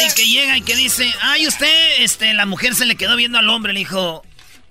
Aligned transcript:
Y 0.00 0.14
que 0.14 0.26
llega 0.26 0.56
y 0.56 0.62
que 0.62 0.76
dice, 0.76 1.12
ay, 1.20 1.46
usted, 1.46 2.00
este, 2.00 2.32
la 2.34 2.46
mujer 2.46 2.74
se 2.74 2.86
le 2.86 2.96
quedó 2.96 3.16
viendo 3.16 3.38
al 3.38 3.48
hombre, 3.48 3.72
le 3.72 3.80
dijo, 3.80 4.22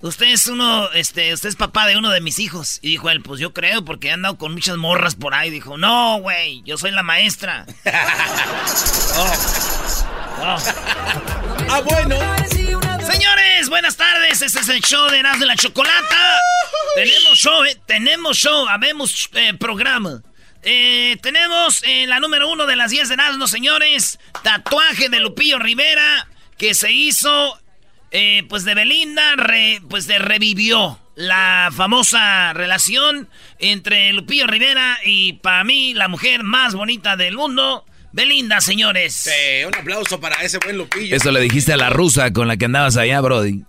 usted 0.02 0.28
es 0.28 0.48
uno, 0.48 0.92
este, 0.92 1.34
usted 1.34 1.50
es 1.50 1.56
papá 1.56 1.86
de 1.88 1.98
uno 1.98 2.10
de 2.10 2.22
mis 2.22 2.40
hijos. 2.40 2.80
Y 2.82 2.90
dijo 2.90 3.10
él, 3.10 3.22
pues 3.22 3.40
yo 3.40 3.54
creo, 3.54 3.86
porque 3.86 4.08
he 4.08 4.12
andado 4.12 4.38
con 4.38 4.54
muchas 4.54 4.78
morras 4.78 5.16
por 5.16 5.34
ahí. 5.34 5.50
Dijo, 5.50 5.78
no, 5.78 6.20
güey, 6.20 6.62
yo 6.66 6.78
soy 6.78 6.92
la 6.92 7.04
maestra. 7.04 7.66
Oh. 9.14 9.34
Oh. 10.40 10.58
Ah, 11.70 11.82
bueno. 11.82 12.16
Señores, 13.12 13.70
buenas 13.70 13.98
tardes. 13.98 14.42
Este 14.42 14.60
es 14.62 14.70
el 14.70 14.82
show 14.82 15.10
de 15.10 15.20
Eras 15.20 15.38
de 15.40 15.46
la 15.46 15.56
Chocolata. 15.58 16.40
tenemos 16.96 17.38
show, 17.38 17.64
eh, 17.66 17.78
tenemos 17.86 18.38
show, 18.38 18.68
habemos 18.70 19.30
eh, 19.34 19.54
programa. 19.60 20.22
Eh, 20.64 21.18
tenemos 21.22 21.82
eh, 21.84 22.06
la 22.08 22.20
número 22.20 22.50
uno 22.52 22.66
de 22.66 22.76
las 22.76 22.92
10 22.92 23.08
de 23.10 23.14
Erasmo, 23.16 23.48
señores. 23.48 24.20
Tatuaje 24.44 25.10
de 25.10 25.20
Lupillo 25.20 25.58
Rivera 25.60 26.28
que 26.58 26.74
se 26.76 26.92
hizo, 26.92 27.60
eh, 28.12 28.44
pues 28.48 28.64
de 28.66 28.76
Belinda, 28.76 29.36
re- 29.36 29.82
pues 29.90 30.06
de 30.08 30.20
revivió 30.20 31.00
la 31.16 31.70
famosa 31.76 32.54
relación 32.54 33.28
entre 33.60 34.14
Lupillo 34.14 34.46
Rivera 34.48 34.98
y 35.04 35.34
para 35.34 35.64
mí 35.64 35.94
la 35.96 36.08
mujer 36.08 36.44
más 36.44 36.76
bonita 36.76 37.16
del 37.18 37.36
mundo, 37.36 37.86
Belinda, 38.12 38.62
señores. 38.62 39.14
Sí, 39.16 39.66
un 39.66 39.74
aplauso 39.76 40.20
para 40.20 40.36
ese 40.44 40.60
buen 40.60 40.78
Lupillo. 40.78 41.16
Eso 41.16 41.32
le 41.32 41.40
dijiste 41.42 41.74
a 41.74 41.78
la 41.78 41.90
rusa 41.90 42.32
con 42.32 42.48
la 42.48 42.58
que 42.58 42.66
andabas 42.66 42.98
allá, 42.98 43.20
Brody. 43.22 43.64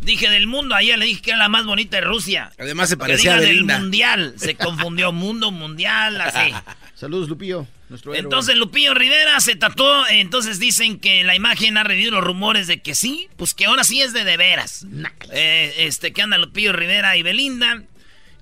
Dije 0.00 0.28
del 0.28 0.46
mundo, 0.46 0.74
ayer 0.74 0.98
le 0.98 1.06
dije 1.06 1.22
que 1.22 1.30
era 1.30 1.38
la 1.38 1.48
más 1.48 1.64
bonita 1.64 1.96
de 1.96 2.02
Rusia. 2.02 2.52
Además 2.58 2.90
se 2.90 2.96
Que 2.96 3.00
parecía 3.00 3.36
diga 3.36 3.44
a 3.44 3.48
del 3.48 3.64
mundial. 3.64 4.34
Se 4.36 4.54
confundió 4.54 5.10
mundo, 5.12 5.50
mundial, 5.50 6.20
así. 6.20 6.52
Saludos, 6.94 7.28
Lupillo. 7.28 7.66
Nuestro 7.88 8.14
héroe. 8.14 8.24
Entonces 8.24 8.56
Lupillo 8.56 8.94
Rivera 8.94 9.38
se 9.40 9.54
tatuó, 9.54 10.06
entonces 10.08 10.58
dicen 10.58 10.98
que 10.98 11.22
la 11.22 11.36
imagen 11.36 11.76
ha 11.76 11.84
revivido 11.84 12.12
los 12.12 12.24
rumores 12.24 12.66
de 12.66 12.82
que 12.82 12.96
sí, 12.96 13.28
pues 13.36 13.54
que 13.54 13.66
ahora 13.66 13.84
sí 13.84 14.02
es 14.02 14.12
de 14.12 14.24
de 14.24 14.36
veras. 14.36 14.86
Eh, 15.30 15.74
este, 15.78 16.12
que 16.12 16.22
anda 16.22 16.36
Lupillo 16.36 16.72
Rivera 16.72 17.16
y 17.16 17.22
Belinda. 17.22 17.84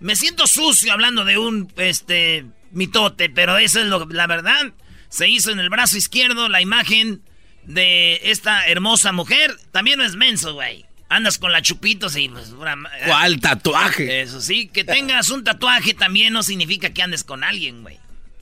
Me 0.00 0.16
siento 0.16 0.46
sucio 0.46 0.92
hablando 0.92 1.24
de 1.24 1.38
un, 1.38 1.70
este, 1.76 2.46
mitote, 2.72 3.30
pero 3.30 3.58
eso 3.58 3.80
es 3.80 3.86
lo, 3.86 4.06
la 4.06 4.26
verdad. 4.26 4.72
Se 5.08 5.28
hizo 5.28 5.50
en 5.50 5.60
el 5.60 5.70
brazo 5.70 5.96
izquierdo 5.96 6.48
la 6.48 6.60
imagen 6.60 7.22
de 7.64 8.20
esta 8.24 8.66
hermosa 8.66 9.12
mujer. 9.12 9.56
También 9.70 9.98
no 9.98 10.04
es 10.04 10.16
menso, 10.16 10.54
güey. 10.54 10.84
Andas 11.08 11.38
con 11.38 11.52
la 11.52 11.62
chupitos 11.62 12.16
y 12.16 12.28
pues... 12.28 12.50
una- 12.50 12.76
¿Cuál 13.06 13.40
tatuaje? 13.40 14.22
Eso 14.22 14.40
sí, 14.40 14.68
que 14.68 14.84
tengas 14.84 15.30
un 15.30 15.44
tatuaje 15.44 15.94
también 15.94 16.32
no 16.32 16.42
significa 16.42 16.90
que 16.90 17.02
andes 17.02 17.22
con 17.24 17.44
alguien, 17.44 17.82
güey. 17.82 17.98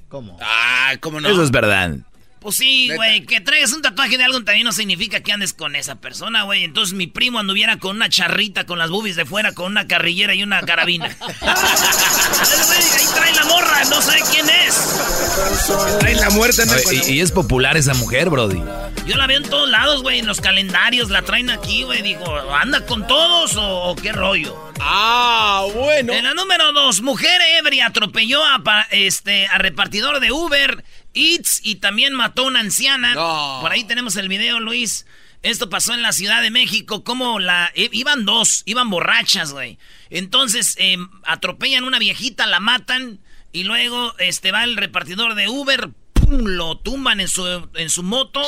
¿Cómo? 0.09 0.39
Ah, 0.41 0.93
¿cómo 1.01 1.21
no? 1.21 1.29
Eso 1.29 1.43
es 1.43 1.51
verdad. 1.51 1.97
Pues 2.43 2.57
sí, 2.57 2.91
güey, 2.95 3.25
que 3.25 3.41
traigas 3.41 3.73
un 3.73 3.83
tatuaje 3.83 4.19
de 4.19 4.25
algo 4.25 4.43
también 4.43 4.65
no 4.65 4.73
significa 4.73 5.21
que 5.21 5.33
andes 5.33 5.53
con 5.53 5.77
esa 5.77 5.97
persona, 5.97 6.43
güey. 6.43 6.65
Entonces 6.65 6.95
mi 6.95 7.07
primo 7.07 7.39
anduviera 7.39 7.79
con 7.79 7.97
una 7.97 8.09
charrita, 8.09 8.67
con 8.67 8.79
las 8.79 8.91
boobies 8.91 9.17
de 9.17 9.25
fuera, 9.25 9.53
con 9.53 9.67
una 9.67 9.87
carrillera 9.87 10.34
y 10.34 10.43
una 10.43 10.61
carabina. 10.62 11.07
Ahí 11.41 13.06
trae 13.15 13.33
la 13.34 13.44
morra, 13.44 13.84
no 13.84 14.03
sé 14.03 14.19
quién 14.31 14.49
es. 14.49 15.99
Trae 16.00 16.15
la 16.16 16.31
muerte 16.31 16.62
Oye, 16.62 17.03
y, 17.06 17.12
y 17.15 17.21
es 17.21 17.33
popular 17.33 17.77
esa 17.77 17.94
mujer, 17.94 18.28
Brody. 18.28 18.62
Yo 19.06 19.16
la 19.16 19.27
veo 19.27 19.39
en 19.39 19.49
todos 19.49 19.69
lados, 19.69 20.03
güey, 20.03 20.21
en 20.21 20.27
los 20.27 20.41
calendarios, 20.41 21.11
la 21.11 21.22
traen 21.22 21.50
aquí, 21.50 21.83
güey. 21.83 22.03
Digo, 22.03 22.25
¿anda 22.53 22.87
con 22.87 23.06
todos 23.06 23.56
o, 23.56 23.84
o 23.84 23.97
qué 23.97 24.12
rollo? 24.12 24.72
Ah, 24.81 25.65
bueno. 25.75 26.12
En 26.12 26.25
la 26.25 26.34
número 26.34 26.72
dos, 26.72 27.03
mujer 27.03 27.41
ebria 27.59 27.87
atropelló 27.87 28.45
a, 28.45 28.87
este, 28.91 29.47
a 29.47 29.59
repartidor 29.59 30.21
de 30.21 30.33
Uber 30.33 30.84
Eats 31.15 31.61
y 31.62 31.77
también 31.77 32.15
mató 32.15 32.43
a 32.43 32.47
una 32.49 32.61
anciana. 32.61 33.15
No. 33.15 33.59
Por 33.61 33.73
ahí 33.73 33.84
tenemos 33.84 34.17
el 34.17 34.28
video, 34.28 34.61
Luis. 34.61 35.06
Esto 35.43 35.69
pasó 35.69 35.93
en 35.95 36.03
la 36.03 36.12
Ciudad 36.12 36.41
de 36.41 36.50
México, 36.53 37.03
como 37.03 37.41
la... 37.41 37.73
i- 37.75 37.89
iban 37.93 38.25
dos, 38.25 38.62
iban 38.65 38.91
borrachas, 38.91 39.53
güey. 39.53 39.77
Entonces, 40.09 40.77
eh, 40.78 40.99
atropellan 41.25 41.83
una 41.84 41.99
viejita, 41.99 42.47
la 42.47 42.61
matan 42.61 43.19
y 43.51 43.65
luego 43.65 44.15
este, 44.19 44.53
va 44.53 44.62
el 44.65 44.77
repartidor 44.77 45.34
de 45.34 45.49
Uber, 45.49 45.91
¡pum! 46.12 46.45
lo 46.47 46.78
tumban 46.78 47.19
en 47.21 47.27
su, 47.28 47.69
en 47.75 47.91
su 47.91 48.03
moto 48.05 48.41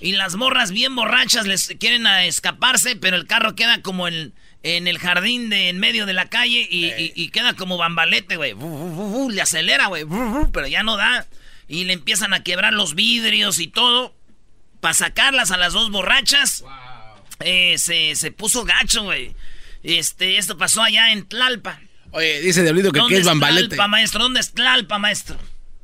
y 0.00 0.12
las 0.12 0.34
morras 0.36 0.70
bien 0.72 0.96
borrachas 0.96 1.46
les 1.46 1.74
quieren 1.78 2.06
a 2.06 2.24
escaparse, 2.24 2.96
pero 2.96 3.16
el 3.16 3.26
carro 3.26 3.54
queda 3.54 3.82
como 3.82 4.08
en, 4.08 4.32
en 4.62 4.86
el 4.88 4.98
jardín 4.98 5.50
de 5.50 5.68
en 5.68 5.78
medio 5.78 6.06
de 6.06 6.14
la 6.14 6.30
calle 6.30 6.66
y, 6.70 6.86
y- 6.86 7.12
y 7.14 7.28
queda 7.28 7.52
como 7.54 7.76
bambalete, 7.76 8.36
güey. 8.36 8.54
Le 9.30 9.42
acelera, 9.42 9.88
güey, 9.88 10.04
pero 10.52 10.66
ya 10.68 10.82
no 10.82 10.96
da. 10.96 11.26
Y 11.68 11.84
le 11.84 11.92
empiezan 11.94 12.34
a 12.34 12.42
quebrar 12.42 12.72
los 12.72 12.94
vidrios 12.94 13.58
y 13.58 13.66
todo. 13.68 14.14
Para 14.80 14.94
sacarlas 14.94 15.50
a 15.50 15.56
las 15.56 15.72
dos 15.72 15.90
borrachas. 15.90 16.64
eh, 17.40 17.76
se, 17.78 18.14
se 18.16 18.30
puso 18.32 18.64
gacho, 18.64 19.04
güey. 19.04 19.34
Este, 19.82 20.38
esto 20.38 20.56
pasó 20.56 20.82
allá 20.82 21.12
en 21.12 21.26
Tlalpa. 21.26 21.80
Oye, 22.12 22.40
dice 22.40 22.62
Diablito 22.62 22.92
que 22.92 23.00
¿Dónde 23.00 23.14
qué 23.16 23.20
es 23.20 23.26
bambalete. 23.26 23.68
Tlalpa, 23.68 23.88
maestro? 23.88 24.22
¿Dónde 24.22 24.40
es 24.40 24.52
Tlalpa, 24.52 24.98
maestro? 24.98 25.36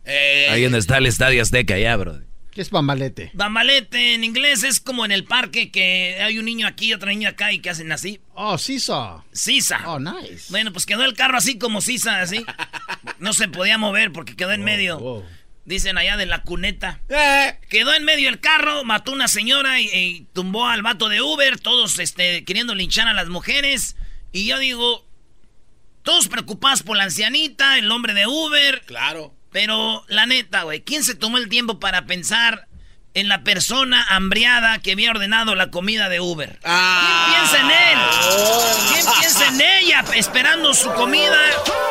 Eh, 0.05 0.49
Ahí 0.51 0.63
donde 0.63 0.79
está 0.79 0.99
el 0.99 1.07
Estadio 1.07 1.43
Azteca, 1.43 1.77
ya, 1.79 1.97
Brody. 1.97 2.25
¿Qué 2.53 2.63
es 2.63 2.71
bambalete? 2.71 3.31
Bambalete 3.35 4.15
en 4.15 4.25
inglés 4.25 4.65
es 4.65 4.81
como 4.81 5.05
en 5.05 5.13
el 5.13 5.25
parque 5.25 5.71
que 5.71 6.19
hay 6.21 6.39
un 6.39 6.45
niño 6.47 6.67
aquí 6.67 6.87
y 6.87 6.95
otro 6.95 7.09
niño 7.09 7.29
acá 7.29 7.53
y 7.53 7.61
que 7.61 7.71
hacen 7.71 7.93
así. 7.93 8.21
Oh, 8.35 8.59
Sisa. 8.59 9.25
Sisa. 9.33 9.83
Oh, 9.87 9.99
nice. 10.01 10.47
Bueno, 10.51 10.73
pues 10.73 10.85
quedó 10.87 11.05
el 11.05 11.15
carro 11.15 11.39
así 11.39 11.59
como 11.59 11.81
Sisa, 11.81 12.21
así. 12.21 12.45
No 13.19 13.35
se 13.35 13.49
podía 13.49 13.77
mover 13.77 14.13
porque 14.13 14.35
quedó 14.35 14.53
en 14.53 14.63
medio. 14.65 14.99
wow. 14.99 15.25
Dicen 15.71 15.97
allá 15.99 16.17
de 16.17 16.27
la 16.27 16.43
cuneta. 16.43 17.01
eh, 17.09 17.57
Quedó 17.69 17.95
en 17.95 18.05
medio 18.05 18.29
el 18.29 18.41
carro, 18.41 18.83
mató 18.85 19.13
una 19.13 19.29
señora 19.29 19.81
y, 19.81 19.87
y 19.89 20.27
tumbó 20.33 20.67
al 20.67 20.83
vato 20.83 21.09
de 21.09 21.23
Uber, 21.23 21.61
todos 21.61 21.99
este, 22.01 22.45
queriendo 22.45 22.75
linchar 22.75 23.07
a 23.07 23.13
las 23.15 23.29
mujeres. 23.29 23.97
Y 24.33 24.47
yo 24.47 24.59
digo, 24.59 25.07
todos 26.03 26.27
preocupados 26.29 26.83
por 26.83 26.97
la 26.97 27.05
ancianita, 27.05 27.79
el 27.79 27.91
hombre 27.91 28.15
de 28.15 28.27
Uber. 28.27 28.83
claro. 28.85 29.35
Pero 29.53 30.05
la 30.09 30.27
neta, 30.27 30.63
güey, 30.63 30.83
¿quién 30.83 31.03
se 31.03 31.15
tomó 31.17 31.37
el 31.39 31.49
tiempo 31.49 31.81
para 31.81 32.07
pensar 32.07 32.69
en 33.15 33.29
la 33.29 33.43
persona 33.43 34.05
hambriada 34.09 34.79
que 34.79 34.93
había 34.93 35.11
ordenado 35.11 35.55
la 35.55 35.71
comida 35.71 36.09
de 36.09 36.21
Uber? 36.21 36.59
Ah. 36.65 37.27
¿Quién 37.29 37.41
piensa 37.41 37.61
en 37.61 37.71
él? 37.71 37.99
¿Quién 38.93 39.07
piensa 39.21 39.49
en 39.49 39.61
ella 39.61 40.05
esperando 40.15 40.75
su 40.75 40.93
comida 40.93 41.39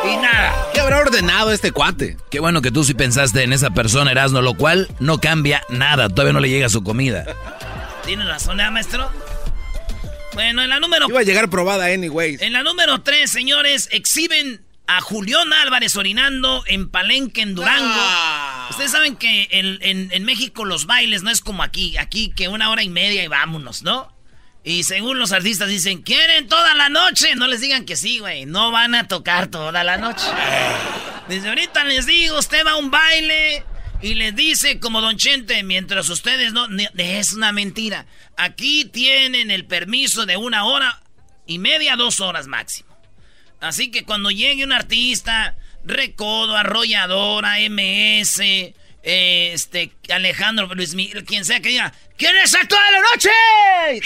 y 0.06 0.16
nada? 0.18 0.68
¿Qué 0.74 0.80
habrá 0.80 1.00
ordenado 1.00 1.52
este 1.52 1.72
cuate? 1.72 2.18
Qué 2.32 2.40
bueno 2.40 2.62
que 2.62 2.72
tú 2.72 2.84
sí 2.84 2.94
pensaste 2.94 3.44
en 3.44 3.54
esa 3.54 3.72
persona, 3.72 4.12
Erasmo, 4.12 4.42
lo 4.42 4.54
cual 4.56 4.88
no 5.00 5.20
cambia 5.20 5.62
nada. 5.70 6.10
Todavía 6.10 6.34
no 6.34 6.40
le 6.40 6.50
llega 6.50 6.70
su 6.70 6.84
comida. 6.84 7.26
¿Tiene 8.06 8.26
razón, 8.26 8.60
¿eh, 8.60 8.70
maestro? 8.72 9.12
Bueno, 10.34 10.62
en 10.62 10.70
la 10.70 10.80
número 10.80 11.08
Iba 11.10 11.20
a 11.20 11.24
llegar 11.24 11.50
probada 11.50 11.86
anyways. 11.88 12.42
En 12.42 12.54
la 12.54 12.64
número 12.64 13.02
3, 13.02 13.30
señores, 13.30 13.90
exhiben 13.92 14.62
a 14.92 15.02
Julián 15.02 15.54
Álvarez 15.54 15.96
orinando 15.98 16.64
en 16.66 16.90
Palenque, 16.90 17.42
en 17.42 17.54
Durango. 17.54 17.86
Ah. 17.96 18.68
Ustedes 18.72 18.92
saben 18.92 19.16
que 19.18 19.48
en, 19.52 19.78
en- 19.82 20.12
en 20.12 20.24
México 20.26 20.66
los 20.66 20.88
bailes 20.88 21.22
no 21.22 21.30
es 21.30 21.42
como 21.42 21.62
aquí. 21.62 21.96
Aquí 21.98 22.34
que 22.36 22.48
una 22.48 22.72
hora 22.72 22.82
y 22.82 22.90
media 22.90 23.24
y 23.24 23.28
vámonos, 23.28 23.84
¿no? 23.84 24.12
Y 24.64 24.84
según 24.84 25.20
los 25.20 25.32
artistas 25.32 25.70
dicen, 25.70 26.02
¿quieren 26.02 26.48
toda 26.48 26.74
la 26.74 26.90
noche? 26.90 27.36
No 27.36 27.46
les 27.48 27.62
digan 27.62 27.86
que 27.86 27.96
sí, 27.96 28.18
güey. 28.18 28.46
No 28.48 28.72
van 28.72 28.96
a 28.96 29.08
tocar 29.08 29.48
toda 29.48 29.84
la 29.84 29.98
noche. 29.98 30.26
Desde 31.28 31.50
ahorita 31.50 31.84
les 31.84 32.08
digo, 32.08 32.40
usted 32.40 32.66
va 32.66 32.72
a 32.72 32.76
un 32.78 32.90
baile 32.90 33.64
y 34.02 34.16
les 34.16 34.36
dice 34.36 34.80
como 34.80 35.02
Don 35.02 35.18
Chente, 35.18 35.62
mientras 35.64 36.10
ustedes 36.10 36.52
no... 36.52 36.68
Es 36.98 37.34
una 37.34 37.52
mentira. 37.52 38.08
Aquí 38.38 38.86
tienen 38.86 39.52
el 39.52 39.66
permiso 39.66 40.26
de 40.26 40.36
una 40.36 40.66
hora 40.66 41.00
y 41.46 41.60
media, 41.60 41.96
dos 41.96 42.20
horas 42.22 42.48
máximo. 42.48 42.89
Así 43.62 43.92
que 43.92 44.04
cuando 44.04 44.32
llegue 44.32 44.64
un 44.64 44.72
artista, 44.72 45.56
Recodo, 45.84 46.56
Arrolladora, 46.56 47.58
MS, 47.70 48.40
eh, 48.42 48.74
este, 49.54 49.92
Alejandro 50.14 50.74
Luis 50.76 50.94
Miguel, 50.96 51.26
quien 51.26 51.46
sea 51.46 51.60
que 51.62 51.70
diga, 51.70 51.94
¿quieren 52.18 52.44
estar 52.44 52.68
toda 52.68 52.92
la 52.92 53.02
noche? 53.02 53.30
Eh, 53.92 54.02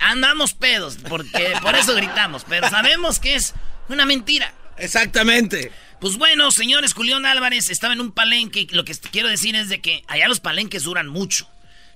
Andamos 0.00 0.54
pedos, 0.54 0.98
porque 1.08 1.54
por 1.62 1.74
eso 1.76 1.94
gritamos, 1.94 2.44
pero 2.48 2.68
sabemos 2.68 3.20
que 3.20 3.36
es 3.36 3.54
una 3.88 4.04
mentira. 4.06 4.52
Exactamente. 4.78 5.70
Pues 6.00 6.16
bueno, 6.16 6.50
señores, 6.50 6.94
Julián 6.94 7.24
Álvarez 7.26 7.70
estaba 7.70 7.94
en 7.94 8.00
un 8.00 8.10
palenque 8.10 8.60
y 8.60 8.66
lo 8.68 8.84
que 8.84 8.94
quiero 9.12 9.28
decir 9.28 9.54
es 9.54 9.68
de 9.68 9.80
que 9.80 10.02
allá 10.08 10.26
los 10.26 10.40
palenques 10.40 10.82
duran 10.82 11.06
mucho. 11.06 11.48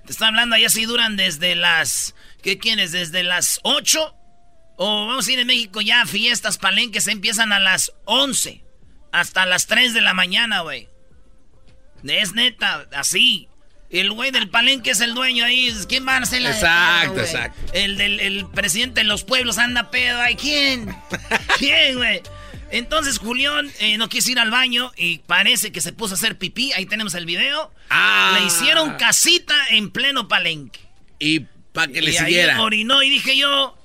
Te 0.04 0.12
están 0.12 0.28
hablando, 0.28 0.54
allá 0.54 0.68
sí 0.68 0.84
duran 0.84 1.16
desde 1.16 1.56
las... 1.56 2.14
¿Qué 2.40 2.58
quieres? 2.58 2.92
¿Desde 2.92 3.24
las 3.24 3.58
8? 3.64 4.14
O 4.76 5.06
vamos 5.06 5.26
a 5.26 5.32
ir 5.32 5.38
en 5.38 5.46
México 5.46 5.80
ya, 5.80 6.04
fiestas, 6.06 6.58
palenques 6.58 7.08
empiezan 7.08 7.52
a 7.52 7.58
las 7.58 7.92
11. 8.04 8.62
Hasta 9.12 9.46
las 9.46 9.66
3 9.66 9.94
de 9.94 10.02
la 10.02 10.14
mañana, 10.14 10.60
güey. 10.60 10.88
Es 12.04 12.34
neta, 12.34 12.86
así. 12.92 13.48
El 13.88 14.10
güey 14.10 14.30
del 14.30 14.48
palenque 14.48 14.90
es 14.90 15.00
el 15.00 15.14
dueño 15.14 15.44
ahí. 15.44 15.74
¿Quién 15.88 16.06
va 16.06 16.16
a 16.16 16.20
hacer 16.20 16.42
la 16.42 16.50
Exacto, 16.50 17.20
exacto. 17.20 17.72
El 17.72 17.96
del 17.96 18.20
el 18.20 18.46
presidente 18.46 19.00
de 19.00 19.04
los 19.04 19.24
pueblos 19.24 19.58
anda 19.58 19.90
pedo. 19.90 20.20
Ay, 20.20 20.34
¿quién? 20.34 20.94
¿Quién, 21.58 21.96
güey? 21.96 22.20
Entonces 22.70 23.18
Julián 23.18 23.70
eh, 23.78 23.96
no 23.96 24.08
quiso 24.08 24.32
ir 24.32 24.40
al 24.40 24.50
baño 24.50 24.92
y 24.96 25.18
parece 25.18 25.70
que 25.70 25.80
se 25.80 25.92
puso 25.92 26.14
a 26.14 26.16
hacer 26.16 26.36
pipí. 26.36 26.72
Ahí 26.72 26.86
tenemos 26.86 27.14
el 27.14 27.26
video. 27.26 27.72
Ah. 27.90 28.36
Le 28.38 28.46
hicieron 28.46 28.96
casita 28.96 29.54
en 29.70 29.90
pleno 29.90 30.26
palenque. 30.26 30.80
Y 31.20 31.40
para 31.72 31.92
que 31.92 32.02
le 32.02 32.10
y 32.10 32.16
ahí 32.16 32.24
siguiera. 32.24 32.60
orinó 32.60 33.02
y 33.02 33.10
dije 33.10 33.36
yo, 33.36 33.78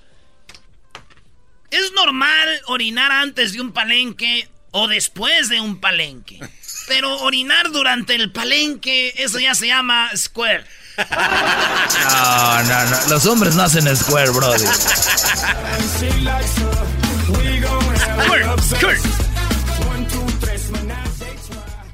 ¿es 1.71 1.91
normal 1.93 2.61
orinar 2.67 3.11
antes 3.11 3.53
de 3.53 3.61
un 3.61 3.71
palenque 3.71 4.47
o 4.71 4.87
después 4.87 5.49
de 5.49 5.59
un 5.59 5.79
palenque? 5.79 6.39
Pero 6.87 7.17
orinar 7.19 7.71
durante 7.71 8.15
el 8.15 8.31
palenque, 8.31 9.13
eso 9.17 9.39
ya 9.39 9.55
se 9.55 9.67
llama 9.67 10.09
square. 10.15 10.65
No, 10.97 12.63
no, 12.63 12.85
no. 12.85 13.07
Los 13.09 13.25
hombres 13.25 13.55
no 13.55 13.63
hacen 13.63 13.95
square, 13.95 14.29
brody. 14.31 14.65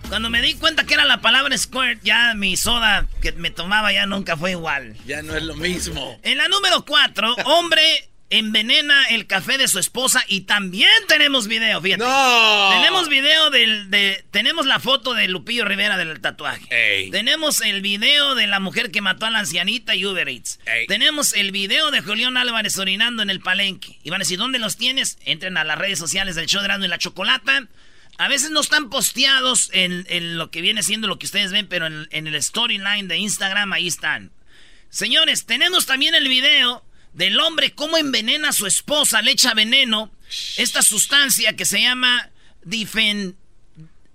Cuando 0.10 0.30
me 0.30 0.42
di 0.42 0.56
cuenta 0.56 0.84
que 0.86 0.94
era 0.94 1.06
la 1.06 1.22
palabra 1.22 1.56
squirt, 1.58 2.02
ya 2.02 2.34
mi 2.34 2.58
soda 2.58 3.06
que 3.22 3.34
me 3.34 3.52
tomaba 3.52 3.92
ya 3.92 4.06
nunca 4.06 4.36
fue 4.36 4.52
igual. 4.52 4.96
Ya 5.06 5.22
no 5.22 5.36
es 5.36 5.44
lo 5.44 5.56
mismo. 5.56 6.20
En 6.24 6.38
la 6.38 6.48
número 6.48 6.86
4, 6.86 7.36
hombre 7.46 8.10
envenena 8.30 9.08
el 9.08 9.26
café 9.26 9.58
de 9.58 9.68
su 9.68 9.80
esposa 9.80 10.24
y 10.28 10.42
también 10.42 10.90
tenemos 11.08 11.48
video, 11.48 11.82
fíjate. 11.82 12.04
¡No! 12.04 12.70
Tenemos 12.72 13.08
video 13.08 13.50
del, 13.52 13.90
de... 13.90 14.26
Tenemos 14.32 14.66
la 14.66 14.80
foto 14.80 15.14
de 15.14 15.28
Lupillo 15.28 15.64
Rivera 15.64 15.98
del 15.98 16.20
tatuaje. 16.20 16.68
Ey. 16.70 17.10
Tenemos 17.10 17.62
el 17.62 17.82
video 17.82 18.36
de 18.36 18.48
la 18.48 18.60
mujer 18.60 18.92
que 18.92 19.02
mató 19.02 19.26
a 19.26 19.30
la 19.30 19.40
ancianita 19.40 19.96
y 19.96 20.06
Uber 20.06 20.28
Eats. 20.28 20.60
Ey. 20.66 20.88
Tenemos 20.88 21.34
el 21.34 21.52
video 21.52 21.90
de 21.92 22.02
Julián 22.02 22.36
Álvarez 22.36 22.78
orinando 22.78 23.24
en 23.24 23.30
el 23.30 23.40
palenque. 23.40 23.98
Y 24.04 24.10
van 24.10 24.22
a 24.22 24.24
decir, 24.24 24.38
¿dónde 24.38 24.60
los 24.60 24.76
tienes? 24.76 25.18
Entren 25.24 25.58
a 25.58 25.64
las 25.64 25.78
redes 25.78 26.00
sociales 26.00 26.36
del 26.36 26.48
show 26.48 26.60
de 26.60 26.66
Erasmo 26.66 26.86
y 26.86 26.90
la 26.90 26.98
Chocolata. 26.98 27.68
A 28.18 28.28
veces 28.28 28.50
no 28.50 28.62
están 28.62 28.90
posteados 28.90 29.70
en, 29.74 30.06
en 30.10 30.38
lo 30.38 30.52
que 30.52 30.62
viene 30.62 30.84
siendo 30.84 31.08
lo 31.08 31.20
que 31.20 31.28
ustedes 31.28 31.52
ven, 31.52 31.68
pero 31.68 31.86
en, 31.86 32.08
en 32.12 32.28
el 32.28 32.42
storyline 32.42 33.08
de 33.08 33.18
Instagram 33.18 33.72
ahí 33.74 33.88
están. 33.88 34.32
Señores, 34.90 35.46
tenemos 35.46 35.86
también 35.86 36.16
el 36.16 36.28
video 36.28 36.84
del 37.18 37.40
hombre 37.40 37.72
cómo 37.72 37.98
envenena 37.98 38.50
a 38.50 38.54
su 38.54 38.68
esposa, 38.68 39.24
le 39.24 39.32
echa 39.32 39.56
veneno, 39.56 40.12
esta 40.58 40.84
sustancia 40.84 41.56
que 41.56 41.66
se 41.66 41.82
llama 41.82 42.30
difen, 42.64 43.36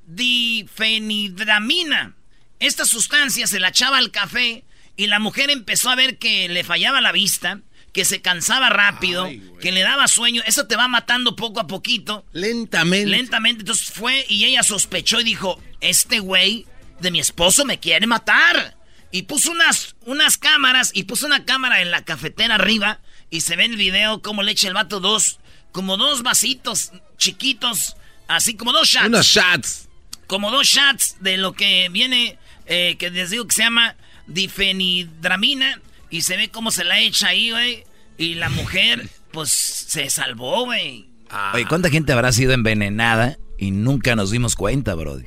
difenidramina. 0.06 2.14
Esta 2.60 2.84
sustancia 2.84 3.48
se 3.48 3.58
la 3.58 3.70
echaba 3.70 3.98
al 3.98 4.12
café 4.12 4.62
y 4.96 5.08
la 5.08 5.18
mujer 5.18 5.50
empezó 5.50 5.90
a 5.90 5.96
ver 5.96 6.18
que 6.18 6.48
le 6.48 6.62
fallaba 6.62 7.00
la 7.00 7.10
vista, 7.10 7.58
que 7.92 8.04
se 8.04 8.22
cansaba 8.22 8.70
rápido, 8.70 9.24
Ay, 9.24 9.42
que 9.60 9.72
le 9.72 9.80
daba 9.80 10.06
sueño. 10.06 10.40
Eso 10.46 10.68
te 10.68 10.76
va 10.76 10.86
matando 10.86 11.34
poco 11.34 11.58
a 11.58 11.66
poquito. 11.66 12.24
Lentamente. 12.32 13.10
Lentamente, 13.10 13.62
entonces 13.62 13.90
fue 13.90 14.24
y 14.28 14.44
ella 14.44 14.62
sospechó 14.62 15.20
y 15.20 15.24
dijo, 15.24 15.60
este 15.80 16.20
güey 16.20 16.66
de 17.00 17.10
mi 17.10 17.18
esposo 17.18 17.64
me 17.64 17.80
quiere 17.80 18.06
matar. 18.06 18.76
Y 19.12 19.22
puso 19.22 19.52
unas, 19.52 19.94
unas 20.06 20.38
cámaras 20.38 20.90
y 20.94 21.04
puso 21.04 21.26
una 21.26 21.44
cámara 21.44 21.82
en 21.82 21.90
la 21.90 22.02
cafetera 22.02 22.54
arriba 22.56 23.00
y 23.30 23.42
se 23.42 23.56
ve 23.56 23.66
en 23.66 23.72
el 23.72 23.76
video 23.78 24.22
cómo 24.22 24.42
le 24.42 24.52
echa 24.52 24.68
el 24.68 24.74
vato 24.74 25.00
dos, 25.00 25.38
como 25.70 25.96
dos 25.96 26.22
vasitos 26.22 26.92
chiquitos, 27.18 27.96
así 28.26 28.54
como 28.54 28.72
dos 28.72 28.88
shots. 28.88 29.06
Unos 29.06 29.26
shots. 29.26 29.88
Como 30.26 30.50
dos 30.50 30.66
shots 30.66 31.16
de 31.20 31.36
lo 31.36 31.52
que 31.52 31.88
viene, 31.90 32.38
eh, 32.66 32.96
que 32.98 33.10
les 33.10 33.30
digo 33.30 33.46
que 33.46 33.54
se 33.54 33.62
llama 33.62 33.96
difenidramina 34.26 35.80
y 36.10 36.22
se 36.22 36.36
ve 36.36 36.48
cómo 36.48 36.70
se 36.70 36.84
la 36.84 36.98
echa 36.98 37.28
ahí, 37.28 37.50
güey. 37.50 37.84
Y 38.18 38.34
la 38.34 38.48
mujer, 38.48 39.08
pues, 39.32 39.50
se 39.50 40.08
salvó, 40.10 40.64
güey. 40.64 41.08
Oye, 41.54 41.66
¿cuánta 41.66 41.90
gente 41.90 42.12
habrá 42.12 42.32
sido 42.32 42.52
envenenada 42.52 43.38
y 43.58 43.70
nunca 43.70 44.14
nos 44.16 44.30
dimos 44.30 44.54
cuenta, 44.54 44.94
brody? 44.94 45.24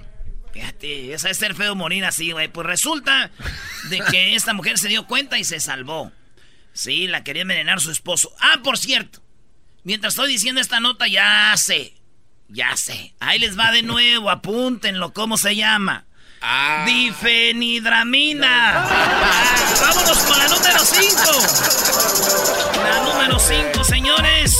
Fíjate, 0.55 1.13
esa 1.13 1.29
es 1.29 1.37
ser 1.37 1.53
feo 1.53 1.75
morir 1.75 2.05
así, 2.05 2.31
güey. 2.31 2.47
Pues 2.47 2.65
resulta 2.65 3.29
de 3.89 3.99
que 4.09 4.35
esta 4.35 4.53
mujer 4.53 4.77
se 4.77 4.87
dio 4.87 5.05
cuenta 5.05 5.37
y 5.37 5.43
se 5.43 5.59
salvó. 5.59 6.13
Sí, 6.71 7.07
la 7.07 7.25
quería 7.25 7.41
envenenar 7.41 7.81
su 7.81 7.91
esposo. 7.91 8.33
Ah, 8.39 8.61
por 8.63 8.77
cierto. 8.77 9.21
Mientras 9.83 10.13
estoy 10.13 10.29
diciendo 10.29 10.61
esta 10.61 10.79
nota, 10.79 11.07
ya 11.07 11.53
sé. 11.57 11.95
Ya 12.47 12.77
sé. 12.77 13.13
Ahí 13.19 13.37
les 13.37 13.59
va 13.59 13.73
de 13.73 13.83
nuevo. 13.83 14.29
Apúntenlo. 14.29 15.13
¿Cómo 15.13 15.37
se 15.37 15.57
llama? 15.57 16.05
Ah. 16.41 16.85
Difenidramina. 16.87 18.77
Ah, 18.77 19.55
vámonos 19.81 20.19
con 20.19 20.39
la 20.39 20.47
número 20.47 20.79
5. 20.79 22.81
La 22.81 23.03
número 23.03 23.39
5, 23.39 23.83
señores. 23.83 24.55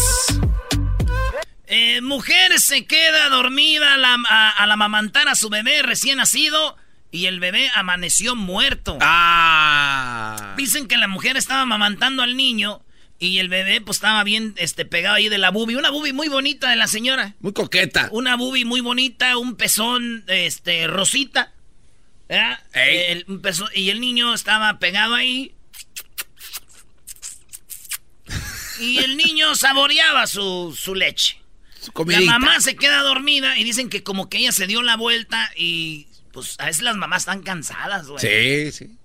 Eh, 1.67 2.01
mujer 2.01 2.59
se 2.59 2.85
queda 2.85 3.29
dormida 3.29 3.95
al, 3.95 4.05
a- 4.05 4.63
amamantar 4.71 5.27
a 5.27 5.35
su 5.35 5.49
bebé 5.49 5.81
recién 5.81 6.17
nacido 6.17 6.77
y 7.11 7.25
el 7.25 7.39
bebé 7.39 7.71
amaneció 7.73 8.35
muerto. 8.35 8.97
Ah. 9.01 10.53
Dicen 10.57 10.87
que 10.87 10.97
la 10.97 11.07
mujer 11.07 11.37
estaba 11.37 11.61
amamantando 11.61 12.21
al 12.23 12.35
niño 12.37 12.81
y 13.17 13.39
el 13.39 13.49
bebé 13.49 13.79
pues 13.81 13.97
estaba 13.97 14.23
bien 14.23 14.53
este, 14.57 14.85
pegado 14.85 15.15
ahí 15.15 15.29
de 15.29 15.37
la 15.37 15.49
bubi. 15.49 15.75
Una 15.75 15.89
bubi 15.89 16.13
muy 16.13 16.27
bonita 16.27 16.69
de 16.69 16.75
la 16.75 16.87
señora. 16.87 17.33
Muy 17.39 17.53
coqueta. 17.53 18.09
Una 18.11 18.35
bubi 18.35 18.65
muy 18.65 18.81
bonita, 18.81 19.37
un 19.37 19.55
pezón 19.55 20.23
este, 20.27 20.87
rosita. 20.87 21.53
¿verdad? 22.27 22.59
Ey. 22.73 22.97
El- 23.11 23.25
un 23.27 23.41
pezón- 23.41 23.71
y 23.73 23.89
el 23.89 24.01
niño 24.01 24.33
estaba 24.33 24.77
pegado 24.79 25.15
ahí. 25.15 25.53
Y 28.79 28.97
el 28.99 29.15
niño 29.15 29.55
saboreaba 29.55 30.27
su, 30.27 30.77
su 30.77 30.95
leche. 30.95 31.39
La 32.25 32.31
mamá 32.39 32.59
se 32.61 32.75
queda 32.75 33.01
dormida 33.01 33.57
y 33.57 33.63
dicen 33.63 33.89
que 33.89 34.03
como 34.03 34.29
que 34.29 34.37
ella 34.39 34.51
se 34.51 34.67
dio 34.67 34.81
la 34.81 34.95
vuelta 34.97 35.51
y 35.55 36.07
pues 36.31 36.55
a 36.59 36.65
veces 36.65 36.83
las 36.83 36.95
mamás 36.97 37.23
están 37.23 37.41
cansadas, 37.43 38.07
güey. 38.07 38.19
Sí, 38.71 38.71
sí. 38.85 38.95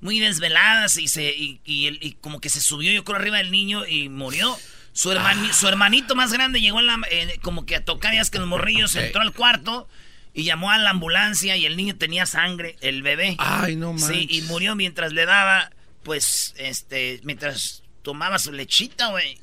Muy 0.00 0.20
desveladas 0.20 0.96
y 0.98 1.08
se 1.08 1.30
y, 1.34 1.60
y 1.64 1.86
el- 1.86 1.98
y 2.02 2.12
como 2.20 2.40
que 2.40 2.48
se 2.50 2.60
subió 2.60 2.92
yo 2.92 3.04
creo 3.04 3.16
arriba 3.18 3.38
del 3.38 3.50
niño 3.50 3.86
y 3.86 4.08
murió. 4.08 4.56
Su, 4.92 5.10
hermani- 5.10 5.52
su 5.52 5.66
hermanito 5.66 6.14
más 6.14 6.32
grande 6.32 6.60
llegó 6.60 6.78
en 6.80 6.86
la, 6.86 7.00
eh, 7.10 7.38
como 7.42 7.66
que 7.66 7.74
a 7.76 7.84
tocar 7.84 8.14
ya 8.14 8.22
que 8.30 8.38
los 8.38 8.46
morrillos, 8.46 8.94
entró 8.94 9.22
al 9.22 9.32
cuarto 9.32 9.88
y 10.32 10.44
llamó 10.44 10.70
a 10.70 10.78
la 10.78 10.90
ambulancia 10.90 11.56
y 11.56 11.66
el 11.66 11.76
niño 11.76 11.96
tenía 11.96 12.26
sangre, 12.26 12.76
el 12.80 13.02
bebé. 13.02 13.34
Ay, 13.38 13.74
no 13.76 13.92
manches. 13.92 14.08
Sí, 14.16 14.26
y 14.30 14.42
murió 14.42 14.76
mientras 14.76 15.12
le 15.12 15.26
daba, 15.26 15.70
pues, 16.04 16.54
este, 16.58 17.20
mientras 17.24 17.82
tomaba 18.02 18.38
su 18.38 18.52
lechita, 18.52 19.08
güey. 19.08 19.40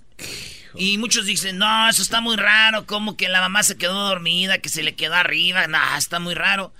Y 0.76 0.98
muchos 0.98 1.26
dicen, 1.26 1.58
no, 1.58 1.90
eso 1.90 2.02
está 2.02 2.22
muy 2.22 2.36
raro, 2.36 2.86
como 2.86 3.18
que 3.18 3.30
la 3.30 3.42
mamá 3.42 3.64
se 3.64 3.78
quedó 3.78 4.08
dormida, 4.08 4.60
que 4.60 4.70
se 4.70 4.84
le 4.84 4.96
quedó 4.96 5.16
arriba, 5.16 5.68
no, 5.68 5.80
está 5.98 6.20
muy 6.20 6.34
raro. 6.34 6.74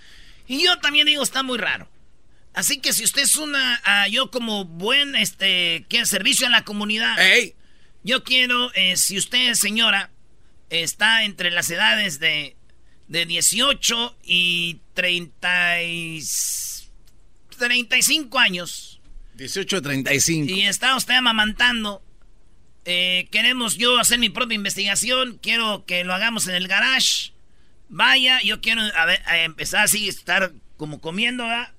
Y 0.48 0.64
yo 0.64 0.80
también 0.80 1.08
digo, 1.08 1.24
está 1.24 1.44
muy 1.44 1.58
raro. 1.58 1.90
Así 2.54 2.80
que 2.80 2.94
si 2.94 3.04
usted 3.04 3.22
es 3.22 3.38
una, 3.38 3.82
ah, 3.84 4.08
yo 4.08 4.30
como 4.30 4.66
buen, 4.66 5.16
este, 5.16 5.86
que 5.88 6.06
servicio 6.06 6.48
a 6.48 6.50
la 6.50 6.64
comunidad, 6.64 7.16
yo 8.04 8.24
quiero, 8.24 8.74
eh, 8.74 8.98
si 8.98 9.18
usted, 9.18 9.54
señora, 9.54 10.12
está 10.70 11.24
entre 11.24 11.52
las 11.52 11.70
edades 11.70 12.20
de, 12.20 12.56
de 13.08 13.26
18 13.26 14.18
y 14.24 14.80
30 14.94 15.84
y 15.84 16.24
35 17.58 18.40
años, 18.40 19.02
1835. 19.36 20.52
y 20.52 20.64
está 20.64 20.96
usted 20.96 21.14
amamantando, 21.14 22.04
eh, 22.86 23.28
queremos 23.32 23.76
yo 23.76 24.00
hacer 24.00 24.20
mi 24.20 24.30
propia 24.30 24.56
investigación, 24.56 25.40
quiero 25.42 25.86
que 25.86 26.04
lo 26.04 26.14
hagamos 26.14 26.48
en 26.48 26.56
el 26.56 26.68
garage, 26.68 27.32
vaya, 27.90 28.40
yo 28.42 28.62
quiero 28.62 28.82
a 28.96 29.06
ver, 29.06 29.22
a 29.26 29.40
empezar 29.40 29.84
así, 29.84 30.08
estar 30.08 30.52
como 30.78 31.00
comiendo, 31.00 31.44
¿verdad? 31.44 31.70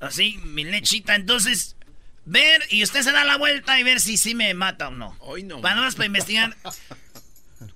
Así, 0.00 0.38
mi 0.44 0.64
lechita, 0.64 1.14
entonces, 1.14 1.76
ver, 2.24 2.62
y 2.70 2.82
usted 2.82 3.02
se 3.02 3.12
da 3.12 3.24
la 3.24 3.36
vuelta 3.36 3.78
y 3.78 3.84
ver 3.84 4.00
si 4.00 4.16
sí 4.16 4.34
me 4.34 4.52
mata 4.52 4.88
o 4.88 4.90
no. 4.90 5.16
Hoy 5.20 5.44
no. 5.44 5.60
Para 5.60 5.76
más 5.76 5.94
para 5.94 6.06
investigar. 6.06 6.56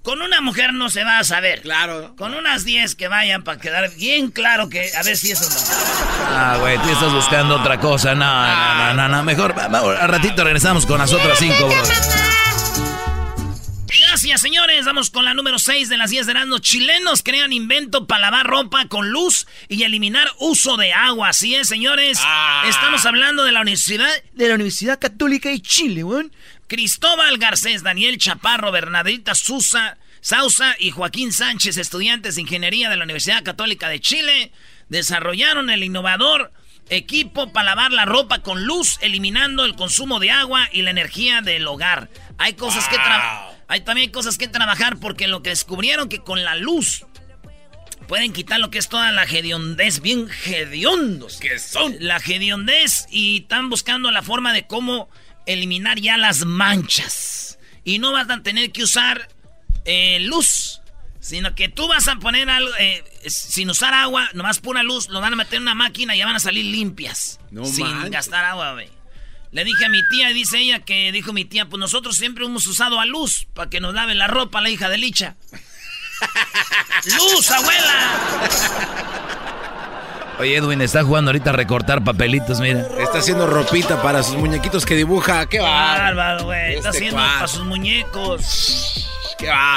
Con 0.02 0.22
una 0.22 0.40
mujer 0.40 0.72
no 0.72 0.90
se 0.90 1.04
va 1.04 1.18
a 1.18 1.24
saber. 1.24 1.62
Claro. 1.62 2.14
Con 2.16 2.34
unas 2.34 2.64
10 2.64 2.94
que 2.96 3.08
vayan 3.08 3.44
para 3.44 3.60
quedar 3.60 3.94
bien 3.94 4.30
claro 4.30 4.68
que 4.68 4.90
a 4.96 5.02
ver 5.02 5.16
si 5.16 5.30
eso 5.30 5.48
no. 5.48 5.56
Ah, 6.28 6.56
güey, 6.60 6.78
tú 6.78 6.90
estás 6.90 7.12
buscando 7.12 7.56
otra 7.56 7.78
cosa. 7.78 8.14
No, 8.14 8.24
no, 8.24 8.94
no, 8.94 8.94
no, 8.94 9.08
no. 9.08 9.24
Mejor, 9.24 9.58
al 9.58 10.08
ratito 10.08 10.44
regresamos 10.44 10.86
con 10.86 10.98
las 10.98 11.12
otras 11.12 11.38
cinco, 11.38 11.68
bro. 11.68 12.25
Gracias, 14.08 14.40
señores. 14.40 14.86
Vamos 14.86 15.10
con 15.10 15.24
la 15.24 15.34
número 15.34 15.58
6 15.58 15.88
de 15.88 15.96
las 15.96 16.10
10 16.10 16.26
de 16.26 16.32
Erasmo. 16.32 16.58
Chilenos 16.60 17.22
crean 17.24 17.52
invento 17.52 18.06
para 18.06 18.22
lavar 18.22 18.46
ropa 18.46 18.86
con 18.86 19.10
luz 19.10 19.46
y 19.68 19.82
eliminar 19.82 20.30
uso 20.38 20.76
de 20.76 20.92
agua. 20.92 21.30
Así 21.30 21.56
es, 21.56 21.66
señores. 21.68 22.18
Ah. 22.22 22.64
Estamos 22.68 23.04
hablando 23.04 23.44
de 23.44 23.50
la 23.50 23.62
Universidad 23.62 24.08
de 24.32 24.48
la 24.48 24.54
Universidad 24.54 25.00
Católica 25.00 25.48
de 25.48 25.60
Chile, 25.60 26.04
weón. 26.04 26.32
Cristóbal 26.68 27.36
Garcés, 27.38 27.82
Daniel 27.82 28.16
Chaparro, 28.16 28.70
Bernadita 28.70 29.34
Sousa, 29.34 29.98
Sausa 30.20 30.76
y 30.78 30.92
Joaquín 30.92 31.32
Sánchez, 31.32 31.76
estudiantes 31.76 32.36
de 32.36 32.42
ingeniería 32.42 32.88
de 32.88 32.96
la 32.96 33.04
Universidad 33.04 33.42
Católica 33.42 33.88
de 33.88 34.00
Chile, 34.00 34.52
desarrollaron 34.88 35.68
el 35.68 35.82
innovador 35.82 36.52
equipo 36.88 37.52
para 37.52 37.66
lavar 37.66 37.92
la 37.92 38.04
ropa 38.04 38.40
con 38.40 38.64
luz, 38.64 38.98
eliminando 39.00 39.64
el 39.64 39.74
consumo 39.74 40.20
de 40.20 40.30
agua 40.30 40.68
y 40.72 40.82
la 40.82 40.90
energía 40.90 41.40
del 41.40 41.66
hogar. 41.66 42.10
Hay 42.38 42.54
cosas 42.54 42.88
que 42.88 42.96
trabajar. 42.96 43.56
Hay 43.68 43.80
también 43.80 44.10
cosas 44.10 44.38
que 44.38 44.48
trabajar 44.48 44.98
porque 44.98 45.26
lo 45.26 45.42
que 45.42 45.50
descubrieron 45.50 46.08
que 46.08 46.20
con 46.20 46.44
la 46.44 46.54
luz 46.54 47.04
pueden 48.06 48.32
quitar 48.32 48.60
lo 48.60 48.70
que 48.70 48.78
es 48.78 48.88
toda 48.88 49.10
la 49.10 49.24
hediondez, 49.24 50.00
bien 50.00 50.28
hediondos 50.44 51.38
que 51.38 51.58
son. 51.58 51.96
La 52.00 52.18
hediondez 52.18 53.06
y 53.10 53.38
están 53.38 53.68
buscando 53.68 54.10
la 54.10 54.22
forma 54.22 54.52
de 54.52 54.66
cómo 54.66 55.08
eliminar 55.46 55.98
ya 56.00 56.16
las 56.16 56.44
manchas. 56.44 57.58
Y 57.84 57.98
no 57.98 58.12
vas 58.12 58.30
a 58.30 58.42
tener 58.42 58.72
que 58.72 58.84
usar 58.84 59.28
eh, 59.84 60.18
luz, 60.20 60.75
sino 61.26 61.56
que 61.56 61.68
tú 61.68 61.88
vas 61.88 62.06
a 62.06 62.14
poner 62.16 62.48
algo, 62.48 62.70
eh, 62.78 63.02
sin 63.26 63.68
usar 63.68 63.92
agua, 63.94 64.28
nomás 64.32 64.60
pura 64.60 64.84
luz, 64.84 65.08
lo 65.08 65.20
van 65.20 65.32
a 65.32 65.36
meter 65.36 65.54
en 65.56 65.62
una 65.62 65.74
máquina 65.74 66.14
y 66.14 66.18
ya 66.18 66.26
van 66.26 66.36
a 66.36 66.40
salir 66.40 66.64
limpias. 66.64 67.40
No 67.50 67.64
sin 67.64 67.84
manches. 67.84 68.10
gastar 68.12 68.44
agua, 68.44 68.74
güey. 68.74 68.88
Le 69.50 69.64
dije 69.64 69.86
a 69.86 69.88
mi 69.88 70.06
tía, 70.08 70.28
dice 70.28 70.58
ella 70.58 70.80
que 70.84 71.10
dijo 71.10 71.32
mi 71.32 71.44
tía, 71.44 71.66
pues 71.66 71.80
nosotros 71.80 72.16
siempre 72.16 72.44
hemos 72.44 72.66
usado 72.68 73.00
a 73.00 73.06
luz 73.06 73.48
para 73.54 73.68
que 73.68 73.80
nos 73.80 73.92
lave 73.92 74.14
la 74.14 74.28
ropa 74.28 74.60
la 74.60 74.70
hija 74.70 74.88
de 74.88 74.98
Licha. 74.98 75.34
¡Luz, 77.06 77.50
abuela! 77.50 78.20
Oye, 80.38 80.56
Edwin, 80.56 80.80
está 80.82 81.02
jugando 81.02 81.30
ahorita 81.30 81.50
a 81.50 81.54
recortar 81.54 82.04
papelitos, 82.04 82.60
mira. 82.60 82.86
Está 83.00 83.18
haciendo 83.18 83.46
ropita 83.46 84.00
para 84.02 84.22
sus 84.22 84.36
muñequitos 84.36 84.84
que 84.86 84.94
dibuja. 84.94 85.48
¡Qué 85.48 85.58
bárbaro! 85.60 86.16
Bárbaro, 86.16 86.44
güey. 86.44 86.74
Está 86.74 86.90
Este 86.90 86.98
haciendo 86.98 87.16
cuate. 87.16 87.34
para 87.34 87.48
sus 87.48 87.64
muñecos. 87.64 89.08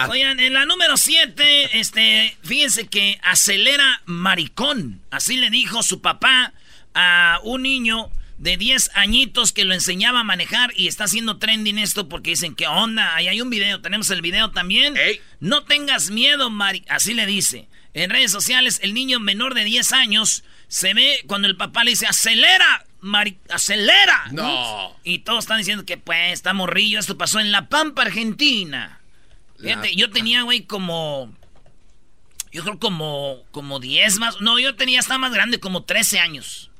Oigan, 0.09 0.39
en 0.39 0.53
la 0.53 0.65
número 0.65 0.97
7, 0.97 1.79
este, 1.79 2.37
fíjense 2.43 2.87
que 2.87 3.19
acelera 3.23 4.01
maricón. 4.05 5.01
Así 5.11 5.37
le 5.37 5.49
dijo 5.49 5.83
su 5.83 6.01
papá 6.01 6.53
a 6.93 7.39
un 7.43 7.63
niño 7.63 8.09
de 8.37 8.55
10 8.55 8.91
añitos 8.95 9.51
que 9.51 9.65
lo 9.65 9.73
enseñaba 9.73 10.21
a 10.21 10.23
manejar 10.23 10.71
y 10.75 10.87
está 10.87 11.03
haciendo 11.03 11.37
trending 11.37 11.77
esto 11.77 12.07
porque 12.07 12.31
dicen, 12.31 12.55
¿qué 12.55 12.67
onda? 12.67 13.15
Ahí 13.15 13.27
hay 13.27 13.41
un 13.41 13.49
video, 13.49 13.81
tenemos 13.81 14.09
el 14.11 14.21
video 14.21 14.51
también. 14.51 14.95
Ey. 14.95 15.19
No 15.39 15.63
tengas 15.65 16.09
miedo, 16.09 16.49
Mari. 16.49 16.85
Así 16.87 17.13
le 17.13 17.25
dice. 17.25 17.67
En 17.93 18.09
redes 18.09 18.31
sociales, 18.31 18.79
el 18.81 18.93
niño 18.93 19.19
menor 19.19 19.55
de 19.55 19.65
10 19.65 19.91
años 19.91 20.43
se 20.67 20.93
ve 20.93 21.23
cuando 21.27 21.47
el 21.47 21.57
papá 21.57 21.83
le 21.83 21.91
dice, 21.91 22.07
acelera, 22.07 22.85
Mari, 23.01 23.37
acelera. 23.49 24.27
No. 24.31 24.95
Y 25.03 25.19
todos 25.19 25.39
están 25.43 25.57
diciendo 25.57 25.85
que 25.85 25.97
pues 25.97 26.33
está 26.33 26.53
morrillo. 26.53 26.99
Esto 26.99 27.17
pasó 27.17 27.39
en 27.39 27.51
La 27.51 27.67
Pampa, 27.67 28.03
Argentina. 28.03 28.98
Fíjate, 29.61 29.95
yo 29.95 30.09
tenía, 30.09 30.43
güey, 30.43 30.65
como. 30.65 31.33
Yo 32.51 32.63
creo 32.63 32.79
como. 32.79 33.43
Como 33.51 33.79
10 33.79 34.19
más. 34.19 34.41
No, 34.41 34.59
yo 34.59 34.75
tenía, 34.75 34.99
estaba 34.99 35.17
más 35.17 35.33
grande, 35.33 35.59
como 35.59 35.83
13 35.83 36.19
años. 36.19 36.71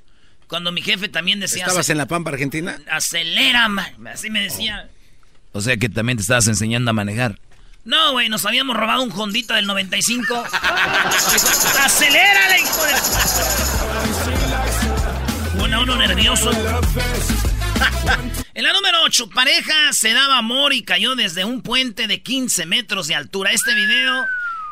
Cuando 0.48 0.72
mi 0.72 0.82
jefe 0.82 1.10
también 1.10 1.40
decía. 1.40 1.66
¿Estabas 1.66 1.90
en 1.90 1.98
La 1.98 2.08
Pampa, 2.08 2.32
Argentina? 2.32 2.80
Acelera, 2.90 3.70
man. 3.70 4.08
Así 4.08 4.30
me 4.30 4.42
decía. 4.42 4.90
O 5.52 5.62
sea 5.62 5.78
que 5.78 5.90
también 5.90 6.18
te 6.18 6.22
estabas 6.22 6.48
enseñando 6.48 6.92
a 6.92 6.94
manejar. 6.94 7.40
No, 7.86 8.12
güey, 8.12 8.30
nos 8.30 8.46
habíamos 8.46 8.76
robado 8.76 9.02
un 9.02 9.12
Hondita 9.12 9.56
del 9.56 9.66
95. 9.66 10.44
¡Acelérale, 11.80 12.60
hijo 12.60 12.84
de... 12.86 12.92
Bueno, 15.58 15.82
uno 15.84 15.96
nervioso. 15.96 16.52
En 18.54 18.64
la 18.64 18.74
número 18.74 19.02
8, 19.04 19.30
pareja 19.30 19.94
se 19.94 20.14
daba 20.14 20.38
amor 20.38 20.74
y 20.74 20.84
cayó 20.84 21.16
desde 21.16 21.46
un 21.46 21.62
puente 21.62 22.08
de 22.08 22.22
15 22.22 22.66
metros 22.66 23.08
de 23.08 23.16
altura. 23.16 23.52
Este 23.52 23.74
video, 23.74 24.26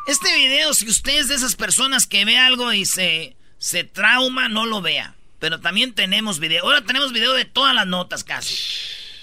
este 0.08 0.34
video, 0.36 0.74
si 0.74 0.88
usted 0.90 1.20
es 1.20 1.28
de 1.30 1.36
esas 1.36 1.56
personas 1.56 2.06
que 2.08 2.26
ve 2.26 2.38
algo 2.38 2.74
y 2.74 2.86
se, 2.86 3.36
se 3.58 3.84
trauma, 3.84 4.50
no 4.50 4.66
lo 4.66 4.82
vea. 4.82 5.16
Pero 5.40 5.60
también 5.60 5.94
tenemos 5.94 6.40
video. 6.40 6.66
Ahora 6.66 6.82
tenemos 6.82 7.14
video 7.14 7.34
de 7.34 7.46
todas 7.46 7.74
las 7.76 7.88
notas 7.88 8.24
casi. 8.24 8.56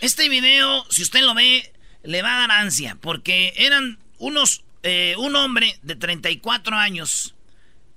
Este 0.00 0.28
video, 0.28 0.86
si 0.90 1.02
usted 1.02 1.22
lo 1.22 1.34
ve, 1.34 1.72
le 2.02 2.22
va 2.22 2.36
a 2.36 2.38
dar 2.40 2.52
ansia. 2.52 2.96
Porque 3.00 3.52
eran 3.56 3.98
unos, 4.18 4.62
eh, 4.82 5.14
un 5.18 5.34
hombre 5.36 5.78
de 5.82 5.96
34 5.96 6.76
años. 6.76 7.34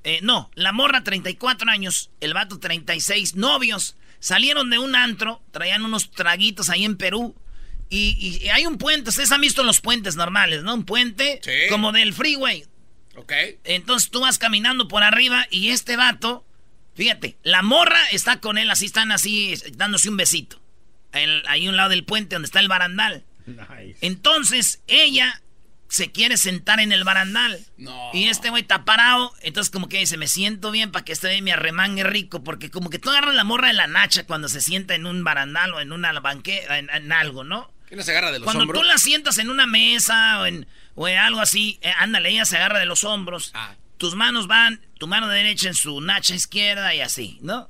eh, 0.03 0.19
no, 0.21 0.49
la 0.55 0.71
morra 0.71 1.03
34 1.03 1.69
años, 1.69 2.09
el 2.21 2.33
vato 2.33 2.59
36, 2.59 3.35
novios. 3.35 3.95
Salieron 4.19 4.69
de 4.69 4.79
un 4.79 4.95
antro, 4.95 5.41
traían 5.51 5.83
unos 5.85 6.11
traguitos 6.11 6.69
ahí 6.69 6.85
en 6.85 6.97
Perú. 6.97 7.35
Y, 7.89 8.39
y 8.43 8.49
hay 8.49 8.65
un 8.65 8.77
puente, 8.77 9.09
ustedes 9.11 9.31
han 9.31 9.39
visto 9.41 9.63
los 9.63 9.79
puentes 9.79 10.15
normales, 10.17 10.63
¿no? 10.63 10.73
Un 10.73 10.83
puente 10.85 11.39
Sí. 11.43 11.51
como 11.69 11.91
del 11.93 12.13
freeway. 12.13 12.65
Ok. 13.15 13.31
Entonces 13.63 14.09
tú 14.09 14.19
vas 14.21 14.37
caminando 14.37 14.87
por 14.87 15.03
arriba 15.03 15.47
y 15.49 15.69
este 15.69 15.95
vato, 15.95 16.45
fíjate, 16.95 17.37
la 17.43 17.61
morra 17.61 17.99
está 18.11 18.39
con 18.41 18.57
él, 18.57 18.69
así 18.69 18.85
están 18.87 19.11
así, 19.11 19.53
dándose 19.73 20.09
un 20.09 20.17
besito. 20.17 20.61
El- 21.13 21.43
ahí 21.47 21.67
un 21.69 21.77
lado 21.77 21.89
del 21.89 22.03
puente 22.03 22.35
donde 22.35 22.47
está 22.47 22.59
el 22.59 22.67
barandal. 22.67 23.23
Nice. 23.45 23.97
Entonces 24.01 24.81
ella 24.87 25.41
se 25.89 26.11
quiere 26.11 26.37
sentar 26.37 26.79
en 26.79 26.91
el 26.91 27.03
barandal. 27.03 27.59
No. 27.77 28.09
Y 28.13 28.27
este 28.29 28.49
güey 28.49 28.61
está 28.63 28.85
parado. 28.85 29.33
Entonces 29.41 29.71
como 29.71 29.87
que 29.89 29.99
dice, 29.99 30.17
me 30.17 30.27
siento 30.27 30.71
bien 30.71 30.91
para 30.91 31.05
que 31.05 31.13
este 31.13 31.27
güey 31.27 31.41
me 31.41 31.53
arremangue 31.53 32.03
rico. 32.03 32.43
Porque 32.43 32.69
como 32.69 32.89
que 32.89 32.99
tú 32.99 33.09
agarras 33.09 33.35
la 33.35 33.43
morra 33.43 33.67
de 33.67 33.73
la 33.73 33.87
nacha 33.87 34.25
cuando 34.25 34.49
se 34.49 34.61
sienta 34.61 34.95
en 34.95 35.05
un 35.05 35.23
barandal 35.23 35.73
o 35.73 35.79
en 35.79 35.91
una 35.91 36.11
banqueta, 36.19 36.77
en, 36.77 36.89
en 36.89 37.11
algo, 37.11 37.43
¿no? 37.43 37.71
¿Qué 37.87 37.95
no 37.95 38.03
se 38.03 38.11
agarra 38.11 38.31
de 38.31 38.39
los 38.39 38.43
Cuando 38.45 38.63
hombros? 38.63 38.81
tú 38.81 38.87
la 38.87 38.97
sientas 38.97 39.37
en 39.37 39.49
una 39.49 39.65
mesa 39.65 40.41
o 40.41 40.45
en, 40.45 40.67
o 40.95 41.07
en 41.07 41.17
algo 41.17 41.39
así, 41.39 41.79
eh, 41.81 41.93
ándale, 41.97 42.29
ella 42.29 42.43
se 42.45 42.57
agarra 42.57 42.79
de 42.79 42.85
los 42.85 43.05
hombros. 43.05 43.51
Ah. 43.53 43.75
Tus 43.97 44.13
manos 44.15 44.47
van, 44.47 44.81
tu 44.99 45.07
mano 45.07 45.29
derecha 45.29 45.69
en 45.69 45.73
su 45.73 46.01
nacha 46.01 46.35
izquierda 46.35 46.93
y 46.93 46.99
así, 47.01 47.39
¿no? 47.41 47.69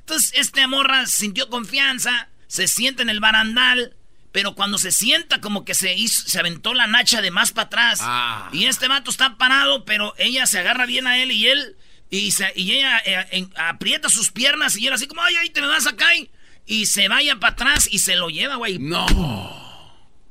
Entonces, 0.00 0.32
este 0.34 0.66
morra 0.66 1.06
sintió 1.06 1.48
confianza, 1.48 2.28
se 2.46 2.68
sienta 2.68 3.02
en 3.02 3.08
el 3.08 3.20
barandal, 3.20 3.96
pero 4.34 4.56
cuando 4.56 4.78
se 4.78 4.90
sienta 4.90 5.40
como 5.40 5.64
que 5.64 5.74
se 5.74 5.94
hizo, 5.94 6.28
se 6.28 6.40
aventó 6.40 6.74
la 6.74 6.88
nacha 6.88 7.22
de 7.22 7.30
más 7.30 7.52
para 7.52 7.66
atrás. 7.66 8.00
Ah. 8.02 8.50
Y 8.52 8.64
este 8.64 8.88
vato 8.88 9.08
está 9.12 9.36
parado, 9.38 9.84
pero 9.84 10.12
ella 10.18 10.44
se 10.48 10.58
agarra 10.58 10.86
bien 10.86 11.06
a 11.06 11.22
él 11.22 11.30
y 11.30 11.46
él, 11.46 11.76
y, 12.10 12.32
se- 12.32 12.52
y 12.56 12.72
ella 12.72 12.98
eh, 13.06 13.26
en- 13.30 13.52
aprieta 13.56 14.08
sus 14.08 14.32
piernas 14.32 14.76
y 14.76 14.88
él 14.88 14.92
así 14.92 15.06
como, 15.06 15.22
ay, 15.22 15.36
ay, 15.40 15.50
te 15.50 15.60
me 15.60 15.68
vas 15.68 15.86
acá 15.86 16.12
y, 16.16 16.32
y 16.66 16.86
se 16.86 17.06
vaya 17.06 17.38
para 17.38 17.52
atrás 17.52 17.88
y 17.88 18.00
se 18.00 18.16
lo 18.16 18.28
lleva, 18.28 18.56
güey. 18.56 18.80
No. 18.80 19.06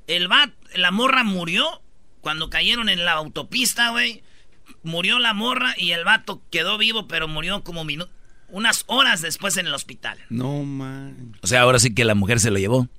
El 0.07 0.27
bat, 0.27 0.51
la 0.75 0.91
morra 0.91 1.23
murió 1.23 1.81
cuando 2.19 2.49
cayeron 2.49 2.89
en 2.89 3.05
la 3.05 3.13
autopista, 3.13 3.91
güey. 3.91 4.21
Murió 4.83 5.17
la 5.19 5.33
morra 5.33 5.75
y 5.77 5.91
el 5.91 6.03
vato 6.03 6.41
quedó 6.51 6.77
vivo, 6.77 7.07
pero 7.07 7.29
murió 7.29 7.63
como 7.63 7.85
unas 8.49 8.83
horas 8.87 9.21
después 9.21 9.55
en 9.55 9.67
el 9.67 9.73
hospital. 9.73 10.19
No, 10.29 10.61
man. 10.63 11.37
O 11.41 11.47
sea, 11.47 11.61
ahora 11.61 11.79
sí 11.79 11.93
que 11.95 12.03
la 12.03 12.15
mujer 12.15 12.41
se 12.41 12.51
lo 12.51 12.59
llevó. 12.59 12.89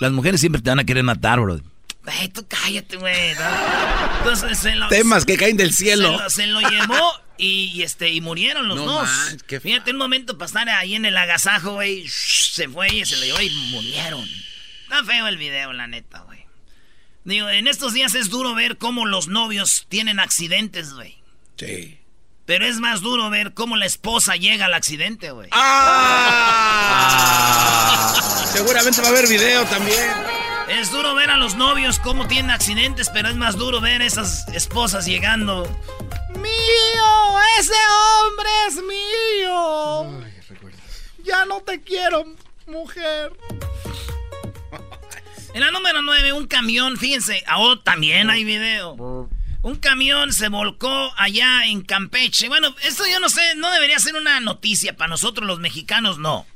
Las 0.00 0.12
mujeres 0.12 0.40
siempre 0.40 0.60
te 0.60 0.70
van 0.70 0.80
a 0.80 0.84
querer 0.84 1.04
matar, 1.04 1.40
bro. 1.40 1.60
Ay, 2.06 2.28
tú 2.28 2.44
cállate, 2.48 2.96
güey. 2.96 3.34
¿no? 3.34 4.18
Entonces 4.18 4.58
se 4.58 4.74
lo, 4.74 4.88
Temas 4.88 5.24
que 5.24 5.36
caen 5.36 5.56
del 5.56 5.70
se 5.72 5.84
cielo. 5.84 6.18
lo, 6.18 6.30
se 6.30 6.46
lo 6.46 6.60
llevó 6.60 7.12
y, 7.36 7.70
y, 7.74 7.82
este 7.82 8.08
y 8.10 8.20
murieron 8.20 8.66
los 8.68 8.76
No 8.78 8.84
dos. 8.86 9.08
man, 9.08 9.38
qué 9.46 9.60
Fíjate, 9.60 9.90
un 9.92 9.98
momento 9.98 10.36
para 10.38 10.46
estar 10.46 10.68
ahí 10.70 10.94
en 10.94 11.04
el 11.04 11.16
agasajo, 11.16 11.74
güey. 11.74 12.06
Se 12.08 12.68
fue 12.68 12.88
y 12.92 13.04
se 13.04 13.16
lo 13.16 13.24
llevó 13.24 13.40
y 13.42 13.50
murieron. 13.70 14.26
Está 14.84 15.04
feo 15.04 15.28
el 15.28 15.36
video, 15.36 15.72
la 15.72 15.86
neta, 15.86 16.20
güey. 16.20 16.40
Digo, 17.24 17.48
en 17.50 17.68
estos 17.68 17.92
días 17.92 18.14
es 18.14 18.30
duro 18.30 18.54
ver 18.54 18.78
cómo 18.78 19.04
los 19.06 19.28
novios 19.28 19.86
tienen 19.90 20.18
accidentes, 20.18 20.94
güey. 20.94 21.16
Sí. 21.56 21.98
Pero 22.50 22.66
es 22.66 22.80
más 22.80 23.00
duro 23.00 23.30
ver 23.30 23.54
cómo 23.54 23.76
la 23.76 23.86
esposa 23.86 24.34
llega 24.34 24.64
al 24.64 24.74
accidente, 24.74 25.30
güey. 25.30 25.48
¡Ah! 25.52 26.82
Seguramente 28.52 29.00
va 29.00 29.06
a 29.06 29.10
haber 29.12 29.28
video 29.28 29.64
también. 29.66 30.10
Es 30.68 30.90
duro 30.90 31.14
ver 31.14 31.30
a 31.30 31.36
los 31.36 31.54
novios 31.54 32.00
cómo 32.00 32.26
tienen 32.26 32.50
accidentes, 32.50 33.08
pero 33.08 33.28
es 33.28 33.36
más 33.36 33.54
duro 33.54 33.80
ver 33.80 34.02
esas 34.02 34.48
esposas 34.48 35.06
llegando. 35.06 35.62
¡Mío! 36.34 37.38
¡Ese 37.60 37.72
hombre 38.24 38.48
es 38.66 38.74
mío! 38.82 40.10
Ya 41.22 41.44
no 41.44 41.60
te 41.60 41.80
quiero, 41.80 42.24
mujer. 42.66 43.32
En 45.54 45.60
la 45.60 45.70
número 45.70 46.02
9, 46.02 46.32
un 46.32 46.48
camión, 46.48 46.96
fíjense, 46.96 47.44
oh, 47.56 47.78
también 47.78 48.28
hay 48.28 48.42
video. 48.42 49.28
Un 49.62 49.76
camión 49.76 50.32
se 50.32 50.48
volcó 50.48 51.12
allá 51.18 51.66
en 51.66 51.82
Campeche. 51.82 52.48
Bueno, 52.48 52.74
esto 52.82 53.04
yo 53.06 53.20
no 53.20 53.28
sé, 53.28 53.54
no 53.56 53.70
debería 53.70 53.98
ser 53.98 54.14
una 54.14 54.40
noticia 54.40 54.96
para 54.96 55.08
nosotros 55.08 55.46
los 55.46 55.60
mexicanos, 55.60 56.18
no. 56.18 56.46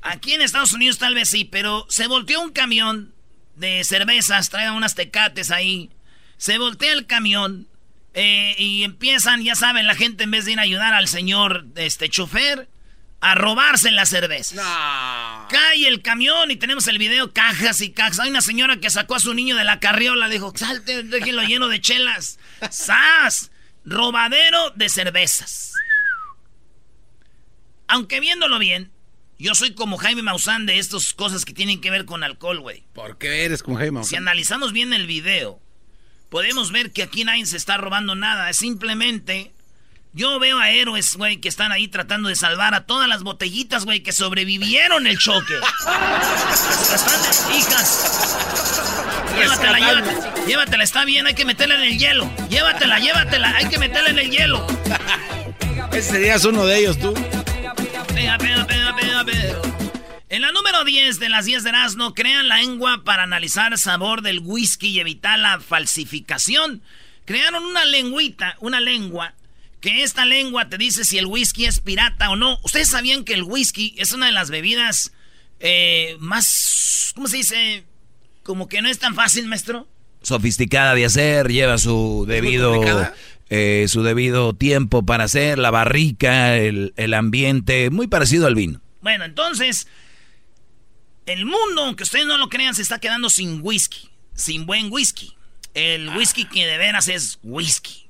Aquí 0.00 0.32
en 0.32 0.40
Estados 0.40 0.72
Unidos 0.72 0.98
tal 0.98 1.14
vez 1.14 1.28
sí, 1.28 1.44
pero 1.44 1.86
se 1.90 2.06
volteó 2.06 2.40
un 2.40 2.52
camión 2.52 3.12
de 3.56 3.84
cervezas, 3.84 4.48
traían 4.48 4.74
unas 4.74 4.94
tecates 4.94 5.50
ahí. 5.50 5.90
Se 6.38 6.56
voltea 6.58 6.92
el 6.92 7.06
camión 7.06 7.66
eh, 8.14 8.54
y 8.58 8.84
empiezan, 8.84 9.42
ya 9.42 9.54
saben, 9.54 9.86
la 9.86 9.94
gente 9.94 10.24
en 10.24 10.30
vez 10.30 10.46
de 10.46 10.52
ir 10.52 10.58
a 10.58 10.62
ayudar 10.62 10.94
al 10.94 11.08
señor 11.08 11.66
este 11.76 12.08
chofer, 12.08 12.68
a 13.24 13.34
robarse 13.34 13.90
las 13.90 14.10
cervezas. 14.10 14.60
Cae 15.48 15.88
el 15.88 16.02
camión 16.02 16.50
y 16.50 16.56
tenemos 16.56 16.86
el 16.88 16.98
video, 16.98 17.32
cajas 17.32 17.80
y 17.80 17.90
cajas. 17.90 18.20
Hay 18.20 18.28
una 18.28 18.42
señora 18.42 18.76
que 18.80 18.90
sacó 18.90 19.14
a 19.14 19.18
su 19.18 19.32
niño 19.32 19.56
de 19.56 19.64
la 19.64 19.80
carriola, 19.80 20.28
dijo, 20.28 20.52
salte, 20.54 21.02
déjenlo 21.04 21.42
lleno 21.42 21.68
de 21.68 21.80
chelas. 21.80 22.38
¡Sas! 22.70 23.50
Robadero 23.86 24.72
de 24.72 24.90
cervezas. 24.90 25.72
Aunque 27.88 28.20
viéndolo 28.20 28.58
bien, 28.58 28.92
yo 29.38 29.54
soy 29.54 29.72
como 29.72 29.96
Jaime 29.96 30.20
Maussan 30.20 30.66
de 30.66 30.78
estas 30.78 31.14
cosas 31.14 31.46
que 31.46 31.54
tienen 31.54 31.80
que 31.80 31.90
ver 31.90 32.04
con 32.04 32.24
alcohol, 32.24 32.60
güey. 32.60 32.84
¿Por 32.92 33.16
qué 33.16 33.46
eres 33.46 33.62
como 33.62 33.78
Jaime 33.78 33.92
Maussan? 33.92 34.10
Si 34.10 34.16
analizamos 34.16 34.74
bien 34.74 34.92
el 34.92 35.06
video, 35.06 35.62
podemos 36.28 36.72
ver 36.72 36.92
que 36.92 37.02
aquí 37.02 37.24
nadie 37.24 37.46
se 37.46 37.56
está 37.56 37.78
robando 37.78 38.14
nada. 38.14 38.50
Es 38.50 38.58
simplemente. 38.58 39.54
Yo 40.16 40.38
veo 40.38 40.60
a 40.60 40.70
héroes, 40.70 41.16
güey, 41.16 41.38
que 41.38 41.48
están 41.48 41.72
ahí 41.72 41.88
tratando 41.88 42.28
de 42.28 42.36
salvar 42.36 42.72
a 42.72 42.86
todas 42.86 43.08
las 43.08 43.24
botellitas, 43.24 43.84
güey, 43.84 44.00
que 44.00 44.12
sobrevivieron 44.12 45.08
el 45.08 45.18
choque. 45.18 45.54
Están, 46.94 47.20
hijas. 47.58 48.38
Llévatela, 49.36 49.78
llévatela. 49.80 50.34
Llévatela, 50.46 50.84
está 50.84 51.04
bien, 51.04 51.26
hay 51.26 51.34
que 51.34 51.44
meterla 51.44 51.74
en 51.74 51.82
el 51.82 51.98
hielo. 51.98 52.30
Llévatela, 52.48 53.00
llévatela, 53.00 53.56
hay 53.56 53.68
que 53.68 53.76
meterla 53.80 54.10
en 54.10 54.18
el 54.20 54.30
hielo. 54.30 54.64
Ese 55.90 56.10
serías 56.10 56.44
uno 56.44 56.64
de 56.64 56.78
ellos, 56.78 56.96
tú. 56.96 57.12
En 60.28 60.42
la 60.42 60.52
número 60.52 60.84
10 60.84 61.18
de 61.18 61.28
las 61.28 61.44
10 61.44 61.64
de 61.64 61.70
Erasmo, 61.70 62.14
crean 62.14 62.46
la 62.46 62.58
lengua 62.58 63.02
para 63.04 63.24
analizar 63.24 63.72
el 63.72 63.78
sabor 63.78 64.22
del 64.22 64.38
whisky 64.38 64.90
y 64.90 65.00
evitar 65.00 65.40
la 65.40 65.58
falsificación. 65.58 66.82
Crearon 67.24 67.64
una 67.64 67.84
lengüita, 67.84 68.56
una 68.60 68.80
lengua, 68.80 69.34
que 69.84 70.02
esta 70.02 70.24
lengua 70.24 70.70
te 70.70 70.78
dice 70.78 71.04
si 71.04 71.18
el 71.18 71.26
whisky 71.26 71.66
es 71.66 71.78
pirata 71.78 72.30
o 72.30 72.36
no. 72.36 72.58
¿Ustedes 72.62 72.88
sabían 72.88 73.22
que 73.22 73.34
el 73.34 73.42
whisky 73.42 73.94
es 73.98 74.14
una 74.14 74.24
de 74.24 74.32
las 74.32 74.48
bebidas 74.48 75.12
eh, 75.60 76.16
más, 76.20 77.12
¿cómo 77.14 77.28
se 77.28 77.36
dice? 77.36 77.84
Como 78.42 78.66
que 78.66 78.80
no 78.80 78.88
es 78.88 78.98
tan 78.98 79.14
fácil, 79.14 79.46
maestro. 79.46 79.86
Sofisticada 80.22 80.94
de 80.94 81.04
hacer, 81.04 81.48
lleva 81.48 81.76
su 81.76 82.24
debido 82.26 82.82
eh, 83.50 83.84
su 83.88 84.02
debido 84.02 84.54
tiempo 84.54 85.04
para 85.04 85.24
hacer, 85.24 85.58
la 85.58 85.70
barrica, 85.70 86.56
el, 86.56 86.94
ambiente, 87.12 87.90
muy 87.90 88.06
parecido 88.06 88.46
al 88.46 88.54
vino. 88.54 88.80
Bueno, 89.02 89.26
entonces, 89.26 89.86
el 91.26 91.44
mundo, 91.44 91.84
aunque 91.84 92.04
ustedes 92.04 92.24
no 92.24 92.38
lo 92.38 92.48
crean, 92.48 92.74
se 92.74 92.80
está 92.80 93.00
quedando 93.00 93.28
sin 93.28 93.60
whisky, 93.60 94.08
sin 94.32 94.64
buen 94.64 94.90
whisky. 94.90 95.34
El 95.74 96.08
whisky 96.16 96.46
que 96.46 96.64
de 96.64 96.78
veras 96.78 97.08
es 97.08 97.38
whisky. 97.42 98.03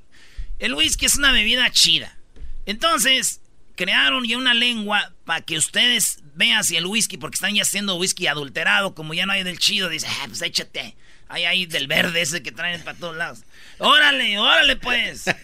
El 0.64 0.72
whisky 0.72 1.04
es 1.04 1.16
una 1.16 1.30
bebida 1.30 1.70
chida. 1.70 2.16
Entonces, 2.64 3.42
crearon 3.76 4.24
ya 4.24 4.38
una 4.38 4.54
lengua 4.54 5.12
para 5.26 5.42
que 5.42 5.58
ustedes 5.58 6.22
vean 6.36 6.64
si 6.64 6.78
el 6.78 6.86
whisky, 6.86 7.18
porque 7.18 7.34
están 7.34 7.54
ya 7.54 7.60
haciendo 7.60 7.96
whisky 7.96 8.28
adulterado, 8.28 8.94
como 8.94 9.12
ya 9.12 9.26
no 9.26 9.32
hay 9.32 9.42
del 9.42 9.58
chido, 9.58 9.90
dice, 9.90 10.06
ah, 10.08 10.24
pues 10.26 10.40
échate. 10.40 10.96
Hay 11.28 11.44
ahí 11.44 11.66
del 11.66 11.86
verde 11.86 12.22
ese 12.22 12.42
que 12.42 12.50
traen 12.50 12.82
para 12.82 12.96
todos 12.96 13.14
lados. 13.14 13.40
Órale, 13.78 14.38
órale 14.38 14.76
pues. 14.76 15.26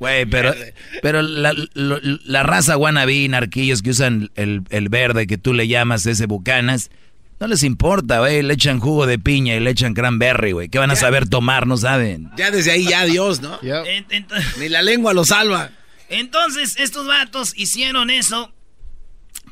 Güey, 0.00 0.26
pero, 0.26 0.54
pero 1.00 1.22
la, 1.22 2.42
raza 2.42 2.76
wannabe, 2.76 3.26
narquillos 3.28 3.80
que 3.80 3.90
usan 3.90 4.30
el, 4.34 4.88
verde 4.90 5.26
que 5.26 5.38
tú 5.38 5.54
le 5.54 5.66
llamas 5.66 6.04
ese 6.04 6.26
bucanas, 6.26 6.90
no 7.38 7.46
les 7.46 7.62
importa, 7.62 8.20
güey. 8.20 8.42
Le 8.42 8.54
echan 8.54 8.80
jugo 8.80 9.06
de 9.06 9.18
piña 9.18 9.54
y 9.54 9.60
le 9.60 9.70
echan 9.70 9.94
cranberry, 9.94 10.52
güey. 10.52 10.68
¿Qué 10.68 10.78
van 10.78 10.90
a 10.90 10.96
saber 10.96 11.28
tomar? 11.28 11.66
No 11.66 11.76
saben. 11.76 12.30
Ya 12.36 12.50
desde 12.50 12.70
ahí, 12.70 12.86
ya 12.86 13.04
Dios, 13.04 13.40
¿no? 13.40 13.58
Ni 14.58 14.68
la 14.68 14.82
lengua 14.82 15.12
lo 15.12 15.24
salva. 15.24 15.70
Entonces, 16.08 16.76
estos 16.78 17.06
vatos 17.06 17.52
hicieron 17.56 18.10
eso 18.10 18.52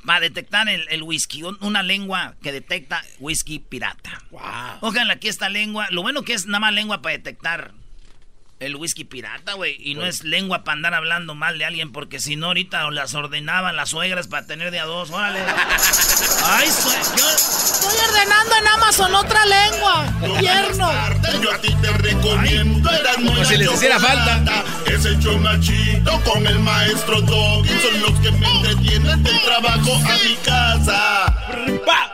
para 0.05 0.21
detectar 0.21 0.69
el, 0.69 1.03
whisky. 1.03 1.43
Una 1.61 1.83
lengua 1.83 2.37
que 2.43 2.53
detecta 2.53 3.03
whisky 3.19 3.59
pirata. 3.59 4.23
Wow. 4.31 4.43
Ojalá 4.81 5.17
que 5.17 5.29
esta 5.29 5.49
lengua, 5.49 5.87
lo 5.91 6.03
bueno 6.03 6.23
que 6.23 6.35
es 6.35 6.47
nada 6.47 6.61
más 6.61 6.73
lengua 6.73 7.03
para 7.03 7.17
detectar 7.17 7.75
el 8.61 8.77
whisky 8.77 9.05
pirata, 9.05 9.55
güey. 9.55 9.77
Y 9.79 9.95
no 9.95 10.07
es 10.07 10.25
lengua 10.25 10.65
para 10.65 10.77
andar 10.77 10.95
hablando 10.95 11.35
mal 11.35 11.59
de 11.59 11.65
alguien, 11.65 11.93
porque 11.93 12.21
si 12.21 12.37
no, 12.37 12.47
ahorita 12.47 12.91
las 12.91 13.15
ordenaban 13.15 13.77
las 13.77 13.91
suegras 13.91 14.29
para 14.29 14.47
tener 14.47 14.71
de 14.71 14.81
a 14.81 14.85
dos. 14.85 15.11
Órale. 15.11 15.41
Ay, 16.45 16.69
yo 17.17 17.31
estoy 17.31 17.97
ordenando 18.09 18.57
en 18.57 18.69
Amazon 18.69 19.15
otra 19.15 19.45
lengua. 19.47 20.13
Tierno. 20.39 20.91
Yo 21.43 21.53
a 21.53 21.59
ti 21.59 21.75
te 21.81 21.93
recomiendo. 21.93 22.91
Como 23.15 23.45
si 23.45 23.57
les 23.57 23.73
hiciera 23.73 23.99
falta. 23.99 24.65
Es 24.87 25.05
el 25.05 25.19
chomachito 25.21 26.21
con 26.23 26.47
el 26.47 26.59
maestro 26.61 27.21
Doggy. 27.21 27.69
Son 27.81 28.01
los 28.03 28.21
que 28.21 28.31
me 28.33 28.47
entretienen 28.47 29.23
del 29.23 29.41
trabajo 29.43 29.95
a 29.97 30.29
mi 30.29 30.37
casa. 30.37 31.35
¡Pa! 31.85 32.14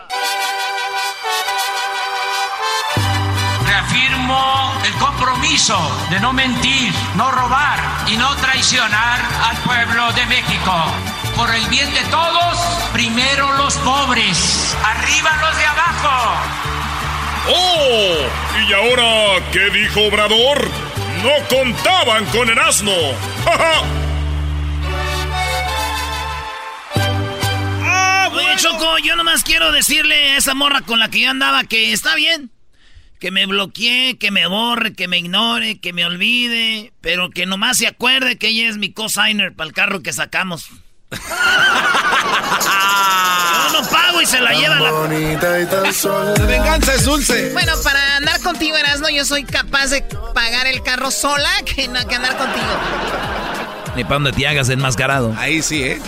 El 4.84 4.92
compromiso 4.94 5.78
de 6.10 6.20
no 6.20 6.32
mentir, 6.32 6.92
no 7.16 7.30
robar 7.30 7.78
y 8.06 8.16
no 8.16 8.34
traicionar 8.36 9.20
al 9.44 9.56
pueblo 9.58 10.12
de 10.12 10.26
México. 10.26 10.72
Por 11.36 11.54
el 11.54 11.66
bien 11.68 11.92
de 11.94 12.02
todos, 12.04 12.58
primero 12.92 13.52
los 13.54 13.74
pobres, 13.78 14.76
arriba 14.82 15.30
los 15.40 15.56
de 15.56 15.66
abajo. 15.66 16.36
¡Oh! 17.48 18.68
¿Y 18.68 18.72
ahora 18.72 19.44
qué 19.52 19.70
dijo 19.70 20.00
Obrador? 20.02 20.68
No 21.22 21.48
contaban 21.48 22.24
con 22.26 22.48
el 22.48 22.58
asno. 22.58 22.92
¡Ah, 27.84 28.28
Choco, 28.56 28.98
yo 28.98 29.16
nomás 29.16 29.42
quiero 29.42 29.72
decirle 29.72 30.32
a 30.32 30.36
esa 30.36 30.54
morra 30.54 30.82
con 30.82 30.98
la 30.98 31.08
que 31.08 31.20
yo 31.20 31.30
andaba 31.30 31.64
que 31.64 31.92
está 31.92 32.14
bien 32.14 32.50
que 33.20 33.30
me 33.30 33.46
bloquee, 33.46 34.18
que 34.18 34.30
me 34.30 34.46
borre, 34.46 34.94
que 34.94 35.06
me 35.06 35.18
ignore, 35.18 35.78
que 35.78 35.92
me 35.92 36.06
olvide, 36.06 36.92
pero 37.02 37.28
que 37.30 37.44
nomás 37.44 37.76
se 37.76 37.86
acuerde 37.86 38.38
que 38.38 38.48
ella 38.48 38.68
es 38.68 38.78
mi 38.78 38.92
cosigner 38.92 39.54
para 39.54 39.68
el 39.68 39.74
carro 39.74 40.02
que 40.02 40.12
sacamos. 40.12 40.70
Yo 41.10 41.18
no 43.72 43.88
pago 43.90 44.22
y 44.22 44.26
se 44.26 44.40
la 44.40 44.52
lleva 44.52 44.80
la... 44.80 44.90
La 46.38 46.46
venganza 46.46 46.94
es 46.94 47.04
dulce. 47.04 47.50
Bueno, 47.52 47.72
para 47.84 48.16
andar 48.16 48.40
contigo, 48.40 48.76
Erasmo, 48.76 49.10
yo 49.10 49.24
soy 49.24 49.44
capaz 49.44 49.88
de 49.88 50.02
pagar 50.34 50.66
el 50.66 50.82
carro 50.82 51.10
sola 51.10 51.50
que, 51.64 51.88
no, 51.88 52.06
que 52.06 52.14
andar 52.14 52.36
contigo. 52.38 52.66
Ni 53.96 54.04
para 54.04 54.14
donde 54.14 54.32
te 54.32 54.46
hagas 54.46 54.70
enmascarado. 54.70 55.34
Ahí 55.36 55.62
sí, 55.62 55.82
¿eh? 55.82 56.00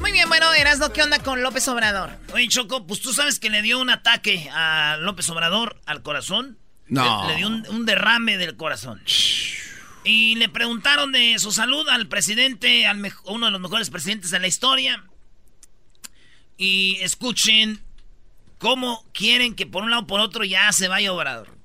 Muy 0.00 0.12
bien, 0.12 0.28
bueno, 0.28 0.52
Erasmo, 0.54 0.92
¿qué 0.92 1.02
onda 1.02 1.18
con 1.18 1.42
López 1.42 1.66
Obrador? 1.68 2.10
Oye, 2.32 2.48
Choco, 2.48 2.86
pues 2.86 3.00
tú 3.00 3.12
sabes 3.12 3.38
que 3.38 3.50
le 3.50 3.62
dio 3.62 3.80
un 3.80 3.90
ataque 3.90 4.48
a 4.52 4.96
López 5.00 5.28
Obrador 5.30 5.80
al 5.86 6.02
corazón. 6.02 6.58
No. 6.88 7.26
Le, 7.28 7.36
dio 7.36 7.48
un, 7.48 7.86
derrame 7.86 8.36
del 8.36 8.56
corazón. 8.56 9.02
Y 10.04 10.36
le 10.36 10.48
preguntaron 10.48 11.12
de 11.12 11.38
su 11.38 11.50
salud 11.50 11.88
al 11.88 12.06
presidente, 12.06 12.86
al 12.86 13.12
uno 13.24 13.46
de 13.46 13.52
los 13.52 13.60
mejores 13.60 13.90
presidentes 13.90 14.30
de 14.30 14.38
la 14.38 14.46
historia. 14.46 15.02
Y 16.56 16.98
escuchen 17.00 17.82
cómo 18.58 19.04
quieren 19.12 19.54
que 19.54 19.66
por 19.66 19.82
un 19.82 19.90
lado 19.90 20.02
o 20.02 20.06
por 20.06 20.20
otro 20.20 20.44
ya 20.44 20.70
se 20.72 20.88
vaya 20.88 21.12
Obrador. 21.12 21.55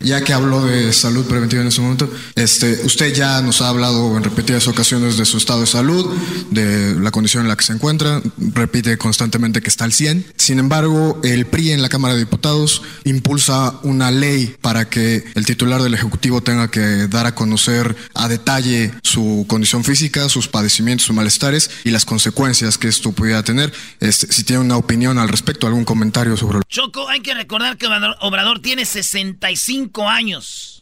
Ya 0.00 0.22
que 0.22 0.32
habló 0.32 0.64
de 0.64 0.92
salud 0.92 1.26
preventiva 1.26 1.62
en 1.62 1.68
ese 1.68 1.80
momento, 1.80 2.08
este, 2.36 2.80
usted 2.84 3.12
ya 3.12 3.42
nos 3.42 3.60
ha 3.60 3.68
hablado 3.68 4.16
en 4.16 4.22
repetidas 4.22 4.68
ocasiones 4.68 5.16
de 5.16 5.24
su 5.24 5.38
estado 5.38 5.60
de 5.60 5.66
salud, 5.66 6.16
de 6.50 6.94
la 7.00 7.10
condición 7.10 7.42
en 7.42 7.48
la 7.48 7.56
que 7.56 7.64
se 7.64 7.72
encuentra, 7.72 8.22
repite 8.36 8.96
constantemente 8.96 9.60
que 9.60 9.68
está 9.68 9.84
al 9.84 9.92
100. 9.92 10.32
Sin 10.36 10.60
embargo, 10.60 11.20
el 11.24 11.46
PRI 11.46 11.72
en 11.72 11.82
la 11.82 11.88
Cámara 11.88 12.14
de 12.14 12.20
Diputados 12.20 12.82
impulsa 13.04 13.74
una 13.82 14.10
ley 14.10 14.54
para 14.60 14.88
que 14.88 15.24
el 15.34 15.46
titular 15.46 15.82
del 15.82 15.94
Ejecutivo 15.94 16.42
tenga 16.42 16.70
que 16.70 17.08
dar 17.08 17.26
a 17.26 17.34
conocer 17.34 17.96
a 18.14 18.28
detalle 18.28 18.92
su 19.02 19.46
condición 19.48 19.82
física, 19.82 20.28
sus 20.28 20.46
padecimientos, 20.46 21.06
sus 21.06 21.16
malestares 21.16 21.70
y 21.84 21.90
las 21.90 22.04
consecuencias 22.04 22.78
que 22.78 22.86
esto 22.86 23.12
pudiera 23.12 23.42
tener. 23.42 23.72
Este, 23.98 24.32
si 24.32 24.44
tiene 24.44 24.62
una 24.62 24.76
opinión 24.76 25.18
al 25.18 25.28
respecto, 25.28 25.66
algún 25.66 25.84
comentario 25.84 26.36
sobre... 26.36 26.60
Choco, 26.68 27.08
hay 27.08 27.20
que 27.20 27.34
recordar 27.34 27.76
que 27.76 27.86
Obrador 28.20 28.60
tiene 28.60 28.84
65 28.84 29.87
años. 30.08 30.78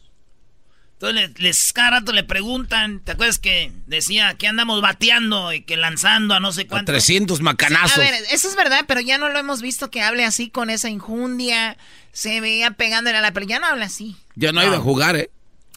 Entonces 0.99 1.39
les, 1.39 1.73
cada 1.73 1.91
rato 1.91 2.11
le 2.11 2.23
preguntan, 2.23 3.01
¿te 3.01 3.11
acuerdas 3.11 3.37
que 3.37 3.71
decía 3.85 4.33
que 4.33 4.47
andamos 4.47 4.81
bateando 4.81 5.53
y 5.53 5.61
que 5.61 5.77
lanzando 5.77 6.33
a 6.33 6.39
no 6.39 6.51
sé 6.51 6.65
cuánto? 6.65 6.91
300 6.91 7.39
macanazos. 7.41 7.97
a 7.97 8.01
ver, 8.01 8.15
eso 8.31 8.47
es 8.47 8.55
verdad, 8.55 8.85
pero 8.87 8.99
ya 9.01 9.19
no 9.19 9.29
lo 9.29 9.37
hemos 9.37 9.61
visto 9.61 9.91
que 9.91 10.01
hable 10.01 10.25
así 10.25 10.49
con 10.49 10.71
esa 10.71 10.89
injundia, 10.89 11.77
se 12.13 12.41
veía 12.41 12.71
pegándole 12.71 13.15
a 13.15 13.21
la... 13.21 13.31
Pero 13.31 13.45
ya 13.45 13.59
no 13.59 13.67
habla 13.67 13.85
así. 13.85 14.17
Ya 14.33 14.51
no, 14.51 14.59
ha 14.59 14.65
ido 14.65 14.75
a 14.75 14.79
jugar, 14.79 15.15
¿eh? 15.15 15.29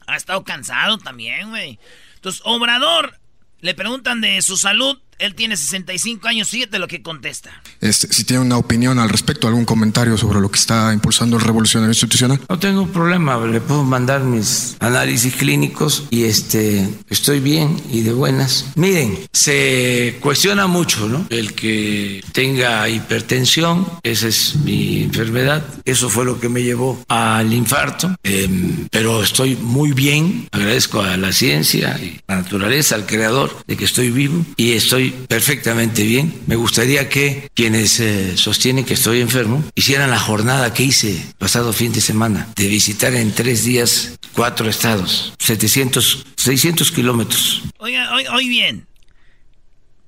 Ha 0.06 0.16
estado 0.16 0.42
cansado 0.42 0.96
también, 0.96 1.50
güey. 1.50 1.78
Entonces, 2.14 2.40
Obrador, 2.46 3.20
le 3.60 3.74
preguntan 3.74 4.22
de 4.22 4.40
su 4.40 4.56
salud. 4.56 4.98
Él 5.20 5.34
tiene 5.34 5.56
65 5.56 6.26
años, 6.28 6.48
fíjate 6.48 6.78
lo 6.78 6.88
que 6.88 7.02
contesta. 7.02 7.50
Este, 7.80 8.12
si 8.12 8.24
tiene 8.24 8.42
una 8.42 8.56
opinión 8.56 8.98
al 8.98 9.10
respecto, 9.10 9.48
algún 9.48 9.66
comentario 9.66 10.16
sobre 10.16 10.40
lo 10.40 10.50
que 10.50 10.58
está 10.58 10.92
impulsando 10.94 11.36
el 11.36 11.42
revolucionario 11.42 11.90
institucional. 11.90 12.40
No 12.48 12.58
tengo 12.58 12.86
problema, 12.86 13.38
le 13.46 13.60
puedo 13.60 13.84
mandar 13.84 14.24
mis 14.24 14.76
análisis 14.80 15.34
clínicos 15.34 16.04
y 16.10 16.24
este 16.24 16.88
estoy 17.08 17.40
bien 17.40 17.76
y 17.90 18.00
de 18.00 18.12
buenas. 18.12 18.66
Miren, 18.76 19.18
se 19.32 20.16
cuestiona 20.20 20.66
mucho, 20.66 21.06
¿no? 21.06 21.26
El 21.28 21.52
que 21.52 22.24
tenga 22.32 22.88
hipertensión, 22.88 23.86
esa 24.02 24.28
es 24.28 24.56
mi 24.56 25.02
enfermedad, 25.02 25.62
eso 25.84 26.08
fue 26.08 26.24
lo 26.24 26.40
que 26.40 26.48
me 26.48 26.62
llevó 26.62 27.02
al 27.08 27.52
infarto, 27.52 28.16
em, 28.22 28.88
pero 28.90 29.22
estoy 29.22 29.56
muy 29.56 29.92
bien, 29.92 30.48
agradezco 30.50 31.02
a 31.02 31.16
la 31.18 31.32
ciencia 31.32 31.98
y 32.02 32.20
a 32.26 32.34
la 32.34 32.42
naturaleza, 32.42 32.94
al 32.94 33.04
creador, 33.04 33.54
de 33.66 33.76
que 33.76 33.84
estoy 33.84 34.10
vivo 34.10 34.44
y 34.56 34.72
estoy 34.72 35.09
perfectamente 35.28 36.02
bien. 36.04 36.42
Me 36.46 36.56
gustaría 36.56 37.08
que 37.08 37.50
quienes 37.54 38.00
eh, 38.00 38.36
sostienen 38.36 38.84
que 38.84 38.94
estoy 38.94 39.20
enfermo 39.20 39.64
hicieran 39.74 40.10
la 40.10 40.18
jornada 40.18 40.72
que 40.74 40.82
hice 40.82 41.24
pasado 41.38 41.72
fin 41.72 41.92
de 41.92 42.00
semana 42.00 42.48
de 42.56 42.68
visitar 42.68 43.14
en 43.14 43.32
tres 43.32 43.64
días 43.64 44.18
cuatro 44.32 44.68
estados, 44.68 45.34
700, 45.38 46.26
600 46.36 46.90
kilómetros. 46.92 47.62
Oiga, 47.78 48.12
hoy, 48.14 48.48
bien. 48.48 48.86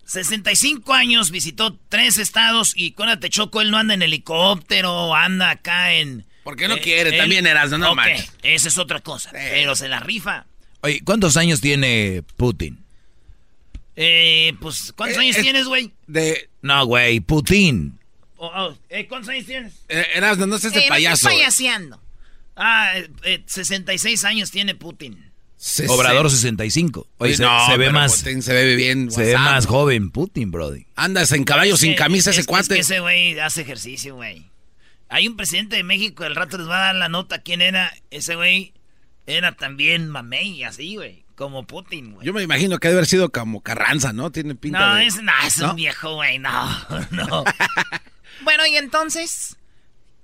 65 0.04 0.92
años, 0.92 1.30
visitó 1.30 1.78
tres 1.88 2.18
estados 2.18 2.74
y 2.76 2.94
te 3.20 3.30
Choco, 3.30 3.60
él 3.60 3.70
no 3.70 3.78
anda 3.78 3.94
en 3.94 4.02
helicóptero, 4.02 5.14
anda 5.14 5.50
acá 5.50 5.94
en... 5.94 6.26
¿Por 6.44 6.56
qué 6.56 6.68
no 6.68 6.74
eh, 6.76 6.80
quiere? 6.80 7.16
También 7.16 7.46
eras, 7.46 7.70
no, 7.70 7.92
okay, 7.92 8.22
Esa 8.42 8.68
es 8.68 8.76
otra 8.76 9.00
cosa, 9.00 9.30
pero 9.32 9.74
se 9.74 9.88
la 9.88 10.00
rifa. 10.00 10.44
Oye, 10.80 11.00
¿cuántos 11.04 11.36
años 11.36 11.60
tiene 11.60 12.22
Putin? 12.36 12.81
Eh, 14.04 14.54
pues, 14.60 14.92
¿cuántos 14.96 15.18
años 15.18 15.36
eh, 15.36 15.42
tienes, 15.42 15.66
güey? 15.66 15.92
De... 16.08 16.50
No, 16.60 16.84
güey, 16.86 17.20
Putin. 17.20 18.00
Oh, 18.36 18.50
oh, 18.52 18.78
eh, 18.88 19.06
¿Cuántos 19.06 19.28
años 19.28 19.46
tienes? 19.46 19.74
Eh, 19.88 20.04
eras, 20.14 20.38
no, 20.38 20.58
sé, 20.58 20.70
de 20.70 20.86
payaso. 20.88 21.28
No 21.28 21.34
payaseando. 21.34 22.02
Ah, 22.56 22.94
66 23.46 24.24
años 24.24 24.50
tiene 24.50 24.74
Putin. 24.74 25.30
Obrador 25.88 26.28
65. 26.28 27.06
Oye, 27.18 27.36
se, 27.36 27.44
ve 27.78 27.92
más. 27.92 28.16
se 28.16 28.52
ve 28.52 28.74
bien. 28.74 29.12
Se 29.12 29.22
ve 29.22 29.38
más 29.38 29.66
joven 29.66 30.10
Putin, 30.10 30.50
Brody. 30.50 30.86
Andas 30.96 31.30
en 31.30 31.44
caballo 31.44 31.76
sin 31.76 31.94
camisa 31.94 32.30
ese 32.30 32.44
cuate. 32.44 32.74
Es 32.74 32.88
que 32.88 32.94
ese 32.94 33.00
güey 33.00 33.38
hace 33.38 33.62
ejercicio, 33.62 34.16
güey. 34.16 34.50
Hay 35.08 35.28
un 35.28 35.36
presidente 35.36 35.76
de 35.76 35.84
México, 35.84 36.24
el 36.24 36.34
rato 36.34 36.58
les 36.58 36.68
va 36.68 36.78
a 36.78 36.84
dar 36.86 36.94
la 36.96 37.08
nota 37.08 37.42
quién 37.42 37.62
era. 37.62 37.94
Ese 38.10 38.34
güey 38.34 38.72
era 39.26 39.52
también 39.52 40.08
mamey, 40.08 40.64
así, 40.64 40.96
güey. 40.96 41.21
Como 41.34 41.66
Putin, 41.66 42.12
güey. 42.12 42.26
Yo 42.26 42.32
me 42.32 42.42
imagino 42.42 42.78
que 42.78 42.88
debe 42.88 42.98
haber 42.98 43.08
sido 43.08 43.30
como 43.30 43.62
Carranza, 43.62 44.12
¿no? 44.12 44.30
Tiene 44.30 44.54
pinta 44.54 44.88
no, 44.88 44.94
de... 44.96 45.06
Es, 45.06 45.22
no, 45.22 45.32
es 45.46 45.58
un 45.58 45.76
viejo, 45.76 46.14
güey. 46.14 46.38
No, 46.38 46.50
no. 47.10 47.44
bueno, 48.42 48.66
y 48.66 48.76
entonces... 48.76 49.56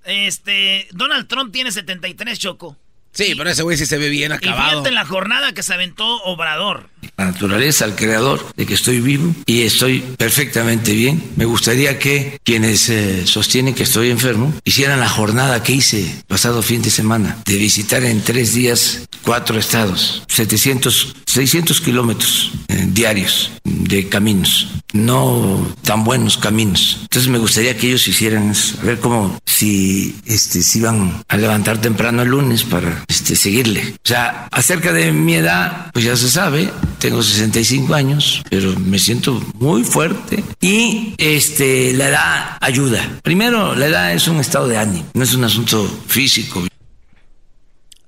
Este, 0.05 0.89
Donald 0.93 1.29
Trump 1.29 1.53
tiene 1.53 1.71
73, 1.71 2.39
Choco. 2.39 2.77
Sí, 3.13 3.35
pero 3.37 3.51
ese 3.51 3.63
güey 3.63 3.77
sí 3.77 3.85
se 3.85 3.99
ve 3.99 4.09
bien 4.09 4.33
acabado. 4.33 4.67
Y 4.67 4.71
fíjate 4.71 4.89
en 4.91 4.95
la 4.95 5.05
jornada 5.05 5.53
que 5.53 5.63
se 5.63 5.75
aventó 5.75 6.23
Obrador. 6.23 6.89
La 7.19 7.27
naturaleza, 7.27 7.85
al 7.85 7.97
creador, 7.97 8.55
de 8.57 8.65
que 8.65 8.75
estoy 8.75 9.01
vivo 9.01 9.35
y 9.45 9.63
estoy 9.63 10.01
perfectamente 10.17 10.93
bien. 10.93 11.21
Me 11.35 11.47
gustaría 11.47 11.99
que 11.99 12.39
quienes 12.45 12.89
eh, 12.91 13.27
sostienen 13.27 13.75
que 13.75 13.83
estoy 13.83 14.11
enfermo 14.11 14.55
hicieran 14.65 15.01
la 15.01 15.09
jornada 15.09 15.65
que 15.65 15.73
hice 15.73 16.23
pasado 16.29 16.63
fin 16.63 16.81
de 16.81 16.91
semana 16.91 17.37
de 17.45 17.57
visitar 17.57 18.05
en 18.05 18.23
tres 18.23 18.55
días 18.55 19.09
cuatro 19.23 19.59
estados, 19.59 20.23
700, 20.29 21.17
600 21.29 21.83
kilómetros 21.83 22.53
eh, 22.69 22.87
diarios 22.89 23.53
de 23.63 24.09
caminos, 24.09 24.69
no 24.95 25.75
tan 25.83 26.03
buenos 26.03 26.39
caminos. 26.39 27.01
Entonces 27.03 27.31
me 27.31 27.37
gustaría 27.37 27.77
que 27.77 27.89
ellos 27.89 28.09
hicieran 28.09 28.51
a 28.51 28.83
ver 28.83 28.99
cómo 28.99 29.39
si 29.45 30.17
este, 30.25 30.63
se 30.63 30.79
iban 30.79 31.23
a 31.29 31.37
levantar 31.37 31.83
temprano 31.83 32.23
el 32.23 32.31
lunes 32.31 32.65
para 32.65 33.05
este, 33.09 33.37
seguirle. 33.37 33.95
O 33.97 34.09
sea, 34.09 34.49
acerca 34.51 34.95
de 34.95 35.13
mi 35.13 35.35
edad, 35.35 35.91
pues 35.93 36.07
ya 36.07 36.17
se 36.17 36.31
sabe, 36.31 36.73
tengo 36.99 37.23
65 37.23 37.95
años, 37.95 38.43
pero 38.49 38.75
me 38.81 38.99
siento 38.99 39.39
muy 39.59 39.85
fuerte 39.85 40.43
y 40.63 41.15
este, 41.19 41.93
la 41.93 42.09
edad 42.09 42.57
ayuda. 42.61 43.07
Primero, 43.23 43.75
la 43.75 43.87
edad 43.87 44.15
es 44.15 44.27
un 44.29 44.41
estado 44.41 44.67
de 44.67 44.79
ánimo, 44.79 45.05
no 45.13 45.25
es 45.25 45.35
un 45.35 45.45
asunto 45.45 45.87
físico. 46.07 46.65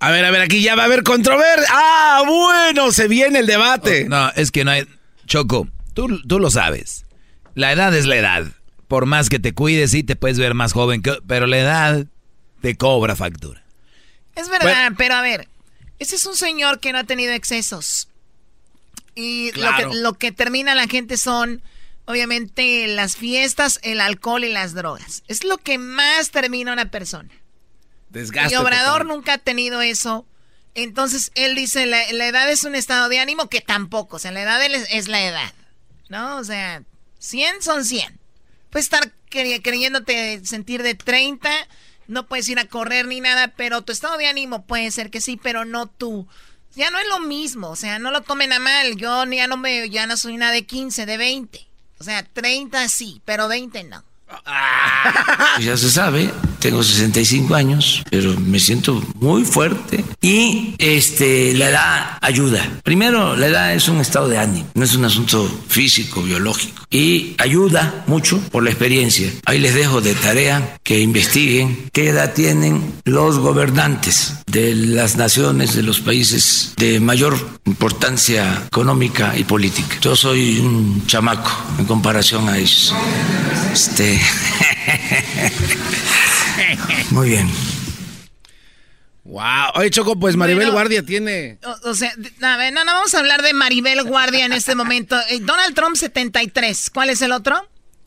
A 0.00 0.10
ver, 0.10 0.24
a 0.24 0.30
ver, 0.30 0.40
aquí 0.40 0.62
ya 0.62 0.74
va 0.74 0.82
a 0.82 0.86
haber 0.86 1.02
controversia. 1.02 1.68
Ah, 1.70 2.22
bueno, 2.26 2.90
se 2.90 3.06
viene 3.06 3.40
el 3.40 3.46
debate. 3.46 4.06
no, 4.08 4.30
es 4.30 4.50
que 4.50 4.64
no 4.64 4.70
hay... 4.70 4.88
Choco, 5.26 5.68
tú, 5.92 6.22
tú 6.26 6.38
lo 6.40 6.50
sabes. 6.50 7.04
La 7.54 7.70
edad 7.72 7.94
es 7.94 8.06
la 8.06 8.16
edad. 8.16 8.46
Por 8.88 9.04
más 9.04 9.28
que 9.28 9.38
te 9.38 9.52
cuides, 9.52 9.90
sí 9.90 10.02
te 10.02 10.16
puedes 10.16 10.38
ver 10.38 10.54
más 10.54 10.72
joven, 10.72 11.02
que, 11.02 11.18
pero 11.26 11.46
la 11.46 11.58
edad 11.58 12.06
te 12.62 12.76
cobra 12.76 13.14
factura. 13.14 13.62
Es 14.34 14.48
verdad, 14.48 14.92
pero 14.96 15.14
a 15.14 15.20
ver, 15.20 15.48
ese 15.98 16.16
es 16.16 16.24
un 16.24 16.36
señor 16.36 16.80
que 16.80 16.92
no 16.92 16.98
ha 16.98 17.04
tenido 17.04 17.32
excesos. 17.34 18.08
Y 19.14 19.52
lo, 19.52 19.76
que, 19.76 19.96
lo 19.96 20.12
que 20.14 20.32
termina 20.32 20.74
la 20.74 20.86
gente 20.86 21.18
son, 21.18 21.62
obviamente, 22.06 22.86
las 22.86 23.16
fiestas, 23.16 23.78
el 23.82 24.00
alcohol 24.00 24.44
y 24.44 24.52
las 24.52 24.72
drogas. 24.72 25.24
Es 25.28 25.44
lo 25.44 25.58
que 25.58 25.76
más 25.76 26.30
termina 26.30 26.72
una 26.72 26.90
persona. 26.90 27.28
Desgaste. 28.10 28.54
Y 28.54 28.56
Obrador 28.56 29.06
nunca 29.06 29.34
ha 29.34 29.38
tenido 29.38 29.80
eso. 29.80 30.26
Entonces, 30.74 31.32
él 31.34 31.54
dice, 31.54 31.86
la, 31.86 32.04
edad 32.08 32.50
es 32.50 32.64
un 32.64 32.74
estado 32.74 33.08
de 33.08 33.18
ánimo 33.18 33.48
que 33.48 33.60
tampoco. 33.60 34.16
O 34.16 34.18
sea, 34.18 34.30
la 34.30 34.42
edad 34.42 34.62
es, 34.64 35.08
la 35.08 35.24
edad. 35.24 35.52
¿No? 36.08 36.36
O 36.36 36.44
sea, 36.44 36.82
100 37.18 37.62
son 37.62 37.84
100. 37.84 38.20
Puedes 38.70 38.86
estar 38.86 39.12
creyéndote 39.28 40.44
sentir 40.44 40.82
de 40.82 40.94
30 40.94 41.50
no 42.10 42.26
puedes 42.26 42.48
ir 42.48 42.58
a 42.58 42.66
correr 42.66 43.06
ni 43.06 43.20
nada, 43.20 43.54
pero 43.56 43.82
tu 43.82 43.92
estado 43.92 44.18
de 44.18 44.26
ánimo 44.26 44.66
puede 44.66 44.90
ser 44.90 45.10
que 45.10 45.20
sí, 45.20 45.38
pero 45.40 45.64
no 45.64 45.86
tú. 45.86 46.26
Ya 46.74 46.90
no 46.90 46.98
es 46.98 47.06
lo 47.06 47.20
mismo, 47.20 47.70
o 47.70 47.76
sea, 47.76 48.00
no 48.00 48.10
lo 48.10 48.22
tomen 48.22 48.52
a 48.52 48.58
mal. 48.58 48.96
Yo 48.96 49.24
ya 49.26 49.46
no 49.46 49.56
me, 49.56 49.88
ya 49.90 50.06
no 50.08 50.16
soy 50.16 50.34
una 50.34 50.50
de 50.50 50.66
15, 50.66 51.06
de 51.06 51.16
20. 51.16 51.68
O 51.98 52.04
sea, 52.04 52.24
30 52.24 52.88
sí, 52.88 53.22
pero 53.24 53.46
20 53.46 53.84
no. 53.84 54.04
Ya 55.60 55.76
se 55.76 55.90
sabe, 55.90 56.30
tengo 56.58 56.82
65 56.82 57.54
años, 57.54 58.02
pero 58.10 58.34
me 58.38 58.58
siento 58.58 59.02
muy 59.14 59.44
fuerte. 59.44 60.04
Y 60.20 60.74
este 60.78 61.54
la 61.54 61.70
edad 61.70 62.18
ayuda. 62.20 62.66
Primero, 62.82 63.36
la 63.36 63.46
edad 63.46 63.74
es 63.74 63.88
un 63.88 63.98
estado 63.98 64.28
de 64.28 64.38
ánimo, 64.38 64.68
no 64.74 64.84
es 64.84 64.94
un 64.94 65.04
asunto 65.04 65.48
físico, 65.68 66.22
biológico 66.22 66.79
y 66.90 67.34
ayuda 67.38 68.04
mucho 68.06 68.38
por 68.50 68.64
la 68.64 68.70
experiencia. 68.70 69.30
Ahí 69.46 69.58
les 69.58 69.74
dejo 69.74 70.00
de 70.00 70.14
tarea 70.14 70.78
que 70.82 71.00
investiguen 71.00 71.88
qué 71.92 72.08
edad 72.08 72.34
tienen 72.34 72.94
los 73.04 73.38
gobernantes 73.38 74.34
de 74.46 74.74
las 74.74 75.16
naciones, 75.16 75.76
de 75.76 75.82
los 75.82 76.00
países 76.00 76.74
de 76.76 76.98
mayor 76.98 77.38
importancia 77.64 78.64
económica 78.66 79.34
y 79.36 79.44
política. 79.44 79.96
Yo 80.00 80.16
soy 80.16 80.58
un 80.58 81.06
chamaco 81.06 81.50
en 81.78 81.84
comparación 81.84 82.48
a 82.48 82.58
ellos. 82.58 82.92
Este 83.72 84.20
Muy 87.10 87.30
bien. 87.30 87.48
Wow. 89.30 89.70
Oye, 89.76 89.90
Choco, 89.90 90.18
pues 90.18 90.34
Maribel 90.34 90.72
Guardia 90.72 91.04
tiene. 91.04 91.58
O, 91.84 91.94
sea, 91.94 92.12
a 92.42 92.56
ver, 92.56 92.72
no, 92.72 92.84
no 92.84 92.94
vamos 92.94 93.14
a 93.14 93.20
hablar 93.20 93.42
de 93.42 93.54
Maribel 93.54 94.02
Guardia 94.02 94.44
en 94.44 94.52
este 94.52 94.74
momento. 94.74 95.16
Eh, 95.30 95.38
Donald 95.40 95.72
Trump 95.76 95.94
73. 95.94 96.90
¿Cuál 96.90 97.10
es 97.10 97.22
el 97.22 97.30
otro? 97.30 97.54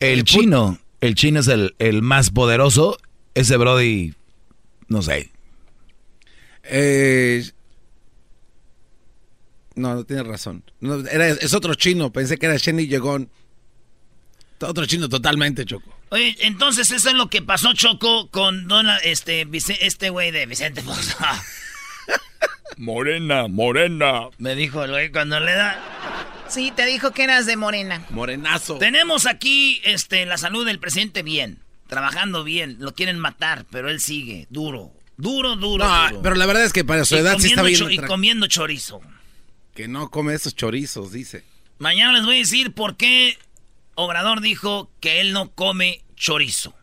El, 0.00 0.24
chino. 0.24 0.78
El 1.00 1.14
chino 1.14 1.40
es 1.40 1.48
el, 1.48 1.74
el, 1.78 2.02
más 2.02 2.28
poderoso. 2.28 2.98
Ese 3.32 3.56
Brody. 3.56 4.12
No 4.88 5.00
sé. 5.00 5.30
Eh, 6.64 7.42
no, 9.76 9.94
no 9.94 10.04
tiene 10.04 10.24
razón. 10.24 10.62
era, 11.10 11.28
es 11.28 11.54
otro 11.54 11.74
chino. 11.74 12.12
Pensé 12.12 12.36
que 12.36 12.44
era 12.44 12.58
Shenny 12.58 12.86
Yegon. 12.86 13.30
Otro 14.60 14.86
chino 14.86 15.08
totalmente, 15.08 15.64
Choco. 15.64 15.94
Oye, 16.10 16.36
entonces 16.40 16.90
eso 16.90 17.08
es 17.08 17.14
lo 17.14 17.28
que 17.28 17.42
pasó, 17.42 17.72
Choco, 17.72 18.28
con 18.30 18.68
Dona, 18.68 18.98
este, 18.98 19.46
este 19.80 20.10
güey 20.10 20.30
de 20.30 20.46
Vicente 20.46 20.82
Fox. 20.82 21.16
morena, 22.76 23.48
morena. 23.48 24.28
Me 24.38 24.54
dijo 24.54 24.84
el 24.84 24.92
güey 24.92 25.10
cuando 25.10 25.40
le 25.40 25.52
da. 25.52 26.44
Sí, 26.48 26.72
te 26.74 26.86
dijo 26.86 27.12
que 27.12 27.24
eras 27.24 27.46
de 27.46 27.56
morena. 27.56 28.04
Morenazo. 28.10 28.78
Tenemos 28.78 29.26
aquí, 29.26 29.80
este, 29.84 30.26
la 30.26 30.38
salud 30.38 30.64
del 30.64 30.78
presidente 30.78 31.22
bien. 31.22 31.58
Trabajando 31.88 32.44
bien. 32.44 32.76
Lo 32.78 32.94
quieren 32.94 33.18
matar, 33.18 33.66
pero 33.70 33.90
él 33.90 34.00
sigue. 34.00 34.46
Duro. 34.50 34.92
Duro, 35.16 35.56
duro. 35.56 35.84
No, 35.84 36.22
pero 36.22 36.34
la 36.34 36.46
verdad 36.46 36.64
es 36.64 36.72
que 36.72 36.84
para 36.84 37.04
su 37.04 37.16
edad 37.16 37.38
sí 37.38 37.48
está 37.48 37.62
bien. 37.62 37.90
Y 37.90 37.98
comiendo 37.98 38.46
chorizo. 38.46 39.00
Que 39.74 39.88
no 39.88 40.10
come 40.10 40.34
esos 40.34 40.54
chorizos, 40.54 41.12
dice. 41.12 41.44
Mañana 41.78 42.12
les 42.12 42.24
voy 42.24 42.36
a 42.36 42.38
decir 42.38 42.72
por 42.72 42.96
qué 42.96 43.38
Obrador 43.94 44.40
dijo 44.40 44.90
que 45.00 45.20
él 45.20 45.32
no 45.32 45.50
come 45.50 46.02
chorizo. 46.16 46.74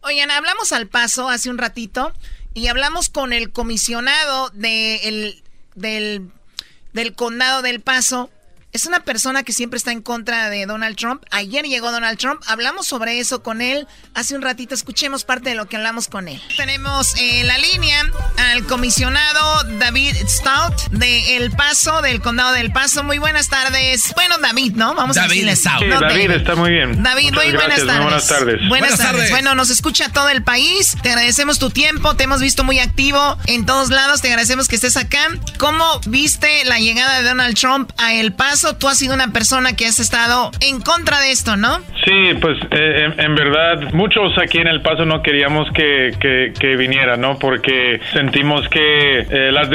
Oigan, 0.00 0.30
hablamos 0.30 0.72
al 0.72 0.86
paso 0.86 1.28
hace 1.28 1.50
un 1.50 1.58
ratito 1.58 2.12
y 2.52 2.68
hablamos 2.68 3.08
con 3.08 3.32
el 3.32 3.52
comisionado 3.52 4.50
del, 4.50 5.42
del 5.74 7.14
condado 7.14 7.62
del 7.62 7.80
paso. 7.80 8.30
Es 8.74 8.86
una 8.86 9.04
persona 9.04 9.44
que 9.44 9.52
siempre 9.52 9.76
está 9.76 9.92
en 9.92 10.02
contra 10.02 10.50
de 10.50 10.66
Donald 10.66 10.96
Trump. 10.96 11.22
Ayer 11.30 11.64
llegó 11.64 11.92
Donald 11.92 12.18
Trump, 12.18 12.42
hablamos 12.48 12.88
sobre 12.88 13.20
eso 13.20 13.40
con 13.40 13.62
él 13.62 13.86
hace 14.14 14.34
un 14.34 14.42
ratito. 14.42 14.74
Escuchemos 14.74 15.22
parte 15.24 15.50
de 15.50 15.54
lo 15.54 15.66
que 15.66 15.76
hablamos 15.76 16.08
con 16.08 16.26
él. 16.26 16.42
Tenemos 16.56 17.14
en 17.16 17.46
la 17.46 17.56
línea 17.56 18.02
al 18.36 18.66
comisionado 18.66 19.62
David 19.78 20.16
Stout 20.26 20.90
de 20.90 21.36
El 21.36 21.52
Paso, 21.52 22.02
del 22.02 22.20
condado 22.20 22.52
del 22.52 22.72
Paso. 22.72 23.04
Muy 23.04 23.18
buenas 23.18 23.48
tardes. 23.48 24.12
Bueno, 24.16 24.38
David, 24.38 24.72
¿no? 24.74 24.94
Vamos 24.94 25.16
a 25.18 25.28
decirle 25.28 25.54
Stout. 25.54 25.84
David, 25.88 26.32
está 26.32 26.56
muy 26.56 26.72
bien. 26.72 27.00
David, 27.00 27.32
muy 27.32 27.52
buenas 27.52 27.86
tardes. 27.86 28.02
buenas 28.02 28.26
tardes. 28.26 28.68
Buenas, 28.68 28.98
tardes. 28.98 29.30
Bueno, 29.30 29.54
nos 29.54 29.70
escucha 29.70 30.08
todo 30.08 30.30
el 30.30 30.42
país. 30.42 30.96
Te 31.00 31.10
agradecemos 31.10 31.60
tu 31.60 31.70
tiempo. 31.70 32.16
Te 32.16 32.24
hemos 32.24 32.40
visto 32.40 32.64
muy 32.64 32.80
activo 32.80 33.38
en 33.46 33.66
todos 33.66 33.90
lados. 33.90 34.20
Te 34.20 34.28
agradecemos 34.28 34.66
que 34.66 34.74
estés 34.74 34.96
acá. 34.96 35.28
¿Cómo 35.58 36.00
viste 36.06 36.64
la 36.64 36.80
llegada 36.80 37.20
de 37.20 37.28
Donald 37.28 37.56
Trump 37.56 37.92
a 37.98 38.14
El 38.14 38.32
Paso? 38.32 38.63
Tú 38.72 38.88
has 38.88 38.98
sido 38.98 39.14
una 39.14 39.28
persona 39.28 39.76
que 39.76 39.84
has 39.86 40.00
estado 40.00 40.50
en 40.60 40.80
contra 40.80 41.20
de 41.20 41.30
esto, 41.30 41.56
¿no? 41.56 41.80
Sí, 42.04 42.34
pues 42.40 42.58
eh, 42.70 43.08
en, 43.16 43.34
verdad 43.34 43.92
muchos 43.92 44.36
aquí 44.38 44.58
en 44.58 44.66
El 44.66 44.80
Paso 44.80 45.04
no 45.04 45.22
queríamos 45.22 45.70
que, 45.72 46.12
que, 46.58 46.76
viniera, 46.76 47.16
¿no? 47.16 47.38
Porque 47.38 48.00
sentimos 48.12 48.68
que 48.68 49.18
eh, 49.20 49.52
las, 49.52 49.68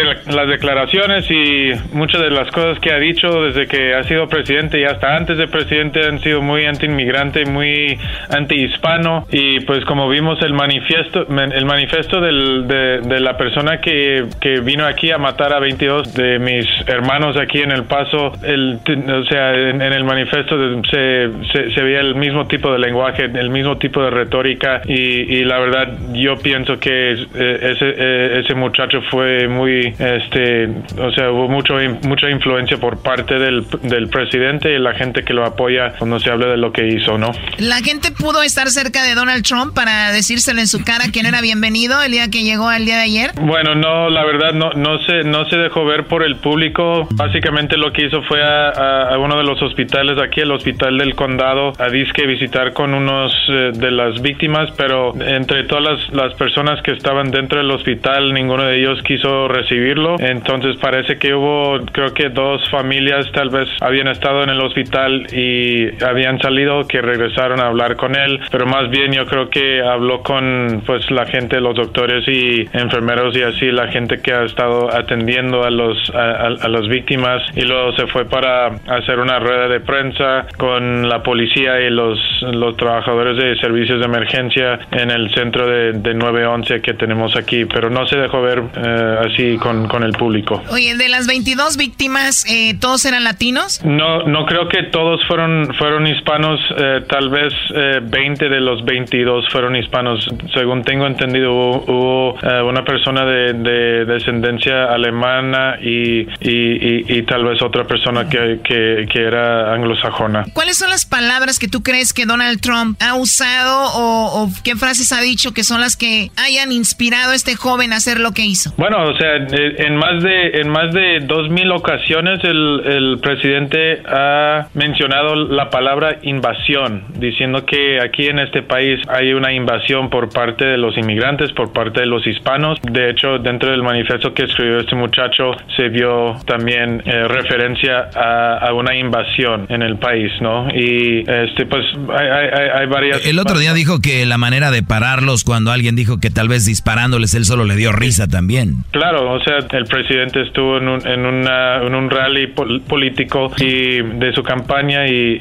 declaraciones 0.47 1.25
y 1.30 1.71
muchas 1.93 2.21
de 2.21 2.32
las 2.32 2.52
cosas 2.52 2.80
que 2.80 2.91
ha 2.91 2.97
dicho 2.97 3.43
desde 3.43 3.67
que 3.67 3.93
ha 3.93 4.04
sido 4.04 4.28
presidente 4.28 4.80
y 4.80 4.84
hasta 4.84 5.15
antes 5.15 5.38
de 5.38 5.47
presidente 5.47 6.06
han 6.06 6.19
sido 6.19 6.41
muy 6.41 6.65
anti-inmigrante, 6.65 7.45
muy 7.45 7.97
anti-hispano 8.30 9.28
y 9.32 9.62
pues 9.62 9.86
como 9.86 10.10
vimos 10.10 10.41
el 10.41 10.54
manifiesto, 10.54 11.25
el 11.28 11.65
manifiesto 11.65 12.21
de, 12.21 13.19
la 13.19 13.38
persona 13.38 13.80
que, 13.82 14.25
que 14.39 14.62
vino 14.62 14.86
aquí 14.86 15.12
a 15.12 15.17
matar 15.17 15.54
a 15.54 15.60
22 15.60 16.13
de 16.13 16.39
mis 16.39 16.65
hermanos 16.88 17.38
aquí 17.38 17.60
en 17.62 17.71
El 17.71 17.84
Paso, 17.84 18.32
el, 18.43 18.79
o 18.88 19.24
sea, 19.26 19.54
en, 19.54 19.82
el 19.82 20.04
manifiesto 20.04 20.56
se, 20.89 21.30
se, 21.52 21.74
se 21.74 21.82
veía 21.82 22.00
el 22.00 22.15
mismo 22.15 22.48
tipo 22.48 22.72
de 22.72 22.80
lenguaje, 22.80 23.26
el 23.26 23.50
mismo 23.50 23.78
tipo 23.78 24.02
de 24.04 24.10
retórica 24.10 24.82
y, 24.86 25.44
la 25.44 25.60
verdad 25.60 25.98
yo 26.13 26.36
pienso 26.38 26.80
que 26.80 27.12
eh, 27.13 27.15
ese, 27.34 27.94
eh, 27.98 28.42
ese 28.44 28.54
muchacho 28.56 29.02
fue 29.10 29.48
muy, 29.48 29.94
este, 29.98 30.70
o 30.98 31.12
sea, 31.12 31.32
hubo 31.32 31.48
mucho, 31.48 31.76
mucha 32.04 32.30
influencia 32.30 32.78
por 32.78 33.02
parte 33.02 33.39
del, 33.39 33.65
del 33.84 34.10
presidente 34.10 34.74
y 34.74 34.80
la 34.80 34.94
gente 34.94 35.24
que 35.24 35.34
lo 35.34 35.46
apoya 35.46 35.94
cuando 35.98 36.20
se 36.20 36.30
habla 36.30 36.48
de 36.48 36.58
lo 36.58 36.72
que 36.72 36.88
hizo, 36.88 37.18
¿no? 37.18 37.32
La 37.58 37.78
gente 37.78 38.12
pudo 38.12 38.44
estar 38.44 38.68
cerca 38.70 39.04
de 39.04 39.15
Donald 39.15 39.44
Trump 39.44 39.74
para 39.74 40.12
decírselo 40.12 40.60
en 40.60 40.68
su 40.68 40.84
cara 40.84 41.06
que 41.12 41.24
no 41.24 41.30
era 41.30 41.42
bienvenido 41.42 42.02
el 42.02 42.12
día 42.12 42.30
que 42.30 42.44
llegó 42.44 42.72
el 42.72 42.86
día 42.86 42.98
de 42.98 43.04
ayer. 43.04 43.32
Bueno, 43.42 43.76
no, 43.76 44.10
la 44.10 44.26
verdad 44.26 44.54
no, 44.54 44.72
no 44.72 45.00
se, 45.00 45.24
no 45.24 45.46
se 45.50 45.58
dejó 45.58 45.86
ver 45.86 46.06
por 46.06 46.24
el 46.24 46.38
público. 46.38 47.08
Básicamente 47.12 47.78
lo 47.78 47.92
que 47.94 48.06
hizo 48.06 48.22
fue 48.24 48.44
a, 48.44 48.68
a 48.69 49.17
uno 49.17 49.38
de 49.38 49.43
los 49.43 49.62
hospitales 49.62 50.17
aquí, 50.19 50.41
el 50.41 50.51
hospital 50.51 50.97
del 50.97 51.15
condado, 51.15 51.73
a 51.77 51.89
que 52.13 52.25
visitar 52.25 52.73
con 52.73 52.93
unos 52.93 53.34
eh, 53.49 53.71
de 53.73 53.91
las 53.91 54.21
víctimas, 54.21 54.71
pero 54.77 55.13
entre 55.19 55.63
todas 55.63 56.10
las, 56.12 56.34
personas 56.36 56.82
que 56.84 56.91
estaban 56.91 57.32
dentro 57.32 57.58
del 57.58 57.69
hospital, 57.71 58.34
ninguno 58.34 58.63
de 58.63 58.79
ellos 58.79 59.01
quiso 59.03 59.47
recibirlo. 59.47 60.15
Entonces 60.19 60.77
parece 60.77 61.17
que 61.17 61.34
hubo, 61.34 61.79
creo 61.91 62.13
que 62.13 62.29
dos 62.29 62.62
familias 62.69 63.29
tal 63.34 63.49
vez 63.49 63.67
habían 63.82 64.08
estado 64.08 64.43
en 64.43 64.49
el 64.49 64.62
hospital 64.62 65.27
y 65.34 66.01
habían 66.03 66.39
salido, 66.39 66.88
que 66.88 67.01
regresaron 67.01 67.60
a 67.60 67.67
hablar 67.67 67.95
con 67.95 68.15
él, 68.15 68.39
pero 68.51 68.65
más 68.65 68.89
bien 68.89 69.12
yo 69.12 69.25
creo 69.25 69.49
que 69.49 69.82
habló 69.82 70.21
con 70.21 70.84
pues 70.86 71.10
la 71.12 71.25
gente, 71.25 71.60
los 71.60 71.75
doctores 71.75 72.27
y 72.27 72.65
enfermeros 72.73 73.36
y 73.36 73.41
así, 73.41 73.71
la 73.71 73.88
gente 73.88 74.21
que 74.21 74.34
ha 74.34 74.43
estado 74.43 74.93
atendiendo 74.93 75.63
a 75.63 75.69
los 75.69 75.97
a, 76.13 76.47
a 76.47 76.67
las 76.67 76.88
víctimas 76.88 77.41
y 77.55 77.62
luego 77.62 77.93
se 77.93 78.08
fue 78.08 78.25
para 78.25 78.48
hacer 78.67 79.19
una 79.19 79.39
rueda 79.39 79.67
de 79.67 79.79
prensa 79.79 80.45
con 80.57 81.07
la 81.07 81.23
policía 81.23 81.79
y 81.81 81.89
los, 81.89 82.19
los 82.41 82.75
trabajadores 82.77 83.38
de 83.38 83.55
servicios 83.59 83.99
de 83.99 84.05
emergencia 84.05 84.79
en 84.91 85.12
el 85.12 85.33
centro 85.33 85.67
de, 85.67 85.93
de 85.93 86.13
911 86.13 86.81
que 86.81 86.93
tenemos 86.93 87.35
aquí, 87.35 87.65
pero 87.65 87.89
no 87.89 88.07
se 88.07 88.17
dejó 88.17 88.41
ver 88.41 88.63
eh, 88.75 89.15
así 89.25 89.57
con, 89.57 89.88
con, 89.88 90.03
el 90.03 90.13
público. 90.13 90.62
Oye, 90.71 90.95
de 90.95 91.09
las 91.09 91.27
22 91.27 91.77
víctimas, 91.77 92.45
eh, 92.49 92.75
¿todos 92.79 93.05
eran 93.05 93.23
latinos? 93.23 93.83
No, 93.83 94.23
no 94.23 94.45
creo 94.45 94.67
que 94.67 94.83
todos 94.83 95.25
fueron, 95.27 95.73
fueron 95.75 96.07
hispanos, 96.07 96.59
eh, 96.77 97.01
tal 97.07 97.29
vez 97.29 97.53
20 98.01 98.49
de 98.49 98.59
los 98.59 98.83
22 98.85 99.49
fueron 99.49 99.75
hispanos. 99.75 100.27
Según 100.53 100.83
tengo 100.83 101.05
entendido, 101.07 101.53
hubo, 101.53 102.38
una 102.65 102.83
persona 102.83 103.25
de, 103.25 103.53
de, 103.53 104.05
descendencia 104.05 104.85
alemana 104.85 105.77
y, 105.81 106.21
y, 106.41 107.17
y, 107.17 107.21
tal 107.23 107.45
vez 107.45 107.62
otra 107.62 107.85
persona 107.85 108.27
que, 108.29 108.38
que, 108.63 109.08
que 109.12 109.21
era 109.21 109.73
anglosajona. 109.73 110.45
¿Cuáles 110.54 110.78
son 110.78 110.89
las 110.89 111.06
palabras 111.06 111.60
que 111.60 111.67
tú 111.67 111.84
crees 111.84 112.13
que 112.13 112.25
Donald 112.25 112.62
Trump 112.62 112.97
ha 113.02 113.15
usado 113.15 113.91
o, 113.93 114.49
qué 114.63 114.75
frases 114.75 115.12
ha 115.12 115.21
dicho 115.21 115.54
que 115.54 115.63
son 115.63 115.82
las 115.82 115.95
que 115.95 116.32
hayan 116.38 116.71
inspirado 116.71 117.32
a 117.32 117.36
este 117.36 117.56
joven 117.56 117.93
a 117.93 117.97
hacer 117.97 118.19
lo 118.19 118.32
que 118.32 118.43
hizo? 118.43 118.73
Bueno, 118.78 119.04
o 119.04 119.17
sea, 119.17 119.36
en 119.36 119.95
más 119.95 120.23
de 120.23 120.62
en 120.62 120.69
más 120.69 120.93
de 120.93 121.19
dos 121.21 121.49
mil 121.49 121.71
ocasiones 121.71 122.43
el, 122.43 122.82
el 122.86 123.19
presidente 123.19 124.02
ha 124.06 124.67
mencionado 124.73 125.36
la 125.36 125.69
palabra 125.69 126.17
invasión, 126.23 127.06
diciendo 127.15 127.65
que 127.65 127.99
aquí 128.02 128.28
en 128.28 128.39
este 128.39 128.62
país 128.62 128.99
hay 129.08 129.34
una 129.34 129.54
invasión 129.54 130.10
por 130.10 130.30
parte 130.30 130.65
de 130.65 130.78
los 130.78 130.97
inmigrantes, 130.97 131.52
por 131.54 131.71
parte 131.73 132.02
de 132.02 132.06
los 132.06 132.25
hispanos. 132.25 132.80
De 132.82 133.10
hecho, 133.10 133.38
dentro 133.39 133.71
del 133.71 133.84
manifiesto 133.84 134.34
que 134.34 134.43
escribió 134.43 134.80
este 134.80 134.95
muchacho 134.95 135.52
se 135.75 135.89
vio 135.89 136.36
también 136.45 137.02
eh, 137.06 137.28
referencia 137.28 138.10
a, 138.15 138.29
a, 138.30 138.74
una 138.74 138.96
invasión 138.96 139.65
en 139.70 139.82
el 139.82 139.98
país, 139.98 140.32
¿no? 140.42 140.68
Y 140.70 141.20
este, 141.28 141.65
pues 141.65 141.86
hay, 142.15 142.88
varias. 142.88 143.26
El 143.26 143.39
otro 143.39 143.58
día 143.60 143.74
dijo 143.74 144.00
que 144.00 144.26
la 144.26 144.38
manera 144.38 144.72
de 144.72 144.84
pararlos 144.84 145.44
cuando 145.44 145.72
alguien 145.72 145.96
dijo 145.96 146.20
que 146.20 146.30
tal 146.30 146.48
vez 146.48 146.65
disparándoles 146.65 147.34
él 147.34 147.46
solo 147.46 147.65
le 147.65 147.76
dio 147.76 147.92
risa 147.92 148.28
también. 148.28 148.84
Claro, 148.92 149.32
o 149.34 149.39
sea, 149.42 149.58
el 149.72 149.86
presidente 149.86 150.42
estuvo 150.42 150.78
en 150.78 150.88
un, 150.88 151.08
en 151.08 151.26
en 151.26 151.96
un 151.96 152.10
rally 152.10 152.48
político 152.48 153.52
y 153.58 154.02
de 154.02 154.34
su 154.34 154.44
campaña 154.44 155.08
y, 155.08 155.39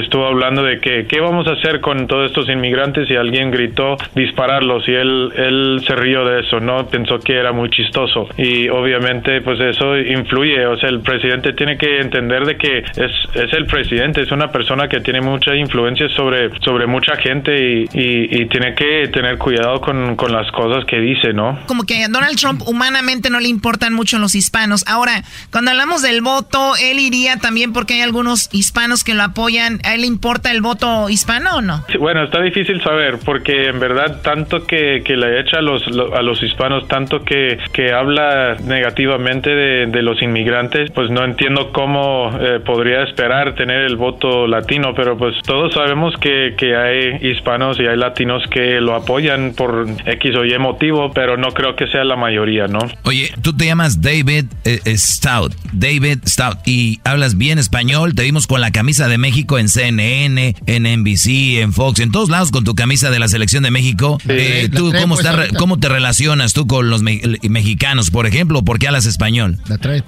estuvo 0.00 0.26
hablando 0.26 0.62
de 0.62 0.80
que 0.80 1.06
qué 1.06 1.20
vamos 1.20 1.46
a 1.46 1.52
hacer 1.52 1.80
con 1.80 2.06
todos 2.06 2.30
estos 2.30 2.48
inmigrantes 2.48 3.10
y 3.10 3.16
alguien 3.16 3.50
gritó 3.50 3.96
dispararlos 4.14 4.86
y 4.88 4.92
él, 4.92 5.32
él 5.36 5.82
se 5.86 5.94
rió 5.94 6.24
de 6.24 6.40
eso, 6.40 6.60
¿no? 6.60 6.86
Pensó 6.88 7.18
que 7.18 7.34
era 7.34 7.52
muy 7.52 7.70
chistoso 7.70 8.28
y 8.36 8.68
obviamente 8.68 9.40
pues 9.40 9.60
eso 9.60 9.98
influye, 9.98 10.66
o 10.66 10.76
sea, 10.78 10.88
el 10.88 11.00
presidente 11.00 11.52
tiene 11.52 11.76
que 11.76 12.00
entender 12.10 12.44
de 12.44 12.56
que 12.56 12.78
es, 12.78 13.12
es 13.34 13.52
el 13.52 13.66
presidente, 13.66 14.22
es 14.22 14.32
una 14.32 14.50
persona 14.50 14.88
que 14.88 15.00
tiene 15.00 15.20
mucha 15.20 15.54
influencia 15.54 16.08
sobre, 16.10 16.50
sobre 16.60 16.86
mucha 16.86 17.16
gente 17.16 17.86
y, 17.92 18.40
tiene 18.50 18.74
que 18.74 19.08
tener 19.12 19.38
cuidado 19.38 19.80
con, 19.80 20.16
las 20.32 20.50
cosas 20.50 20.84
que 20.84 20.98
dice, 20.98 21.32
¿no? 21.32 21.58
Como 21.66 21.84
que 21.84 22.04
a 22.04 22.08
Donald 22.08 22.36
Trump 22.36 22.62
humanamente 22.66 23.30
no 23.30 23.38
le 23.38 23.48
importan 23.48 23.92
mucho 23.92 24.18
los 24.18 24.34
hispanos. 24.34 24.84
Ahora, 24.88 25.22
cuando 25.52 25.70
hablamos 25.70 26.02
del 26.02 26.20
voto, 26.20 26.74
él 26.82 26.98
iría 26.98 27.36
también 27.36 27.72
porque 27.72 27.94
hay 27.94 28.00
algunos 28.00 28.48
hispanos 28.52 29.04
que 29.04 29.14
lo 29.14 29.22
apoyan. 29.22 29.80
¿A 29.84 29.94
él 29.94 30.00
le 30.00 30.06
importa 30.08 30.50
el 30.50 30.62
voto 30.62 31.08
hispano 31.08 31.56
o 31.56 31.60
no? 31.60 31.84
bueno, 32.00 32.24
está 32.24 32.40
difícil 32.40 32.82
saber 32.82 33.18
porque 33.24 33.66
en 33.66 33.78
verdad 33.78 34.20
tanto 34.22 34.66
que, 34.66 35.02
le 35.06 35.40
echa 35.40 35.58
a 35.58 35.62
los, 35.62 35.82
a 35.86 36.22
los 36.22 36.42
hispanos, 36.42 36.88
tanto 36.88 37.24
que, 37.24 37.58
que 37.72 37.92
habla 37.92 38.56
negativamente 38.64 39.50
de, 39.50 40.00
los 40.00 40.22
inmigrantes, 40.22 40.90
pues 40.92 41.10
no 41.10 41.22
entiendo 41.24 41.72
cómo 41.72 41.99
eh, 42.40 42.60
podría 42.64 43.02
esperar 43.04 43.54
tener 43.54 43.82
el 43.82 43.96
voto 43.96 44.46
latino, 44.46 44.94
pero 44.94 45.16
pues 45.16 45.36
todos 45.44 45.72
sabemos 45.74 46.14
que, 46.20 46.54
que, 46.56 46.76
hay 46.76 47.30
hispanos 47.30 47.78
y 47.78 47.86
hay 47.86 47.96
latinos 47.96 48.42
que 48.50 48.80
lo 48.80 48.94
apoyan 48.94 49.54
por 49.54 49.86
X 50.06 50.36
o 50.36 50.44
Y 50.44 50.58
motivo, 50.58 51.12
pero 51.12 51.36
no 51.36 51.52
creo 51.52 51.76
que 51.76 51.86
sea 51.88 52.04
la 52.04 52.16
mayoría, 52.16 52.66
¿no? 52.66 52.80
Oye, 53.04 53.32
tú 53.42 53.56
te 53.56 53.66
llamas 53.66 54.00
David 54.00 54.46
eh, 54.64 54.80
eh, 54.84 54.96
Stout, 54.96 55.54
David 55.72 56.20
Stout, 56.26 56.58
y 56.66 57.00
hablas 57.04 57.36
bien 57.36 57.58
español, 57.58 58.14
te 58.14 58.22
vimos 58.22 58.46
con 58.46 58.60
la 58.60 58.70
camisa 58.70 59.08
de 59.08 59.18
México 59.18 59.58
en 59.58 59.68
CNN, 59.68 60.56
en 60.66 60.82
NBC, 61.00 61.60
en 61.60 61.72
Fox, 61.72 62.00
en 62.00 62.12
todos 62.12 62.30
lados 62.30 62.50
con 62.50 62.64
tu 62.64 62.74
camisa 62.74 63.10
de 63.10 63.18
la 63.18 63.28
selección 63.28 63.62
de 63.62 63.70
México. 63.70 64.18
Eh, 64.28 64.68
¿Tú 64.74 64.92
cómo, 65.00 65.16
cómo 65.58 65.78
te 65.78 65.88
relacionas 65.88 66.54
tú 66.54 66.66
con 66.66 66.90
los 66.90 67.02
mexicanos, 67.02 68.10
por 68.10 68.26
ejemplo? 68.26 68.62
¿Por 68.62 68.78
qué 68.78 68.88
hablas 68.88 69.06
español? 69.06 69.58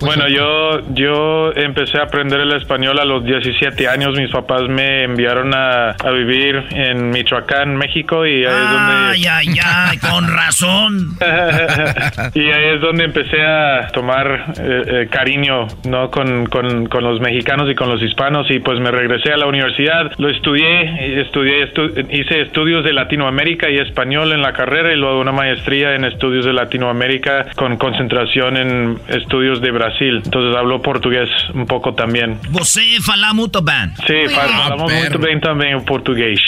Bueno, 0.00 0.28
yo, 0.28 0.94
yo 0.94 1.52
empecé 1.54 1.81
a 1.98 2.02
aprender 2.02 2.40
el 2.40 2.52
español 2.52 2.98
a 2.98 3.04
los 3.04 3.24
17 3.24 3.88
años, 3.88 4.18
mis 4.18 4.30
papás 4.30 4.62
me 4.68 5.04
enviaron 5.04 5.52
a, 5.54 5.94
vivir 6.12 6.62
en 6.70 7.10
Michoacán, 7.10 7.76
México, 7.76 8.26
y 8.26 8.44
ahí 8.44 8.54
es 8.54 8.70
donde... 8.70 8.92
Ay, 9.10 9.24
ay, 9.26 9.46
ay, 9.64 9.98
con 9.98 10.28
razón. 10.28 11.08
y 12.34 12.40
ahí 12.40 12.74
es 12.74 12.80
donde 12.80 13.04
empecé 13.04 13.42
a 13.42 13.88
tomar 13.92 14.54
eh, 14.60 14.82
eh, 14.86 15.08
cariño, 15.10 15.66
¿no? 15.88 16.10
Con, 16.10 16.46
con, 16.46 16.86
con, 16.86 17.02
los 17.02 17.20
mexicanos 17.20 17.70
y 17.70 17.74
con 17.74 17.88
los 17.88 18.02
hispanos, 18.02 18.50
y 18.50 18.60
pues 18.60 18.78
me 18.80 18.90
regresé 18.90 19.32
a 19.32 19.36
la 19.36 19.46
universidad, 19.46 20.12
lo 20.18 20.28
estudié, 20.28 21.20
estudié, 21.20 21.70
hice 22.10 22.42
estudios 22.42 22.84
de 22.84 22.92
Latinoamérica 22.92 23.70
y 23.70 23.78
español 23.78 24.32
en 24.32 24.42
la 24.42 24.52
carrera, 24.52 24.92
y 24.92 24.96
luego 24.96 25.20
una 25.20 25.32
maestría 25.32 25.94
en 25.94 26.04
estudios 26.04 26.44
de 26.44 26.52
Latinoamérica 26.52 27.46
con 27.56 27.76
concentración 27.76 28.56
en 28.56 28.98
estudios 29.08 29.60
de 29.60 29.70
Brasil. 29.70 30.20
Entonces 30.24 30.56
hablo 30.56 30.82
portugués 30.82 31.28
un 31.54 31.66
pouco 31.72 31.92
também. 31.92 32.36
Você 32.50 32.82
fala 33.00 33.32
muito 33.32 33.60
bem. 33.62 33.84
Sí, 34.06 34.28
falamos 34.34 34.92
muito 34.92 35.18
bem 35.18 35.40
também 35.40 35.74
o 35.74 35.80
português. 35.82 36.40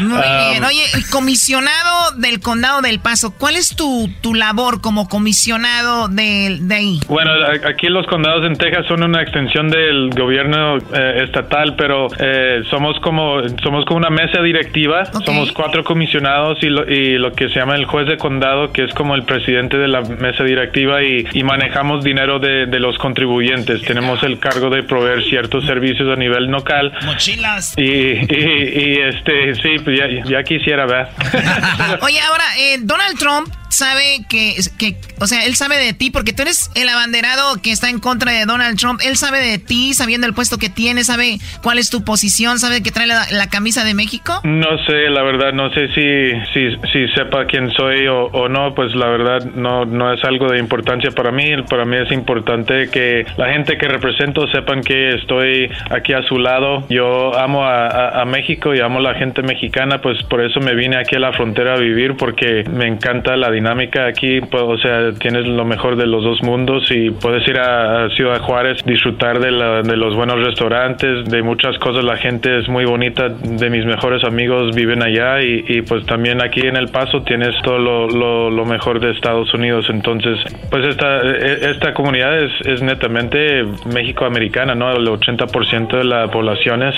Muy 0.00 0.18
Um, 0.18 0.50
bien. 0.52 0.64
Oye, 0.64 0.84
comisionado 1.10 1.94
del 2.18 2.38
condado 2.40 2.80
del 2.82 2.98
Paso, 3.00 3.34
¿cuál 3.36 3.56
es 3.56 3.74
tu, 3.74 4.08
tu 4.22 4.34
labor 4.34 4.80
como 4.80 5.08
comisionado 5.08 6.08
de, 6.08 6.58
de 6.60 6.74
ahí? 6.74 7.00
Bueno, 7.08 7.30
aquí 7.66 7.88
los 7.88 8.06
condados 8.06 8.44
en 8.46 8.56
Texas 8.56 8.86
son 8.86 9.02
una 9.02 9.20
extensión 9.22 9.68
del 9.68 10.10
gobierno 10.10 10.78
eh, 10.78 11.24
estatal, 11.24 11.74
pero 11.76 12.06
eh, 12.18 12.62
somos 12.70 12.98
como 13.00 13.40
somos 13.62 13.84
como 13.86 13.98
una 13.98 14.10
mesa 14.10 14.40
directiva. 14.42 15.04
Somos 15.24 15.50
cuatro 15.52 15.82
comisionados 15.82 16.58
y 16.62 16.68
lo, 16.68 16.88
y 16.88 17.18
lo 17.18 17.32
que 17.32 17.48
se 17.48 17.56
llama 17.58 17.74
el 17.74 17.84
juez 17.86 18.06
de 18.06 18.16
condado, 18.16 18.72
que 18.72 18.84
es 18.84 18.94
como 18.94 19.14
el 19.14 19.24
presidente 19.24 19.76
de 19.76 19.88
la 19.88 20.02
mesa 20.02 20.44
directiva 20.44 21.02
y, 21.02 21.26
y 21.32 21.42
manejamos 21.42 22.04
dinero 22.04 22.38
de, 22.38 22.66
de 22.66 22.78
los 22.78 22.96
contribuyentes. 22.98 23.82
Tenemos 23.82 24.22
el 24.22 24.38
cargo 24.38 24.67
de 24.70 24.82
proveer 24.82 25.22
ciertos 25.24 25.64
servicios 25.66 26.08
a 26.08 26.16
nivel 26.16 26.46
local. 26.46 26.92
Mochilas. 27.04 27.74
Y, 27.76 27.82
y, 27.82 28.72
y, 28.74 28.98
este, 29.00 29.54
sí, 29.56 29.78
pues 29.82 29.98
ya, 29.98 30.06
ya 30.24 30.42
quisiera 30.42 30.86
ver. 30.86 31.08
Oye, 32.02 32.20
ahora, 32.20 32.44
eh, 32.58 32.78
Donald 32.80 33.18
Trump 33.18 33.48
sabe 33.68 34.20
que, 34.28 34.56
que, 34.78 34.96
o 35.20 35.26
sea, 35.26 35.44
él 35.44 35.54
sabe 35.56 35.76
de 35.76 35.92
ti 35.92 36.10
porque 36.10 36.32
tú 36.32 36.42
eres 36.42 36.70
el 36.74 36.88
abanderado 36.88 37.60
que 37.62 37.70
está 37.72 37.88
en 37.90 37.98
contra 37.98 38.32
de 38.32 38.44
Donald 38.46 38.78
Trump. 38.78 39.00
Él 39.04 39.16
sabe 39.16 39.40
de 39.40 39.58
ti, 39.58 39.94
sabiendo 39.94 40.26
el 40.26 40.34
puesto 40.34 40.58
que 40.58 40.68
tienes, 40.68 41.06
sabe 41.06 41.38
cuál 41.62 41.78
es 41.78 41.90
tu 41.90 42.04
posición, 42.04 42.58
sabe 42.58 42.82
que 42.82 42.90
trae 42.90 43.06
la, 43.06 43.46
camisa 43.50 43.82
de 43.84 43.94
México. 43.94 44.40
No 44.44 44.78
sé, 44.86 45.08
la 45.10 45.22
verdad, 45.22 45.52
no 45.52 45.70
sé 45.72 45.88
si, 45.88 46.32
si, 46.52 46.76
si 46.92 47.08
sepa 47.14 47.46
quién 47.46 47.70
soy 47.72 48.06
o, 48.08 48.48
no, 48.48 48.74
pues 48.74 48.94
la 48.94 49.06
verdad 49.06 49.44
no, 49.54 49.84
no 49.86 50.12
es 50.12 50.22
algo 50.24 50.48
de 50.52 50.58
importancia 50.58 51.10
para 51.12 51.30
mí. 51.32 51.44
Para 51.68 51.84
mí 51.84 51.96
es 51.96 52.12
importante 52.12 52.88
que 52.90 53.24
la 53.36 53.50
gente 53.52 53.78
que 53.78 53.88
represento 53.88 54.46
sepan 54.48 54.82
que 54.82 55.14
estoy 55.14 55.70
aquí 55.90 56.12
a 56.12 56.22
su 56.22 56.38
lado. 56.38 56.86
Yo 56.90 57.36
amo 57.38 57.64
a, 57.64 57.86
a- 57.86 58.22
a 58.22 58.24
México 58.24 58.74
y 58.74 58.80
amo 58.80 58.98
a 58.98 59.02
la 59.02 59.14
gente 59.14 59.42
mexicana, 59.42 60.00
pues 60.00 60.22
por 60.24 60.40
eso 60.42 60.60
me 60.60 60.74
vine 60.74 60.96
aquí 60.96 61.16
a 61.16 61.20
la 61.20 61.32
frontera 61.32 61.74
a 61.74 61.78
vivir, 61.78 62.16
porque 62.16 62.64
me 62.70 62.86
encanta 62.86 63.36
la 63.36 63.50
dinámica 63.58 64.06
aquí. 64.06 64.40
pues, 64.40 64.62
o 64.62 64.78
sea, 64.78 65.12
tienes 65.18 65.46
lo 65.46 65.64
mejor 65.64 65.96
de 65.96 66.06
los 66.06 66.22
dos 66.24 66.42
mundos 66.42 66.90
y 66.90 67.10
puedes 67.10 67.46
ir 67.48 67.58
a, 67.58 68.08
Ciudad 68.16 68.40
Juárez, 68.40 68.84
disfrutar 68.84 69.38
de, 69.40 69.50
la- 69.50 69.82
de 69.82 69.96
los 69.96 70.14
buenos 70.14 70.38
restaurantes, 70.44 71.24
de 71.26 71.42
muchas 71.42 71.78
cosas. 71.78 72.04
La 72.04 72.16
gente 72.16 72.58
es 72.58 72.68
muy 72.68 72.84
bonita, 72.84 73.28
de 73.28 73.70
mis 73.70 73.84
mejores 73.84 74.24
amigos 74.24 74.74
viven 74.74 75.02
allá 75.02 75.40
y, 75.42 75.82
pues 75.82 76.04
también 76.06 76.40
aquí 76.42 76.60
en 76.66 76.76
El 76.76 76.88
Paso 76.88 77.22
tienes 77.22 77.54
todo 77.62 77.78
lo, 77.78 78.64
mejor 78.64 79.00
de 79.00 79.10
Estados 79.12 79.52
Unidos. 79.54 79.86
Entonces, 79.88 80.38
pues 80.70 80.84
esta, 80.86 81.20
e- 81.22 81.70
esta 81.70 81.94
comunidad 81.94 82.38
es, 82.42 82.52
es 82.66 82.82
netamente 82.82 83.64
México-americana, 83.92 84.74
¿no? 84.74 84.90
El 84.92 85.06
80% 85.06 85.96
de 85.98 86.04
la 86.04 86.28
población 86.28 86.82
es, 86.82 86.96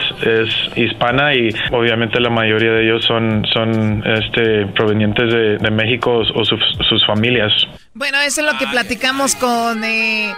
hispana 0.77 1.35
y 1.35 1.49
obviamente 1.73 2.20
la 2.20 2.31
mayoría 2.31 2.73
de 2.73 2.85
ellos 2.85 3.05
son, 3.05 3.44
son 3.53 4.03
este, 4.07 4.66
provenientes 4.66 5.33
de, 5.33 5.70
México 5.70 6.23
o 6.35 6.44
sus, 6.51 7.07
familias. 7.07 7.53
Bueno, 7.95 8.19
eso 8.21 8.41
es 8.41 8.53
lo 8.53 8.59
que 8.59 8.67
platicamos 8.67 9.35
con 9.37 9.83
eh, 9.85 10.35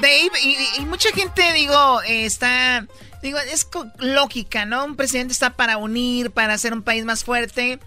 Dave 0.00 0.30
y, 0.42 0.56
y 0.78 0.84
mucha 0.86 1.10
gente, 1.10 1.52
digo, 1.52 2.00
eh, 2.02 2.24
está, 2.24 2.86
digo, 3.22 3.38
es 3.38 3.68
lógica, 3.98 4.64
¿no? 4.64 4.84
Un 4.84 4.96
presidente 4.96 5.32
está 5.32 5.50
para 5.50 5.76
unir, 5.76 6.30
para 6.30 6.54
hacer 6.54 6.72
un 6.72 6.82
país 6.82 7.04
más 7.04 7.24
fuerte 7.24 7.78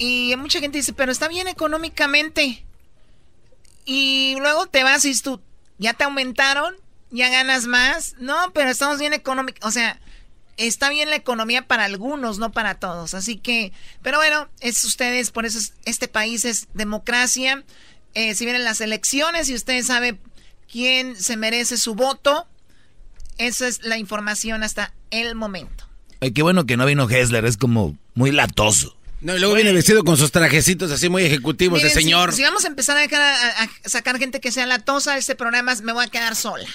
y 0.00 0.34
mucha 0.38 0.60
gente 0.60 0.78
dice, 0.78 0.94
pero 0.94 1.12
está 1.12 1.28
bien 1.28 1.46
económicamente. 1.46 2.64
Y 3.84 4.34
luego 4.38 4.66
te 4.66 4.82
vas 4.82 5.04
y 5.04 5.20
tú, 5.20 5.42
ya 5.76 5.92
te 5.92 6.04
aumentaron, 6.04 6.74
ya 7.10 7.28
ganas 7.28 7.66
más. 7.66 8.14
No, 8.18 8.34
pero 8.54 8.70
estamos 8.70 8.98
bien 8.98 9.12
económicos. 9.12 9.60
O 9.62 9.70
sea, 9.70 10.00
está 10.56 10.88
bien 10.90 11.10
la 11.10 11.16
economía 11.16 11.66
para 11.66 11.84
algunos, 11.84 12.38
no 12.38 12.52
para 12.52 12.74
todos. 12.76 13.14
Así 13.14 13.36
que, 13.36 13.72
pero 14.02 14.18
bueno, 14.18 14.48
es 14.60 14.82
ustedes, 14.84 15.30
por 15.30 15.46
eso 15.46 15.58
es- 15.58 15.74
este 15.84 16.08
país 16.08 16.44
es 16.44 16.68
democracia. 16.74 17.64
Eh, 18.14 18.34
si 18.34 18.44
vienen 18.44 18.64
las 18.64 18.80
elecciones 18.80 19.48
y 19.48 19.54
usted 19.54 19.82
sabe 19.84 20.18
quién 20.70 21.16
se 21.16 21.36
merece 21.36 21.76
su 21.76 21.94
voto, 21.94 22.46
esa 23.38 23.66
es 23.68 23.82
la 23.84 23.96
información 23.98 24.62
hasta 24.62 24.92
el 25.10 25.34
momento. 25.34 25.86
Ay, 26.20 26.32
qué 26.32 26.42
bueno 26.42 26.66
que 26.66 26.76
no 26.76 26.84
vino 26.86 27.08
Hessler, 27.08 27.44
es 27.46 27.56
como 27.56 27.96
muy 28.14 28.30
latoso. 28.32 28.96
No, 29.22 29.36
y 29.36 29.38
luego 29.38 29.54
viene 29.54 29.72
vestido 29.72 30.02
con 30.02 30.16
sus 30.16 30.32
trajecitos 30.32 30.90
así 30.90 31.10
muy 31.10 31.24
ejecutivos 31.24 31.78
Miren, 31.78 31.94
de 31.94 32.00
señor. 32.00 32.32
Si, 32.32 32.42
vamos 32.42 32.64
a 32.64 32.68
empezar 32.68 32.96
a, 32.96 33.00
dejar 33.00 33.20
a- 33.20 33.64
a 33.64 33.68
sacar 33.88 34.18
gente 34.18 34.40
que 34.40 34.50
sea 34.50 34.64
latosa, 34.66 35.18
este 35.18 35.34
programa 35.34 35.74
me 35.82 35.92
voy 35.92 36.06
a 36.06 36.08
quedar 36.08 36.34
sola. 36.36 36.66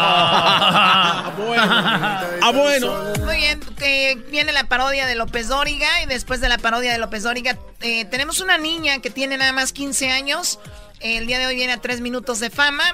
Ah, 0.00 1.32
bueno. 1.38 1.62
Ah, 2.42 2.50
bueno. 2.54 3.02
Muy 3.24 3.36
bien, 3.36 3.60
eh, 3.80 4.16
viene 4.30 4.52
la 4.52 4.64
parodia 4.64 5.06
de 5.06 5.14
López 5.14 5.48
Dóriga 5.48 5.88
y 6.02 6.06
después 6.06 6.40
de 6.42 6.48
la 6.50 6.58
parodia 6.58 6.92
de 6.92 6.98
López 6.98 7.22
Dóriga 7.22 7.56
eh, 7.80 8.04
tenemos 8.06 8.40
una 8.40 8.58
niña 8.58 9.00
que 9.00 9.08
tiene 9.10 9.38
nada 9.38 9.52
más 9.52 9.72
15 9.72 10.10
años. 10.10 10.58
El 11.00 11.26
día 11.26 11.38
de 11.38 11.46
hoy 11.46 11.54
viene 11.56 11.72
a 11.72 11.80
3 11.80 12.00
minutos 12.00 12.38
de 12.40 12.50
fama. 12.50 12.84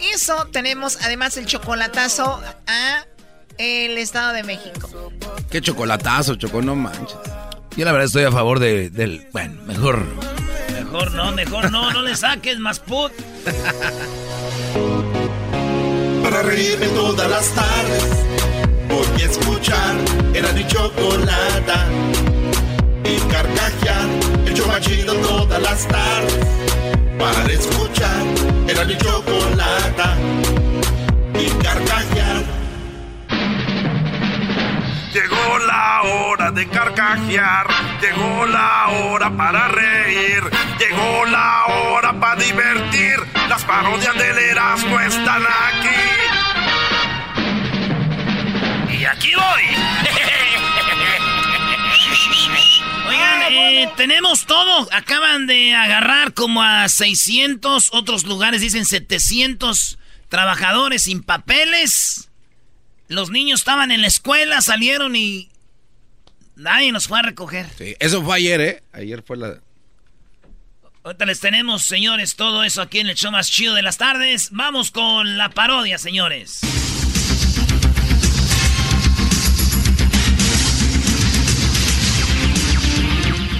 Eso 0.00 0.46
tenemos 0.52 0.96
además 1.02 1.36
el 1.36 1.44
chocolatazo 1.46 2.40
a 2.66 3.04
el 3.58 3.98
Estado 3.98 4.32
de 4.32 4.42
México. 4.44 4.88
Qué 5.50 5.60
chocolatazo, 5.60 6.36
Choco, 6.36 6.62
no 6.62 6.76
manches. 6.76 7.16
Yo 7.78 7.84
la 7.84 7.92
verdad 7.92 8.06
estoy 8.06 8.24
a 8.24 8.32
favor 8.32 8.58
de, 8.58 8.90
del... 8.90 9.24
Bueno, 9.32 9.62
mejor... 9.64 10.04
Mejor 10.72 11.12
no, 11.12 11.30
mejor 11.30 11.70
no, 11.70 11.92
no 11.92 12.02
le 12.02 12.16
saques 12.16 12.58
más 12.58 12.80
put. 12.80 13.12
Para 16.24 16.42
reírme 16.42 16.88
todas 16.88 17.30
las 17.30 17.48
tardes, 17.54 18.04
voy 18.88 19.22
a 19.22 19.24
escuchar 19.24 19.94
era 20.34 20.50
mi 20.54 20.66
chocolata 20.66 21.86
y 23.04 23.16
carcajear 23.30 24.08
el 24.44 24.54
show 24.54 24.66
más 24.66 24.80
chido 24.80 25.14
todas 25.14 25.62
las 25.62 25.86
tardes. 25.86 26.46
Para 27.16 27.52
escuchar 27.52 28.24
era 28.66 28.84
mi 28.86 28.98
chocolata 28.98 30.16
la 35.98 36.08
hora 36.10 36.50
de 36.52 36.68
carcajear, 36.68 37.66
llegó 38.00 38.46
la 38.46 38.88
hora 38.88 39.36
para 39.36 39.68
reír, 39.68 40.42
llegó 40.78 41.24
la 41.26 41.64
hora 41.66 42.12
para 42.20 42.40
divertir. 42.40 43.16
Las 43.48 43.64
parodias 43.64 44.14
del 44.16 44.38
Erasmo 44.38 45.00
están 45.00 45.42
aquí. 45.42 45.88
Y 48.96 49.04
aquí 49.04 49.32
voy. 49.34 49.62
Oigan, 53.08 53.42
eh, 53.50 53.90
tenemos 53.96 54.46
todo. 54.46 54.88
Acaban 54.92 55.48
de 55.48 55.74
agarrar 55.74 56.32
como 56.34 56.62
a 56.62 56.88
600, 56.88 57.90
otros 57.92 58.24
lugares 58.24 58.60
dicen 58.60 58.84
700 58.84 59.98
trabajadores 60.28 61.02
sin 61.04 61.22
papeles. 61.24 62.30
Los 63.08 63.30
niños 63.30 63.60
estaban 63.60 63.90
en 63.90 64.02
la 64.02 64.06
escuela, 64.06 64.60
salieron 64.60 65.16
y 65.16 65.48
nadie 66.58 66.92
nos 66.92 67.08
fue 67.08 67.18
a 67.18 67.22
recoger. 67.22 67.66
Sí, 67.78 67.96
eso 67.98 68.22
fue 68.22 68.36
ayer, 68.36 68.60
¿eh? 68.60 68.82
Ayer 68.92 69.22
fue 69.22 69.36
la... 69.36 69.60
Ahorita 71.04 71.24
les 71.24 71.40
tenemos, 71.40 71.84
señores, 71.84 72.36
todo 72.36 72.64
eso 72.64 72.82
aquí 72.82 72.98
en 72.98 73.06
el 73.06 73.14
show 73.14 73.32
más 73.32 73.50
chido 73.50 73.74
de 73.74 73.82
las 73.82 73.96
tardes. 73.96 74.50
Vamos 74.50 74.90
con 74.90 75.38
la 75.38 75.48
parodia, 75.48 75.96
señores. 75.96 76.60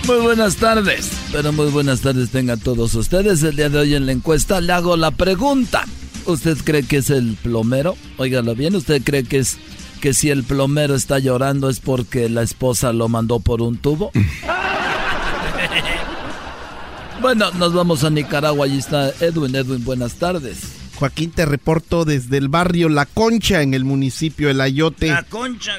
Muy 0.06 0.16
buenas 0.18 0.56
tardes, 0.56 1.11
pero 1.32 1.52
muy 1.52 1.70
buenas 1.70 2.00
tardes 2.00 2.30
tengan 2.30 2.58
todos 2.58 2.94
ustedes. 2.94 3.42
El 3.42 3.56
día 3.56 3.68
de 3.68 3.78
hoy 3.78 3.94
en 3.94 4.06
la 4.06 4.12
encuesta 4.12 4.61
le 4.61 4.72
hago 4.72 4.96
la 4.96 5.11
pregunta. 5.11 5.84
¿Usted 6.24 6.58
cree 6.64 6.82
que 6.82 6.98
es 6.98 7.11
el 7.11 7.37
plomero? 7.42 7.96
Óigalo 8.16 8.54
bien, 8.54 8.74
¿usted 8.74 9.02
cree 9.02 9.24
que 9.24 9.38
es 9.38 9.58
que 9.98 10.14
si 10.14 10.30
el 10.30 10.44
plomero 10.44 10.94
está 10.94 11.18
llorando 11.18 11.68
es 11.68 11.80
porque 11.80 12.28
la 12.28 12.42
esposa 12.42 12.92
lo 12.92 13.08
mandó 13.08 13.40
por 13.40 13.62
un 13.62 13.76
tubo? 13.76 14.12
bueno, 17.20 17.50
nos 17.52 17.74
vamos 17.74 18.04
a 18.04 18.11
Nicaragua, 18.11 18.66
allí 18.66 18.78
está 18.78 19.11
Edwin. 19.20 19.54
Edwin, 19.54 19.84
buenas 19.84 20.14
tardes. 20.14 20.58
Joaquín, 20.96 21.30
te 21.30 21.46
reporto 21.46 22.04
desde 22.04 22.38
el 22.38 22.48
barrio 22.48 22.88
La 22.88 23.06
Concha, 23.06 23.62
en 23.62 23.74
el 23.74 23.84
municipio 23.84 24.51
El 24.51 24.61
Ayote. 24.61 25.09
La 25.09 25.22
concha. 25.22 25.74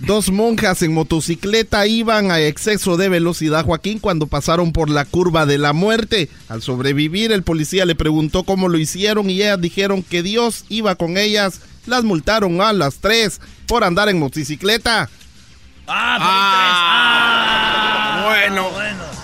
Dos 0.00 0.30
monjas 0.30 0.82
en 0.82 0.92
motocicleta 0.92 1.86
iban 1.86 2.30
a 2.30 2.40
exceso 2.40 2.96
de 2.96 3.08
velocidad, 3.08 3.64
Joaquín, 3.64 4.00
cuando 4.00 4.26
pasaron 4.26 4.72
por 4.72 4.90
la 4.90 5.04
curva 5.04 5.46
de 5.46 5.56
la 5.56 5.72
muerte. 5.72 6.28
Al 6.48 6.62
sobrevivir, 6.62 7.32
el 7.32 7.42
policía 7.42 7.86
le 7.86 7.94
preguntó 7.94 8.42
cómo 8.42 8.68
lo 8.68 8.76
hicieron 8.76 9.30
y 9.30 9.40
ellas 9.40 9.60
dijeron 9.60 10.02
que 10.02 10.22
Dios 10.22 10.64
iba 10.68 10.96
con 10.96 11.16
ellas. 11.16 11.60
Las 11.86 12.04
multaron 12.04 12.60
a 12.60 12.72
las 12.72 12.96
tres 12.96 13.40
por 13.66 13.84
andar 13.84 14.08
en 14.08 14.18
motocicleta. 14.18 15.08
Ah, 15.86 16.16
por 16.18 16.26
tres. 16.26 17.84
Ah, 17.86 18.24
bueno. 18.26 18.70
bueno. 18.70 19.14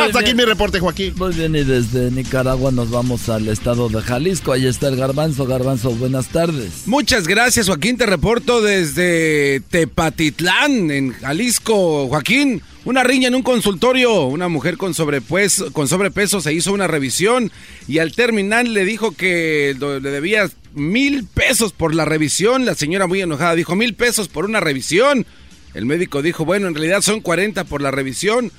Hasta 0.00 0.20
aquí 0.20 0.34
mi 0.34 0.44
reporte, 0.44 0.80
Joaquín. 0.80 1.14
Muy 1.16 1.34
bien, 1.34 1.54
y 1.54 1.64
desde 1.64 2.10
Nicaragua 2.10 2.70
nos 2.70 2.90
vamos 2.90 3.28
al 3.28 3.48
estado 3.48 3.88
de 3.88 4.00
Jalisco. 4.00 4.52
Ahí 4.52 4.66
está 4.66 4.88
el 4.88 4.96
garbanzo. 4.96 5.44
Garbanzo, 5.44 5.90
buenas 5.90 6.28
tardes. 6.28 6.86
Muchas 6.86 7.28
gracias, 7.28 7.66
Joaquín. 7.66 7.98
Te 7.98 8.06
reporto 8.06 8.62
desde 8.62 9.60
Tepatitlán, 9.68 10.90
en 10.90 11.12
Jalisco. 11.12 12.08
Joaquín, 12.08 12.62
una 12.84 13.02
riña 13.02 13.28
en 13.28 13.34
un 13.34 13.42
consultorio. 13.42 14.24
Una 14.24 14.48
mujer 14.48 14.78
con 14.78 14.94
sobrepeso, 14.94 15.72
con 15.72 15.88
sobrepeso 15.88 16.40
se 16.40 16.54
hizo 16.54 16.72
una 16.72 16.86
revisión 16.86 17.52
y 17.86 17.98
al 17.98 18.12
terminar 18.12 18.66
le 18.66 18.84
dijo 18.84 19.12
que 19.12 19.76
le 19.78 20.00
debía 20.00 20.48
mil 20.74 21.26
pesos 21.26 21.72
por 21.72 21.94
la 21.94 22.04
revisión. 22.04 22.64
La 22.64 22.74
señora 22.74 23.06
muy 23.06 23.20
enojada 23.20 23.54
dijo 23.54 23.76
mil 23.76 23.94
pesos 23.94 24.28
por 24.28 24.44
una 24.44 24.60
revisión. 24.60 25.26
El 25.74 25.86
médico 25.86 26.22
dijo, 26.22 26.44
bueno, 26.44 26.68
en 26.68 26.74
realidad 26.74 27.00
son 27.00 27.20
40 27.20 27.64
por 27.64 27.80
la 27.80 27.90
revisión. 27.90 28.52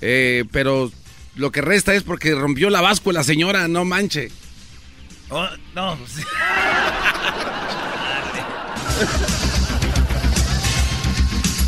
Eh, 0.00 0.44
pero 0.50 0.90
lo 1.36 1.52
que 1.52 1.60
resta 1.60 1.94
es 1.94 2.02
porque 2.02 2.34
rompió 2.34 2.70
la 2.70 2.80
báscula, 2.80 3.22
señora, 3.24 3.68
no 3.68 3.84
manche. 3.84 4.30
Oh, 5.30 5.48
no. 5.74 5.98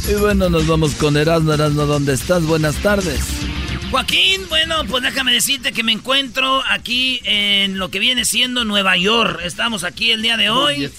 y 0.09 0.15
bueno, 0.15 0.49
nos 0.49 0.67
vamos 0.67 0.95
con 0.95 1.17
Erasmo. 1.17 1.53
Erasmo, 1.53 1.87
¿dónde 1.87 2.15
estás? 2.15 2.45
Buenas 2.45 2.77
tardes. 2.77 3.46
Joaquín, 3.91 4.49
bueno, 4.49 4.85
pues 4.85 5.03
déjame 5.03 5.33
decirte 5.33 5.73
que 5.73 5.85
me 5.85 5.93
encuentro 5.93 6.63
aquí 6.69 7.21
en 7.25 7.79
lo 7.79 7.89
que 7.91 8.01
viene 8.01 8.25
siendo 8.25 8.65
Nueva 8.65 8.97
York. 8.97 9.41
Estamos 9.45 9.85
aquí 9.85 10.11
el 10.11 10.23
día 10.23 10.37
de 10.37 10.51
hoy. 10.51 10.91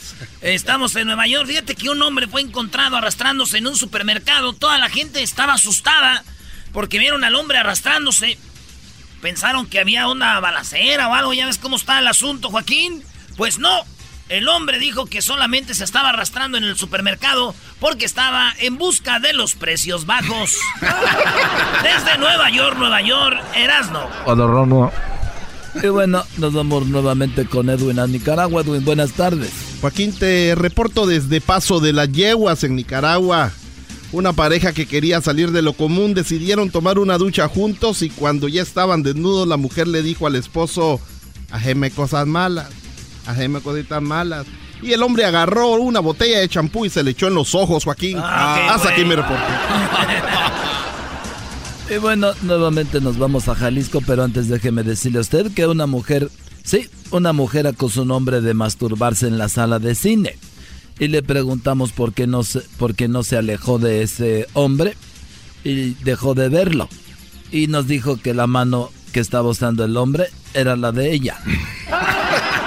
Estamos 0.41 0.95
en 0.95 1.07
Nueva 1.07 1.27
York. 1.27 1.47
Fíjate 1.47 1.75
que 1.75 1.89
un 1.89 2.01
hombre 2.01 2.27
fue 2.27 2.41
encontrado 2.41 2.95
arrastrándose 2.95 3.57
en 3.57 3.67
un 3.67 3.75
supermercado. 3.75 4.53
Toda 4.53 4.77
la 4.77 4.89
gente 4.89 5.21
estaba 5.21 5.53
asustada 5.53 6.23
porque 6.71 6.97
vieron 6.97 7.23
al 7.25 7.35
hombre 7.35 7.57
arrastrándose. 7.57 8.37
Pensaron 9.21 9.67
que 9.67 9.79
había 9.79 10.07
una 10.07 10.39
balacera 10.39 11.09
o 11.09 11.13
algo, 11.13 11.33
ya 11.33 11.45
ves 11.45 11.57
cómo 11.57 11.75
está 11.75 11.99
el 11.99 12.07
asunto, 12.07 12.49
Joaquín. 12.49 13.03
Pues 13.35 13.59
no, 13.59 13.83
el 14.29 14.47
hombre 14.49 14.79
dijo 14.79 15.05
que 15.05 15.21
solamente 15.21 15.73
se 15.73 15.83
estaba 15.83 16.09
arrastrando 16.09 16.57
en 16.57 16.63
el 16.63 16.75
supermercado 16.75 17.55
porque 17.79 18.05
estaba 18.05 18.53
en 18.59 18.77
busca 18.77 19.19
de 19.19 19.33
los 19.33 19.55
precios 19.55 20.05
bajos. 20.05 20.57
Desde 21.83 22.17
Nueva 22.17 22.49
York, 22.49 22.77
Nueva 22.77 23.01
York, 23.01 23.37
Erasno. 23.55 24.07
Y 25.81 25.87
bueno, 25.87 26.23
nos 26.37 26.53
vamos 26.53 26.87
nuevamente 26.87 27.45
con 27.45 27.69
Edwin 27.69 27.99
a 27.99 28.07
Nicaragua. 28.07 28.61
Edwin, 28.61 28.83
buenas 28.83 29.11
tardes. 29.13 29.51
Joaquín, 29.79 30.11
te 30.11 30.55
reporto 30.55 31.05
desde 31.05 31.39
Paso 31.39 31.79
de 31.79 31.93
las 31.93 32.11
Yeguas 32.11 32.63
en 32.63 32.75
Nicaragua. 32.75 33.51
Una 34.11 34.33
pareja 34.33 34.73
que 34.73 34.87
quería 34.87 35.21
salir 35.21 35.51
de 35.51 35.61
lo 35.61 35.73
común 35.73 36.13
decidieron 36.13 36.71
tomar 36.71 36.97
una 36.97 37.17
ducha 37.17 37.47
juntos 37.47 38.01
y 38.01 38.09
cuando 38.09 38.47
ya 38.47 38.61
estaban 38.61 39.03
desnudos 39.03 39.47
la 39.47 39.57
mujer 39.57 39.87
le 39.87 40.01
dijo 40.01 40.25
al 40.25 40.35
esposo, 40.35 41.01
ajeme 41.51 41.91
cosas 41.91 42.25
malas, 42.25 42.69
ajeme 43.27 43.61
cositas 43.61 44.01
malas. 44.01 44.47
Y 44.81 44.93
el 44.93 45.03
hombre 45.03 45.25
agarró 45.25 45.71
una 45.75 45.99
botella 45.99 46.39
de 46.39 46.49
champú 46.49 46.85
y 46.85 46.89
se 46.89 47.03
le 47.03 47.11
echó 47.11 47.27
en 47.27 47.35
los 47.35 47.53
ojos, 47.55 47.83
Joaquín. 47.83 48.17
Ah, 48.19 48.73
Hasta 48.73 48.89
aquí 48.89 49.03
mi 49.03 49.15
reporte. 49.15 49.43
y 51.95 51.97
bueno, 51.97 52.31
nuevamente 52.43 53.01
nos 53.01 53.17
vamos 53.17 53.47
a 53.47 53.55
Jalisco, 53.55 54.01
pero 54.05 54.23
antes 54.23 54.47
déjeme 54.47 54.83
decirle 54.83 55.17
a 55.17 55.21
usted 55.21 55.51
que 55.51 55.65
una 55.65 55.87
mujer, 55.87 56.29
sí, 56.63 56.89
una 57.11 57.33
mujer 57.33 57.67
acusó 57.67 58.01
a 58.01 58.03
un 58.03 58.11
hombre 58.11 58.41
de 58.41 58.53
masturbarse 58.53 59.27
en 59.27 59.37
la 59.37 59.49
sala 59.49 59.79
de 59.79 59.95
cine 59.95 60.37
y 60.99 61.07
le 61.07 61.21
preguntamos 61.23 61.91
por 61.91 62.13
qué 62.13 62.27
no 62.27 62.43
se, 62.43 62.61
por 62.77 62.95
qué 62.95 63.07
no 63.07 63.23
se 63.23 63.37
alejó 63.37 63.79
de 63.79 64.03
ese 64.03 64.47
hombre 64.53 64.95
y 65.63 65.95
dejó 66.03 66.33
de 66.33 66.49
verlo. 66.49 66.87
Y 67.51 67.67
nos 67.67 67.87
dijo 67.87 68.17
que 68.17 68.33
la 68.33 68.47
mano 68.47 68.91
que 69.11 69.19
estaba 69.19 69.49
usando 69.49 69.85
el 69.85 69.97
hombre 69.97 70.27
era 70.53 70.75
la 70.75 70.91
de 70.91 71.13
ella. 71.13 71.37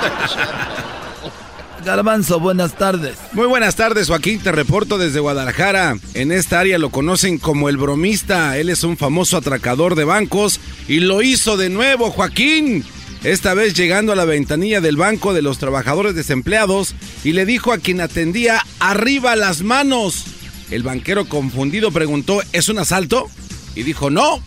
Garbanzo, 1.84 2.40
buenas 2.40 2.74
tardes. 2.76 3.16
Muy 3.32 3.46
buenas 3.46 3.74
tardes, 3.76 4.08
Joaquín. 4.08 4.40
Te 4.40 4.52
reporto 4.52 4.98
desde 4.98 5.20
Guadalajara. 5.20 5.96
En 6.14 6.30
esta 6.30 6.60
área 6.60 6.78
lo 6.78 6.90
conocen 6.90 7.38
como 7.38 7.68
el 7.68 7.78
bromista. 7.78 8.58
Él 8.58 8.68
es 8.68 8.84
un 8.84 8.96
famoso 8.96 9.36
atracador 9.36 9.94
de 9.94 10.04
bancos 10.04 10.60
y 10.88 11.00
lo 11.00 11.22
hizo 11.22 11.56
de 11.56 11.70
nuevo, 11.70 12.10
Joaquín 12.10 12.84
esta 13.24 13.52
vez 13.52 13.74
llegando 13.74 14.12
a 14.12 14.16
la 14.16 14.24
ventanilla 14.24 14.80
del 14.80 14.96
banco 14.96 15.34
de 15.34 15.42
los 15.42 15.58
trabajadores 15.58 16.14
desempleados 16.14 16.94
y 17.22 17.32
le 17.32 17.44
dijo 17.44 17.72
a 17.72 17.78
quien 17.78 18.00
atendía, 18.00 18.64
arriba 18.78 19.36
las 19.36 19.62
manos. 19.62 20.24
El 20.70 20.82
banquero 20.82 21.28
confundido 21.28 21.90
preguntó, 21.90 22.40
¿es 22.52 22.68
un 22.70 22.78
asalto? 22.78 23.28
Y 23.74 23.82
dijo, 23.82 24.08
no, 24.08 24.42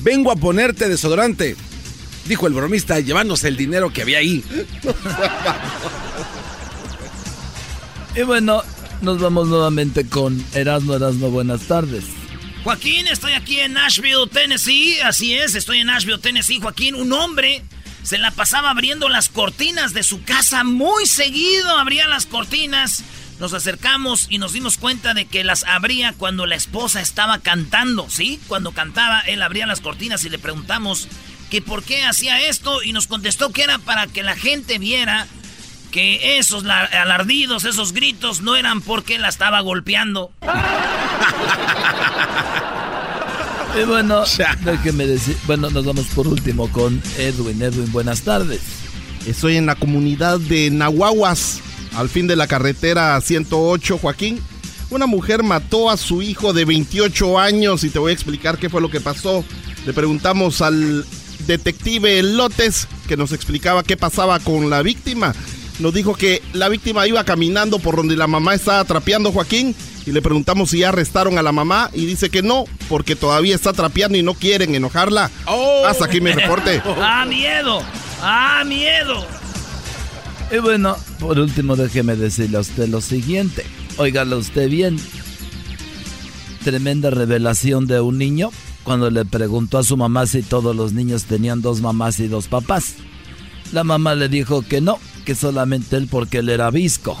vengo 0.00 0.30
a 0.30 0.36
ponerte 0.36 0.88
desodorante. 0.88 1.56
Dijo 2.28 2.46
el 2.46 2.52
bromista 2.52 3.00
llevándose 3.00 3.48
el 3.48 3.56
dinero 3.56 3.90
que 3.90 4.02
había 4.02 4.18
ahí. 4.18 4.44
y 8.14 8.22
bueno, 8.22 8.62
nos 9.00 9.18
vamos 9.18 9.48
nuevamente 9.48 10.06
con 10.06 10.44
Erasmo 10.52 10.94
Erasmo, 10.94 11.30
buenas 11.30 11.62
tardes. 11.62 12.04
Joaquín, 12.64 13.06
estoy 13.06 13.32
aquí 13.32 13.60
en 13.60 13.72
Nashville, 13.72 14.28
Tennessee. 14.30 15.00
Así 15.00 15.34
es, 15.34 15.54
estoy 15.54 15.78
en 15.78 15.86
Nashville, 15.86 16.18
Tennessee. 16.18 16.60
Joaquín, 16.60 16.94
un 16.96 17.14
hombre 17.14 17.62
se 18.02 18.18
la 18.18 18.30
pasaba 18.30 18.70
abriendo 18.70 19.08
las 19.08 19.28
cortinas 19.30 19.94
de 19.94 20.02
su 20.02 20.22
casa 20.22 20.64
muy 20.64 21.06
seguido, 21.06 21.76
abría 21.78 22.08
las 22.08 22.26
cortinas. 22.26 23.04
Nos 23.38 23.54
acercamos 23.54 24.26
y 24.28 24.38
nos 24.38 24.52
dimos 24.52 24.78
cuenta 24.78 25.14
de 25.14 25.26
que 25.26 25.44
las 25.44 25.64
abría 25.64 26.12
cuando 26.12 26.44
la 26.44 26.56
esposa 26.56 27.00
estaba 27.00 27.38
cantando, 27.38 28.08
¿sí? 28.10 28.40
Cuando 28.48 28.72
cantaba, 28.72 29.20
él 29.20 29.42
abría 29.42 29.66
las 29.66 29.80
cortinas 29.80 30.24
y 30.24 30.28
le 30.28 30.38
preguntamos 30.38 31.08
que 31.50 31.62
por 31.62 31.82
qué 31.82 32.04
hacía 32.04 32.46
esto 32.48 32.82
y 32.82 32.92
nos 32.92 33.06
contestó 33.06 33.50
que 33.50 33.62
era 33.62 33.78
para 33.78 34.06
que 34.06 34.22
la 34.22 34.36
gente 34.36 34.78
viera 34.78 35.26
que 35.90 36.38
esos 36.38 36.64
alardidos, 36.64 37.64
esos 37.64 37.92
gritos 37.92 38.42
no 38.42 38.56
eran 38.56 38.80
porque 38.80 39.18
la 39.18 39.28
estaba 39.28 39.60
golpeando. 39.60 40.30
Y 43.80 43.84
bueno, 43.84 44.24
déjeme 44.64 45.06
decir, 45.06 45.36
bueno, 45.46 45.70
nos 45.70 45.84
vamos 45.84 46.06
por 46.06 46.26
último 46.26 46.68
con 46.72 47.00
Edwin. 47.16 47.62
Edwin, 47.62 47.92
buenas 47.92 48.22
tardes. 48.22 48.60
Estoy 49.26 49.56
en 49.56 49.66
la 49.66 49.76
comunidad 49.76 50.40
de 50.40 50.70
Nahuaguas, 50.70 51.60
al 51.94 52.08
fin 52.08 52.26
de 52.26 52.34
la 52.34 52.48
carretera 52.48 53.20
108, 53.20 53.98
Joaquín. 53.98 54.40
Una 54.90 55.06
mujer 55.06 55.42
mató 55.42 55.90
a 55.90 55.96
su 55.96 56.22
hijo 56.22 56.52
de 56.52 56.64
28 56.64 57.38
años 57.38 57.84
y 57.84 57.90
te 57.90 57.98
voy 57.98 58.10
a 58.10 58.14
explicar 58.14 58.58
qué 58.58 58.68
fue 58.68 58.80
lo 58.80 58.90
que 58.90 59.00
pasó. 59.00 59.44
Le 59.86 59.92
preguntamos 59.92 60.60
al 60.60 61.04
detective 61.48 62.22
Lotes 62.22 62.86
que 63.08 63.16
nos 63.16 63.32
explicaba 63.32 63.82
qué 63.82 63.96
pasaba 63.96 64.38
con 64.38 64.70
la 64.70 64.82
víctima. 64.82 65.34
Nos 65.80 65.94
dijo 65.94 66.14
que 66.14 66.42
la 66.52 66.68
víctima 66.68 67.06
iba 67.06 67.24
caminando 67.24 67.78
por 67.78 67.96
donde 67.96 68.16
la 68.16 68.26
mamá 68.26 68.54
estaba 68.54 68.84
trapeando, 68.84 69.32
Joaquín, 69.32 69.74
y 70.06 70.12
le 70.12 70.20
preguntamos 70.22 70.70
si 70.70 70.80
ya 70.80 70.90
arrestaron 70.90 71.38
a 71.38 71.42
la 71.42 71.52
mamá 71.52 71.90
y 71.94 72.04
dice 72.04 72.30
que 72.30 72.42
no, 72.42 72.64
porque 72.88 73.16
todavía 73.16 73.54
está 73.54 73.72
trapeando 73.72 74.18
y 74.18 74.22
no 74.22 74.34
quieren 74.34 74.74
enojarla. 74.74 75.30
Oh. 75.46 75.84
Hasta 75.86 76.04
aquí 76.04 76.20
mi 76.20 76.32
reporte. 76.32 76.82
¡Ah, 77.00 77.24
miedo! 77.26 77.80
¡Ah, 78.20 78.62
miedo! 78.66 79.26
Y 80.50 80.58
bueno, 80.58 80.96
por 81.18 81.38
último 81.38 81.76
déjeme 81.76 82.16
decirle 82.16 82.58
a 82.58 82.60
usted 82.60 82.88
lo 82.88 83.00
siguiente. 83.00 83.64
Óigalo 83.96 84.38
usted 84.38 84.68
bien. 84.68 84.98
Tremenda 86.64 87.10
revelación 87.10 87.86
de 87.86 88.00
un 88.00 88.18
niño 88.18 88.50
cuando 88.88 89.10
le 89.10 89.26
preguntó 89.26 89.76
a 89.76 89.82
su 89.82 89.98
mamá 89.98 90.24
si 90.24 90.42
todos 90.42 90.74
los 90.74 90.94
niños 90.94 91.24
tenían 91.24 91.60
dos 91.60 91.82
mamás 91.82 92.20
y 92.20 92.26
dos 92.26 92.48
papás. 92.48 92.94
La 93.70 93.84
mamá 93.84 94.14
le 94.14 94.30
dijo 94.30 94.62
que 94.62 94.80
no, 94.80 94.98
que 95.26 95.34
solamente 95.34 95.94
él 95.96 96.08
porque 96.10 96.38
él 96.38 96.48
era 96.48 96.70
visco. 96.70 97.18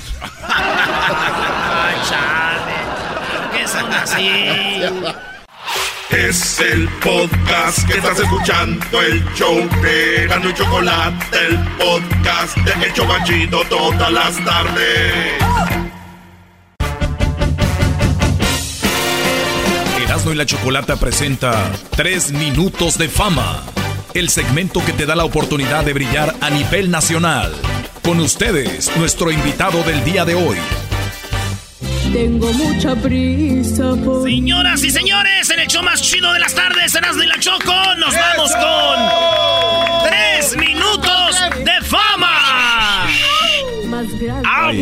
Es 6.08 6.58
el 6.58 6.88
podcast 7.04 7.86
que 7.86 7.98
estás 7.98 8.18
escuchando, 8.18 9.02
el 9.02 9.22
show 9.34 9.54
de 9.82 10.26
Gano 10.26 10.48
y 10.48 10.54
Chocolate, 10.54 11.26
el 11.48 11.58
podcast 11.76 12.56
de 12.56 12.86
El 12.86 12.94
Chocachito 12.94 13.60
todas 13.68 14.10
las 14.10 14.42
tardes. 14.42 15.47
Erasmo 20.28 20.32
y 20.32 20.36
la 20.36 20.46
Chocolata 20.46 20.96
presenta 20.96 21.70
Tres 21.96 22.32
Minutos 22.32 22.98
de 22.98 23.08
Fama, 23.08 23.62
el 24.14 24.28
segmento 24.28 24.84
que 24.84 24.92
te 24.92 25.06
da 25.06 25.14
la 25.14 25.24
oportunidad 25.24 25.84
de 25.84 25.92
brillar 25.92 26.34
a 26.40 26.50
nivel 26.50 26.90
nacional. 26.90 27.52
Con 28.02 28.20
ustedes, 28.20 28.90
nuestro 28.96 29.30
invitado 29.30 29.82
del 29.84 30.04
día 30.04 30.24
de 30.24 30.34
hoy. 30.34 30.58
Tengo 32.12 32.52
mucha 32.52 32.94
prisa 32.96 33.94
por... 34.04 34.24
Señoras 34.24 34.82
y 34.82 34.90
señores, 34.90 35.50
en 35.50 35.60
el 35.60 35.68
show 35.68 35.82
más 35.82 36.02
chido 36.02 36.32
de 36.32 36.40
las 36.40 36.54
tardes, 36.54 36.94
Erasmo 36.94 37.22
y 37.22 37.26
la 37.26 37.38
Choco, 37.38 37.94
nos 37.98 38.14
vamos 38.14 38.50
con 38.52 40.08
tres 40.08 40.56
minutos 40.56 41.36
de 41.64 41.86
fama. 41.86 42.27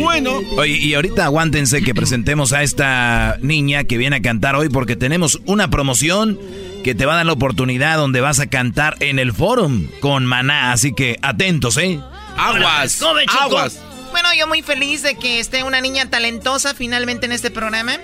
Bueno. 0.07 0.41
Oye, 0.55 0.77
y 0.77 0.93
ahorita 0.93 1.25
aguántense 1.25 1.81
que 1.81 1.93
presentemos 1.93 2.53
a 2.53 2.63
esta 2.63 3.37
niña 3.41 3.83
que 3.83 3.97
viene 3.97 4.15
a 4.15 4.21
cantar 4.21 4.55
hoy 4.55 4.69
porque 4.69 4.95
tenemos 4.95 5.41
una 5.45 5.69
promoción 5.69 6.39
que 6.85 6.95
te 6.95 7.05
va 7.05 7.11
a 7.11 7.15
dar 7.17 7.25
la 7.25 7.33
oportunidad 7.33 7.97
donde 7.97 8.21
vas 8.21 8.39
a 8.39 8.47
cantar 8.47 8.95
en 9.01 9.19
el 9.19 9.33
forum 9.33 9.89
con 9.99 10.25
Maná. 10.25 10.71
Así 10.71 10.93
que 10.93 11.19
atentos, 11.21 11.75
¿eh? 11.75 11.99
Aguas, 12.37 13.03
aguas. 13.37 13.81
Bueno, 14.11 14.29
yo 14.33 14.47
muy 14.47 14.61
feliz 14.61 15.03
de 15.03 15.15
que 15.15 15.41
esté 15.41 15.63
una 15.63 15.81
niña 15.81 16.09
talentosa 16.09 16.73
finalmente 16.73 17.25
en 17.25 17.33
este 17.33 17.51
programa. 17.51 17.99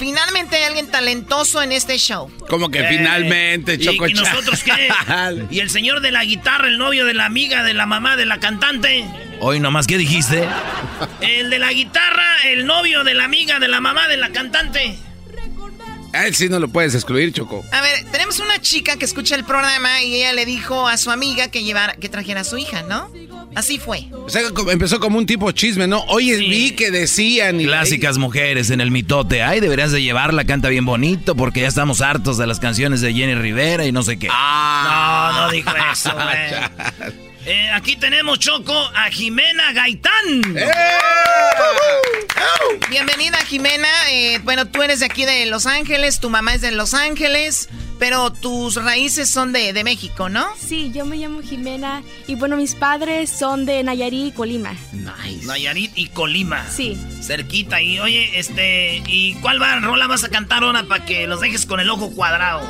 Finalmente 0.00 0.56
hay 0.56 0.62
alguien 0.62 0.90
talentoso 0.90 1.60
en 1.60 1.72
este 1.72 1.98
show. 1.98 2.32
Como 2.48 2.70
que 2.70 2.82
finalmente, 2.84 3.78
Choco 3.78 4.08
¿Y, 4.08 4.12
¿Y 4.12 4.14
nosotros 4.14 4.62
qué? 4.62 4.88
¿Y 5.50 5.60
el 5.60 5.68
señor 5.68 6.00
de 6.00 6.10
la 6.10 6.24
guitarra, 6.24 6.68
el 6.68 6.78
novio 6.78 7.04
de 7.04 7.12
la 7.12 7.26
amiga, 7.26 7.62
de 7.62 7.74
la 7.74 7.84
mamá, 7.84 8.16
de 8.16 8.24
la 8.24 8.40
cantante? 8.40 9.04
Hoy 9.40 9.60
nomás, 9.60 9.86
¿qué 9.86 9.98
dijiste? 9.98 10.48
El 11.20 11.50
de 11.50 11.58
la 11.58 11.74
guitarra, 11.74 12.38
el 12.46 12.64
novio 12.64 13.04
de 13.04 13.12
la 13.12 13.24
amiga, 13.24 13.58
de 13.58 13.68
la 13.68 13.82
mamá, 13.82 14.08
de 14.08 14.16
la 14.16 14.30
cantante. 14.30 14.98
A 16.12 16.26
él 16.26 16.34
sí 16.34 16.48
no 16.48 16.58
lo 16.58 16.68
puedes 16.68 16.94
excluir, 16.94 17.32
Choco. 17.32 17.64
A 17.72 17.80
ver, 17.80 18.04
tenemos 18.10 18.40
una 18.40 18.60
chica 18.60 18.96
que 18.96 19.04
escucha 19.04 19.36
el 19.36 19.44
programa 19.44 20.02
y 20.02 20.16
ella 20.16 20.32
le 20.32 20.44
dijo 20.44 20.88
a 20.88 20.96
su 20.96 21.10
amiga 21.10 21.48
que 21.48 21.62
llevara, 21.62 21.94
que 21.94 22.08
trajera 22.08 22.40
a 22.40 22.44
su 22.44 22.58
hija, 22.58 22.82
¿no? 22.82 23.10
Así 23.54 23.78
fue. 23.78 24.06
O 24.12 24.28
sea, 24.28 24.42
empezó 24.70 25.00
como 25.00 25.18
un 25.18 25.26
tipo 25.26 25.50
chisme, 25.52 25.86
¿no? 25.86 26.00
Oye, 26.08 26.36
vi 26.36 26.72
que 26.72 26.90
decían... 26.90 27.60
Y 27.60 27.64
Clásicas 27.64 28.16
mujeres 28.18 28.70
en 28.70 28.80
el 28.80 28.90
mitote. 28.90 29.42
Ay, 29.42 29.60
deberías 29.60 29.90
de 29.92 30.02
llevarla, 30.02 30.44
canta 30.44 30.68
bien 30.68 30.84
bonito, 30.84 31.34
porque 31.34 31.60
ya 31.60 31.68
estamos 31.68 32.00
hartos 32.00 32.38
de 32.38 32.46
las 32.46 32.60
canciones 32.60 33.00
de 33.00 33.12
Jenny 33.12 33.34
Rivera 33.34 33.86
y 33.86 33.92
no 33.92 34.02
sé 34.02 34.18
qué. 34.18 34.28
Ah, 34.30 35.32
no, 35.34 35.46
no 35.46 35.52
dijo 35.52 35.70
eso, 35.92 36.12
güey. 36.14 37.29
Eh, 37.52 37.68
aquí 37.72 37.96
tenemos, 37.96 38.38
Choco, 38.38 38.72
a 38.72 39.10
Jimena 39.10 39.72
Gaitán. 39.72 40.56
¡Eh! 40.56 40.70
Bienvenida, 42.88 43.38
Jimena. 43.38 43.88
Eh, 44.12 44.38
bueno, 44.44 44.68
tú 44.68 44.84
eres 44.84 45.00
de 45.00 45.06
aquí 45.06 45.24
de 45.24 45.46
Los 45.46 45.66
Ángeles, 45.66 46.20
tu 46.20 46.30
mamá 46.30 46.54
es 46.54 46.60
de 46.60 46.70
Los 46.70 46.94
Ángeles. 46.94 47.68
Pero 47.98 48.30
tus 48.32 48.76
raíces 48.76 49.28
son 49.28 49.52
de, 49.52 49.72
de, 49.72 49.82
México, 49.82 50.28
¿no? 50.28 50.46
Sí, 50.56 50.92
yo 50.94 51.04
me 51.04 51.16
llamo 51.16 51.42
Jimena 51.42 52.02
y 52.28 52.36
bueno, 52.36 52.56
mis 52.56 52.76
padres 52.76 53.28
son 53.28 53.66
de 53.66 53.82
Nayarit 53.82 54.28
y 54.28 54.32
Colima. 54.32 54.72
Nice. 54.92 55.44
Nayarit 55.44 55.90
y 55.96 56.06
Colima. 56.06 56.66
Sí. 56.70 56.96
Cerquita. 57.20 57.82
Y 57.82 57.98
oye, 57.98 58.38
este, 58.38 59.02
¿y 59.08 59.34
cuál 59.42 59.60
va, 59.60 59.80
rola 59.80 60.06
vas 60.06 60.22
a 60.22 60.28
cantar 60.28 60.62
ahora 60.62 60.84
para 60.84 61.04
que 61.04 61.26
los 61.26 61.40
dejes 61.40 61.66
con 61.66 61.80
el 61.80 61.90
ojo 61.90 62.12
cuadrado? 62.12 62.62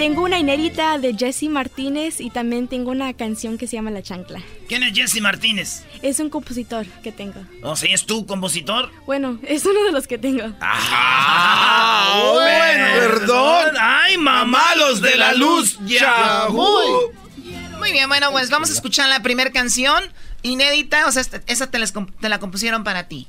Tengo 0.00 0.22
una 0.22 0.38
inédita 0.38 0.96
de 0.96 1.14
Jesse 1.14 1.50
Martínez 1.50 2.22
y 2.22 2.30
también 2.30 2.68
tengo 2.68 2.90
una 2.90 3.12
canción 3.12 3.58
que 3.58 3.66
se 3.66 3.76
llama 3.76 3.90
La 3.90 4.00
Chancla. 4.00 4.40
¿Quién 4.66 4.82
es 4.82 4.94
Jesse 4.94 5.20
Martínez? 5.20 5.84
Es 6.00 6.20
un 6.20 6.30
compositor 6.30 6.86
que 7.02 7.12
tengo. 7.12 7.44
¿O 7.62 7.76
sea, 7.76 7.92
es 7.92 8.06
tú 8.06 8.24
compositor? 8.24 8.90
Bueno, 9.04 9.38
es 9.46 9.66
uno 9.66 9.84
de 9.84 9.92
los 9.92 10.06
que 10.06 10.16
tengo. 10.16 10.54
¡Ah! 10.62 12.32
bueno, 12.32 12.86
perdón. 12.94 13.74
¡Ay, 13.78 14.16
mamá, 14.16 14.74
los 14.78 15.02
de 15.02 15.16
la 15.16 15.34
luz! 15.34 15.78
¡Ya! 15.84 16.46
Muy 16.48 17.92
bien, 17.92 18.08
bueno, 18.08 18.30
pues 18.30 18.48
vamos 18.48 18.70
a 18.70 18.72
escuchar 18.72 19.06
la 19.10 19.20
primera 19.20 19.50
canción 19.50 20.02
inédita. 20.40 21.08
O 21.08 21.12
sea, 21.12 21.24
esa 21.46 21.70
te, 21.70 21.78
te 21.78 22.28
la 22.30 22.38
compusieron 22.38 22.84
para 22.84 23.06
ti. 23.06 23.28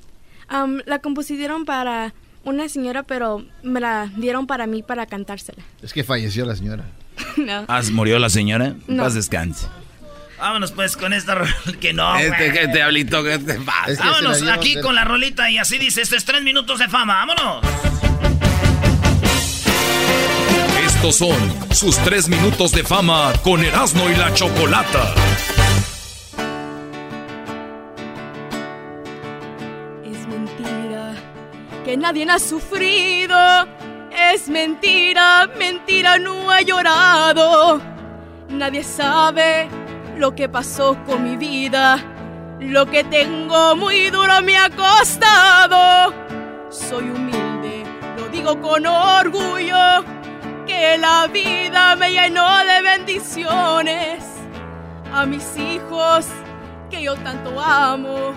Um, 0.49 0.80
la 0.86 0.99
compusieron 0.99 1.65
para 1.65 2.13
una 2.44 2.70
señora, 2.70 3.04
pero 3.04 3.46
me 3.64 3.80
la 3.80 4.10
dieron 4.18 4.48
para 4.48 4.68
mí 4.68 4.84
para 4.84 5.06
cantársela. 5.06 5.64
Es 5.82 5.94
que 5.94 6.04
falleció 6.04 6.46
la 6.46 6.56
señora. 6.56 6.86
no. 7.38 7.66
¿Ah, 7.68 7.82
murió 7.92 8.20
la 8.20 8.30
señora? 8.30 8.76
No. 8.88 9.04
Paz 9.04 9.14
descanse. 9.14 9.68
Vámonos 10.39 10.72
pues 10.72 10.98
con 10.98 11.14
esta 11.14 11.36
rolita 11.36 11.80
que 11.80 11.94
no. 11.94 12.18
Este, 12.18 12.52
que 12.52 12.68
te 12.68 12.82
hablito, 12.82 13.24
que 13.24 13.38
te 13.38 13.60
pasa. 13.62 13.92
Es 13.92 14.00
que 14.00 14.08
Vámonos 14.08 14.42
aquí 14.48 14.82
con 14.82 14.96
la 14.96 15.04
rolita 15.04 15.52
y 15.52 15.60
así 15.60 15.78
dice, 15.78 16.02
esto 16.02 16.16
es 16.16 16.26
tres 16.26 16.42
minutos 16.42 16.80
de 16.80 16.88
fama, 16.88 17.26
vámonos. 17.26 17.64
Estos 20.84 21.16
son 21.16 21.38
sus 21.72 21.96
tres 22.00 22.28
minutos 22.28 22.72
de 22.72 22.84
fama 22.84 23.34
con 23.44 23.64
Erasmo 23.64 24.10
y 24.10 24.16
la 24.16 24.34
Chocolata. 24.34 25.14
Nadie 31.98 32.30
ha 32.30 32.39
sufrido. 32.39 33.38
Es 34.12 34.50
mentira, 34.50 35.50
mentira, 35.58 36.18
no 36.18 36.50
ha 36.50 36.62
llorado. 36.62 37.82
Nadie 38.50 38.84
sabe 38.84 39.70
lo 40.18 40.36
que 40.36 40.50
pasó 40.50 40.98
con 41.06 41.24
mi 41.24 41.38
vida. 41.38 41.98
Lo 42.60 42.86
que 42.86 43.04
tengo 43.04 43.76
muy 43.76 44.10
duro 44.10 44.42
me 44.44 44.58
ha 44.58 44.70
costado. 44.70 46.14
Soy 46.70 47.10
humilde, 47.10 47.84
lo 48.18 48.28
digo 48.30 48.60
con 48.62 48.86
orgullo. 48.86 50.04
Que 50.68 50.98
la 50.98 51.28
vida 51.28 51.96
me 51.96 52.12
llenó 52.12 52.58
de 52.66 52.82
bendiciones. 52.82 54.24
A 55.14 55.26
mis 55.26 55.58
hijos 55.58 56.28
que 56.89 57.02
yo 57.02 57.16
tanto 57.16 57.60
amo 57.60 58.34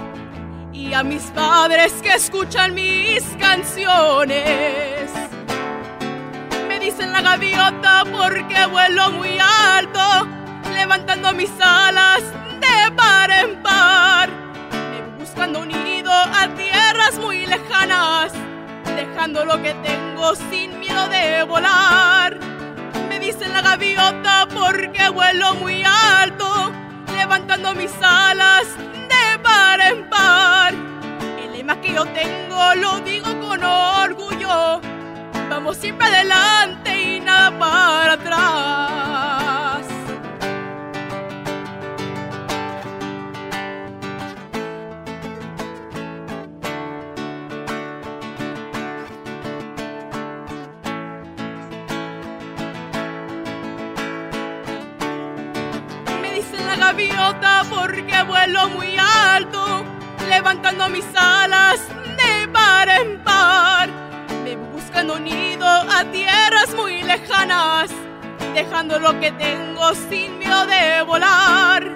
y 0.74 0.92
a 0.92 1.04
mis 1.04 1.22
padres 1.30 1.92
que 2.02 2.12
escuchan 2.14 2.74
mis 2.74 3.22
canciones. 3.38 5.10
Me 6.68 6.80
dicen 6.80 7.12
la 7.12 7.22
gaviota 7.22 8.04
porque 8.10 8.66
vuelo 8.66 9.12
muy 9.12 9.38
alto, 9.38 10.28
levantando 10.74 11.32
mis 11.32 11.52
alas 11.60 12.22
de 12.60 12.92
par 12.96 13.30
en 13.30 13.62
par. 13.62 14.28
Buscando 15.18 15.60
un 15.60 15.68
nido 15.68 16.12
a 16.12 16.48
tierras 16.56 17.18
muy 17.20 17.46
lejanas, 17.46 18.32
dejando 18.96 19.44
lo 19.44 19.62
que 19.62 19.74
tengo 19.74 20.34
sin 20.50 20.80
miedo 20.80 21.08
de 21.08 21.44
volar. 21.44 22.36
Me 23.08 23.20
dicen 23.20 23.52
la 23.52 23.62
gaviota 23.62 24.48
porque 24.52 25.08
vuelo 25.08 25.54
muy 25.54 25.84
alto, 25.84 26.72
levantando 27.14 27.74
mis 27.74 27.92
alas 28.02 28.66
de 29.08 29.38
par 29.42 29.80
en 29.80 30.08
par. 30.08 30.74
El 31.42 31.52
lema 31.52 31.80
que 31.80 31.94
yo 31.94 32.04
tengo 32.06 32.74
lo 32.74 33.00
digo 33.00 33.28
con 33.40 33.62
orgullo. 33.62 34.80
Vamos 35.48 35.76
siempre 35.76 36.06
adelante 36.06 36.83
vuelo 58.44 58.68
muy 58.68 58.94
alto, 58.98 59.84
levantando 60.28 60.86
mis 60.90 61.06
alas 61.16 61.80
de 62.18 62.46
par 62.48 62.90
en 62.90 63.18
par. 63.24 63.88
Me 64.44 64.54
buscando 64.56 65.18
nido 65.18 65.66
a 65.66 66.04
tierras 66.12 66.74
muy 66.76 67.02
lejanas, 67.04 67.90
dejando 68.52 68.98
lo 68.98 69.18
que 69.18 69.32
tengo 69.32 69.94
sin 69.94 70.38
miedo 70.38 70.66
de 70.66 71.00
volar. 71.06 71.90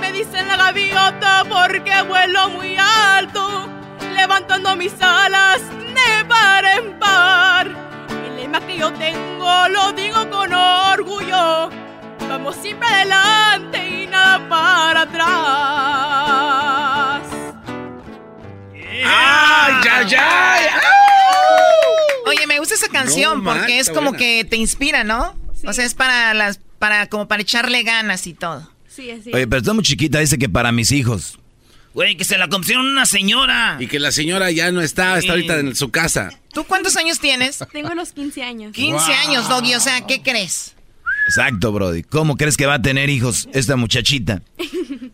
Me 0.00 0.12
dicen 0.12 0.46
la 0.46 0.56
gaviota 0.56 1.42
porque 1.48 2.02
vuelo 2.02 2.50
muy 2.50 2.76
alto, 2.78 3.68
levantando 4.14 4.76
mis 4.76 4.94
alas 5.02 5.62
de 5.78 6.24
par 6.26 6.64
en 6.64 6.96
par. 7.00 7.66
El 8.24 8.36
lema 8.36 8.60
que 8.60 8.78
yo 8.78 8.92
tengo 8.92 9.68
lo 9.68 9.92
digo 9.94 10.30
con 10.30 10.52
orgullo. 10.52 11.70
Vamos 12.28 12.54
siempre 12.54 12.86
adelante 12.86 13.81
para 14.48 15.02
atrás. 15.02 15.22
¡Ay, 19.04 19.74
ay, 19.90 20.14
ay! 20.18 20.64
Oye, 22.26 22.46
me 22.46 22.58
gusta 22.58 22.74
esa 22.74 22.88
canción 22.88 23.38
No, 23.38 23.42
man, 23.42 23.58
porque 23.58 23.78
es 23.78 23.88
como 23.88 24.10
buena. 24.10 24.18
que 24.18 24.44
te 24.48 24.56
inspira, 24.56 25.04
¿no? 25.04 25.34
O 25.64 25.72
sea, 25.72 25.84
es 25.84 25.94
para 25.94 26.34
las, 26.34 26.60
para 26.78 27.06
como 27.08 27.28
para 27.28 27.42
echarle 27.42 27.82
ganas 27.82 28.26
y 28.26 28.34
todo. 28.34 28.68
Sí, 28.88 29.10
así. 29.10 29.30
Oye, 29.32 29.46
pero 29.46 29.58
está 29.60 29.72
muy 29.72 29.84
chiquita, 29.84 30.18
dice 30.18 30.38
que 30.38 30.48
para 30.48 30.72
mis 30.72 30.92
hijos. 30.92 31.38
Güey, 31.94 32.16
que 32.16 32.24
se 32.24 32.38
la 32.38 32.48
compusieron 32.48 32.86
una 32.86 33.04
señora. 33.04 33.76
Y 33.78 33.86
que 33.86 34.00
la 34.00 34.12
señora 34.12 34.50
ya 34.50 34.72
no 34.72 34.80
está, 34.80 35.18
está 35.18 35.32
ahorita 35.32 35.58
en 35.58 35.76
su 35.76 35.90
casa. 35.90 36.30
¿Tú 36.52 36.64
cuántos 36.64 36.96
años 36.96 37.20
tienes? 37.20 37.58
Tengo 37.70 37.94
los 37.94 38.12
15 38.12 38.42
años. 38.42 38.72
15 38.72 39.12
años, 39.12 39.48
Doggy. 39.48 39.74
O 39.74 39.80
sea, 39.80 40.00
¿qué 40.06 40.22
crees? 40.22 40.74
Exacto, 41.26 41.72
Brody. 41.72 42.02
¿Cómo 42.02 42.36
crees 42.36 42.56
que 42.56 42.66
va 42.66 42.74
a 42.74 42.82
tener 42.82 43.10
hijos 43.10 43.48
esta 43.52 43.76
muchachita? 43.76 44.42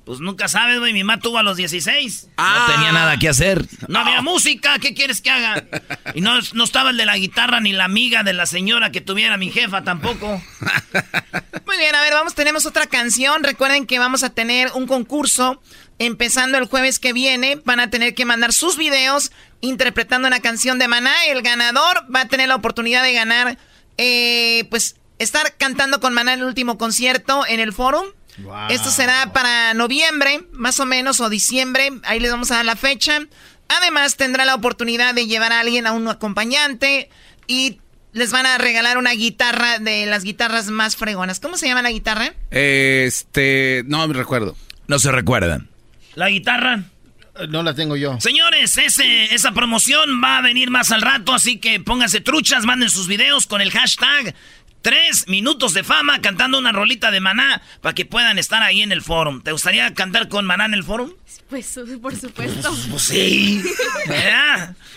Pues 0.08 0.20
nunca 0.20 0.48
sabes, 0.48 0.78
güey, 0.78 0.94
mi 0.94 1.04
mamá 1.04 1.20
tuvo 1.20 1.36
a 1.36 1.42
los 1.42 1.58
16. 1.58 2.28
No 2.38 2.74
tenía 2.74 2.92
nada 2.92 3.18
que 3.18 3.28
hacer. 3.28 3.66
No 3.88 3.98
había 3.98 4.22
música, 4.22 4.78
¿qué 4.78 4.94
quieres 4.94 5.20
que 5.20 5.28
haga? 5.28 5.66
Y 6.14 6.22
no, 6.22 6.32
no 6.54 6.64
estaba 6.64 6.90
el 6.90 6.96
de 6.96 7.04
la 7.04 7.18
guitarra 7.18 7.60
ni 7.60 7.72
la 7.72 7.84
amiga 7.84 8.22
de 8.22 8.32
la 8.32 8.46
señora 8.46 8.90
que 8.90 9.02
tuviera 9.02 9.36
mi 9.36 9.50
jefa 9.50 9.84
tampoco. 9.84 10.42
Muy 11.66 11.76
bien, 11.76 11.94
a 11.94 12.00
ver, 12.00 12.14
vamos, 12.14 12.34
tenemos 12.34 12.64
otra 12.64 12.86
canción. 12.86 13.44
Recuerden 13.44 13.84
que 13.84 13.98
vamos 13.98 14.22
a 14.22 14.30
tener 14.30 14.70
un 14.74 14.86
concurso 14.86 15.60
empezando 15.98 16.56
el 16.56 16.64
jueves 16.64 16.98
que 16.98 17.12
viene. 17.12 17.60
Van 17.66 17.78
a 17.78 17.90
tener 17.90 18.14
que 18.14 18.24
mandar 18.24 18.54
sus 18.54 18.78
videos 18.78 19.30
interpretando 19.60 20.26
una 20.26 20.40
canción 20.40 20.78
de 20.78 20.88
Maná. 20.88 21.12
El 21.28 21.42
ganador 21.42 22.06
va 22.14 22.22
a 22.22 22.28
tener 22.28 22.48
la 22.48 22.54
oportunidad 22.56 23.02
de 23.02 23.12
ganar 23.12 23.58
eh, 23.98 24.66
pues 24.70 24.96
estar 25.18 25.56
cantando 25.56 26.00
con 26.00 26.14
Maná 26.14 26.34
en 26.34 26.40
el 26.40 26.46
último 26.46 26.78
concierto 26.78 27.44
en 27.46 27.60
el 27.60 27.72
Forum. 27.72 28.06
Esto 28.68 28.90
será 28.90 29.32
para 29.32 29.74
noviembre, 29.74 30.44
más 30.52 30.78
o 30.78 30.86
menos, 30.86 31.20
o 31.20 31.28
diciembre. 31.28 31.90
Ahí 32.04 32.20
les 32.20 32.30
vamos 32.30 32.50
a 32.50 32.56
dar 32.56 32.64
la 32.64 32.76
fecha. 32.76 33.20
Además, 33.68 34.16
tendrá 34.16 34.44
la 34.44 34.54
oportunidad 34.54 35.14
de 35.14 35.26
llevar 35.26 35.52
a 35.52 35.60
alguien 35.60 35.86
a 35.86 35.92
un 35.92 36.06
acompañante 36.06 37.10
y 37.46 37.80
les 38.12 38.30
van 38.30 38.46
a 38.46 38.56
regalar 38.58 38.96
una 38.96 39.12
guitarra 39.12 39.78
de 39.78 40.06
las 40.06 40.22
guitarras 40.22 40.68
más 40.68 40.96
fregonas. 40.96 41.40
¿Cómo 41.40 41.56
se 41.56 41.66
llama 41.66 41.82
la 41.82 41.90
guitarra? 41.90 42.32
Este, 42.50 43.82
no 43.86 44.06
me 44.06 44.14
recuerdo. 44.14 44.56
No 44.86 44.98
se 44.98 45.10
recuerdan. 45.12 45.68
La 46.14 46.28
guitarra. 46.28 46.84
No 47.48 47.62
la 47.62 47.74
tengo 47.74 47.96
yo. 47.96 48.20
Señores, 48.20 48.78
ese, 48.78 49.34
esa 49.34 49.52
promoción 49.52 50.22
va 50.22 50.38
a 50.38 50.42
venir 50.42 50.70
más 50.70 50.90
al 50.90 51.02
rato, 51.02 51.32
así 51.32 51.58
que 51.58 51.78
pónganse 51.78 52.20
truchas, 52.20 52.64
manden 52.64 52.90
sus 52.90 53.06
videos 53.06 53.46
con 53.46 53.60
el 53.60 53.70
hashtag 53.70 54.34
Tres 54.82 55.26
minutos 55.26 55.74
de 55.74 55.82
fama 55.82 56.20
cantando 56.20 56.58
una 56.58 56.72
rolita 56.72 57.10
de 57.10 57.20
maná 57.20 57.62
para 57.80 57.94
que 57.94 58.04
puedan 58.04 58.38
estar 58.38 58.62
ahí 58.62 58.82
en 58.82 58.92
el 58.92 59.02
forum. 59.02 59.42
¿Te 59.42 59.52
gustaría 59.52 59.92
cantar 59.94 60.28
con 60.28 60.46
maná 60.46 60.66
en 60.66 60.74
el 60.74 60.84
forum? 60.84 61.12
Pues, 61.48 61.78
por 62.00 62.14
supuesto. 62.16 62.74
Pues 62.90 63.02
sí. 63.02 63.62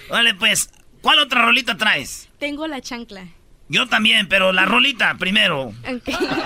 Vale, 0.09 0.35
pues, 0.35 0.69
¿cuál 1.01 1.19
otra 1.19 1.43
rolita 1.43 1.77
traes? 1.77 2.29
Tengo 2.39 2.67
la 2.67 2.81
chancla. 2.81 3.25
Yo 3.69 3.87
también, 3.87 4.27
pero 4.27 4.51
la 4.51 4.65
rolita 4.65 5.15
primero. 5.17 5.73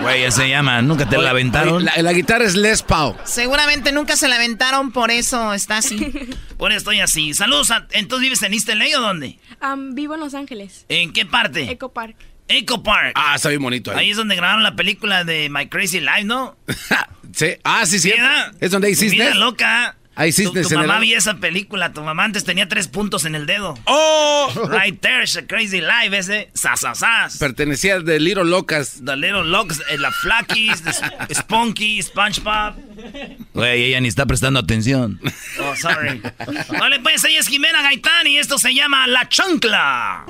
Güey, 0.01 0.21
ya 0.21 0.31
se 0.31 0.47
llama. 0.47 0.83
¿Nunca 0.83 1.09
te 1.09 1.17
la 1.17 1.31
aventaron? 1.31 1.83
La, 1.83 2.13
guitarra 2.13 2.45
es 2.45 2.53
Les 2.53 2.83
Pau. 2.83 3.17
Seguramente 3.23 3.91
nunca 3.91 4.15
se 4.15 4.27
la 4.27 4.35
aventaron, 4.35 4.91
por 4.91 5.09
eso 5.09 5.51
está 5.53 5.77
así. 5.77 5.97
por 6.57 6.71
eso 6.71 6.77
estoy 6.77 6.99
así. 6.99 7.33
Saludos. 7.33 7.71
¿Entonces 7.93 8.21
vives 8.21 8.43
en 8.43 8.53
East 8.53 8.69
LA 8.69 8.99
o 8.99 9.01
dónde? 9.01 9.39
vivo 9.93 10.13
en 10.13 10.19
Los 10.19 10.35
Ángeles. 10.35 10.85
¿En 10.87 11.13
qué 11.13 11.25
parte? 11.25 11.63
Eco 11.71 11.91
Park. 11.91 12.15
Eco 12.47 12.83
Park. 12.83 13.13
Ah, 13.15 13.35
está 13.35 13.49
bien 13.49 13.61
bonito 13.61 13.91
ahí. 13.91 13.97
Ahí 13.99 14.11
es 14.11 14.17
donde 14.17 14.35
grabaron 14.35 14.63
la 14.63 14.75
película 14.75 15.23
de 15.23 15.49
My 15.49 15.67
Crazy 15.67 15.99
Life, 15.99 16.23
¿no? 16.23 16.57
sí. 17.33 17.55
Ah, 17.63 17.85
sí, 17.85 17.99
sí. 17.99 18.13
Es 18.59 18.71
donde 18.71 18.87
hay 18.87 18.95
Mira, 18.95 19.33
loca. 19.35 19.95
Ahí 20.17 20.31
tu, 20.31 20.53
tu 20.53 20.75
mamá 20.75 20.99
vio 20.99 21.17
esa 21.17 21.35
película. 21.35 21.91
Tu 21.91 22.01
mamá 22.01 22.23
antes 22.23 22.45
tenía 22.45 22.69
tres 22.69 22.87
puntos 22.87 23.25
en 23.25 23.35
el 23.35 23.45
dedo. 23.45 23.77
¡Oh! 23.83 24.49
Right 24.69 24.97
there's 25.01 25.35
a 25.35 25.45
crazy 25.45 25.81
life, 25.81 26.17
ese. 26.17 26.49
Sas, 26.53 27.37
Pertenecía 27.37 27.99
de 27.99 28.19
Little 28.21 28.45
Locas. 28.45 29.01
The 29.03 29.17
Little 29.17 29.43
Locas, 29.43 29.81
eh, 29.89 29.97
la 29.97 30.11
Flackies, 30.11 30.81
Spunky, 31.33 32.01
SpongeBob. 32.01 32.75
Güey, 33.53 33.83
ella 33.83 33.99
ni 33.99 34.07
está 34.07 34.25
prestando 34.25 34.59
atención. 34.61 35.19
Oh, 35.59 35.75
sorry. 35.75 36.21
vale, 36.79 37.01
pues 37.01 37.23
ella 37.25 37.39
es 37.41 37.47
Jimena 37.47 37.81
Gaitán 37.81 38.25
y 38.27 38.37
esto 38.37 38.57
se 38.57 38.73
llama 38.73 39.07
La 39.07 39.27
Chancla. 39.27 40.25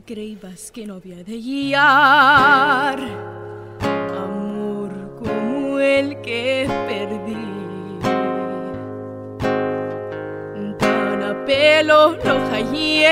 Creías 0.00 0.70
que 0.70 0.86
no 0.86 0.94
había 0.94 1.22
de 1.24 1.38
guiar 1.38 2.98
amor 3.80 4.90
como 5.18 5.78
el 5.78 6.20
que 6.20 6.66
perdí. 6.88 7.36
Tan 10.78 11.22
a 11.22 11.44
pelo 11.44 12.16
lo 12.24 12.38
hallé 12.50 13.06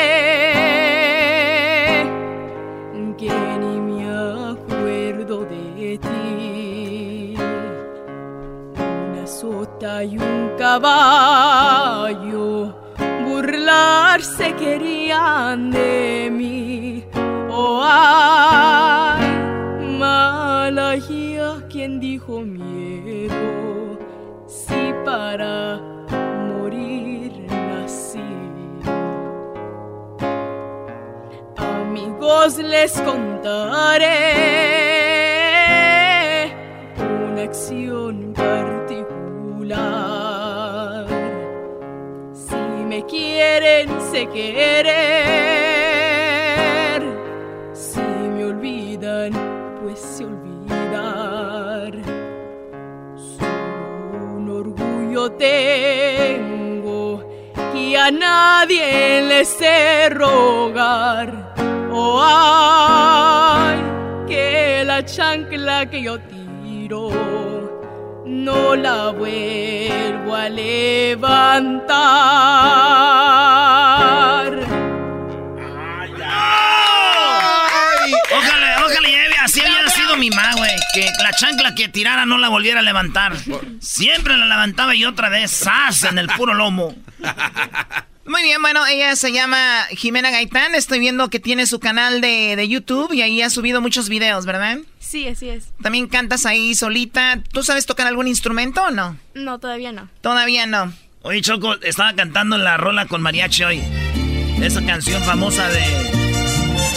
que 3.17 3.31
ni 3.61 3.81
me 3.81 4.09
acuerdo 4.51 5.45
de 5.45 5.99
ti. 5.99 7.35
Una 8.79 9.27
sota 9.27 10.05
y 10.05 10.19
un 10.19 10.51
caballo 10.59 12.75
burlarse 13.27 14.55
querían 14.55 15.71
de 15.71 16.31
mí. 16.33 16.76
Ay, 17.89 19.31
Malaya, 20.01 21.51
quien 21.71 22.01
dijo 22.01 22.41
miedo, 22.41 23.97
si 24.49 24.93
para 25.05 25.79
morir 26.49 27.47
nací. 27.49 28.19
Amigos, 31.57 32.59
les 32.59 33.01
contaré 33.03 34.19
una 36.99 37.43
acción 37.43 38.33
particular. 38.33 38.97
Si 42.35 42.57
me 42.91 43.05
quieren, 43.07 43.89
se 44.11 44.27
querer 44.27 45.36
a 58.07 58.11
nadie 58.11 59.21
le 59.31 59.45
sé 59.45 60.09
rogar. 60.11 61.29
Oh, 61.91 62.21
ay, 62.23 63.79
que 64.29 64.85
la 64.85 65.05
chancla 65.05 65.87
que 65.91 66.03
yo 66.03 66.21
tiro 66.21 67.11
no 68.25 68.77
la 68.77 69.11
vuelvo 69.11 70.35
a 70.35 70.49
levantar. 70.49 71.87
Chancla 81.37 81.75
que 81.75 81.89
tirara 81.89 82.27
no 82.27 82.39
la 82.39 82.49
volviera 82.49 82.81
a 82.81 82.83
levantar. 82.83 83.37
Siempre 83.81 84.37
la 84.37 84.47
levantaba 84.47 84.95
y 84.95 85.05
otra 85.05 85.29
vez, 85.29 85.51
¡zas! 85.51 86.05
en 86.05 86.19
el 86.19 86.29
puro 86.29 86.55
lomo. 86.55 86.95
Muy 88.27 88.43
bien, 88.43 88.61
bueno, 88.61 88.85
ella 88.87 89.15
se 89.15 89.31
llama 89.31 89.85
Jimena 89.91 90.31
Gaitán. 90.31 90.75
Estoy 90.75 90.99
viendo 90.99 91.31
que 91.31 91.39
tiene 91.39 91.67
su 91.67 91.79
canal 91.79 92.21
de, 92.21 92.57
de, 92.57 92.69
YouTube 92.69 93.13
y 93.13 93.23
ahí 93.23 93.41
ha 93.41 93.51
subido 93.51 93.81
muchos 93.81 94.09
videos, 94.09 94.47
¿verdad? 94.47 94.79
Sí, 94.99 95.29
así 95.29 95.49
es. 95.49 95.69
También 95.81 96.09
cantas 96.09 96.45
ahí 96.45 96.75
solita. 96.75 97.41
¿Tú 97.53 97.63
sabes 97.63 97.87
tocar 97.87 98.09
algún 98.09 98.27
instrumento 98.27 98.83
o 98.83 98.91
no? 98.91 99.17
No, 99.35 99.61
todavía 99.61 99.93
no. 99.93 100.09
Todavía 100.23 100.67
no. 100.67 100.93
Oye, 101.23 101.41
Choco, 101.41 101.75
estaba 101.83 102.15
cantando 102.15 102.59
la 102.59 102.77
rola 102.77 103.07
con 103.07 103.23
mariachi 103.23 103.63
hoy. 103.63 103.83
Esa 104.61 104.85
canción 104.85 105.23
famosa 105.23 105.69
de 105.69 105.85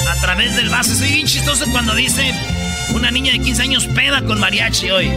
A 0.10 0.22
través 0.22 0.56
del 0.56 0.70
vaso. 0.70 0.96
Soy 0.96 1.12
bien 1.12 1.28
chistoso 1.28 1.66
cuando 1.72 1.94
dice 1.94 2.34
una 2.94 3.12
niña 3.12 3.32
de 3.34 3.40
15 3.40 3.62
años 3.64 3.88
peda 3.88 4.22
con 4.24 4.40
mariachi 4.40 4.90
hoy. 4.90 5.12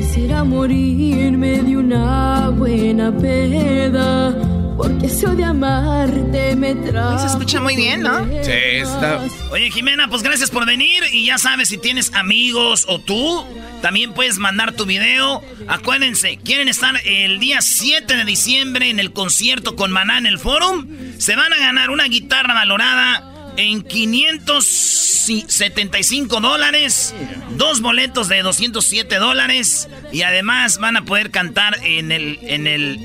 Quisiera 0.00 0.44
morirme 0.44 1.62
de 1.62 1.76
una 1.76 2.50
buena 2.50 3.12
peda. 3.16 4.34
Porque 4.76 5.06
eso 5.06 5.34
de 5.34 5.44
amarte 5.44 6.56
me 6.56 6.74
trae. 6.74 7.18
Se 7.20 7.26
escucha 7.26 7.60
muy 7.60 7.76
bien, 7.76 8.02
¿no? 8.02 8.24
Sí, 8.42 8.50
está. 8.50 9.20
Oye, 9.52 9.70
Jimena, 9.70 10.08
pues 10.08 10.22
gracias 10.22 10.50
por 10.50 10.66
venir. 10.66 11.04
Y 11.12 11.26
ya 11.26 11.38
sabes, 11.38 11.68
si 11.68 11.78
tienes 11.78 12.12
amigos 12.12 12.84
o 12.88 12.98
tú, 12.98 13.44
también 13.82 14.14
puedes 14.14 14.38
mandar 14.38 14.72
tu 14.72 14.84
video. 14.84 15.42
Acuérdense, 15.68 16.38
quieren 16.38 16.68
estar 16.68 16.94
el 17.04 17.38
día 17.38 17.60
7 17.62 18.16
de 18.16 18.24
diciembre 18.24 18.90
en 18.90 18.98
el 18.98 19.12
concierto 19.12 19.76
con 19.76 19.92
Maná 19.92 20.18
en 20.18 20.26
el 20.26 20.40
Forum. 20.40 20.88
Se 21.18 21.36
van 21.36 21.52
a 21.52 21.56
ganar 21.56 21.90
una 21.90 22.04
guitarra 22.06 22.52
valorada 22.54 23.33
en 23.56 23.82
575 23.82 26.40
dólares, 26.40 27.14
dos 27.56 27.80
boletos 27.80 28.28
de 28.28 28.42
207 28.42 29.16
dólares 29.16 29.88
y 30.12 30.22
además 30.22 30.78
van 30.78 30.96
a 30.96 31.04
poder 31.04 31.30
cantar 31.30 31.76
en 31.82 32.10
el, 32.12 32.38
en 32.42 32.66
el, 32.66 32.98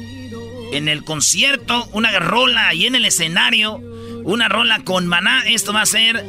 en 0.74 0.88
el 0.88 1.04
concierto 1.04 1.90
una 1.92 2.18
rola 2.20 2.70
ahí 2.70 2.86
en 2.86 2.96
el 2.96 3.04
escenario, 3.06 3.82
una 4.24 4.48
rola 4.50 4.82
con 4.84 5.08
maná. 5.08 5.44
Esto 5.48 5.74
va 5.74 5.82
a 5.82 5.86
ser 5.86 6.26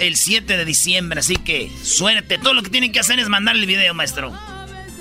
el 0.00 0.16
7 0.16 0.56
de 0.56 0.64
diciembre, 0.64 1.20
así 1.20 1.36
que 1.36 1.70
suerte. 1.82 2.38
Todo 2.38 2.54
lo 2.54 2.62
que 2.62 2.70
tienen 2.70 2.92
que 2.92 3.00
hacer 3.00 3.18
es 3.18 3.28
mandar 3.28 3.56
el 3.56 3.66
video, 3.66 3.94
maestro. 3.94 4.32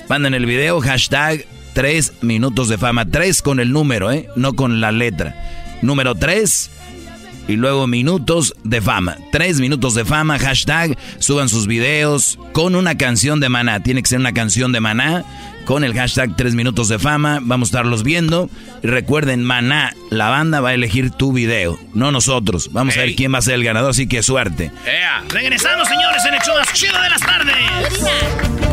Manden 0.10 0.34
el 0.34 0.46
video, 0.46 0.82
hashtag 0.82 1.46
3 1.74 2.14
minutos 2.22 2.68
de 2.68 2.78
fama. 2.78 3.06
3 3.06 3.42
con 3.42 3.60
el 3.60 3.72
número, 3.72 4.12
¿eh? 4.12 4.28
No 4.36 4.54
con 4.54 4.82
la 4.82 4.92
letra. 4.92 5.80
Número 5.82 6.16
3 6.16 6.70
y 7.48 7.56
luego 7.56 7.88
minutos 7.88 8.54
de 8.64 8.82
fama. 8.82 9.18
Tres 9.32 9.60
minutos 9.60 9.96
de 9.96 10.06
fama, 10.06 10.40
hashtag, 10.40 10.98
suban 11.20 11.50
sus 11.50 11.68
videos 11.68 12.40
con 12.54 12.76
una 12.76 12.98
canción 12.98 13.40
de 13.40 13.50
maná. 13.50 13.82
Tiene 13.82 14.02
que 14.02 14.10
ser 14.10 14.20
una 14.20 14.34
canción 14.34 14.72
de 14.72 14.80
maná 14.80 15.24
con 15.66 15.84
el 15.84 15.94
hashtag 15.94 16.36
tres 16.36 16.56
minutos 16.56 16.90
de 16.90 17.00
fama. 17.00 17.40
Vamos 17.42 17.68
a 17.68 17.70
estarlos 17.70 18.04
viendo. 18.04 18.50
Y 18.82 18.88
recuerden, 18.88 19.44
maná, 19.44 19.94
la 20.10 20.30
banda 20.30 20.62
va 20.62 20.70
a 20.70 20.74
elegir 20.74 21.12
tu 21.12 21.34
video, 21.34 21.80
no 21.94 22.12
nosotros. 22.12 22.70
Vamos 22.72 22.98
a 22.98 23.02
ver 23.02 23.16
quién 23.16 23.34
va 23.34 23.40
a 23.40 23.42
ser 23.42 23.56
el 23.56 23.64
ganador, 23.64 23.92
así 23.92 24.08
que 24.08 24.24
suerte. 24.24 24.72
Regresamos, 25.30 25.88
señores, 25.88 26.24
en 26.26 26.34
el 26.34 26.42
show 26.42 26.56
más 26.58 26.74
chido 26.74 27.02
de 27.02 27.10
las 27.10 27.20
tardes. 27.22 28.73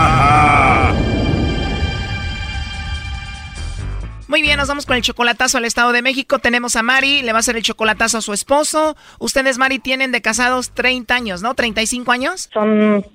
Muy 4.31 4.41
bien, 4.41 4.55
nos 4.55 4.69
vamos 4.69 4.85
con 4.85 4.95
el 4.95 5.01
chocolatazo 5.01 5.57
al 5.57 5.65
Estado 5.65 5.91
de 5.91 6.01
México. 6.01 6.39
Tenemos 6.39 6.77
a 6.77 6.83
Mari, 6.83 7.21
le 7.21 7.33
va 7.33 7.39
a 7.39 7.41
hacer 7.41 7.57
el 7.57 7.63
chocolatazo 7.63 8.19
a 8.19 8.21
su 8.21 8.31
esposo. 8.31 8.95
Ustedes, 9.19 9.57
Mari, 9.57 9.79
tienen 9.79 10.13
de 10.13 10.21
casados 10.21 10.71
30 10.71 11.13
años, 11.13 11.41
¿no? 11.41 11.53
¿35 11.53 12.13
años? 12.13 12.49
Son 12.53 13.05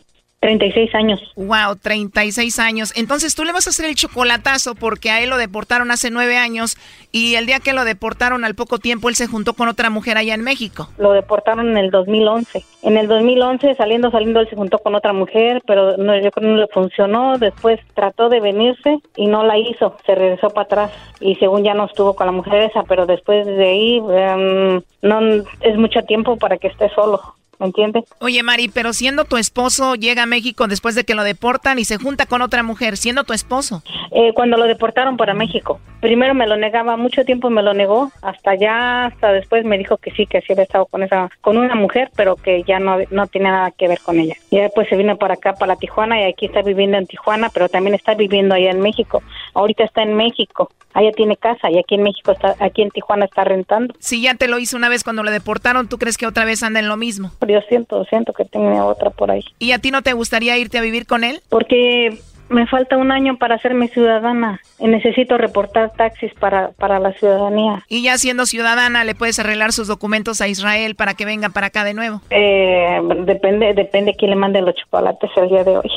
36 0.40 0.94
años. 0.94 1.20
Wow, 1.36 1.76
36 1.80 2.58
años. 2.58 2.92
Entonces 2.94 3.34
tú 3.34 3.44
le 3.44 3.52
vas 3.52 3.66
a 3.66 3.70
hacer 3.70 3.86
el 3.86 3.94
chocolatazo 3.94 4.74
porque 4.74 5.10
a 5.10 5.20
él 5.20 5.30
lo 5.30 5.38
deportaron 5.38 5.90
hace 5.90 6.10
nueve 6.10 6.36
años 6.36 6.76
y 7.10 7.34
el 7.36 7.46
día 7.46 7.60
que 7.60 7.72
lo 7.72 7.84
deportaron 7.84 8.44
al 8.44 8.54
poco 8.54 8.78
tiempo 8.78 9.08
él 9.08 9.14
se 9.14 9.26
juntó 9.26 9.54
con 9.54 9.68
otra 9.68 9.90
mujer 9.90 10.18
allá 10.18 10.34
en 10.34 10.42
México. 10.42 10.88
Lo 10.98 11.12
deportaron 11.12 11.70
en 11.70 11.78
el 11.78 11.90
2011. 11.90 12.64
En 12.82 12.96
el 12.96 13.08
2011 13.08 13.74
saliendo, 13.74 14.10
saliendo 14.10 14.40
él 14.40 14.48
se 14.48 14.56
juntó 14.56 14.78
con 14.78 14.94
otra 14.94 15.12
mujer, 15.12 15.62
pero 15.66 15.96
no, 15.96 16.14
yo 16.14 16.30
creo 16.30 16.32
que 16.32 16.52
no 16.52 16.56
le 16.56 16.66
funcionó. 16.68 17.38
Después 17.38 17.80
trató 17.94 18.28
de 18.28 18.40
venirse 18.40 18.98
y 19.16 19.26
no 19.26 19.42
la 19.42 19.58
hizo. 19.58 19.96
Se 20.04 20.14
regresó 20.14 20.50
para 20.50 20.64
atrás 20.64 20.92
y 21.18 21.34
según 21.36 21.64
ya 21.64 21.74
no 21.74 21.86
estuvo 21.86 22.14
con 22.14 22.26
la 22.26 22.32
mujer 22.32 22.70
esa, 22.70 22.82
pero 22.82 23.06
después 23.06 23.46
de 23.46 23.66
ahí 23.66 23.96
em, 23.96 24.82
no 25.02 25.44
es 25.60 25.76
mucho 25.76 26.02
tiempo 26.02 26.36
para 26.36 26.58
que 26.58 26.68
esté 26.68 26.90
solo. 26.90 27.20
¿Me 27.58 27.66
entiendes? 27.66 28.04
Oye, 28.20 28.42
Mari, 28.42 28.68
pero 28.68 28.92
siendo 28.92 29.24
tu 29.24 29.36
esposo, 29.36 29.94
llega 29.94 30.24
a 30.24 30.26
México 30.26 30.66
después 30.66 30.94
de 30.94 31.04
que 31.04 31.14
lo 31.14 31.24
deportan 31.24 31.78
y 31.78 31.84
se 31.84 31.98
junta 31.98 32.26
con 32.26 32.42
otra 32.42 32.62
mujer, 32.62 32.96
siendo 32.96 33.24
tu 33.24 33.32
esposo. 33.32 33.82
Eh, 34.12 34.32
cuando 34.34 34.56
lo 34.56 34.64
deportaron 34.64 35.16
para 35.16 35.34
México. 35.34 35.80
Primero 36.00 36.34
me 36.34 36.46
lo 36.46 36.56
negaba, 36.56 36.96
mucho 36.96 37.24
tiempo 37.24 37.50
me 37.50 37.62
lo 37.62 37.74
negó, 37.74 38.12
hasta 38.22 38.54
ya, 38.54 39.06
hasta 39.06 39.32
después 39.32 39.64
me 39.64 39.78
dijo 39.78 39.96
que 39.96 40.10
sí, 40.12 40.26
que 40.26 40.40
sí 40.42 40.52
había 40.52 40.64
estado 40.64 40.86
con 40.86 41.02
esa, 41.02 41.30
con 41.40 41.56
una 41.56 41.74
mujer, 41.74 42.10
pero 42.14 42.36
que 42.36 42.62
ya 42.64 42.78
no, 42.78 42.98
no 43.10 43.26
tenía 43.26 43.50
nada 43.50 43.70
que 43.70 43.88
ver 43.88 43.98
con 44.00 44.20
ella. 44.20 44.34
Y 44.50 44.58
después 44.58 44.88
se 44.88 44.96
vino 44.96 45.16
para 45.16 45.34
acá, 45.34 45.54
para 45.54 45.76
Tijuana, 45.76 46.20
y 46.20 46.24
aquí 46.24 46.46
está 46.46 46.62
viviendo 46.62 46.98
en 46.98 47.06
Tijuana, 47.06 47.50
pero 47.52 47.68
también 47.68 47.94
está 47.94 48.14
viviendo 48.14 48.54
allá 48.54 48.70
en 48.70 48.80
México. 48.80 49.22
Ahorita 49.56 49.84
está 49.84 50.02
en 50.02 50.14
México, 50.14 50.70
allá 50.92 51.10
tiene 51.12 51.36
casa, 51.36 51.70
y 51.70 51.78
aquí 51.78 51.94
en 51.94 52.02
México 52.02 52.32
está, 52.32 52.54
aquí 52.60 52.82
en 52.82 52.90
Tijuana 52.90 53.24
está 53.24 53.42
rentando. 53.44 53.94
Si 53.98 54.20
ya 54.22 54.34
te 54.34 54.48
lo 54.48 54.58
hizo 54.58 54.76
una 54.76 54.88
vez 54.88 55.02
cuando 55.02 55.22
lo 55.22 55.30
deportaron, 55.30 55.88
¿tú 55.88 55.98
crees 55.98 56.18
que 56.18 56.26
otra 56.26 56.44
vez 56.44 56.62
anda 56.62 56.78
en 56.80 56.88
lo 56.88 56.96
mismo? 56.96 57.30
yo 57.46 57.60
siento, 57.68 58.04
siento 58.04 58.32
que 58.32 58.44
tiene 58.44 58.80
otra 58.80 59.10
por 59.10 59.30
ahí. 59.30 59.44
¿Y 59.58 59.72
a 59.72 59.78
ti 59.78 59.90
no 59.90 60.02
te 60.02 60.12
gustaría 60.12 60.58
irte 60.58 60.78
a 60.78 60.82
vivir 60.82 61.06
con 61.06 61.24
él? 61.24 61.40
Porque 61.48 62.18
me 62.48 62.66
falta 62.66 62.96
un 62.96 63.10
año 63.10 63.38
para 63.38 63.56
hacerme 63.56 63.88
ciudadana 63.88 64.60
y 64.78 64.86
necesito 64.88 65.38
reportar 65.38 65.92
taxis 65.96 66.32
para, 66.34 66.70
para 66.72 66.98
la 66.98 67.12
ciudadanía. 67.12 67.84
Y 67.88 68.02
ya 68.02 68.18
siendo 68.18 68.46
ciudadana, 68.46 69.04
¿le 69.04 69.14
puedes 69.14 69.38
arreglar 69.38 69.72
sus 69.72 69.88
documentos 69.88 70.40
a 70.40 70.48
Israel 70.48 70.94
para 70.94 71.14
que 71.14 71.24
venga 71.24 71.48
para 71.48 71.68
acá 71.68 71.84
de 71.84 71.94
nuevo? 71.94 72.20
Eh, 72.30 73.00
depende, 73.24 73.74
depende 73.74 74.14
quién 74.16 74.30
le 74.30 74.36
mande 74.36 74.60
los 74.60 74.74
chocolates 74.74 75.30
el 75.36 75.48
día 75.48 75.64
de 75.64 75.78
hoy. 75.78 75.90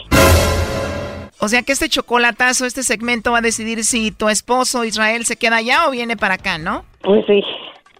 O 1.39 1.47
sea 1.47 1.63
que 1.63 1.71
este 1.71 1.87
chocolatazo, 1.87 2.65
este 2.65 2.83
segmento 2.83 3.31
va 3.31 3.37
a 3.37 3.41
decidir 3.41 3.83
si 3.85 4.11
tu 4.11 4.27
esposo 4.27 4.83
Israel 4.83 5.25
se 5.25 5.37
queda 5.37 5.57
allá 5.57 5.87
o 5.87 5.91
viene 5.91 6.17
para 6.17 6.35
acá, 6.35 6.57
¿no? 6.57 6.83
Pues 7.01 7.25
sí. 7.27 7.41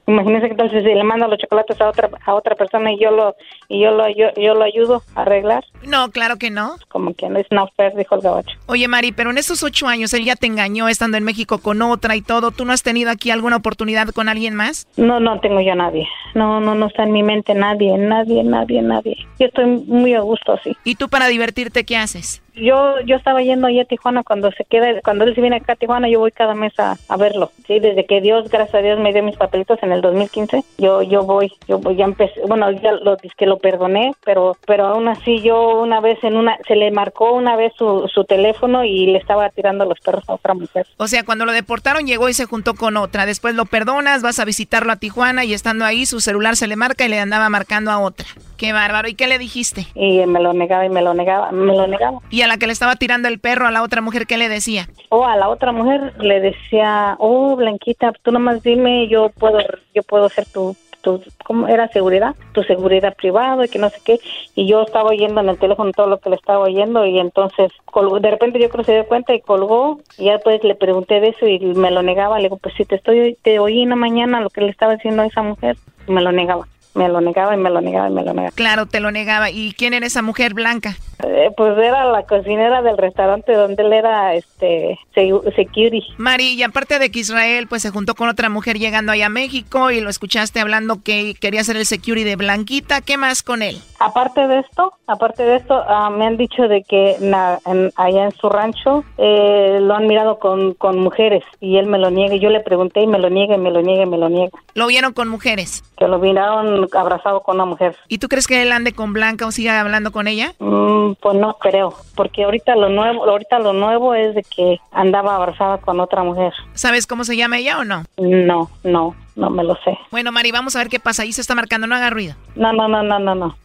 Imagínese 0.10 0.48
que 0.48 0.54
entonces 0.54 0.84
si 0.84 0.90
le 0.90 1.04
manda 1.04 1.28
los 1.28 1.38
chocolates 1.38 1.80
a 1.80 1.88
otra 1.88 2.10
a 2.26 2.34
otra 2.34 2.56
persona 2.56 2.92
y 2.92 3.00
yo 3.00 3.12
lo 3.12 3.36
y 3.68 3.80
yo 3.80 3.92
lo 3.92 4.10
yo, 4.10 4.30
yo 4.38 4.56
lo 4.56 4.64
ayudo 4.64 5.04
a 5.14 5.22
arreglar. 5.22 5.64
No, 5.84 6.10
claro 6.10 6.38
que 6.38 6.50
no. 6.50 6.78
Como 6.88 7.14
que 7.14 7.30
no 7.30 7.38
es 7.38 7.46
no 7.52 7.70
fair, 7.78 7.96
dijo 7.96 8.16
el 8.16 8.22
gabacho. 8.22 8.58
Oye, 8.66 8.88
Mari, 8.88 9.12
pero 9.12 9.30
en 9.30 9.38
esos 9.38 9.62
ocho 9.62 9.88
años 9.88 10.12
él 10.16 10.26
ya 10.26 10.36
te 10.36 10.48
engañó 10.48 10.90
estando 10.90 11.18
en 11.18 11.24
México 11.24 11.60
con 11.60 11.84
otra 11.84 12.16
y 12.16 12.24
todo. 12.24 12.50
¿Tú 12.50 12.66
no 12.66 12.74
has 12.74 12.82
tenido 12.82 13.12
aquí 13.12 13.30
alguna 13.30 13.58
oportunidad 13.58 14.08
con 14.10 14.30
alguien 14.30 14.56
más? 14.56 14.88
No, 14.98 15.20
no 15.20 15.40
tengo 15.42 15.62
yo 15.62 15.74
a 15.74 15.76
nadie. 15.76 16.08
No, 16.34 16.60
no, 16.60 16.74
no 16.74 16.88
está 16.88 17.04
en 17.04 17.12
mi 17.12 17.22
mente 17.22 17.54
nadie, 17.54 17.96
nadie, 17.96 18.44
nadie, 18.44 18.82
nadie. 18.82 19.16
Yo 19.40 19.46
estoy 19.46 19.66
muy 19.66 20.16
a 20.16 20.22
gusto 20.22 20.54
así. 20.54 20.76
¿Y 20.84 20.96
tú 20.96 21.08
para 21.10 21.28
divertirte 21.28 21.86
qué 21.86 21.98
haces? 21.98 22.42
Yo 22.60 23.00
yo 23.06 23.16
estaba 23.16 23.42
yendo 23.42 23.68
allá 23.68 23.84
a 23.84 23.86
Tijuana 23.86 24.24
cuando 24.24 24.52
se 24.52 24.66
queda, 24.66 25.02
cuando 25.02 25.24
él 25.24 25.36
se 25.36 25.42
viene 25.42 25.58
acá 25.58 25.74
a 25.74 25.76
Tijuana, 25.76 26.10
yo 26.10 26.20
voy 26.20 26.32
cada 26.32 26.56
mes 26.56 26.78
a, 26.80 26.98
a 27.08 27.18
verlo. 27.18 27.52
Sí, 27.68 27.80
desde 27.80 28.06
que 28.06 28.22
Dios, 28.22 28.50
gracias 28.50 28.76
a 28.76 28.82
Dios, 28.82 29.00
me 29.00 29.14
dio 29.14 29.24
mis 29.24 29.38
papelitos 29.38 29.80
en 29.82 29.92
el 29.92 30.02
2015, 30.02 30.64
yo 30.78 31.02
yo 31.02 31.24
voy, 31.24 31.52
yo 31.68 31.80
voy, 31.80 31.96
ya 31.96 32.06
empecé, 32.06 32.42
bueno, 32.48 32.72
ya 32.72 32.92
lo 32.92 33.18
que 33.18 33.46
lo 33.46 33.58
perdoné, 33.58 34.14
pero 34.26 34.58
pero 34.66 34.88
aún 34.88 35.08
así 35.08 35.42
yo 35.42 35.82
una 35.82 36.00
vez 36.00 36.24
en 36.24 36.36
una 36.36 36.58
se 36.68 36.76
le 36.76 36.92
marcó 36.92 37.32
una 37.34 37.56
vez 37.56 37.74
su, 37.78 38.10
su 38.14 38.24
teléfono 38.26 38.84
y 38.84 39.08
le 39.08 39.18
estaba 39.18 39.50
tirando 39.50 39.86
los 39.86 40.00
perros 40.00 40.24
a 40.28 40.34
otra 40.34 40.54
mujer. 40.54 40.88
O 40.98 41.08
sea, 41.08 41.24
cuando 41.24 41.46
lo 41.46 41.52
deportaron 41.52 42.06
llegó 42.06 42.30
y 42.30 42.34
se 42.34 42.46
juntó 42.46 42.74
con 42.74 42.98
otra. 42.98 43.26
Después 43.26 43.56
lo 43.56 43.66
perdonas, 43.66 44.22
vas 44.22 44.40
a 44.40 44.46
visitarlo 44.46 44.92
a 44.92 44.98
Tijuana 44.98 45.46
y 45.46 45.54
estando 45.54 45.86
ahí 45.86 46.06
su 46.06 46.20
celular 46.20 46.56
se 46.56 46.68
le 46.68 46.76
marca 46.76 47.06
y 47.06 47.10
le 47.10 47.20
andaba 47.20 47.50
marcando 47.50 47.92
a 47.92 48.00
otra. 48.00 48.26
Qué 48.58 48.74
bárbaro. 48.74 49.08
¿Y 49.08 49.16
qué 49.16 49.28
le 49.28 49.40
dijiste? 49.40 49.88
Y 49.96 50.26
me 50.26 50.42
lo 50.42 50.54
negaba 50.54 50.86
y 50.86 50.90
me 50.90 51.02
lo 51.02 51.14
negaba, 51.14 51.52
me 51.52 51.76
lo 51.76 51.88
negaba. 51.88 52.20
¿Y 52.30 52.42
la 52.50 52.58
que 52.58 52.68
le 52.68 52.74
estaba 52.74 52.96
tirando 52.96 53.28
el 53.28 53.40
perro 53.40 53.68
a 53.68 53.72
la 53.72 53.84
otra 53.84 54.02
mujer 54.02 54.28
qué 54.28 54.38
le 54.38 54.50
decía? 54.50 54.90
Oh, 55.10 55.26
a 55.26 55.38
la 55.38 55.48
otra 55.50 55.72
mujer 55.72 56.14
le 56.22 56.42
decía, 56.42 57.16
"Oh, 57.20 57.56
Blanquita, 57.56 58.12
tú 58.22 58.32
nomás 58.32 58.62
dime, 58.62 59.08
yo 59.08 59.30
puedo 59.30 59.60
yo 59.96 60.04
puedo 60.04 60.30
ser 60.30 60.46
tu 60.46 60.76
tu 61.02 61.24
cómo 61.46 61.70
era 61.70 61.88
seguridad, 61.88 62.36
tu 62.52 62.62
seguridad 62.64 63.16
privada 63.16 63.66
y 63.66 63.70
que 63.70 63.80
no 63.80 63.90
sé 63.90 63.98
qué." 64.04 64.20
Y 64.56 64.68
yo 64.68 64.82
estaba 64.82 65.10
oyendo 65.10 65.40
en 65.40 65.50
el 65.50 65.58
teléfono 65.58 65.92
todo 65.94 66.08
lo 66.08 66.20
que 66.20 66.30
le 66.30 66.36
estaba 66.36 66.60
oyendo 66.60 67.06
y 67.06 67.20
entonces 67.20 67.72
colgó, 67.86 68.20
de 68.20 68.32
repente 68.32 68.60
yo 68.60 68.70
creo 68.70 68.84
que 68.84 68.92
se 68.92 68.96
dio 68.96 69.08
cuenta 69.08 69.34
y 69.34 69.40
colgó 69.40 70.02
y 70.18 70.26
ya 70.26 70.34
después 70.34 70.62
le 70.64 70.76
pregunté 70.76 71.22
de 71.22 71.30
eso 71.30 71.48
y 71.48 71.60
me 71.60 71.92
lo 71.92 72.04
negaba, 72.04 72.38
le 72.38 72.44
digo, 72.44 72.58
"Pues 72.58 72.76
si 72.76 72.84
te 72.84 72.96
estoy 72.96 73.38
te 73.42 73.60
oí 73.60 73.84
en 73.84 73.90
la 73.90 73.96
mañana 73.96 74.42
lo 74.42 74.50
que 74.50 74.62
le 74.62 74.70
estaba 74.70 74.96
diciendo 74.96 75.22
a 75.22 75.28
esa 75.28 75.42
mujer." 75.42 75.78
Me 76.08 76.22
lo 76.22 76.32
negaba 76.32 76.66
me 76.96 77.08
lo 77.08 77.22
negaba 77.22 77.54
y 77.54 77.58
me 77.58 77.70
lo 77.70 77.82
negaba 77.82 78.10
y 78.10 78.14
me 78.14 78.24
lo 78.24 78.34
negaba. 78.34 78.56
Claro, 78.56 78.86
te 78.86 79.00
lo 79.00 79.12
negaba. 79.12 79.50
¿Y 79.52 79.74
quién 79.74 79.94
era 79.94 80.06
esa 80.06 80.22
mujer 80.22 80.54
blanca? 80.54 80.98
Eh, 81.26 81.52
pues 81.56 81.78
era 81.78 82.06
la 82.06 82.24
cocinera 82.24 82.82
del 82.82 82.98
restaurante 82.98 83.54
donde 83.54 83.84
él 83.84 83.94
era 83.94 84.36
este 84.36 84.98
security. 85.14 86.02
Mari, 86.18 86.54
y 86.54 86.64
aparte 86.64 86.98
de 86.98 87.12
que 87.12 87.20
Israel 87.20 87.68
pues 87.68 87.82
se 87.82 87.90
juntó 87.90 88.16
con 88.16 88.30
otra 88.30 88.50
mujer 88.50 88.80
llegando 88.80 89.12
allá 89.12 89.26
a 89.26 89.30
México 89.30 89.92
y 89.92 90.00
lo 90.00 90.10
escuchaste 90.10 90.60
hablando 90.60 91.04
que 91.04 91.34
quería 91.40 91.64
ser 91.64 91.76
el 91.76 91.86
security 91.86 92.24
de 92.24 92.36
Blanquita, 92.38 93.02
¿qué 93.02 93.18
más 93.18 93.44
con 93.44 93.62
él? 93.62 93.78
Aparte 94.00 94.48
de 94.48 94.60
esto, 94.60 94.94
aparte 95.08 95.44
de 95.44 95.58
esto, 95.58 95.84
uh, 95.84 96.10
me 96.10 96.26
han 96.26 96.38
dicho 96.38 96.64
de 96.70 96.84
que 96.84 97.18
na, 97.20 97.60
en, 97.66 97.92
allá 97.98 98.26
en 98.26 98.32
su 98.32 98.48
rancho 98.50 99.04
eh, 99.18 99.80
lo 99.82 99.96
han 99.96 100.08
mirado 100.08 100.40
con, 100.40 100.74
con 100.76 101.00
mujeres 101.00 101.44
y 101.60 101.78
él 101.78 101.88
me 101.88 101.98
lo 101.98 102.10
niega. 102.10 102.36
Yo 102.38 102.50
le 102.50 102.62
pregunté 102.62 103.02
y 103.02 103.08
me 103.08 103.20
lo 103.20 103.30
niega, 103.30 103.56
y 103.56 103.60
me 103.60 103.72
lo 103.72 103.82
niega, 103.82 104.04
y 104.04 104.06
me 104.06 104.18
lo 104.18 104.30
niega. 104.30 104.58
¿Lo 104.74 104.88
vieron 104.88 105.12
con 105.12 105.28
mujeres? 105.28 105.84
Que 105.98 106.08
lo 106.08 106.18
miraron 106.20 106.88
abrazado 106.94 107.42
con 107.42 107.56
una 107.56 107.66
mujer. 107.66 107.98
¿Y 108.08 108.20
tú 108.20 108.30
crees 108.30 108.48
que 108.48 108.62
él 108.62 108.72
ande 108.72 108.94
con 108.94 109.12
Blanca 109.12 109.46
o 109.46 109.52
siga 109.52 109.82
hablando 109.82 110.12
con 110.14 110.28
ella? 110.28 110.54
Mm, 110.60 111.09
pues 111.16 111.38
no 111.38 111.54
creo, 111.56 111.94
porque 112.16 112.44
ahorita 112.44 112.76
lo 112.76 112.90
nuevo, 112.90 113.26
ahorita 113.30 113.60
lo 113.60 113.74
nuevo 113.74 114.14
es 114.14 114.36
de 114.36 114.44
que 114.44 114.80
andaba 114.92 115.36
abrazada 115.36 115.80
con 115.80 116.00
otra 116.00 116.24
mujer. 116.24 116.54
¿Sabes 116.74 117.08
cómo 117.08 117.24
se 117.24 117.38
llama 117.38 117.58
ella 117.58 117.80
o 117.80 117.84
no? 117.84 118.04
No, 118.18 118.70
no, 118.84 119.16
no 119.36 119.50
me 119.50 119.64
lo 119.64 119.76
sé. 119.84 119.98
Bueno, 120.12 120.32
Mari, 120.32 120.52
vamos 120.52 120.76
a 120.76 120.80
ver 120.80 120.90
qué 120.90 121.00
pasa. 121.00 121.24
Ahí 121.24 121.34
se 121.34 121.42
está 121.42 121.56
marcando, 121.56 121.88
no 121.88 121.96
haga 121.96 122.10
ruido. 122.10 122.36
No, 122.56 122.74
no, 122.74 122.88
no, 122.88 123.04
no, 123.04 123.20
no, 123.20 123.36
no. 123.36 123.56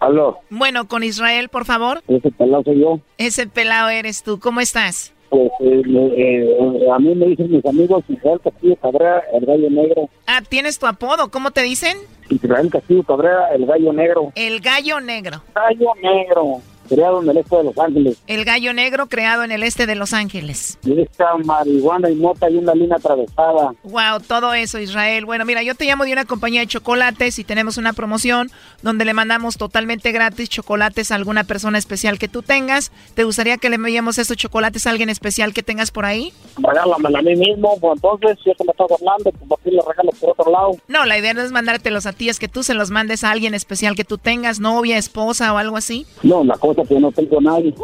Aló. 0.00 0.38
Bueno, 0.50 0.86
con 0.86 1.02
Israel, 1.02 1.48
por 1.48 1.64
favor. 1.64 2.02
Ese 2.08 2.30
pelado 2.30 2.62
soy 2.64 2.80
yo. 2.80 3.00
Ese 3.16 3.46
pelado 3.46 3.88
eres 3.88 4.22
tú. 4.22 4.38
¿Cómo 4.38 4.60
estás? 4.60 5.13
Pues 5.34 5.50
eh, 5.58 5.82
eh, 6.16 6.90
a 6.94 6.98
mí 7.00 7.12
me 7.12 7.26
dicen 7.26 7.50
mis 7.50 7.66
amigos 7.66 8.04
Israel 8.08 8.40
Castillo 8.44 8.76
Cabrera, 8.76 9.20
el 9.32 9.44
gallo 9.44 9.68
negro. 9.68 10.08
Ah, 10.28 10.40
¿tienes 10.48 10.78
tu 10.78 10.86
apodo? 10.86 11.28
¿Cómo 11.32 11.50
te 11.50 11.62
dicen? 11.62 11.96
Israel 12.30 12.70
Castillo 12.70 13.02
Cabrera, 13.02 13.52
el 13.52 13.66
gallo 13.66 13.92
negro. 13.92 14.32
El 14.36 14.60
gallo 14.60 15.00
negro. 15.00 15.42
Gallo 15.52 15.92
negro. 16.00 16.60
Creado 16.88 17.22
en 17.22 17.28
el 17.30 17.36
este 17.38 17.56
de 17.56 17.64
Los 17.64 17.78
Ángeles. 17.78 18.22
El 18.26 18.44
gallo 18.44 18.72
negro 18.72 19.06
creado 19.08 19.44
en 19.44 19.52
el 19.52 19.62
este 19.62 19.86
de 19.86 19.94
Los 19.94 20.12
Ángeles. 20.12 20.78
Y 20.84 21.00
esta 21.00 21.36
marihuana 21.44 22.10
y 22.10 22.14
mota 22.14 22.50
y 22.50 22.56
una 22.56 22.74
línea 22.74 22.96
atravesada. 22.96 23.74
Wow, 23.84 24.20
todo 24.26 24.54
eso, 24.54 24.78
Israel. 24.78 25.24
Bueno, 25.24 25.44
mira, 25.44 25.62
yo 25.62 25.74
te 25.74 25.84
llamo 25.84 26.04
de 26.04 26.12
una 26.12 26.24
compañía 26.24 26.60
de 26.60 26.66
chocolates 26.66 27.38
y 27.38 27.44
tenemos 27.44 27.76
una 27.76 27.92
promoción 27.92 28.50
donde 28.82 29.04
le 29.04 29.14
mandamos 29.14 29.56
totalmente 29.56 30.12
gratis 30.12 30.48
chocolates 30.48 31.10
a 31.10 31.14
alguna 31.14 31.44
persona 31.44 31.78
especial 31.78 32.18
que 32.18 32.28
tú 32.28 32.42
tengas. 32.42 32.92
¿Te 33.14 33.24
gustaría 33.24 33.56
que 33.56 33.68
le 33.68 33.76
enviemos 33.76 34.18
estos 34.18 34.36
chocolates 34.36 34.86
a 34.86 34.90
alguien 34.90 35.10
especial 35.10 35.52
que 35.52 35.62
tengas 35.62 35.90
por 35.90 36.04
ahí? 36.04 36.32
Regálamela 36.58 37.18
a 37.18 37.22
mí 37.22 37.36
mismo, 37.36 37.78
pues 37.80 37.94
entonces, 37.96 38.38
si 38.42 38.50
es 38.50 38.56
que 38.56 38.64
me 38.64 38.70
estás 38.70 38.86
hablando, 38.90 39.30
pues 39.32 39.60
aquí 39.60 39.70
le 39.70 39.82
regalo 39.86 40.10
por 40.20 40.30
otro 40.30 40.50
lado. 40.50 40.76
No, 40.88 41.04
la 41.04 41.18
idea 41.18 41.34
no 41.34 41.42
es 41.42 41.52
mandártelos 41.52 42.06
a 42.06 42.12
ti, 42.12 42.28
es 42.28 42.38
que 42.38 42.48
tú 42.48 42.62
se 42.62 42.74
los 42.74 42.90
mandes 42.90 43.24
a 43.24 43.30
alguien 43.30 43.54
especial 43.54 43.96
que 43.96 44.04
tú 44.04 44.18
tengas, 44.18 44.60
novia, 44.60 44.98
esposa 44.98 45.52
o 45.52 45.58
algo 45.58 45.76
así. 45.76 46.06
No, 46.22 46.44
la 46.44 46.56
cosa 46.56 46.73
es 46.82 46.88
que 46.88 47.00
no 47.00 47.12
tengo 47.12 47.38
a 47.38 47.42
nadie. 47.42 47.74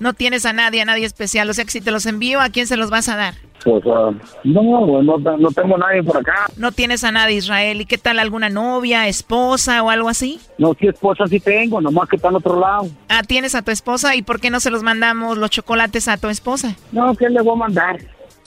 No 0.00 0.12
tienes 0.12 0.46
a 0.46 0.52
nadie, 0.52 0.80
a 0.80 0.84
nadie 0.84 1.06
especial. 1.06 1.50
O 1.50 1.54
sea 1.54 1.64
que 1.64 1.70
si 1.70 1.80
te 1.80 1.90
los 1.90 2.06
envío, 2.06 2.40
¿a 2.40 2.50
quién 2.50 2.66
se 2.66 2.76
los 2.76 2.90
vas 2.90 3.08
a 3.08 3.16
dar? 3.16 3.34
Pues, 3.64 3.82
ah, 3.86 4.12
no, 4.44 4.86
pues, 4.86 5.04
no, 5.04 5.18
no 5.18 5.50
tengo 5.50 5.74
a 5.74 5.78
nadie 5.78 6.02
por 6.02 6.16
acá. 6.18 6.46
No 6.56 6.70
tienes 6.70 7.02
a 7.02 7.10
nadie, 7.10 7.36
Israel. 7.36 7.80
¿Y 7.80 7.86
qué 7.86 7.98
tal 7.98 8.20
alguna 8.20 8.48
novia, 8.48 9.08
esposa 9.08 9.82
o 9.82 9.90
algo 9.90 10.08
así? 10.08 10.40
No, 10.58 10.74
sí, 10.78 10.86
esposa 10.86 11.24
sí 11.26 11.40
tengo, 11.40 11.80
nomás 11.80 12.08
que 12.08 12.16
está 12.16 12.28
en 12.28 12.36
otro 12.36 12.60
lado. 12.60 12.88
Ah, 13.08 13.22
tienes 13.24 13.56
a 13.56 13.62
tu 13.62 13.72
esposa. 13.72 14.14
¿Y 14.14 14.22
por 14.22 14.40
qué 14.40 14.50
no 14.50 14.60
se 14.60 14.70
los 14.70 14.84
mandamos 14.84 15.36
los 15.36 15.50
chocolates 15.50 16.06
a 16.06 16.16
tu 16.16 16.28
esposa? 16.28 16.76
No, 16.92 17.14
¿qué 17.16 17.28
le 17.28 17.42
voy 17.42 17.54
a 17.54 17.56
mandar? 17.56 17.98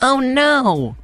Oh, 0.02 0.22
no. 0.22 0.96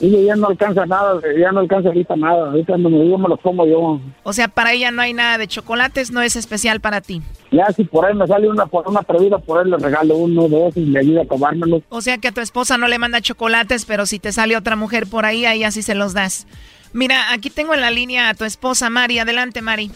Ella 0.00 0.18
ya 0.20 0.36
no 0.36 0.48
alcanza 0.48 0.84
nada, 0.84 1.20
ya 1.38 1.52
no 1.52 1.60
alcanza 1.60 1.88
ahorita 1.88 2.16
nada. 2.16 2.50
Ahorita 2.50 2.76
no 2.76 2.90
me 2.90 3.00
digo, 3.02 3.18
me 3.18 3.28
los 3.28 3.40
como 3.40 3.66
yo. 3.66 4.00
O 4.24 4.32
sea, 4.32 4.48
para 4.48 4.72
ella 4.72 4.90
no 4.90 5.02
hay 5.02 5.12
nada 5.12 5.38
de 5.38 5.46
chocolates, 5.46 6.10
no 6.10 6.22
es 6.22 6.34
especial 6.34 6.80
para 6.80 7.00
ti. 7.00 7.22
Ya 7.52 7.66
si 7.66 7.84
por 7.84 8.06
ahí 8.06 8.14
me 8.14 8.26
sale 8.26 8.48
una 8.48 8.66
por 8.66 8.88
una 8.88 9.00
atrevida, 9.00 9.38
por 9.38 9.58
ahí 9.58 9.70
le 9.70 9.76
regalo 9.76 10.16
uno 10.16 10.48
de 10.48 10.68
esos 10.68 10.76
y 10.78 10.86
le 10.86 11.00
ayuda 11.00 11.22
a 11.22 11.26
tomármelos. 11.26 11.82
O 11.88 12.00
sea 12.00 12.18
que 12.18 12.28
a 12.28 12.32
tu 12.32 12.40
esposa 12.40 12.78
no 12.78 12.88
le 12.88 12.98
manda 12.98 13.20
chocolates, 13.20 13.84
pero 13.84 14.06
si 14.06 14.18
te 14.18 14.32
sale 14.32 14.56
otra 14.56 14.74
mujer 14.74 15.06
por 15.06 15.24
ahí, 15.24 15.44
ahí 15.44 15.62
así 15.62 15.82
se 15.82 15.94
los 15.94 16.14
das. 16.14 16.46
Mira, 16.92 17.32
aquí 17.32 17.48
tengo 17.48 17.72
en 17.72 17.80
la 17.80 17.90
línea 17.90 18.28
a 18.28 18.34
tu 18.34 18.44
esposa, 18.44 18.90
Mari. 18.90 19.18
Adelante, 19.18 19.62
Mari. 19.62 19.90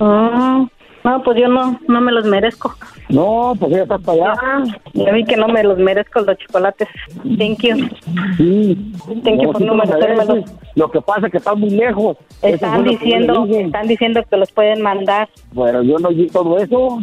Ah, 0.00 0.66
no, 1.04 1.22
pues 1.22 1.38
yo 1.38 1.48
no, 1.48 1.78
no 1.86 2.00
me 2.00 2.12
los 2.12 2.24
merezco. 2.24 2.74
No, 3.10 3.52
pues 3.60 3.72
ya 3.72 3.82
está 3.82 3.98
para 3.98 4.30
allá. 4.30 4.40
Ah, 4.42 4.64
ya 4.94 5.12
vi 5.12 5.24
que 5.24 5.36
no 5.36 5.48
me 5.48 5.62
los 5.62 5.78
merezco 5.78 6.20
los 6.20 6.38
chocolates. 6.38 6.88
Thank 7.38 7.58
you. 7.60 7.88
Sí. 8.38 8.92
Thank 9.22 9.42
you 9.42 9.52
por 9.52 9.58
sí 9.58 9.64
no 9.64 9.74
merecérmelos. 9.74 10.50
Lo 10.74 10.90
que 10.90 11.02
pasa 11.02 11.26
es 11.26 11.32
que 11.32 11.38
están 11.38 11.60
muy 11.60 11.70
lejos. 11.70 12.16
Están 12.40 12.84
diciendo, 12.84 13.46
están 13.46 13.86
diciendo 13.86 14.22
que 14.28 14.36
los 14.38 14.50
pueden 14.50 14.80
mandar. 14.80 15.28
Bueno, 15.52 15.82
yo 15.82 15.98
no 15.98 16.08
vi 16.08 16.26
todo 16.28 16.58
eso. 16.58 16.98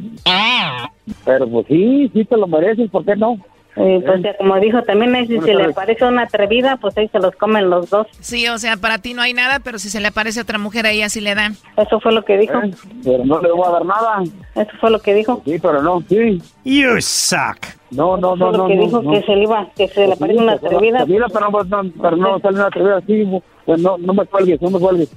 Pero 1.23 1.47
pues 1.47 1.67
sí, 1.67 2.09
sí 2.13 2.25
te 2.25 2.37
lo 2.37 2.47
mereces, 2.47 2.89
¿por 2.89 3.05
qué 3.05 3.15
no? 3.15 3.37
Eh, 3.77 4.03
pues 4.05 4.21
ya 4.21 4.35
como 4.37 4.59
dijo 4.59 4.81
también, 4.83 5.15
ahí 5.15 5.27
si 5.27 5.35
Buenas 5.37 5.45
se 5.45 5.53
le 5.53 5.59
tardes. 5.61 5.75
parece 5.75 6.05
una 6.05 6.23
atrevida, 6.23 6.75
pues 6.77 6.97
ahí 6.97 7.07
se 7.07 7.19
los 7.19 7.33
comen 7.37 7.69
los 7.69 7.89
dos. 7.89 8.05
Sí, 8.19 8.45
o 8.49 8.57
sea, 8.57 8.75
para 8.75 8.97
ti 8.97 9.13
no 9.13 9.21
hay 9.21 9.33
nada, 9.33 9.59
pero 9.59 9.79
si 9.79 9.89
se 9.89 10.01
le 10.01 10.09
aparece 10.09 10.41
otra 10.41 10.57
mujer, 10.57 10.85
a 10.85 10.91
ella 10.91 11.07
sí 11.07 11.21
le 11.21 11.35
dan. 11.35 11.55
Eso 11.77 11.99
fue 12.01 12.11
lo 12.11 12.23
que 12.25 12.37
dijo. 12.37 12.57
Eh, 12.61 12.71
Pero 13.03 13.23
no 13.23 13.39
le 13.41 13.49
voy 13.51 13.65
a 13.65 13.71
dar 13.71 13.85
nada. 13.85 14.23
Eso 14.55 14.71
fue 14.81 14.91
lo 14.91 14.99
que 14.99 15.13
dijo. 15.13 15.41
Sí, 15.45 15.57
pero 15.61 15.81
no, 15.81 16.01
sí. 16.09 16.41
You 16.65 16.99
suck. 17.01 17.65
No, 17.91 18.17
no, 18.17 18.35
no, 18.35 18.51
no. 18.51 18.67
que 18.67 18.75
no, 18.75 18.83
dijo 18.85 19.01
no. 19.01 19.11
que 19.11 19.21
se 19.23 19.35
le 19.37 19.43
iba, 19.43 19.67
que 19.75 19.87
se 19.87 20.01
le 20.01 20.07
Pues 20.07 20.19
parece 20.19 20.37
sí, 20.37 20.43
una 20.43 20.57
pues, 20.57 20.73
atrevida. 20.73 20.99
atrevida, 21.01 21.25
pero 21.31 21.49
no, 21.49 21.91
pero 22.01 22.17
no 22.17 22.39
sale 22.39 22.55
una 22.57 22.67
atrevida 22.67 22.97
así. 22.97 23.23
Pues 23.65 23.79
no, 23.81 23.97
no 23.97 24.13
me 24.13 24.25
cuelgues, 24.25 24.61
no 24.61 24.69
me 24.69 24.79
cuelgues. 24.79 25.09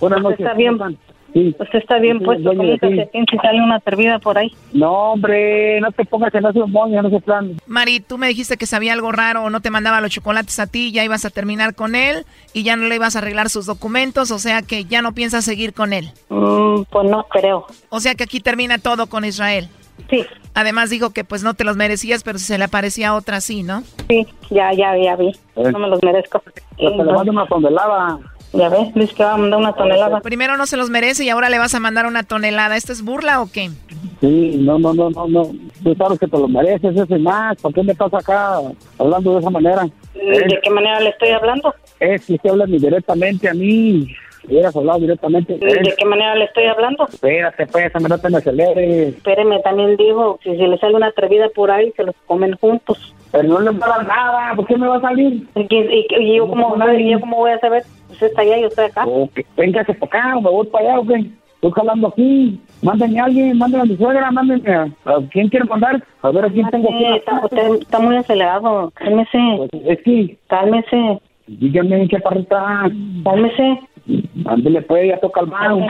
Buenas 0.00 0.22
noches. 0.22 0.40
Está 0.40 0.54
bien. 0.54 0.78
Sí. 1.36 1.54
Pues 1.58 1.68
está 1.74 1.98
bien 1.98 2.20
puesto, 2.20 2.48
con 2.56 2.66
ti. 2.66 2.78
calcetín 2.78 3.26
si 3.30 3.36
sale 3.36 3.62
una 3.62 3.76
atrevida 3.76 4.18
por 4.18 4.38
ahí. 4.38 4.50
No, 4.72 5.12
hombre, 5.12 5.78
no 5.82 5.92
te 5.92 6.06
pongas 6.06 6.34
en 6.34 6.46
ese 6.46 6.60
moño, 6.60 6.98
en 6.98 7.06
ese 7.06 7.20
plan. 7.20 7.58
Mari, 7.66 8.00
tú 8.00 8.16
me 8.16 8.26
dijiste 8.26 8.56
que 8.56 8.64
sabía 8.64 8.94
algo 8.94 9.12
raro 9.12 9.44
o 9.44 9.50
no 9.50 9.60
te 9.60 9.68
mandaba 9.70 10.00
los 10.00 10.10
chocolates 10.10 10.58
a 10.58 10.66
ti, 10.66 10.92
ya 10.92 11.04
ibas 11.04 11.26
a 11.26 11.30
terminar 11.30 11.74
con 11.74 11.94
él 11.94 12.24
y 12.54 12.62
ya 12.62 12.76
no 12.76 12.88
le 12.88 12.94
ibas 12.94 13.16
a 13.16 13.18
arreglar 13.18 13.50
sus 13.50 13.66
documentos, 13.66 14.30
o 14.30 14.38
sea 14.38 14.62
que 14.62 14.86
ya 14.86 15.02
no 15.02 15.12
piensas 15.12 15.44
seguir 15.44 15.74
con 15.74 15.92
él. 15.92 16.10
Mm, 16.30 16.84
pues 16.88 17.10
no 17.10 17.24
creo. 17.24 17.66
O 17.90 18.00
sea 18.00 18.14
que 18.14 18.24
aquí 18.24 18.40
termina 18.40 18.78
todo 18.78 19.06
con 19.06 19.26
Israel. 19.26 19.68
Sí. 20.08 20.24
Además 20.54 20.88
dijo 20.88 21.10
que 21.10 21.24
pues 21.24 21.42
no 21.42 21.52
te 21.52 21.64
los 21.64 21.76
merecías, 21.76 22.22
pero 22.22 22.38
si 22.38 22.46
se 22.46 22.56
le 22.56 22.64
aparecía 22.64 23.14
otra 23.14 23.42
sí, 23.42 23.62
¿no? 23.62 23.82
Sí, 24.08 24.26
ya, 24.48 24.72
ya, 24.72 24.96
ya 24.96 25.16
vi. 25.16 25.28
Eh. 25.56 25.70
No 25.70 25.80
me 25.80 25.88
los 25.88 26.02
merezco. 26.02 26.42
Pero 26.78 26.96
te 26.96 27.04
le 27.04 27.12
mando 27.12 27.30
una 27.30 27.46
tonelada. 27.46 28.18
Ya 28.56 28.68
ves, 28.68 28.94
dice 28.94 29.14
que 29.14 29.24
va 29.24 29.34
a 29.34 29.36
mandar 29.36 29.60
una 29.60 29.72
tonelada. 29.72 30.20
Primero 30.20 30.56
no 30.56 30.66
se 30.66 30.76
los 30.76 30.90
merece 30.90 31.24
y 31.24 31.28
ahora 31.28 31.48
le 31.48 31.58
vas 31.58 31.74
a 31.74 31.80
mandar 31.80 32.06
una 32.06 32.22
tonelada. 32.22 32.76
¿Esto 32.76 32.92
es 32.92 33.02
burla 33.02 33.40
o 33.40 33.50
qué? 33.50 33.70
Sí, 34.20 34.56
no, 34.58 34.78
no, 34.78 34.94
no, 34.94 35.10
no, 35.10 35.28
no. 35.28 35.52
Tú 35.82 35.94
sabes 35.94 36.18
que 36.18 36.26
te 36.26 36.38
lo 36.38 36.48
mereces, 36.48 36.96
ese 36.96 37.18
más. 37.18 37.56
¿Por 37.60 37.74
qué 37.74 37.82
me 37.82 37.92
estás 37.92 38.12
acá 38.14 38.60
hablando 38.98 39.34
de 39.34 39.40
esa 39.40 39.50
manera? 39.50 39.82
¿De 40.14 40.60
qué 40.62 40.70
manera 40.70 41.00
le 41.00 41.10
estoy 41.10 41.30
hablando? 41.30 41.74
Es 42.00 42.24
que 42.24 42.34
usted 42.34 42.50
habla 42.50 42.66
directamente 42.66 43.48
a 43.48 43.54
mí. 43.54 44.08
Hubieras 44.48 44.76
hablado 44.76 45.00
directamente. 45.00 45.54
¿De 45.58 45.94
qué 45.98 46.04
manera 46.04 46.34
le 46.36 46.44
estoy 46.44 46.64
hablando? 46.64 47.06
Espérate, 47.08 47.66
pues, 47.66 47.94
hombre, 47.94 48.10
no 48.10 48.18
te 48.18 48.30
me 48.30 48.38
aceleres. 48.38 49.14
Espéreme, 49.16 49.60
también 49.60 49.96
dijo, 49.96 50.38
si 50.42 50.56
se 50.56 50.68
le 50.68 50.78
sale 50.78 50.94
una 50.94 51.08
atrevida 51.08 51.48
por 51.48 51.70
ahí, 51.70 51.92
se 51.96 52.04
los 52.04 52.14
comen 52.26 52.54
juntos. 52.60 53.14
Pero 53.32 53.44
no 53.48 53.60
le 53.60 53.70
va 53.70 53.86
a 53.86 53.88
dar 53.98 54.06
nada, 54.06 54.54
¿por 54.54 54.66
qué 54.66 54.76
me 54.76 54.86
va 54.86 54.96
a 54.96 55.00
salir? 55.00 55.46
¿Y, 55.56 55.60
y- 55.74 56.06
y 56.20 56.36
yo, 56.36 56.46
cómo, 56.48 56.76
yo 56.96 57.20
cómo 57.20 57.38
voy 57.38 57.50
a 57.50 57.58
saber? 57.58 57.82
Usted 58.10 58.28
está 58.28 58.42
allá 58.42 58.58
y 58.58 58.62
yo 58.62 58.68
estoy 58.68 58.84
acá. 58.86 59.04
Ok, 59.06 59.40
Véngase 59.56 59.94
para 59.94 60.06
acá, 60.30 60.34
me 60.40 60.48
voy 60.50 60.66
para 60.68 60.90
allá, 60.92 61.00
¿o 61.00 61.06
qué? 61.06 61.24
Estoy 61.56 61.72
jalando 61.72 62.08
aquí. 62.08 62.60
Mándenme 62.82 63.18
a 63.20 63.24
alguien, 63.24 63.58
mándenme 63.58 63.82
a 63.82 63.86
mi 63.86 63.96
suegra, 63.96 64.30
mándenme 64.30 64.72
a... 64.74 64.82
¿A 65.06 65.18
quién 65.32 65.48
quiere 65.48 65.64
mandar? 65.64 66.02
A 66.22 66.30
ver, 66.30 66.44
¿a 66.44 66.50
quién 66.50 66.68
tengo 66.70 66.88
aquí? 66.88 67.04
Está, 67.16 67.40
usted 67.44 67.74
está 67.80 67.98
muy 67.98 68.16
acelerado. 68.16 68.92
Cálmese. 68.94 69.38
Es 69.86 70.02
que... 70.02 70.36
Cálmese. 70.46 71.18
Dígame, 71.48 72.06
chaparrita. 72.08 72.90
Cálmese. 73.24 73.78
Ándele, 74.46 74.82
pues, 74.82 75.08
ya 75.08 75.18
toca 75.18 75.40
el 75.40 75.48
mano. 75.48 75.86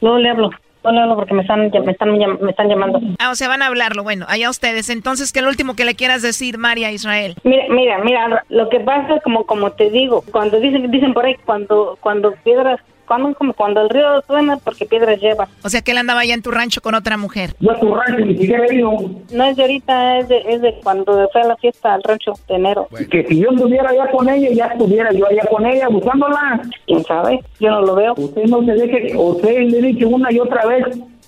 Luego 0.00 0.18
le 0.18 0.30
hablo. 0.30 0.50
No 0.82 0.92
le 0.92 1.00
hablo 1.00 1.16
porque 1.16 1.32
me 1.32 1.40
están, 1.40 1.60
me 1.60 1.92
están, 1.92 2.12
me 2.12 2.50
están 2.50 2.68
llamando. 2.68 3.00
Ah, 3.18 3.30
o 3.30 3.34
sea, 3.34 3.48
van 3.48 3.62
a 3.62 3.68
hablarlo. 3.68 4.02
Bueno, 4.02 4.26
allá 4.28 4.50
ustedes. 4.50 4.90
Entonces, 4.90 5.32
¿qué 5.32 5.38
es 5.38 5.42
lo 5.42 5.48
último 5.48 5.74
que 5.74 5.86
le 5.86 5.94
quieras 5.94 6.20
decir, 6.20 6.58
María 6.58 6.92
Israel? 6.92 7.36
Mira, 7.42 7.64
mira, 7.70 7.98
mira, 8.04 8.44
lo 8.50 8.68
que 8.68 8.80
pasa 8.80 9.14
es 9.16 9.22
como, 9.22 9.46
como 9.46 9.72
te 9.72 9.88
digo, 9.88 10.22
cuando 10.30 10.60
dicen, 10.60 10.90
dicen 10.90 11.14
por 11.14 11.24
ahí, 11.24 11.36
cuando, 11.46 11.96
cuando 12.02 12.34
piedras, 12.44 12.80
cuando, 13.06 13.34
como 13.34 13.52
cuando 13.52 13.82
el 13.82 13.90
río 13.90 14.22
suena, 14.26 14.56
porque 14.58 14.86
piedras 14.86 15.20
lleva. 15.20 15.48
O 15.62 15.68
sea, 15.68 15.82
que 15.82 15.92
él 15.92 15.98
andaba 15.98 16.20
allá 16.20 16.34
en 16.34 16.42
tu 16.42 16.50
rancho 16.50 16.80
con 16.80 16.94
otra 16.94 17.16
mujer. 17.16 17.54
No 17.60 17.72
es 17.72 17.80
tu 17.80 17.94
rancho, 17.94 18.24
ni 18.24 18.36
siquiera 18.36 18.66
he 18.66 18.74
ido. 18.74 18.90
No 19.32 19.44
es 19.44 19.56
de 19.56 19.62
ahorita, 19.62 20.18
es 20.18 20.28
de, 20.28 20.42
es 20.46 20.62
de 20.62 20.74
cuando 20.82 21.28
fue 21.32 21.42
a 21.42 21.46
la 21.46 21.56
fiesta 21.56 21.94
al 21.94 22.02
rancho 22.02 22.32
de 22.48 22.54
enero. 22.54 22.88
Que 23.10 23.24
si 23.26 23.40
yo 23.40 23.50
estuviera 23.50 23.90
allá 23.90 24.10
con 24.10 24.28
ella, 24.28 24.50
ya 24.52 24.66
estuviera 24.66 25.12
yo 25.12 25.26
allá 25.26 25.42
con 25.50 25.66
ella 25.66 25.88
buscándola. 25.88 26.62
¿Quién 26.86 27.04
sabe? 27.04 27.40
Yo 27.60 27.70
no 27.70 27.82
lo 27.82 27.94
veo. 27.94 28.14
Usted 28.16 28.44
no 28.44 28.64
se 28.64 28.72
deje, 28.72 29.16
usted 29.16 29.60
le 29.60 29.78
he 29.78 29.82
dicho 29.82 30.08
una 30.08 30.32
y 30.32 30.40
otra 30.40 30.66
vez 30.66 30.84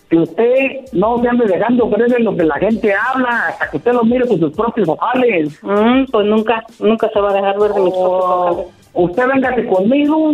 que 0.09 0.17
usted 0.17 0.85
no 0.93 1.21
se 1.21 1.29
ande 1.29 1.47
dejando 1.47 1.91
creer 1.91 2.15
en 2.17 2.25
lo 2.25 2.37
que 2.37 2.45
la 2.45 2.55
gente 2.57 2.95
habla, 2.95 3.49
hasta 3.49 3.71
que 3.71 3.77
usted 3.79 3.93
lo 3.93 4.05
mire 4.05 4.27
con 4.27 4.39
sus 4.39 4.55
propios 4.55 4.89
ojales. 4.89 5.59
Mm, 5.63 6.05
pues 6.11 6.27
nunca, 6.27 6.65
nunca 6.79 7.11
se 7.13 7.21
va 7.21 7.31
a 7.31 7.35
dejar 7.35 7.59
ver 7.59 7.73
de 7.73 7.81
mis 7.81 7.93
propios 7.93 8.25
ojales. 8.25 8.67
Usted 8.95 9.27
véngase 9.27 9.67
conmigo 9.67 10.33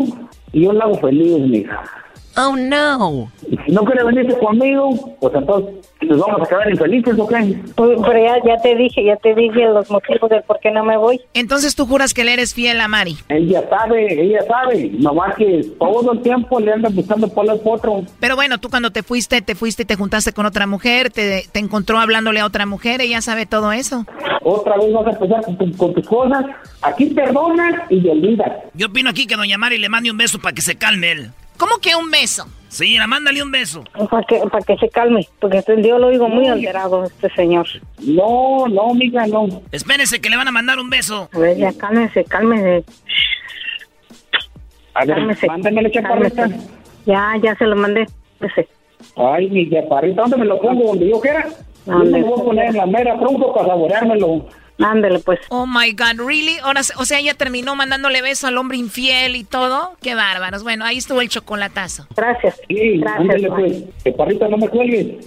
y 0.52 0.62
yo 0.62 0.72
la 0.72 0.84
hago 0.84 0.98
feliz, 0.98 1.38
mija. 1.40 2.01
Oh, 2.36 2.56
no. 2.56 3.30
Y 3.50 3.56
si 3.66 3.72
no 3.72 3.84
quiere 3.84 4.04
venirse 4.04 4.38
conmigo, 4.38 5.16
pues 5.20 5.34
entonces 5.34 5.74
nos 6.00 6.18
vamos 6.18 6.40
a 6.42 6.48
quedar 6.48 6.70
infelices, 6.70 7.18
¿o 7.18 7.26
qué? 7.28 7.56
Pues, 7.76 7.98
pero 8.06 8.24
ya, 8.24 8.36
ya 8.44 8.56
te 8.62 8.74
dije, 8.74 9.04
ya 9.04 9.16
te 9.16 9.34
dije 9.34 9.66
los 9.66 9.90
motivos 9.90 10.30
del 10.30 10.42
por 10.42 10.58
qué 10.60 10.70
no 10.70 10.82
me 10.84 10.96
voy. 10.96 11.20
Entonces 11.34 11.74
tú 11.74 11.86
juras 11.86 12.14
que 12.14 12.24
le 12.24 12.32
eres 12.32 12.54
fiel 12.54 12.80
a 12.80 12.88
Mari. 12.88 13.16
Ella 13.28 13.62
sabe, 13.68 14.22
ella 14.22 14.38
sabe, 14.48 14.90
nomás 14.98 15.34
que 15.36 15.62
todo 15.78 16.12
el 16.12 16.22
tiempo 16.22 16.58
le 16.58 16.72
anda 16.72 16.88
buscando 16.88 17.28
por 17.28 17.48
el 17.50 17.60
potro. 17.60 18.02
Pero 18.18 18.34
bueno, 18.36 18.58
tú 18.58 18.70
cuando 18.70 18.90
te 18.90 19.02
fuiste, 19.02 19.42
te 19.42 19.54
fuiste 19.54 19.82
y 19.82 19.86
te 19.86 19.96
juntaste 19.96 20.32
con 20.32 20.46
otra 20.46 20.66
mujer, 20.66 21.10
te, 21.10 21.46
te 21.52 21.58
encontró 21.58 21.98
hablándole 21.98 22.40
a 22.40 22.46
otra 22.46 22.64
mujer, 22.66 23.00
ella 23.02 23.20
sabe 23.20 23.46
todo 23.46 23.72
eso. 23.72 24.06
Otra 24.42 24.76
vez 24.78 24.92
vas 24.92 25.06
a 25.06 25.10
empezar 25.10 25.42
con, 25.44 25.56
tu- 25.58 25.76
con 25.76 25.94
tus 25.94 26.08
cosas. 26.08 26.44
Aquí 26.80 27.06
perdonas 27.06 27.74
y 27.90 28.08
olvidas. 28.08 28.50
Yo 28.74 28.86
opino 28.88 29.10
aquí 29.10 29.26
que 29.26 29.36
Doña 29.36 29.58
Mari 29.58 29.78
le 29.78 29.88
mande 29.88 30.10
un 30.10 30.16
beso 30.16 30.38
para 30.40 30.54
que 30.54 30.62
se 30.62 30.76
calme 30.76 31.12
él. 31.12 31.30
¿Cómo 31.56 31.78
que 31.78 31.94
un 31.94 32.10
beso? 32.10 32.46
Sí, 32.68 32.86
mira, 32.86 33.06
mándale 33.06 33.42
un 33.42 33.50
beso. 33.50 33.84
Para 34.10 34.22
que, 34.26 34.38
para 34.50 34.64
que 34.64 34.76
se 34.78 34.88
calme, 34.88 35.28
porque 35.40 35.58
este- 35.58 35.82
yo 35.86 35.98
lo 35.98 36.06
oigo 36.08 36.28
muy 36.28 36.48
alterado, 36.48 37.04
este 37.04 37.28
señor. 37.34 37.66
No, 38.00 38.66
no, 38.68 38.94
mija, 38.94 39.26
no. 39.26 39.46
Espérese 39.70 40.20
que 40.20 40.30
le 40.30 40.36
van 40.38 40.48
a 40.48 40.52
mandar 40.52 40.78
un 40.78 40.88
beso. 40.88 41.28
A 41.34 41.38
ver, 41.38 41.58
ya 41.58 41.72
cálmese, 41.74 42.24
cálmese. 42.24 42.84
A 44.94 45.04
ver, 45.04 45.14
Cálmese. 45.16 45.46
mándamele, 45.46 45.90
chaparrita. 45.90 46.48
Ya, 47.06 47.34
ya 47.42 47.54
se 47.56 47.64
lo 47.66 47.76
mandé. 47.76 48.06
Ese. 48.40 48.68
Ay, 49.16 49.48
mi 49.50 49.68
chaparrita, 49.70 50.22
¿dónde 50.22 50.36
me 50.38 50.44
lo 50.46 50.58
pongo? 50.60 50.88
Donde 50.88 51.08
yo 51.10 51.20
quiera. 51.20 51.46
Yo 51.86 51.92
¿Dónde? 51.92 52.10
me 52.12 52.20
lo 52.20 52.26
voy 52.26 52.40
a 52.40 52.44
poner 52.44 52.64
en 52.66 52.76
la 52.76 52.86
mera 52.86 53.18
tronco 53.18 53.52
para 53.54 53.68
saboreármelo. 53.68 54.46
Ándale, 54.84 55.18
pues. 55.20 55.40
Oh 55.48 55.66
my 55.66 55.92
God, 55.92 56.26
¿really? 56.26 56.58
Ahora, 56.62 56.82
o 56.96 57.04
sea, 57.04 57.18
ella 57.18 57.34
terminó 57.34 57.74
mandándole 57.76 58.22
beso 58.22 58.46
al 58.46 58.58
hombre 58.58 58.76
infiel 58.76 59.36
y 59.36 59.44
todo. 59.44 59.96
Qué 60.02 60.14
bárbaros. 60.14 60.62
Bueno, 60.62 60.84
ahí 60.84 60.98
estuvo 60.98 61.20
el 61.20 61.28
chocolatazo. 61.28 62.06
Gracias. 62.16 62.60
Sí, 62.68 62.98
Gracias, 62.98 63.20
ándale, 63.20 63.48
pues. 63.48 63.84
Que 64.04 64.12
parrita 64.12 64.48
no 64.48 64.58
me 64.58 64.68
cuelgues. 64.68 65.26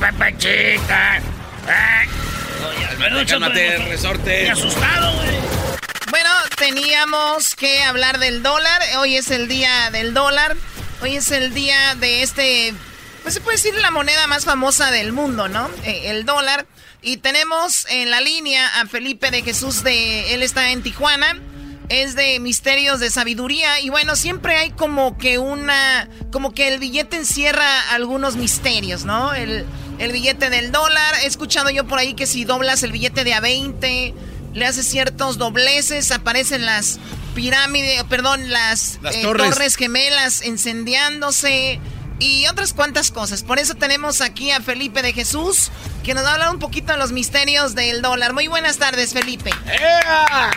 papachita! 0.00 1.20
¡Ay! 1.68 2.08
Cálmate, 2.98 3.26
cálmate, 3.26 3.78
resorte. 3.88 4.42
Me 4.44 4.50
asustado, 4.50 5.14
güey. 5.16 5.28
Bueno, 6.10 6.30
teníamos 6.56 7.54
que 7.54 7.82
hablar 7.82 8.18
del 8.18 8.42
dólar. 8.42 8.82
Hoy 8.98 9.16
es 9.16 9.30
el 9.30 9.46
día 9.46 9.90
del 9.90 10.14
dólar. 10.14 10.56
Hoy 11.02 11.16
es 11.16 11.30
el 11.30 11.54
día 11.54 11.94
de 11.96 12.22
este, 12.22 12.74
pues 13.22 13.34
se 13.34 13.40
puede 13.40 13.56
decir 13.56 13.74
la 13.74 13.90
moneda 13.90 14.26
más 14.26 14.44
famosa 14.44 14.90
del 14.90 15.12
mundo, 15.12 15.48
¿no? 15.48 15.70
Eh, 15.84 16.10
el 16.10 16.24
dólar. 16.24 16.66
Y 17.02 17.18
tenemos 17.18 17.86
en 17.88 18.10
la 18.10 18.20
línea 18.20 18.80
a 18.80 18.86
Felipe 18.86 19.30
de 19.30 19.42
Jesús 19.42 19.82
de, 19.82 20.34
él 20.34 20.42
está 20.42 20.70
en 20.70 20.82
Tijuana. 20.82 21.38
Es 21.88 22.14
de 22.14 22.38
misterios 22.38 23.00
de 23.00 23.10
sabiduría 23.10 23.80
y 23.80 23.88
bueno, 23.88 24.14
siempre 24.14 24.56
hay 24.56 24.70
como 24.70 25.18
que 25.18 25.38
una, 25.38 26.08
como 26.30 26.52
que 26.54 26.68
el 26.68 26.78
billete 26.78 27.16
encierra 27.16 27.90
algunos 27.90 28.36
misterios, 28.36 29.04
¿no? 29.04 29.34
El, 29.34 29.66
el 30.00 30.12
billete 30.12 30.50
del 30.50 30.72
dólar, 30.72 31.14
he 31.22 31.26
escuchado 31.26 31.70
yo 31.70 31.86
por 31.86 31.98
ahí 31.98 32.14
que 32.14 32.26
si 32.26 32.44
doblas 32.44 32.82
el 32.82 32.90
billete 32.90 33.22
de 33.22 33.34
a 33.34 33.40
20, 33.40 34.14
le 34.54 34.66
haces 34.66 34.86
ciertos 34.86 35.38
dobleces, 35.38 36.10
aparecen 36.10 36.66
las 36.66 36.98
pirámides, 37.34 38.02
perdón, 38.04 38.50
las, 38.50 38.98
Las 39.02 39.14
eh, 39.16 39.22
torres. 39.22 39.76
gemelas 39.76 40.44
incendiándose 40.44 41.78
y 42.18 42.46
otras 42.48 42.72
cuantas 42.72 43.10
cosas. 43.10 43.42
Por 43.42 43.58
eso 43.58 43.74
tenemos 43.74 44.20
aquí 44.20 44.50
a 44.50 44.60
Felipe 44.60 45.02
de 45.02 45.12
Jesús, 45.12 45.70
que 46.02 46.14
nos 46.14 46.24
va 46.24 46.30
a 46.30 46.32
hablar 46.34 46.50
un 46.50 46.58
poquito 46.58 46.92
de 46.92 46.98
los 46.98 47.12
misterios 47.12 47.74
del 47.74 48.02
dólar. 48.02 48.32
Muy 48.32 48.48
buenas 48.48 48.78
tardes, 48.78 49.12
Felipe. 49.12 49.50
Buenas 49.64 50.56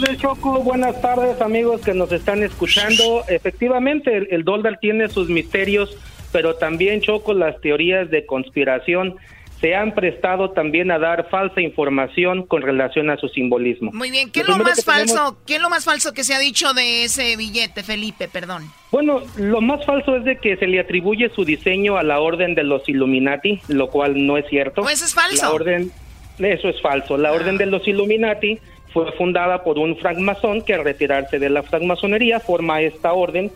tardes, 0.00 0.18
Choco. 0.18 0.60
Buenas 0.62 1.00
tardes, 1.00 1.40
amigos 1.40 1.80
que 1.82 1.94
nos 1.94 2.10
están 2.12 2.42
escuchando. 2.42 3.24
Efectivamente, 3.28 4.16
el, 4.16 4.28
el 4.30 4.44
dólar 4.44 4.78
tiene 4.80 5.08
sus 5.08 5.28
misterios, 5.28 5.96
pero 6.34 6.56
también, 6.56 7.00
Choco, 7.00 7.32
las 7.32 7.60
teorías 7.60 8.10
de 8.10 8.26
conspiración 8.26 9.14
se 9.60 9.76
han 9.76 9.94
prestado 9.94 10.50
también 10.50 10.90
a 10.90 10.98
dar 10.98 11.28
falsa 11.30 11.60
información 11.60 12.44
con 12.44 12.60
relación 12.60 13.08
a 13.08 13.16
su 13.16 13.28
simbolismo. 13.28 13.92
Muy 13.94 14.10
bien, 14.10 14.32
¿qué 14.32 14.40
es 14.40 14.48
Lo 14.48 14.58
más 14.58 14.84
tenemos- 14.84 14.84
falso? 14.84 15.38
¿Qué 15.46 15.54
es 15.54 15.62
lo 15.62 15.70
más 15.70 15.84
falso 15.84 16.12
que 16.12 16.24
se 16.24 16.34
ha 16.34 16.40
dicho 16.40 16.74
de 16.74 17.04
ese 17.04 17.36
billete, 17.36 17.84
Felipe? 17.84 18.26
Perdón. 18.26 18.64
Bueno, 18.90 19.22
lo 19.36 19.60
más 19.60 19.86
falso 19.86 20.16
es 20.16 20.24
de 20.24 20.38
que 20.38 20.56
se 20.56 20.66
le 20.66 20.80
atribuye 20.80 21.30
su 21.30 21.44
diseño 21.44 21.96
a 21.98 22.02
la 22.02 22.18
orden 22.18 22.56
de 22.56 22.64
los 22.64 22.86
Illuminati, 22.88 23.60
lo 23.68 23.88
cual 23.90 24.26
no 24.26 24.36
es 24.36 24.44
cierto. 24.50 24.82
Pues 24.82 24.96
eso 24.96 25.04
es 25.04 25.14
falso. 25.14 25.42
La 25.46 25.52
orden, 25.52 25.92
eso 26.40 26.68
es 26.68 26.82
falso. 26.82 27.16
La 27.16 27.30
orden 27.32 27.56
de 27.56 27.66
los 27.66 27.86
Illuminati 27.86 28.58
fue 28.92 29.12
fundada 29.12 29.62
por 29.62 29.78
un 29.78 29.96
francmasón 29.98 30.62
que 30.62 30.74
al 30.74 30.82
retirarse 30.82 31.38
de 31.38 31.48
la 31.48 31.62
francmasonería 31.62 32.40
forma 32.40 32.80
esta 32.80 33.12
orden 33.12 33.52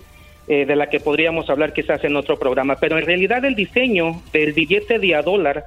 eh, 0.49 0.65
de 0.65 0.77
la 0.77 0.89
que 0.89 1.01
podríamos 1.01 1.51
hablar 1.51 1.73
quizás 1.73 2.03
en 2.05 2.17
otro 2.17 2.39
programa. 2.39 2.77
Pero 2.81 2.99
en 2.99 3.07
realidad 3.07 3.45
el 3.45 3.55
diseño 3.55 4.23
del 4.33 4.53
billete 4.53 4.99
de 4.99 5.15
a 5.15 5.23
dólar 5.23 5.65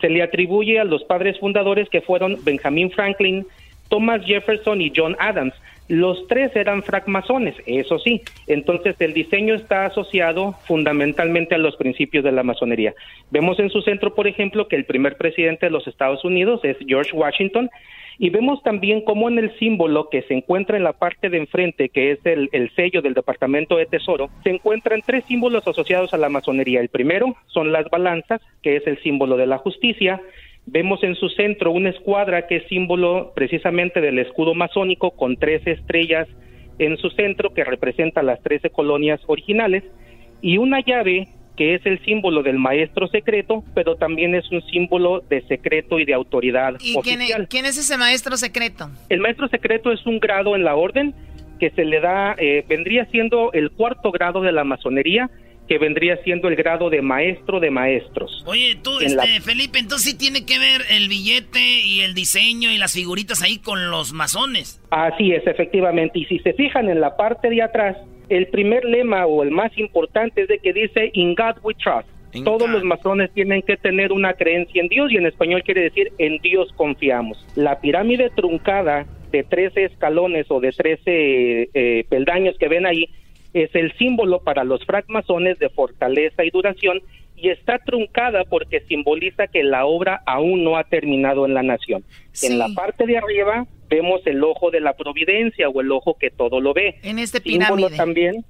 se 0.00 0.08
le 0.08 0.22
atribuye 0.22 0.80
a 0.80 0.84
los 0.84 1.04
padres 1.04 1.38
fundadores 1.38 1.88
que 1.88 2.00
fueron 2.00 2.38
Benjamin 2.44 2.90
Franklin, 2.90 3.46
Thomas 3.88 4.24
Jefferson 4.24 4.80
y 4.80 4.92
John 4.94 5.16
Adams. 5.18 5.54
Los 5.86 6.26
tres 6.28 6.56
eran 6.56 6.82
francmasones, 6.82 7.54
eso 7.66 7.98
sí. 7.98 8.22
Entonces 8.46 8.96
el 9.00 9.12
diseño 9.12 9.54
está 9.54 9.86
asociado 9.86 10.54
fundamentalmente 10.66 11.54
a 11.54 11.58
los 11.58 11.76
principios 11.76 12.24
de 12.24 12.32
la 12.32 12.42
masonería. 12.42 12.94
Vemos 13.30 13.58
en 13.60 13.70
su 13.70 13.82
centro, 13.82 14.14
por 14.14 14.26
ejemplo, 14.26 14.66
que 14.66 14.76
el 14.76 14.86
primer 14.86 15.16
presidente 15.16 15.66
de 15.66 15.70
los 15.70 15.86
Estados 15.86 16.24
Unidos 16.24 16.60
es 16.64 16.76
George 16.86 17.12
Washington 17.12 17.70
y 18.18 18.30
vemos 18.30 18.62
también 18.62 19.02
cómo 19.02 19.28
en 19.28 19.38
el 19.38 19.56
símbolo 19.58 20.08
que 20.08 20.22
se 20.22 20.34
encuentra 20.34 20.76
en 20.76 20.84
la 20.84 20.92
parte 20.92 21.30
de 21.30 21.38
enfrente, 21.38 21.88
que 21.88 22.12
es 22.12 22.18
el, 22.24 22.48
el 22.52 22.70
sello 22.74 23.02
del 23.02 23.14
Departamento 23.14 23.76
de 23.76 23.86
Tesoro, 23.86 24.30
se 24.42 24.50
encuentran 24.50 25.02
tres 25.04 25.24
símbolos 25.26 25.66
asociados 25.66 26.14
a 26.14 26.18
la 26.18 26.28
masonería. 26.28 26.80
El 26.80 26.88
primero 26.88 27.36
son 27.46 27.72
las 27.72 27.88
balanzas, 27.90 28.40
que 28.62 28.76
es 28.76 28.86
el 28.86 29.02
símbolo 29.02 29.36
de 29.36 29.46
la 29.46 29.58
justicia. 29.58 30.20
Vemos 30.66 31.02
en 31.02 31.14
su 31.14 31.28
centro 31.28 31.72
una 31.72 31.90
escuadra 31.90 32.46
que 32.46 32.56
es 32.56 32.68
símbolo 32.68 33.32
precisamente 33.34 34.00
del 34.00 34.18
escudo 34.18 34.54
masónico 34.54 35.10
con 35.10 35.36
tres 35.36 35.66
estrellas 35.66 36.28
en 36.78 36.96
su 36.96 37.10
centro 37.10 37.52
que 37.52 37.64
representa 37.64 38.22
las 38.22 38.42
trece 38.42 38.70
colonias 38.70 39.20
originales 39.26 39.84
y 40.40 40.58
una 40.58 40.80
llave 40.80 41.28
que 41.56 41.74
es 41.76 41.86
el 41.86 42.04
símbolo 42.04 42.42
del 42.42 42.58
maestro 42.58 43.06
secreto, 43.08 43.62
pero 43.74 43.96
también 43.96 44.34
es 44.34 44.50
un 44.50 44.60
símbolo 44.66 45.20
de 45.28 45.42
secreto 45.46 45.98
y 46.00 46.04
de 46.04 46.14
autoridad 46.14 46.74
¿Y 46.80 46.94
quién 47.02 47.20
oficial. 47.20 47.42
es, 47.42 47.48
quién 47.48 47.64
es 47.66 47.78
ese 47.78 47.96
maestro 47.96 48.36
secreto? 48.36 48.90
El 49.08 49.20
maestro 49.20 49.48
secreto 49.48 49.92
es 49.92 50.04
un 50.06 50.18
grado 50.18 50.56
en 50.56 50.64
la 50.64 50.74
orden 50.74 51.14
que 51.60 51.70
se 51.70 51.84
le 51.84 52.00
da, 52.00 52.34
eh, 52.38 52.64
vendría 52.68 53.06
siendo 53.06 53.52
el 53.52 53.70
cuarto 53.70 54.10
grado 54.10 54.40
de 54.42 54.50
la 54.50 54.64
masonería, 54.64 55.30
que 55.68 55.78
vendría 55.78 56.18
siendo 56.24 56.48
el 56.48 56.56
grado 56.56 56.90
de 56.90 57.00
maestro 57.00 57.58
de 57.60 57.70
maestros. 57.70 58.42
Oye, 58.46 58.76
tú, 58.82 59.00
En 59.00 59.16
la- 59.16 59.22
este, 59.24 59.40
Felipe, 59.40 59.78
entonces 59.78 60.10
sí 60.10 60.18
tiene 60.18 60.44
que 60.44 60.58
ver 60.58 60.82
el 60.90 61.08
billete 61.08 61.80
y 61.86 62.00
el 62.00 62.12
diseño 62.14 62.70
y 62.70 62.76
las 62.76 62.92
figuritas 62.92 63.40
ahí 63.42 63.58
con 63.58 63.90
los 63.90 64.12
masones. 64.12 64.82
Así 64.90 65.32
es, 65.32 65.46
efectivamente. 65.46 66.18
Y 66.18 66.24
si 66.26 66.38
se 66.40 66.52
fijan 66.52 66.90
en 66.90 67.00
la 67.00 67.16
parte 67.16 67.48
de 67.48 67.62
atrás, 67.62 67.96
el 68.28 68.46
primer 68.48 68.84
lema 68.84 69.26
o 69.26 69.42
el 69.42 69.50
más 69.50 69.76
importante 69.78 70.42
es 70.42 70.48
de 70.48 70.58
que 70.58 70.72
dice 70.72 71.10
In 71.14 71.34
God 71.34 71.58
we 71.62 71.74
trust. 71.74 72.08
Todos 72.42 72.68
los 72.68 72.82
masones 72.82 73.30
tienen 73.32 73.62
que 73.62 73.76
tener 73.76 74.10
una 74.10 74.32
creencia 74.32 74.82
en 74.82 74.88
Dios 74.88 75.12
y 75.12 75.16
en 75.16 75.26
español 75.26 75.62
quiere 75.62 75.82
decir 75.82 76.12
en 76.18 76.38
Dios 76.38 76.68
confiamos. 76.74 77.46
La 77.54 77.80
pirámide 77.80 78.28
truncada 78.30 79.06
de 79.30 79.44
13 79.44 79.84
escalones 79.84 80.46
o 80.48 80.58
de 80.58 80.72
13 80.72 81.02
eh, 81.06 82.04
peldaños 82.08 82.56
que 82.58 82.68
ven 82.68 82.86
ahí 82.86 83.08
es 83.52 83.72
el 83.74 83.92
símbolo 83.98 84.40
para 84.40 84.64
los 84.64 84.84
francmasones 84.84 85.60
de 85.60 85.68
fortaleza 85.68 86.44
y 86.44 86.50
duración 86.50 87.00
y 87.44 87.50
está 87.50 87.78
truncada 87.78 88.44
porque 88.44 88.80
simboliza 88.88 89.48
que 89.48 89.62
la 89.62 89.84
obra 89.84 90.22
aún 90.24 90.64
no 90.64 90.78
ha 90.78 90.84
terminado 90.84 91.44
en 91.44 91.52
la 91.52 91.62
nación. 91.62 92.02
En 92.42 92.58
la 92.58 92.68
parte 92.74 93.04
de 93.04 93.18
arriba 93.18 93.66
vemos 93.90 94.22
el 94.24 94.42
ojo 94.42 94.70
de 94.70 94.80
la 94.80 94.94
providencia 94.94 95.68
o 95.68 95.80
el 95.82 95.92
ojo 95.92 96.16
que 96.18 96.30
todo 96.30 96.62
lo 96.62 96.72
ve. 96.72 97.00
En 97.02 97.18
este 97.18 97.40
símbolo 97.40 97.88
pirámide. 97.88 97.96
también 97.98 98.44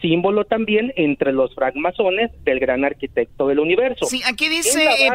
símbolo 0.00 0.44
también 0.44 0.92
entre 0.96 1.32
los 1.32 1.54
francmasones 1.54 2.30
del 2.44 2.60
gran 2.60 2.84
arquitecto 2.84 3.48
del 3.48 3.58
universo. 3.58 4.06
Sí, 4.06 4.22
aquí 4.26 4.48
dice, 4.48 4.84
eh, 4.84 5.10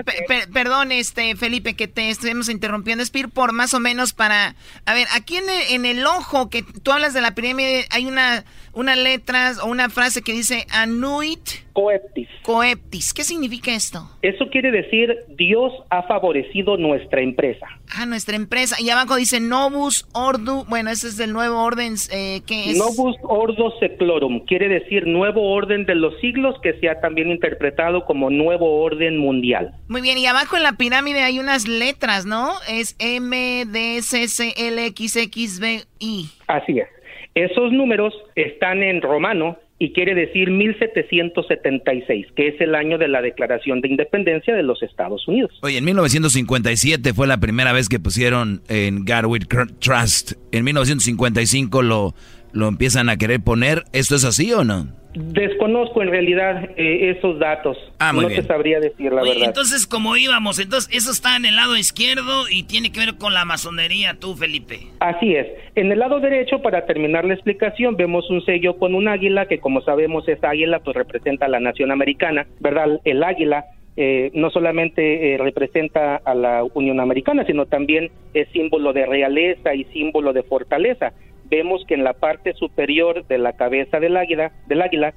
perdón, 0.54 0.92
este 0.92 1.36
Felipe, 1.36 1.76
que 1.76 1.88
te 1.88 2.10
estuvimos 2.10 2.50
interrumpiendo, 2.50 3.04
es 3.04 3.12
por 3.34 3.54
más 3.54 3.74
o 3.74 3.80
menos 3.80 4.14
para, 4.14 4.56
a 4.86 4.94
ver, 4.94 5.08
aquí 5.16 5.38
en 5.38 5.50
el, 5.50 5.76
en 5.76 5.86
el 5.86 6.06
ojo 6.06 6.50
que 6.50 6.64
tú 6.84 6.92
hablas 6.92 7.14
de 7.14 7.22
la 7.22 7.36
pirámide, 7.36 7.86
hay 7.92 8.06
una, 8.06 8.44
una 8.74 8.96
letra 8.96 9.54
o 9.64 9.68
una 9.68 9.90
frase 9.90 10.22
que 10.22 10.34
dice 10.34 10.66
anuit 10.72 11.64
coeptis. 11.74 12.28
Coeptis, 12.44 13.14
¿qué 13.14 13.24
significa 13.24 13.74
esto? 13.74 14.08
Eso 14.22 14.50
quiere 14.52 14.72
decir 14.72 15.16
Dios 15.30 15.74
ha 15.90 16.04
favorecido 16.04 16.78
nuestra 16.78 17.22
empresa. 17.22 17.66
Ah, 17.96 18.06
nuestra 18.06 18.36
empresa. 18.36 18.76
Y 18.80 18.90
abajo 18.90 19.16
dice 19.16 19.40
Novus 19.40 20.08
Ordu, 20.14 20.66
bueno, 20.66 20.92
ese 20.92 21.08
es 21.08 21.18
del 21.18 21.34
nuevo 21.34 21.64
orden, 21.64 21.96
eh, 22.12 22.42
que 22.46 22.72
es... 22.72 22.78
Novus 22.78 23.16
Ordo 23.24 23.74
Seclorum 23.80 24.46
quiere 24.46 24.70
decir 24.74 25.08
nuevo 25.08 25.52
orden 25.54 25.86
de 25.86 25.96
los 25.96 26.20
siglos 26.20 26.56
que 26.62 26.74
se 26.80 26.90
ha 26.90 27.00
también 27.00 27.30
interpretado 27.30 28.06
como 28.06 28.30
nuevo 28.30 28.82
orden 28.82 29.18
mundial. 29.18 29.72
Muy 29.88 30.02
bien, 30.02 30.18
y 30.18 30.26
abajo 30.26 30.58
en 30.58 30.64
la 30.64 30.74
pirámide 30.74 31.22
hay 31.22 31.40
unas 31.40 31.68
letras, 31.68 32.26
¿no? 32.26 32.52
Es 32.68 32.96
M, 33.00 33.66
D, 33.68 34.02
C, 34.02 34.28
C, 34.28 34.54
L, 34.58 34.86
X, 34.88 35.16
X, 35.16 35.60
B, 35.60 35.82
I. 36.00 36.26
Así 36.48 36.80
es. 36.80 36.88
Esos 37.36 37.72
números 37.72 38.14
están 38.36 38.84
en 38.84 39.02
romano 39.02 39.58
y 39.80 39.92
quiere 39.92 40.14
decir 40.16 40.50
1776, 40.52 42.28
que 42.36 42.48
es 42.50 42.62
el 42.62 42.76
año 42.76 42.98
de 42.98 43.08
la 43.08 43.22
Declaración 43.22 43.82
de 43.82 43.90
Independencia 43.90 44.56
de 44.56 44.64
los 44.64 44.82
Estados 44.84 45.28
Unidos. 45.28 45.52
Oye, 45.62 45.78
en 45.78 45.86
1957 45.86 47.14
fue 47.14 47.28
la 47.28 47.38
primera 47.40 47.74
vez 47.74 47.90
que 47.90 48.00
pusieron 48.00 48.62
en 48.70 49.04
Cr- 49.06 49.74
Trust. 49.80 50.34
En 50.52 50.64
1955 50.64 51.82
lo, 51.82 52.14
lo 52.54 52.68
empiezan 52.68 53.10
a 53.10 53.18
querer 53.18 53.42
poner. 53.42 53.84
¿Esto 53.92 54.16
es 54.16 54.24
así 54.24 54.54
o 54.54 54.64
no? 54.64 54.88
Desconozco 55.16 56.02
en 56.02 56.10
realidad 56.10 56.70
eh, 56.76 57.14
esos 57.16 57.38
datos. 57.38 57.78
Ah, 58.00 58.14
muy 58.14 58.24
no 58.24 58.30
bien. 58.30 58.42
te 58.42 58.48
sabría 58.48 58.80
decir 58.80 59.12
la 59.14 59.22
Oye, 59.22 59.34
verdad. 59.34 59.48
entonces, 59.50 59.86
como 59.86 60.18
íbamos, 60.18 60.58
entonces 60.58 60.90
eso 60.96 61.12
está 61.12 61.36
en 61.36 61.46
el 61.46 61.56
lado 61.56 61.78
izquierdo 61.78 62.50
y 62.50 62.64
tiene 62.64 62.92
que 62.92 63.00
ver 63.02 63.18
con 63.20 63.34
la 63.34 63.46
masonería, 63.46 64.16
tú, 64.20 64.36
Felipe. 64.36 64.80
Así 65.02 65.36
es. 65.36 65.46
En 65.76 65.92
el 65.92 66.00
lado 66.00 66.20
derecho, 66.20 66.64
para 66.64 66.86
terminar 66.88 67.26
la 67.26 67.36
explicación, 67.36 67.96
vemos 67.96 68.28
un 68.32 68.44
sello 68.44 68.78
con 68.78 68.96
un 68.96 69.08
águila 69.08 69.46
que, 69.46 69.60
como 69.60 69.82
sabemos, 69.82 70.28
esa 70.28 70.50
águila 70.50 70.80
pues 70.80 70.96
representa 70.96 71.46
a 71.46 71.50
la 71.50 71.60
nación 71.60 71.92
americana, 71.92 72.48
¿verdad? 72.60 73.00
El 73.04 73.24
águila 73.24 73.66
eh, 73.96 74.32
no 74.34 74.50
solamente 74.50 75.36
eh, 75.36 75.38
representa 75.38 76.16
a 76.16 76.34
la 76.34 76.64
Unión 76.74 77.00
Americana, 77.00 77.46
sino 77.46 77.68
también 77.68 78.10
es 78.34 78.48
símbolo 78.50 78.94
de 78.94 79.06
realeza 79.06 79.76
y 79.76 79.84
símbolo 79.86 80.34
de 80.34 80.42
fortaleza. 80.42 81.14
Vemos 81.54 81.86
que 81.86 81.94
en 81.94 82.04
la 82.04 82.14
parte 82.14 82.54
superior 82.54 83.28
de 83.28 83.38
la 83.38 83.54
cabeza 83.54 84.00
del 84.00 84.18
águila, 84.18 84.52
del 84.66 84.82
águila 84.82 85.14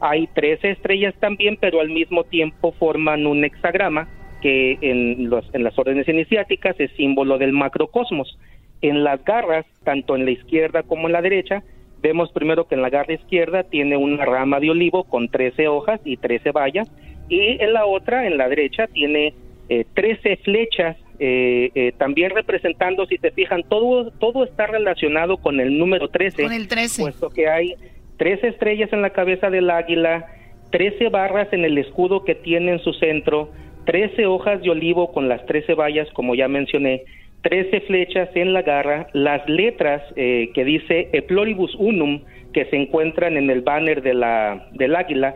hay 0.00 0.28
13 0.28 0.70
estrellas 0.70 1.16
también, 1.18 1.58
pero 1.60 1.80
al 1.80 1.90
mismo 1.90 2.22
tiempo 2.22 2.70
forman 2.70 3.26
un 3.26 3.42
hexagrama 3.42 4.08
que 4.40 4.78
en 4.82 5.28
las 5.28 5.76
órdenes 5.76 6.06
iniciáticas 6.06 6.78
es 6.78 6.92
símbolo 6.92 7.38
del 7.38 7.52
macrocosmos. 7.52 8.38
En 8.82 9.02
las 9.02 9.24
garras, 9.24 9.66
tanto 9.82 10.14
en 10.14 10.26
la 10.26 10.30
izquierda 10.30 10.84
como 10.84 11.08
en 11.08 11.12
la 11.12 11.22
derecha, 11.22 11.64
vemos 12.00 12.30
primero 12.30 12.68
que 12.68 12.76
en 12.76 12.82
la 12.82 12.90
garra 12.90 13.14
izquierda 13.14 13.64
tiene 13.64 13.96
una 13.96 14.24
rama 14.24 14.60
de 14.60 14.70
olivo 14.70 15.02
con 15.02 15.28
13 15.28 15.66
hojas 15.66 16.00
y 16.04 16.18
13 16.18 16.52
bayas, 16.52 16.88
y 17.28 17.60
en 17.60 17.72
la 17.72 17.84
otra, 17.84 18.28
en 18.28 18.38
la 18.38 18.48
derecha, 18.48 18.86
tiene 18.86 19.34
eh, 19.68 19.84
13 19.94 20.36
flechas, 20.44 20.96
eh, 21.22 21.70
eh, 21.74 21.92
también 21.98 22.30
representando, 22.30 23.06
si 23.06 23.18
te 23.18 23.30
fijan, 23.30 23.62
todo, 23.68 24.10
todo 24.12 24.44
está 24.44 24.66
relacionado 24.66 25.36
con 25.36 25.60
el 25.60 25.78
número 25.78 26.08
13. 26.08 26.42
Con 26.42 26.52
el 26.52 26.66
13. 26.66 27.02
Puesto 27.02 27.28
que 27.28 27.48
hay 27.48 27.74
13 28.16 28.48
estrellas 28.48 28.90
en 28.92 29.02
la 29.02 29.10
cabeza 29.10 29.50
del 29.50 29.68
águila, 29.68 30.26
13 30.70 31.10
barras 31.10 31.52
en 31.52 31.64
el 31.64 31.76
escudo 31.76 32.24
que 32.24 32.34
tiene 32.34 32.72
en 32.72 32.78
su 32.80 32.94
centro, 32.94 33.50
13 33.84 34.24
hojas 34.26 34.62
de 34.62 34.70
olivo 34.70 35.12
con 35.12 35.28
las 35.28 35.44
13 35.44 35.74
bayas, 35.74 36.08
como 36.14 36.34
ya 36.34 36.48
mencioné, 36.48 37.02
13 37.42 37.82
flechas 37.82 38.30
en 38.34 38.52
la 38.54 38.62
garra, 38.62 39.08
las 39.12 39.46
letras 39.48 40.02
eh, 40.16 40.50
que 40.54 40.64
dice 40.64 41.10
E 41.12 41.22
pluribus 41.22 41.74
unum, 41.76 42.22
que 42.54 42.64
se 42.66 42.76
encuentran 42.76 43.36
en 43.36 43.50
el 43.50 43.60
banner 43.60 44.02
de 44.02 44.14
la, 44.14 44.68
del 44.72 44.96
águila, 44.96 45.34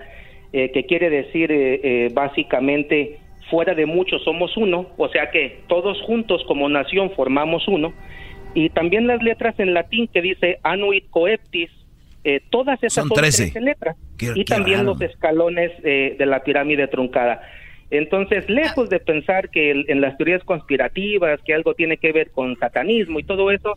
eh, 0.53 0.71
que 0.73 0.87
quiere 0.87 1.11
decir 1.11 1.51
eh, 1.51 1.81
eh, 1.83 2.11
básicamente 2.13 3.19
fuera 3.51 3.75
de 3.75 3.87
muchos 3.87 4.23
somos 4.25 4.57
uno, 4.57 4.89
o 4.97 5.09
sea 5.09 5.31
que 5.31 5.61
todos 5.69 6.01
juntos 6.03 6.43
como 6.47 6.69
nación 6.69 7.11
formamos 7.15 7.67
uno, 7.69 7.93
y 8.55 8.71
también 8.71 9.07
las 9.07 9.23
letras 9.23 9.55
en 9.59 9.75
latín 9.75 10.09
que 10.09 10.23
dice 10.23 10.59
anuit 10.63 11.09
coeptis, 11.11 11.71
eh, 12.25 12.41
todas 12.51 12.79
esas 12.83 12.95
Son 12.95 13.09
son, 13.09 13.17
13. 13.19 13.43
13 13.51 13.61
letras, 13.61 13.97
Qué- 14.17 14.31
y 14.35 14.45
qué 14.45 14.55
también 14.55 14.79
raro. 14.79 14.91
los 14.93 15.01
escalones 15.03 15.73
eh, 15.83 16.17
de 16.19 16.27
la 16.27 16.43
pirámide 16.43 16.87
truncada. 16.89 17.43
Entonces, 17.91 18.49
lejos 18.49 18.89
de 18.89 18.99
pensar 18.99 19.51
que 19.51 19.71
el- 19.71 19.85
en 19.89 20.01
las 20.01 20.17
teorías 20.17 20.43
conspirativas, 20.45 21.41
que 21.43 21.53
algo 21.55 21.75
tiene 21.75 21.97
que 21.99 22.13
ver 22.13 22.31
con 22.31 22.57
satanismo 22.59 23.21
y 23.21 23.25
todo 23.25 23.51
eso, 23.51 23.75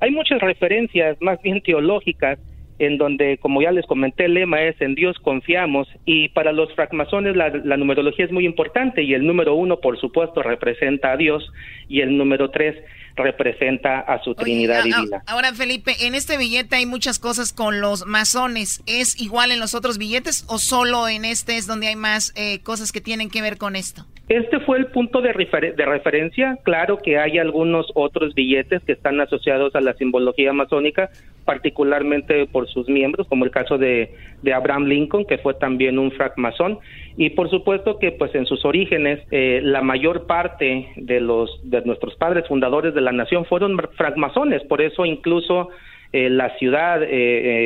hay 0.00 0.10
muchas 0.12 0.40
referencias 0.40 1.16
más 1.20 1.40
bien 1.42 1.60
teológicas 1.60 2.38
en 2.78 2.98
donde, 2.98 3.38
como 3.38 3.62
ya 3.62 3.72
les 3.72 3.86
comenté, 3.86 4.26
el 4.26 4.34
lema 4.34 4.62
es 4.62 4.80
en 4.80 4.94
Dios 4.94 5.18
confiamos 5.18 5.88
y 6.04 6.28
para 6.28 6.52
los 6.52 6.72
francmasones 6.74 7.36
la, 7.36 7.48
la 7.48 7.76
numerología 7.76 8.24
es 8.24 8.32
muy 8.32 8.46
importante 8.46 9.02
y 9.02 9.14
el 9.14 9.26
número 9.26 9.54
uno, 9.54 9.80
por 9.80 9.98
supuesto, 9.98 10.42
representa 10.42 11.12
a 11.12 11.16
Dios 11.16 11.52
y 11.88 12.00
el 12.00 12.16
número 12.16 12.50
tres 12.50 12.76
representa 13.18 14.00
a 14.00 14.22
su 14.22 14.34
Trinidad 14.34 14.80
ah, 14.80 14.84
divina. 14.84 15.22
Ahora, 15.26 15.52
Felipe, 15.52 16.06
en 16.06 16.14
este 16.14 16.38
billete 16.38 16.76
hay 16.76 16.86
muchas 16.86 17.18
cosas 17.18 17.52
con 17.52 17.80
los 17.82 18.06
masones. 18.06 18.82
¿Es 18.86 19.20
igual 19.20 19.52
en 19.52 19.60
los 19.60 19.74
otros 19.74 19.98
billetes 19.98 20.44
o 20.48 20.58
solo 20.58 21.08
en 21.08 21.24
este 21.26 21.56
es 21.56 21.66
donde 21.66 21.88
hay 21.88 21.96
más 21.96 22.32
eh, 22.36 22.60
cosas 22.62 22.92
que 22.92 23.00
tienen 23.00 23.28
que 23.28 23.42
ver 23.42 23.58
con 23.58 23.76
esto? 23.76 24.06
Este 24.28 24.60
fue 24.60 24.78
el 24.78 24.86
punto 24.88 25.20
de, 25.22 25.32
refer- 25.32 25.74
de 25.74 25.84
referencia. 25.86 26.58
Claro 26.62 26.98
que 26.98 27.18
hay 27.18 27.38
algunos 27.38 27.86
otros 27.94 28.34
billetes 28.34 28.82
que 28.84 28.92
están 28.92 29.20
asociados 29.20 29.74
a 29.74 29.80
la 29.80 29.94
simbología 29.94 30.52
masónica, 30.52 31.08
particularmente 31.46 32.46
por 32.46 32.68
sus 32.68 32.88
miembros, 32.88 33.26
como 33.26 33.46
el 33.46 33.50
caso 33.50 33.78
de, 33.78 34.14
de 34.42 34.52
Abraham 34.52 34.84
Lincoln, 34.84 35.24
que 35.26 35.38
fue 35.38 35.54
también 35.54 35.98
un 35.98 36.12
francmasón. 36.12 36.78
Y 37.20 37.30
por 37.30 37.50
supuesto 37.50 37.98
que 37.98 38.12
pues 38.12 38.32
en 38.36 38.46
sus 38.46 38.64
orígenes 38.64 39.18
eh, 39.32 39.60
la 39.60 39.82
mayor 39.82 40.28
parte 40.28 40.88
de 40.94 41.20
los 41.20 41.50
de 41.68 41.82
nuestros 41.82 42.14
padres 42.14 42.46
fundadores 42.46 42.94
de 42.94 43.00
la 43.00 43.10
nación 43.10 43.44
fueron 43.44 43.76
francmasones. 43.96 44.62
Por 44.62 44.80
eso 44.80 45.04
incluso 45.04 45.68
eh, 46.12 46.30
la 46.30 46.56
ciudad 46.58 47.02
eh, 47.02 47.08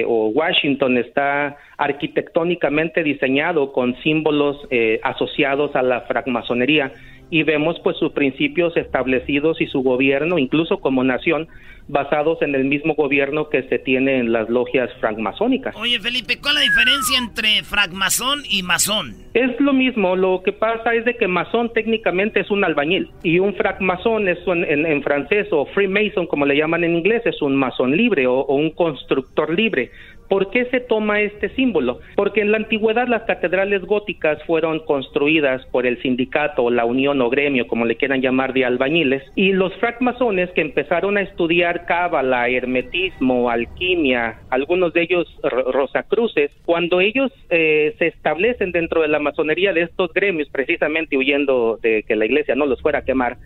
eh, 0.00 0.04
o 0.08 0.28
Washington 0.28 0.96
está 0.96 1.56
arquitectónicamente 1.82 3.02
diseñado 3.02 3.72
con 3.72 3.96
símbolos 4.02 4.56
eh, 4.70 5.00
asociados 5.02 5.74
a 5.74 5.82
la 5.82 6.02
francmasonería 6.02 6.92
y 7.30 7.42
vemos 7.44 7.80
pues 7.82 7.96
sus 7.96 8.12
principios 8.12 8.76
establecidos 8.76 9.60
y 9.60 9.66
su 9.66 9.82
gobierno, 9.82 10.38
incluso 10.38 10.78
como 10.80 11.02
nación, 11.02 11.48
basados 11.88 12.40
en 12.42 12.54
el 12.54 12.64
mismo 12.64 12.94
gobierno 12.94 13.48
que 13.48 13.62
se 13.64 13.78
tiene 13.78 14.18
en 14.18 14.32
las 14.32 14.48
logias 14.50 14.88
francmasónicas. 15.00 15.74
Oye, 15.76 15.98
Felipe, 15.98 16.38
¿cuál 16.40 16.58
es 16.58 16.60
la 16.60 16.70
diferencia 16.70 17.18
entre 17.18 17.62
francmasón 17.64 18.40
y 18.48 18.62
masón? 18.62 19.14
Es 19.34 19.58
lo 19.60 19.72
mismo, 19.72 20.14
lo 20.14 20.42
que 20.44 20.52
pasa 20.52 20.94
es 20.94 21.04
de 21.06 21.16
que 21.16 21.26
masón 21.26 21.72
técnicamente 21.72 22.40
es 22.40 22.50
un 22.50 22.64
albañil 22.64 23.10
y 23.22 23.38
un 23.38 23.54
francmasón 23.54 24.28
es 24.28 24.46
un- 24.46 24.64
en, 24.64 24.84
en 24.86 25.02
francés 25.02 25.48
o 25.52 25.64
freemason 25.66 26.26
como 26.26 26.44
le 26.46 26.56
llaman 26.56 26.84
en 26.84 26.96
inglés 26.96 27.22
es 27.24 27.40
un 27.42 27.56
masón 27.56 27.96
libre 27.96 28.26
o, 28.26 28.40
o 28.40 28.54
un 28.56 28.70
constructor 28.70 29.52
libre. 29.54 29.90
¿Por 30.32 30.48
qué 30.48 30.64
se 30.70 30.80
toma 30.80 31.20
este 31.20 31.50
símbolo? 31.50 32.00
Porque 32.16 32.40
en 32.40 32.52
la 32.52 32.56
antigüedad 32.56 33.06
las 33.06 33.24
catedrales 33.24 33.82
góticas 33.82 34.42
fueron 34.44 34.80
construidas 34.86 35.60
por 35.66 35.84
el 35.86 36.00
sindicato, 36.00 36.70
la 36.70 36.86
unión 36.86 37.20
o 37.20 37.28
gremio, 37.28 37.66
como 37.66 37.84
le 37.84 37.96
quieran 37.98 38.22
llamar, 38.22 38.54
de 38.54 38.64
albañiles, 38.64 39.22
y 39.34 39.52
los 39.52 39.74
francmasones 39.76 40.48
que 40.52 40.62
empezaron 40.62 41.18
a 41.18 41.20
estudiar 41.20 41.84
cábala, 41.84 42.48
hermetismo, 42.48 43.50
alquimia, 43.50 44.38
algunos 44.48 44.94
de 44.94 45.02
ellos 45.02 45.26
ro- 45.42 45.70
rosacruces, 45.70 46.50
cuando 46.64 47.02
ellos 47.02 47.30
eh, 47.50 47.94
se 47.98 48.06
establecen 48.06 48.72
dentro 48.72 49.02
de 49.02 49.08
la 49.08 49.18
masonería 49.18 49.74
de 49.74 49.82
estos 49.82 50.14
gremios, 50.14 50.48
precisamente 50.48 51.14
huyendo 51.14 51.78
de 51.82 52.04
que 52.04 52.16
la 52.16 52.24
iglesia 52.24 52.54
no 52.54 52.64
los 52.64 52.80
fuera 52.80 53.00
a 53.00 53.02
quemar, 53.02 53.36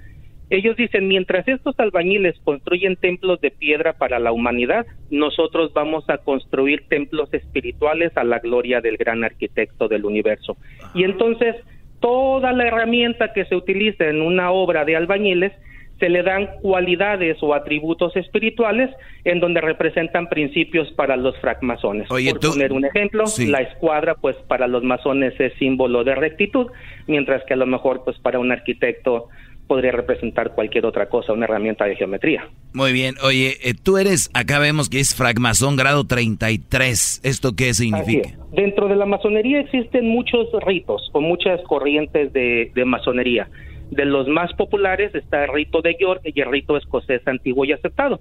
ellos 0.51 0.77
dicen, 0.77 1.09
mientras 1.09 1.47
estos 1.49 1.75
albañiles 1.81 2.39
construyen 2.45 2.97
templos 2.97 3.41
de 3.41 3.51
piedra 3.51 3.95
para 3.95 4.19
la 4.19 4.31
humanidad, 4.33 4.87
nosotros 5.11 5.73
vamos 5.73 6.09
a 6.09 6.19
construir 6.19 6.85
templos 6.89 7.33
espirituales 7.35 8.17
a 8.17 8.25
la 8.25 8.39
gloria 8.39 8.81
del 8.81 8.97
gran 8.97 9.25
arquitecto 9.25 9.89
del 9.89 10.05
universo. 10.05 10.57
Y 10.95 11.03
entonces, 11.05 11.57
toda 12.01 12.53
la 12.53 12.67
herramienta 12.69 13.33
que 13.33 13.45
se 13.47 13.57
utiliza 13.57 14.05
en 14.07 14.21
una 14.23 14.51
obra 14.53 14.85
de 14.85 14.97
albañiles 14.97 15.53
se 15.99 16.11
le 16.11 16.23
dan 16.23 16.47
cualidades 16.61 17.39
o 17.41 17.55
atributos 17.55 18.15
espirituales 18.17 18.91
en 19.25 19.41
donde 19.41 19.63
representan 19.63 20.29
principios 20.29 20.93
para 20.93 21.17
los 21.17 21.35
francmasones. 21.41 22.07
Por 22.09 22.21
tú- 22.39 22.51
poner 22.51 22.73
un 22.75 22.85
ejemplo, 22.85 23.27
Sí. 23.27 23.47
la 23.47 23.61
escuadra 23.63 24.15
pues 24.15 24.37
para 24.47 24.69
los 24.69 24.83
masones 24.83 25.33
es 25.41 25.55
símbolo 25.55 26.05
de 26.05 26.15
rectitud, 26.15 26.67
mientras 27.07 27.43
que 27.47 27.55
a 27.55 27.57
lo 27.57 27.65
mejor 27.65 28.05
pues 28.05 28.19
para 28.19 28.39
un 28.39 28.53
arquitecto 28.53 29.29
podría 29.67 29.93
representar 29.93 30.55
cualquier 30.55 30.87
otra 30.87 31.09
cosa, 31.09 31.33
una 31.33 31.45
herramienta 31.45 31.85
de 31.85 31.97
geometría. 31.97 32.49
Muy 32.73 32.93
bien. 32.93 33.15
Oye, 33.23 33.57
eh, 33.63 33.75
tú 33.75 33.99
eres, 33.99 34.31
acá 34.35 34.59
vemos 34.59 34.89
que 34.89 35.01
es 35.01 35.15
francmasón 35.15 35.77
grado 35.77 36.07
33. 36.07 37.21
¿Esto 37.25 37.55
qué 37.57 37.75
significa? 37.75 38.29
es. 38.29 38.51
Dentro 38.53 38.89
de 38.89 38.97
la 38.97 39.07
masonería 39.07 39.61
existen 39.61 40.09
muchos 40.09 40.49
ritos 40.65 41.11
o 41.13 41.21
muchas 41.21 41.61
corrientes 41.63 42.33
de, 42.33 42.71
de 42.75 42.85
masonería. 42.85 43.49
De 43.91 44.05
los 44.05 44.27
más 44.29 44.53
populares 44.55 45.15
está 45.15 45.45
el 45.45 45.53
rito 45.53 45.83
de 45.83 45.97
York 46.01 46.23
y 46.25 46.41
el 46.41 46.51
rito 46.51 46.77
escocés 46.77 47.27
antiguo 47.27 47.65
y 47.65 47.73
aceptado. 47.73 48.21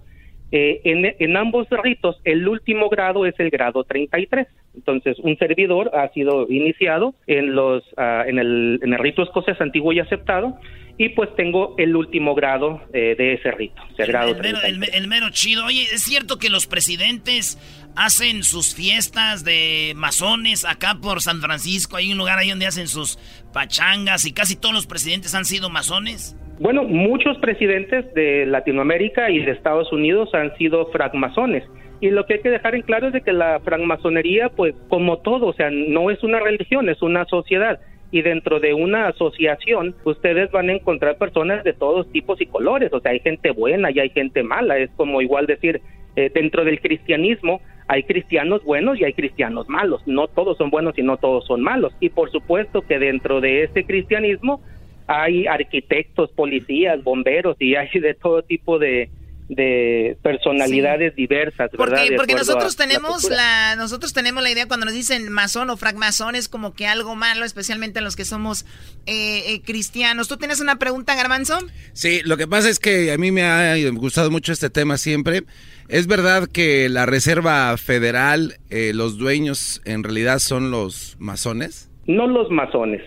Eh, 0.52 0.82
en, 0.84 1.16
en 1.18 1.38
ambos 1.38 1.68
ritos, 1.70 2.18
el 2.24 2.48
último 2.48 2.90
grado 2.90 3.26
es 3.26 3.34
el 3.40 3.50
grado 3.50 3.84
33. 3.84 4.48
Entonces, 4.76 5.18
un 5.20 5.38
servidor 5.38 5.92
ha 5.96 6.10
sido 6.14 6.48
iniciado 6.50 7.16
en, 7.28 7.56
los, 7.56 7.84
ah, 7.98 8.24
en, 8.28 8.40
el, 8.40 8.80
en 8.84 8.94
el 8.94 9.00
rito 9.00 9.24
escocés 9.24 9.60
antiguo 9.62 9.94
y 9.94 10.00
aceptado 10.00 10.58
y 10.98 11.10
pues 11.10 11.30
tengo 11.36 11.76
el 11.78 11.94
último 11.96 12.36
grado 12.36 12.82
eh, 12.94 13.16
de 13.18 13.34
ese 13.34 13.52
rito, 13.52 13.82
o 13.92 13.96
sea, 13.96 14.06
grado 14.06 14.30
El 14.32 14.38
mero, 14.38 14.60
33. 14.60 14.70
el 14.74 14.80
me- 14.80 14.98
el 14.98 15.08
mero 15.10 15.28
chido. 15.30 15.66
Oye, 15.66 15.82
¿es 15.84 16.02
cierto 16.04 16.38
que 16.38 16.50
los 16.50 16.68
presidentes 16.68 17.58
hacen 17.98 18.44
sus 18.44 18.74
fiestas 18.76 19.44
de 19.44 19.92
masones 19.98 20.64
acá 20.66 20.98
por 21.02 21.20
San 21.22 21.42
Francisco? 21.42 21.98
Hay 21.98 22.12
un 22.14 22.18
lugar 22.18 22.40
ahí 22.40 22.50
donde 22.50 22.66
hacen 22.66 22.88
sus 22.88 23.18
pachangas 23.54 24.26
y 24.26 24.34
casi 24.34 24.56
todos 24.56 24.74
los 24.74 24.88
presidentes 24.88 25.36
han 25.36 25.44
sido 25.46 25.70
masones. 25.70 26.38
Bueno, 26.60 26.84
muchos 26.84 27.38
presidentes 27.40 28.06
de 28.14 28.46
Latinoamérica 28.46 29.30
y 29.30 29.40
de 29.44 29.52
Estados 29.52 29.92
Unidos 29.92 30.30
han 30.34 30.56
sido 30.58 30.86
francmasones. 30.94 31.64
Y 32.02 32.10
lo 32.10 32.26
que 32.26 32.36
hay 32.36 32.42
que 32.42 32.50
dejar 32.50 32.76
en 32.76 32.82
claro 32.82 33.08
es 33.08 33.14
de 33.14 33.22
que 33.22 33.32
la 33.32 33.60
francmasonería, 33.62 34.50
pues 34.50 34.76
como 34.90 35.18
todo, 35.20 35.48
o 35.48 35.54
sea, 35.54 35.70
no 35.72 36.12
es 36.12 36.24
una 36.24 36.40
religión, 36.40 36.90
es 36.90 37.02
una 37.02 37.26
sociedad. 37.26 37.80
Y 38.12 38.22
dentro 38.22 38.60
de 38.60 38.74
una 38.74 39.08
asociación, 39.08 39.96
ustedes 40.04 40.52
van 40.52 40.70
a 40.70 40.74
encontrar 40.74 41.18
personas 41.18 41.64
de 41.64 41.74
todos 41.74 42.12
tipos 42.12 42.40
y 42.40 42.46
colores. 42.46 42.94
O 42.94 43.00
sea, 43.00 43.12
hay 43.12 43.20
gente 43.20 43.52
buena 43.52 43.92
y 43.92 44.00
hay 44.00 44.10
gente 44.10 44.44
mala. 44.44 44.78
Es 44.78 44.90
como 44.96 45.22
igual 45.22 45.48
decir, 45.48 45.82
eh, 46.16 46.32
dentro 46.34 46.64
del 46.64 46.80
cristianismo 46.80 47.62
hay 47.88 48.04
cristianos 48.04 48.64
buenos 48.64 49.00
y 49.00 49.04
hay 49.04 49.14
cristianos 49.14 49.68
malos. 49.70 50.02
No 50.06 50.28
todos 50.28 50.58
son 50.58 50.70
buenos 50.70 50.98
y 50.98 51.04
no 51.04 51.18
todos 51.18 51.46
son 51.46 51.62
malos. 51.62 51.94
Y 52.00 52.10
por 52.10 52.32
supuesto 52.32 52.82
que 52.82 53.00
dentro 53.00 53.42
de 53.42 53.64
ese 53.64 53.86
cristianismo 53.86 54.62
hay 55.08 55.46
arquitectos, 55.46 56.32
policías, 56.32 57.04
bomberos 57.04 57.58
y 57.60 57.76
hay 57.76 57.90
de 57.94 58.14
todo 58.16 58.42
tipo 58.42 58.80
de, 58.80 59.10
de 59.50 60.18
personalidades 60.24 61.16
diversas, 61.16 61.72
¿verdad? 61.72 62.00
Porque, 62.00 62.16
porque 62.16 62.34
nosotros 62.36 62.76
tenemos 62.76 63.30
la, 63.30 63.76
nosotros 63.76 64.14
tenemos 64.14 64.42
la 64.42 64.50
idea 64.50 64.68
cuando 64.68 64.86
nos 64.86 64.96
dicen 64.96 65.32
masón 65.32 65.70
o 65.70 65.78
francmasón 65.78 66.36
es 66.36 66.50
como 66.50 66.74
que 66.74 66.88
algo 66.88 67.16
malo, 67.16 67.46
especialmente 67.46 68.02
los 68.02 68.16
que 68.16 68.26
somos 68.26 68.66
eh, 69.06 69.54
eh, 69.54 69.62
cristianos. 69.62 70.28
¿Tú 70.28 70.38
tienes 70.38 70.62
una 70.62 70.78
pregunta, 70.78 71.16
Garbanzo? 71.16 71.60
Sí, 71.94 72.22
lo 72.26 72.38
que 72.38 72.48
pasa 72.48 72.70
es 72.70 72.80
que 72.80 73.12
a 73.12 73.18
mí 73.18 73.32
me 73.32 73.44
ha 73.44 73.76
gustado 73.92 74.32
mucho 74.32 74.52
este 74.52 74.70
tema 74.70 74.98
siempre. 74.98 75.44
¿Es 75.88 76.08
verdad 76.08 76.48
que 76.52 76.90
la 76.90 77.06
Reserva 77.06 77.78
Federal, 77.78 78.56
eh, 78.72 78.94
los 78.96 79.18
dueños 79.20 79.82
en 79.86 80.04
realidad 80.04 80.40
son 80.40 80.72
los 80.72 81.16
masones? 81.20 81.92
No 82.08 82.28
los 82.28 82.50
masones. 82.50 83.02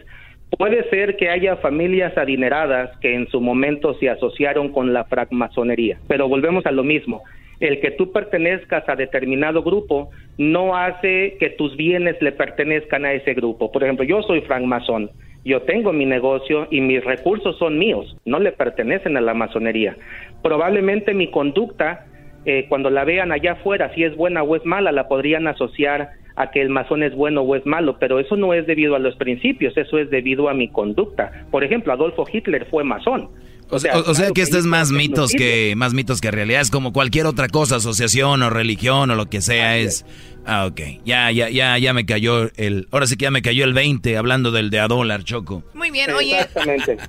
Puede 0.56 0.88
ser 0.88 1.16
que 1.16 1.28
haya 1.28 1.56
familias 1.56 2.16
adineradas 2.16 2.96
que 3.00 3.14
en 3.14 3.28
su 3.28 3.40
momento 3.40 3.94
se 3.94 4.08
asociaron 4.08 4.70
con 4.70 4.92
la 4.92 5.04
francmasonería, 5.04 5.98
pero 6.08 6.28
volvemos 6.28 6.64
a 6.66 6.72
lo 6.72 6.84
mismo. 6.84 7.22
El 7.60 7.80
que 7.80 7.90
tú 7.90 8.12
pertenezcas 8.12 8.88
a 8.88 8.96
determinado 8.96 9.62
grupo 9.62 10.10
no 10.38 10.76
hace 10.76 11.36
que 11.38 11.50
tus 11.50 11.76
bienes 11.76 12.20
le 12.22 12.32
pertenezcan 12.32 13.04
a 13.04 13.12
ese 13.12 13.34
grupo. 13.34 13.70
Por 13.70 13.82
ejemplo, 13.82 14.04
yo 14.04 14.22
soy 14.22 14.40
francmasón, 14.42 15.10
yo 15.44 15.62
tengo 15.62 15.92
mi 15.92 16.06
negocio 16.06 16.66
y 16.70 16.80
mis 16.80 17.04
recursos 17.04 17.58
son 17.58 17.78
míos, 17.78 18.16
no 18.24 18.38
le 18.38 18.52
pertenecen 18.52 19.16
a 19.16 19.20
la 19.20 19.34
masonería. 19.34 19.96
Probablemente 20.42 21.14
mi 21.14 21.30
conducta 21.30 22.06
eh, 22.44 22.66
cuando 22.68 22.90
la 22.90 23.04
vean 23.04 23.32
allá 23.32 23.52
afuera, 23.52 23.92
si 23.94 24.04
es 24.04 24.16
buena 24.16 24.42
o 24.42 24.56
es 24.56 24.64
mala, 24.64 24.92
la 24.92 25.08
podrían 25.08 25.46
asociar 25.48 26.10
a 26.38 26.52
que 26.52 26.62
el 26.62 26.70
masón 26.70 27.02
es 27.02 27.14
bueno 27.14 27.42
o 27.42 27.56
es 27.56 27.66
malo, 27.66 27.98
pero 27.98 28.20
eso 28.20 28.36
no 28.36 28.54
es 28.54 28.64
debido 28.64 28.94
a 28.94 29.00
los 29.00 29.16
principios, 29.16 29.76
eso 29.76 29.98
es 29.98 30.08
debido 30.08 30.48
a 30.48 30.54
mi 30.54 30.68
conducta. 30.68 31.32
Por 31.50 31.64
ejemplo, 31.64 31.92
Adolfo 31.92 32.24
Hitler 32.32 32.64
fue 32.66 32.84
masón. 32.84 33.30
O 33.70 33.78
sea, 33.78 33.98
o, 33.98 34.14
sea 34.14 34.30
que 34.30 34.40
esto 34.40 34.58
es 34.58 34.64
más 34.64 34.90
mitos 34.90 35.32
que 35.32 35.74
más 35.76 35.92
mitos 35.92 36.20
que 36.20 36.30
realidad, 36.30 36.60
es 36.60 36.70
como 36.70 36.92
cualquier 36.92 37.26
otra 37.26 37.48
cosa, 37.48 37.76
asociación 37.76 38.42
o 38.42 38.50
religión 38.50 39.10
o 39.10 39.14
lo 39.14 39.26
que 39.26 39.40
sea 39.40 39.76
es 39.76 40.04
Ah, 40.50 40.64
ok. 40.64 40.80
Ya, 41.04 41.30
ya, 41.30 41.50
ya, 41.50 41.76
ya 41.76 41.92
me 41.92 42.06
cayó 42.06 42.48
el. 42.56 42.88
Ahora 42.90 43.04
sí 43.04 43.18
que 43.18 43.24
ya 43.24 43.30
me 43.30 43.42
cayó 43.42 43.64
el 43.64 43.74
20 43.74 44.16
hablando 44.16 44.50
del 44.50 44.70
de 44.70 44.80
a 44.80 44.88
dólar, 44.88 45.22
Choco. 45.22 45.62
Muy 45.74 45.90
bien, 45.90 46.10
oye. 46.12 46.38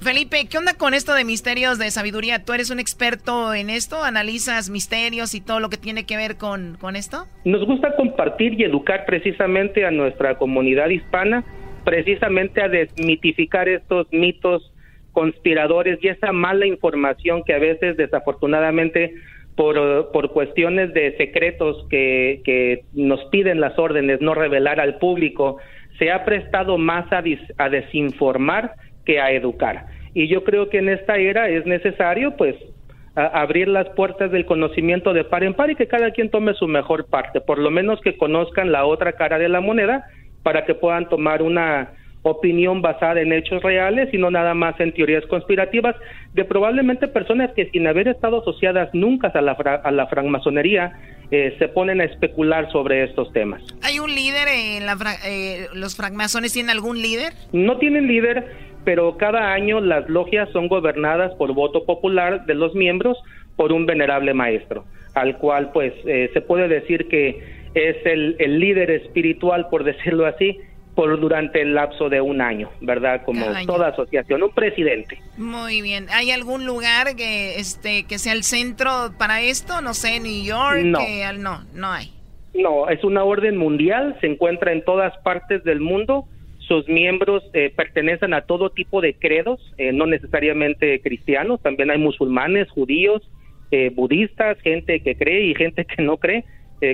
Felipe, 0.02 0.46
¿qué 0.50 0.58
onda 0.58 0.74
con 0.74 0.94
esto 0.94 1.14
de 1.14 1.24
misterios 1.24 1.80
de 1.80 1.90
sabiduría? 1.90 2.44
¿Tú 2.44 2.52
eres 2.52 2.70
un 2.70 2.80
experto 2.80 3.54
en 3.54 3.70
esto? 3.70 4.04
¿Analizas 4.04 4.70
misterios 4.70 5.34
y 5.36 5.40
todo 5.40 5.62
lo 5.62 5.70
que 5.70 5.78
tiene 5.78 6.06
que 6.06 6.18
ver 6.18 6.36
con, 6.36 6.76
con 6.82 6.98
esto? 6.98 7.28
Nos 7.46 7.66
gusta 7.66 7.96
compartir 7.96 8.60
y 8.60 8.66
educar 8.66 9.06
precisamente 9.06 9.86
a 9.86 9.92
nuestra 9.92 10.38
comunidad 10.38 10.90
hispana, 10.90 11.46
precisamente 11.86 12.62
a 12.62 12.68
desmitificar 12.68 13.70
estos 13.70 14.08
mitos 14.12 14.70
conspiradores 15.12 16.00
y 16.02 16.08
esa 16.08 16.32
mala 16.32 16.66
información 16.66 17.44
que 17.44 17.54
a 17.54 17.60
veces 17.60 17.98
desafortunadamente 17.98 19.14
por, 19.56 20.12
por 20.12 20.32
cuestiones 20.32 20.94
de 20.94 21.18
secretos 21.18 21.86
que, 21.90 22.42
que 22.46 22.84
nos 22.94 23.24
piden 23.26 23.60
las 23.60 23.78
órdenes 23.78 24.22
no 24.22 24.34
revelar 24.34 24.80
al 24.80 25.00
público, 25.00 25.58
se 25.98 26.12
ha 26.12 26.24
prestado 26.24 26.78
más 26.78 27.12
a, 27.12 27.22
a 27.58 27.70
desinformar 27.70 28.74
que 29.06 29.20
a 29.20 29.32
educar. 29.32 29.88
Y 30.14 30.28
yo 30.28 30.44
creo 30.44 30.70
que 30.70 30.78
en 30.78 30.90
esta 30.90 31.18
era 31.18 31.50
es 31.50 31.66
necesario, 31.66 32.36
pues, 32.38 32.56
abrir 33.16 33.68
las 33.68 33.90
puertas 33.90 34.32
del 34.32 34.46
conocimiento 34.46 35.14
de 35.14 35.24
par 35.26 35.44
en 35.44 35.54
par 35.54 35.70
y 35.70 35.76
que 35.76 35.88
cada 35.88 36.12
quien 36.12 36.30
tome 36.30 36.54
su 36.54 36.68
mejor 36.68 37.08
parte, 37.08 37.42
por 37.42 37.60
lo 37.60 37.70
menos 37.70 38.00
que 38.02 38.18
conozcan 38.18 38.72
la 38.72 38.86
otra 38.86 39.14
cara 39.14 39.38
de 39.38 39.50
la 39.50 39.62
moneda 39.62 40.06
para 40.44 40.66
que 40.66 40.74
puedan 40.74 41.10
tomar 41.10 41.42
una 41.42 41.92
opinión 42.24 42.82
basada 42.82 43.22
en 43.22 43.32
hechos 43.32 43.64
reales 43.64 44.10
y 44.14 44.18
no 44.18 44.30
nada 44.30 44.54
más 44.54 44.80
en 44.80 44.94
teorías 44.94 45.26
conspirativas 45.28 45.96
de 46.34 46.44
probablemente 46.46 47.08
personas 47.08 47.52
que 47.56 47.70
sin 47.70 47.88
haber 47.88 48.08
estado 48.08 48.42
asociadas 48.42 48.90
nunca 48.94 49.32
a 49.34 49.42
la, 49.42 49.52
a 49.52 49.92
la 49.92 50.08
francmasonería 50.08 51.00
eh, 51.32 51.56
se 51.60 51.68
ponen 51.68 52.02
a 52.02 52.06
especular 52.06 52.72
sobre 52.72 53.04
estos 53.04 53.32
temas. 53.34 53.62
¿Hay 53.84 54.00
un 54.00 54.14
líder 54.14 54.48
en 54.48 54.86
la 54.86 54.98
eh, 55.26 55.68
los 55.74 55.96
francmasones 55.96 56.54
tienen 56.54 56.72
algún 56.72 57.02
líder? 57.02 57.34
No 57.54 57.78
tienen 57.78 58.08
líder, 58.08 58.48
pero 58.84 59.16
cada 59.18 59.54
año 59.54 59.80
las 59.80 60.10
logias 60.10 60.50
son 60.52 60.68
gobernadas 60.68 61.34
por 61.36 61.54
voto 61.54 61.86
popular 61.86 62.46
de 62.48 62.56
los 62.56 62.74
miembros 62.74 63.18
por 63.56 63.72
un 63.72 63.86
venerable 63.86 64.34
maestro, 64.34 64.86
al 65.14 65.38
cual 65.38 65.72
pues 65.72 65.94
eh, 66.06 66.32
se 66.34 66.42
puede 66.42 66.68
decir 66.68 67.08
que 67.08 67.60
es 67.76 67.98
el, 68.06 68.36
el 68.40 68.60
líder 68.60 68.90
espiritual, 68.90 69.68
por 69.70 69.84
decirlo 69.92 70.26
así, 70.26 70.58
por 70.96 71.20
durante 71.20 71.62
el 71.62 71.76
lapso 71.76 72.10
de 72.10 72.20
un 72.20 72.42
año, 72.42 72.70
¿verdad? 72.82 73.22
Como 73.24 73.46
toda 73.66 73.88
asociación, 73.88 74.44
un 74.44 74.52
presidente. 74.52 75.22
Muy 75.38 75.82
bien. 75.82 76.08
¿Hay 76.12 76.32
algún 76.32 76.66
lugar 76.66 77.16
que 77.16 77.56
este 77.58 78.06
que 78.06 78.20
sea 78.20 78.34
el 78.34 78.44
centro 78.44 79.14
para 79.18 79.42
esto? 79.42 79.82
No 79.82 79.94
sé, 79.94 80.20
New 80.20 80.44
York. 80.44 80.82
No, 80.84 81.00
no, 81.38 81.64
no 81.74 81.88
hay. 81.88 82.12
No, 82.54 82.90
es 82.90 83.04
una 83.04 83.24
orden 83.24 83.58
mundial, 83.58 84.18
se 84.22 84.28
encuentra 84.28 84.72
en 84.72 84.84
todas 84.84 85.16
partes 85.20 85.64
del 85.64 85.80
mundo. 85.80 86.26
Sus 86.60 86.88
miembros 86.88 87.44
eh, 87.54 87.72
pertenecen 87.76 88.34
a 88.34 88.42
todo 88.42 88.70
tipo 88.70 89.02
de 89.02 89.14
credos, 89.14 89.60
eh, 89.78 89.92
no 89.92 90.06
necesariamente 90.06 91.00
cristianos, 91.02 91.62
también 91.62 91.90
hay 91.90 91.98
musulmanes, 91.98 92.70
judíos, 92.70 93.22
eh, 93.72 93.92
budistas, 93.94 94.60
gente 94.62 95.02
que 95.02 95.16
cree 95.16 95.46
y 95.46 95.56
gente 95.56 95.86
que 95.86 96.02
no 96.02 96.18
cree. 96.18 96.44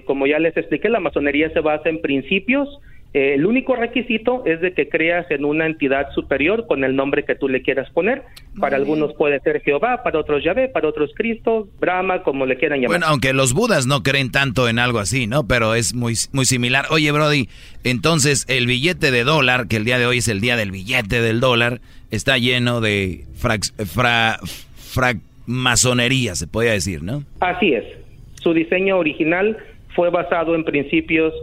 como 0.05 0.25
ya 0.25 0.39
les 0.39 0.57
expliqué, 0.57 0.89
la 0.89 0.99
masonería 0.99 1.51
se 1.51 1.59
basa 1.59 1.89
en 1.89 2.01
principios, 2.01 2.67
eh, 3.15 3.35
el 3.35 3.45
único 3.45 3.77
requisito 3.77 4.43
es 4.45 4.59
de 4.59 4.73
que 4.73 4.89
creas 4.89 5.25
en 5.31 5.45
una 5.45 5.65
entidad 5.65 6.11
superior 6.13 6.67
con 6.67 6.83
el 6.83 6.97
nombre 6.97 7.23
que 7.23 7.33
tú 7.33 7.47
le 7.47 7.61
quieras 7.61 7.89
poner. 7.91 8.23
para 8.59 8.75
algunos 8.75 9.13
puede 9.13 9.39
ser 9.39 9.61
Jehová, 9.61 10.03
para 10.03 10.19
otros 10.19 10.43
Yahvé, 10.43 10.67
para 10.67 10.89
otros 10.89 11.11
Cristo, 11.15 11.69
Brahma, 11.79 12.23
como 12.23 12.45
le 12.45 12.57
quieran 12.57 12.79
llamar. 12.79 12.99
Bueno, 12.99 13.05
aunque 13.07 13.31
los 13.31 13.53
budas 13.53 13.87
no 13.87 14.03
creen 14.03 14.33
tanto 14.33 14.67
en 14.67 14.79
algo 14.79 14.99
así, 14.99 15.27
¿no? 15.27 15.47
Pero 15.47 15.75
es 15.75 15.95
muy, 15.95 16.15
muy 16.33 16.43
similar. 16.43 16.87
Oye, 16.89 17.09
Brody, 17.13 17.47
entonces 17.85 18.43
el 18.49 18.67
billete 18.67 19.11
de 19.11 19.23
dólar, 19.23 19.69
que 19.69 19.77
el 19.77 19.85
día 19.85 19.97
de 19.97 20.07
hoy 20.07 20.17
es 20.17 20.27
el 20.27 20.41
día 20.41 20.57
del 20.57 20.71
billete 20.71 21.21
del 21.21 21.39
dólar, 21.39 21.79
está 22.11 22.37
lleno 22.37 22.81
de 22.81 23.23
francmasonería, 24.93 26.35
se 26.35 26.47
podría 26.47 26.73
decir, 26.73 27.01
¿no? 27.01 27.23
Así 27.39 27.75
es. 27.75 27.85
Su 28.41 28.53
diseño 28.53 28.97
original 28.97 29.57
fue 29.95 30.09
basado 30.09 30.53
en 30.53 30.65
principios 30.65 31.33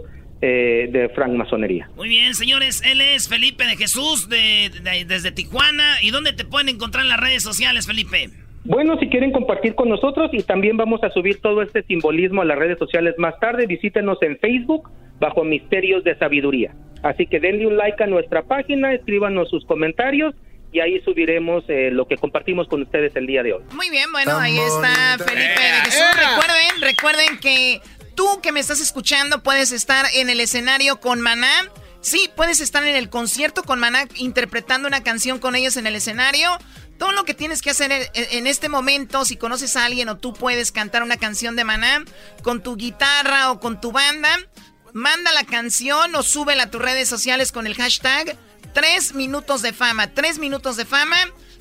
eh, 0.45 0.89
de 0.91 1.09
francmasonería. 1.11 1.89
Muy 1.95 2.09
bien, 2.09 2.35
señores, 2.35 2.83
él 2.85 3.01
es 3.01 3.29
Felipe 3.29 3.65
de 3.65 3.77
Jesús 3.77 4.29
de, 4.29 4.73
desde 5.07 5.31
Tijuana. 5.31 6.03
¿Y 6.03 6.11
dónde 6.11 6.33
te 6.33 6.45
pueden 6.45 6.69
encontrar 6.69 7.05
en 7.05 7.11
las 7.11 7.21
redes 7.21 7.45
sociales, 7.45 7.87
Felipe? 7.87 8.29
Bueno, 8.65 8.99
si 8.99 9.09
quieren 9.09 9.31
compartir 9.31 9.77
con 9.77 9.89
nosotros 9.89 10.31
y 10.33 10.43
también 10.43 10.77
vamos 10.77 11.05
a 11.05 11.11
subir 11.11 11.41
todo 11.41 11.63
este 11.63 11.85
simbolismo 11.85 12.43
a 12.43 12.45
las 12.45 12.59
redes 12.59 12.77
sociales 12.79 13.15
más 13.19 13.39
tarde, 13.39 13.67
visítenos 13.67 14.21
en 14.23 14.37
Facebook 14.39 14.91
bajo 15.21 15.45
Misterios 15.45 16.03
de 16.03 16.17
Sabiduría. 16.19 16.75
Así 17.05 17.27
que 17.27 17.39
denle 17.39 17.69
un 17.69 17.77
like 17.77 18.03
a 18.03 18.09
nuestra 18.09 18.43
página, 18.43 18.93
escríbanos 18.95 19.49
sus 19.49 19.65
comentarios 19.65 20.35
y 20.73 20.81
ahí 20.81 21.01
subiremos 21.05 21.63
eh, 21.69 21.91
lo 21.93 22.09
que 22.09 22.17
compartimos 22.17 22.67
con 22.67 22.83
ustedes 22.83 23.15
el 23.15 23.29
día 23.29 23.45
de 23.45 23.53
hoy. 23.53 23.63
Muy 23.75 23.91
bien, 23.91 24.11
bueno, 24.11 24.37
ahí 24.39 24.59
está 24.59 25.19
Felipe 25.25 25.61
de 25.61 25.81
Jesús. 25.85 26.03
Recuerden, 26.17 26.81
recuerden 26.81 27.39
que 27.41 27.81
Tú 28.23 28.41
que 28.41 28.53
me 28.53 28.61
estás 28.61 28.79
escuchando 28.79 29.43
puedes 29.43 29.73
estar 29.73 30.07
en 30.15 30.31
el 30.31 30.39
escenario 30.39 31.01
con 31.01 31.21
Maná. 31.21 31.69
Sí, 32.03 32.31
puedes 32.37 32.61
estar 32.61 32.85
en 32.85 32.95
el 32.95 33.11
concierto 33.11 33.65
con 33.65 33.81
Maná 33.81 34.07
interpretando 34.15 34.87
una 34.87 35.03
canción 35.03 35.41
con 35.41 35.57
ellos 35.57 35.77
en 35.77 35.89
el 35.89 35.97
escenario. 35.97 36.57
Todo 37.01 37.11
lo 37.11 37.25
que 37.25 37.35
tienes 37.35 37.63
que 37.63 37.71
hacer 37.71 38.13
en 38.15 38.47
este 38.47 38.69
momento, 38.69 39.25
si 39.25 39.37
conoces 39.37 39.75
a 39.75 39.87
alguien 39.87 40.09
o 40.09 40.19
tú 40.19 40.35
puedes 40.35 40.71
cantar 40.71 41.03
una 41.03 41.17
canción 41.17 41.57
de 41.57 41.65
Maná 41.65 42.05
con 42.45 42.63
tu 42.63 42.77
guitarra 42.77 43.51
o 43.51 43.59
con 43.59 43.81
tu 43.81 43.91
banda, 43.91 44.39
manda 44.93 45.33
la 45.33 45.43
canción 45.43 46.15
o 46.15 46.23
súbela 46.23 46.63
a 46.63 46.71
tus 46.71 46.81
redes 46.81 47.09
sociales 47.09 47.51
con 47.51 47.67
el 47.67 47.75
hashtag 47.75 48.39
3 48.73 49.15
minutos 49.15 49.63
de 49.63 49.73
fama. 49.73 50.15
3 50.15 50.39
minutos 50.39 50.77
de 50.77 50.85
fama. 50.85 51.17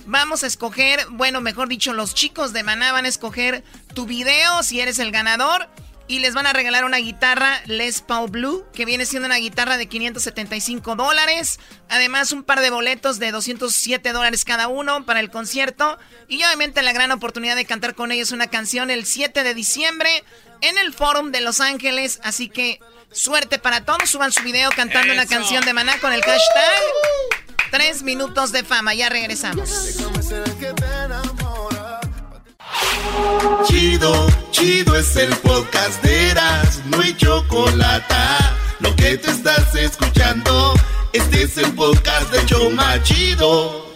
Vamos 0.06 0.44
a 0.44 0.48
escoger, 0.48 1.08
bueno, 1.10 1.42
mejor 1.42 1.70
dicho, 1.70 1.92
los 1.92 2.14
chicos 2.14 2.54
de 2.54 2.62
Maná 2.62 2.92
van 2.92 3.06
a 3.06 3.10
escoger 3.10 3.64
tu 3.96 4.06
video 4.06 4.62
si 4.62 4.80
eres 4.80 5.00
el 5.00 5.12
ganador 5.12 5.68
y 6.12 6.20
les 6.20 6.34
van 6.34 6.46
a 6.46 6.52
regalar 6.52 6.84
una 6.84 6.98
guitarra 6.98 7.62
Les 7.68 8.02
Paul 8.02 8.30
Blue, 8.30 8.66
que 8.74 8.84
viene 8.84 9.06
siendo 9.06 9.28
una 9.28 9.38
guitarra 9.38 9.78
de 9.78 9.88
575 9.88 10.98
dólares. 10.98 11.58
Además, 11.88 12.34
un 12.34 12.44
par 12.44 12.60
de 12.60 12.70
boletos 12.70 13.18
de 13.18 13.32
207 13.32 14.12
dólares 14.12 14.44
cada 14.44 14.68
uno 14.68 15.06
para 15.06 15.22
el 15.22 15.32
concierto. 15.32 15.98
Y 16.28 16.44
obviamente 16.44 16.82
la 16.82 16.92
gran 16.92 17.12
oportunidad 17.12 17.56
de 17.56 17.64
cantar 17.64 17.96
con 17.96 18.12
ellos 18.12 18.34
una 18.34 18.48
canción 18.48 18.92
el 18.92 19.06
7 19.06 19.42
de 19.44 19.54
diciembre 19.54 20.26
en 20.60 20.78
el 20.78 20.94
Forum 20.94 21.32
de 21.32 21.40
Los 21.40 21.62
Ángeles. 21.62 22.20
Así 22.26 22.50
que 22.50 22.82
suerte 23.14 23.58
para 23.58 23.86
todos. 23.86 24.10
Suban 24.10 24.34
su 24.34 24.44
video 24.44 24.70
cantando 24.76 25.14
una 25.14 25.26
canción 25.26 25.64
de 25.64 25.72
Maná 25.72 25.98
con 26.02 26.12
el 26.12 26.22
hashtag 26.24 26.82
3 27.72 28.04
minutos 28.04 28.52
de 28.52 28.66
fama. 28.66 28.94
Ya 28.94 29.08
regresamos. 29.08 29.70
Chido, 33.65 34.28
chido 34.52 34.95
es 34.95 35.15
el 35.15 35.36
podcast 35.38 36.03
de 36.03 36.30
Eras, 36.32 36.82
no 36.86 36.99
hay 37.02 37.14
chocolate. 37.15 38.15
Lo 38.80 38.95
que 38.95 39.18
te 39.18 39.32
estás 39.32 39.76
escuchando, 39.76 40.73
este 41.14 41.44
es 41.44 41.57
el 41.57 41.72
podcast 41.73 42.32
de 42.32 42.45
Choma 42.45 43.02
Chido. 43.03 43.91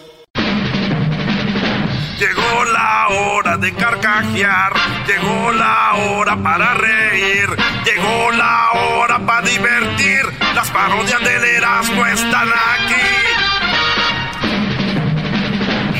Llegó 2.18 2.64
la 2.72 3.08
hora 3.08 3.56
de 3.58 3.74
carcajear, 3.74 4.72
llegó 5.06 5.52
la 5.52 5.94
hora 5.94 6.42
para 6.42 6.74
reír, 6.74 7.48
llegó 7.84 8.30
la 8.32 8.70
hora 8.72 9.18
para 9.26 9.46
divertir. 9.46 10.22
Las 10.54 10.70
parodias 10.70 11.20
del 11.20 11.44
Erasmo 11.44 12.06
están 12.06 12.48
aquí. 12.48 13.06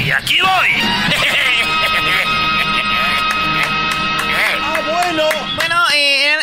Y 0.04 0.10
aquí 0.10 0.38
voy. 0.40 1.25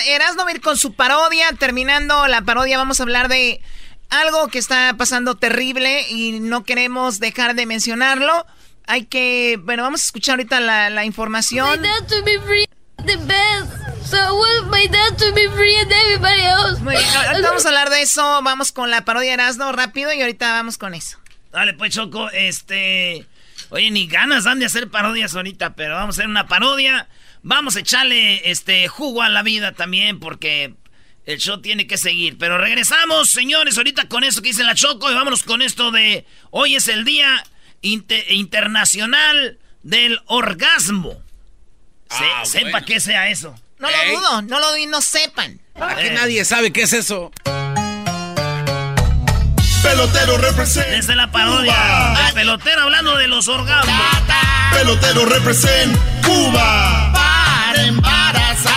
Erasmo 0.08 0.44
va 0.44 0.50
a 0.50 0.54
ir 0.54 0.62
con 0.62 0.78
su 0.78 0.94
parodia. 0.94 1.48
Terminando 1.58 2.28
la 2.28 2.42
parodia, 2.42 2.78
vamos 2.78 3.00
a 3.00 3.04
hablar 3.04 3.28
de 3.28 3.62
algo 4.10 4.48
que 4.48 4.60
está 4.60 4.96
pasando 4.98 5.36
terrible 5.36 6.06
y 6.10 6.40
no 6.40 6.64
queremos 6.64 7.20
dejar 7.20 7.56
de 7.56 7.66
mencionarlo. 7.66 8.46
Hay 8.86 9.06
que, 9.06 9.60
bueno, 9.62 9.84
vamos 9.84 10.02
a 10.02 10.06
escuchar 10.06 10.34
ahorita 10.34 10.60
la, 10.60 10.90
la 10.90 11.06
información. 11.06 11.82
My 11.82 11.88
dad 11.88 12.08
to 12.08 12.24
be 12.24 12.40
free 12.40 12.66
the 13.06 13.18
best. 13.18 13.72
So 14.06 14.18
I 14.18 14.32
want 14.32 14.72
my 14.72 14.88
dad 14.88 15.18
to 15.18 15.34
be 15.34 15.50
free 15.50 15.76
and 15.78 15.92
everybody 15.92 16.42
else. 16.42 16.82
Muy 16.82 16.96
bien, 16.96 17.10
ahorita 17.10 17.42
vamos 17.48 17.66
a 17.66 17.70
hablar 17.70 17.90
de 17.90 18.02
eso. 18.02 18.42
Vamos 18.44 18.72
con 18.72 18.92
la 18.92 19.06
parodia 19.06 19.30
de 19.30 19.34
Erasmo 19.36 19.72
rápido 19.72 20.12
y 20.14 20.22
ahorita 20.22 20.52
vamos 20.52 20.78
con 20.78 20.94
eso. 20.94 21.18
Dale, 21.52 21.74
pues, 21.74 21.94
Choco, 21.94 22.30
este... 22.32 23.26
Oye, 23.70 23.90
ni 23.90 24.08
ganas 24.08 24.44
dan 24.44 24.60
de 24.60 24.66
hacer 24.66 24.90
parodias 24.90 25.36
ahorita, 25.36 25.74
pero 25.74 25.96
vamos 25.96 26.18
a 26.18 26.22
hacer 26.22 26.30
una 26.30 26.48
parodia. 26.48 27.08
Vamos 27.44 27.76
a 27.76 27.82
echarle 27.82 28.50
este 28.50 28.88
jugo 28.88 29.22
a 29.22 29.30
la 29.30 29.44
vida 29.44 29.74
también, 29.74 30.20
porque 30.20 30.74
el 31.26 31.40
show 31.40 31.62
tiene 31.62 31.88
que 31.88 31.98
seguir. 31.98 32.38
Pero 32.38 32.58
regresamos, 32.58 33.30
señores, 33.30 33.78
ahorita 33.78 34.08
con 34.08 34.24
eso 34.24 34.42
que 34.42 34.50
dice 34.50 34.64
la 34.64 34.76
Choco 34.76 35.12
y 35.12 35.14
vámonos 35.14 35.44
con 35.44 35.62
esto 35.62 35.92
de 35.92 36.26
hoy 36.52 36.76
es 36.76 36.88
el 36.88 37.04
día 37.06 37.44
Inter- 37.82 38.26
internacional 38.32 39.60
del 39.84 40.20
orgasmo. 40.28 41.22
Se- 42.10 42.24
Ah, 42.24 42.46
sepa 42.46 42.82
que 42.86 43.00
sea 43.02 43.30
eso. 43.30 43.54
No 43.80 43.90
lo 43.90 44.20
dudo, 44.20 44.42
no 44.44 44.60
lo 44.62 44.68
dudo 44.68 44.78
y 44.78 44.86
no 44.86 45.02
sepan. 45.02 45.60
Aquí 45.76 46.10
nadie 46.12 46.46
sabe 46.46 46.72
qué 46.72 46.84
es 46.84 46.94
eso. 46.94 47.32
Pelotero 49.84 50.38
represent. 50.38 50.88
Desde 50.88 51.16
la 51.16 51.30
parodia. 51.30 52.16
El 52.28 52.34
pelotero 52.34 52.82
hablando 52.82 53.18
de 53.18 53.28
los 53.28 53.48
orgasmos. 53.48 53.96
Pelotero 54.72 55.26
represent 55.26 55.96
Cuba. 56.26 57.12
Para 57.14 57.84
embarazar. 57.84 58.74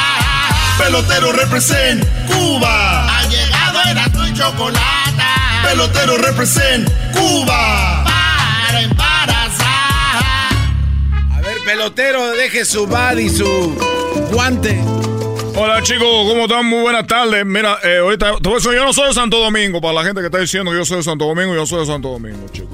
Pelotero 0.78 1.32
represent 1.32 2.04
Cuba. 2.26 3.18
Ha 3.18 3.22
llegado 3.28 3.78
el 3.82 4.28
y 4.28 4.34
chocolate. 4.34 5.22
Pelotero 5.62 6.18
represent 6.18 6.90
Cuba. 7.12 8.04
Para 8.04 8.80
embarazar. 8.82 10.24
A 11.32 11.40
ver, 11.40 11.58
pelotero, 11.64 12.32
deje 12.32 12.64
su 12.64 12.86
bad 12.86 13.16
y 13.16 13.30
su 13.30 13.46
guante. 14.32 14.82
Hola 15.58 15.80
chicos, 15.82 16.06
¿cómo 16.28 16.42
están? 16.42 16.66
Muy 16.66 16.80
buenas 16.82 17.06
tardes. 17.06 17.46
Mira, 17.46 17.78
eh, 17.82 17.96
ahorita 17.98 18.34
yo 18.42 18.84
no 18.84 18.92
soy 18.92 19.08
de 19.08 19.14
Santo 19.14 19.38
Domingo, 19.38 19.80
para 19.80 19.94
la 19.94 20.04
gente 20.04 20.20
que 20.20 20.26
está 20.26 20.38
diciendo 20.38 20.70
que 20.70 20.76
yo 20.76 20.84
soy 20.84 20.98
de 20.98 21.02
Santo 21.02 21.24
Domingo, 21.24 21.54
yo 21.54 21.64
soy 21.64 21.80
de 21.80 21.86
Santo 21.86 22.10
Domingo, 22.10 22.46
chicos. 22.52 22.68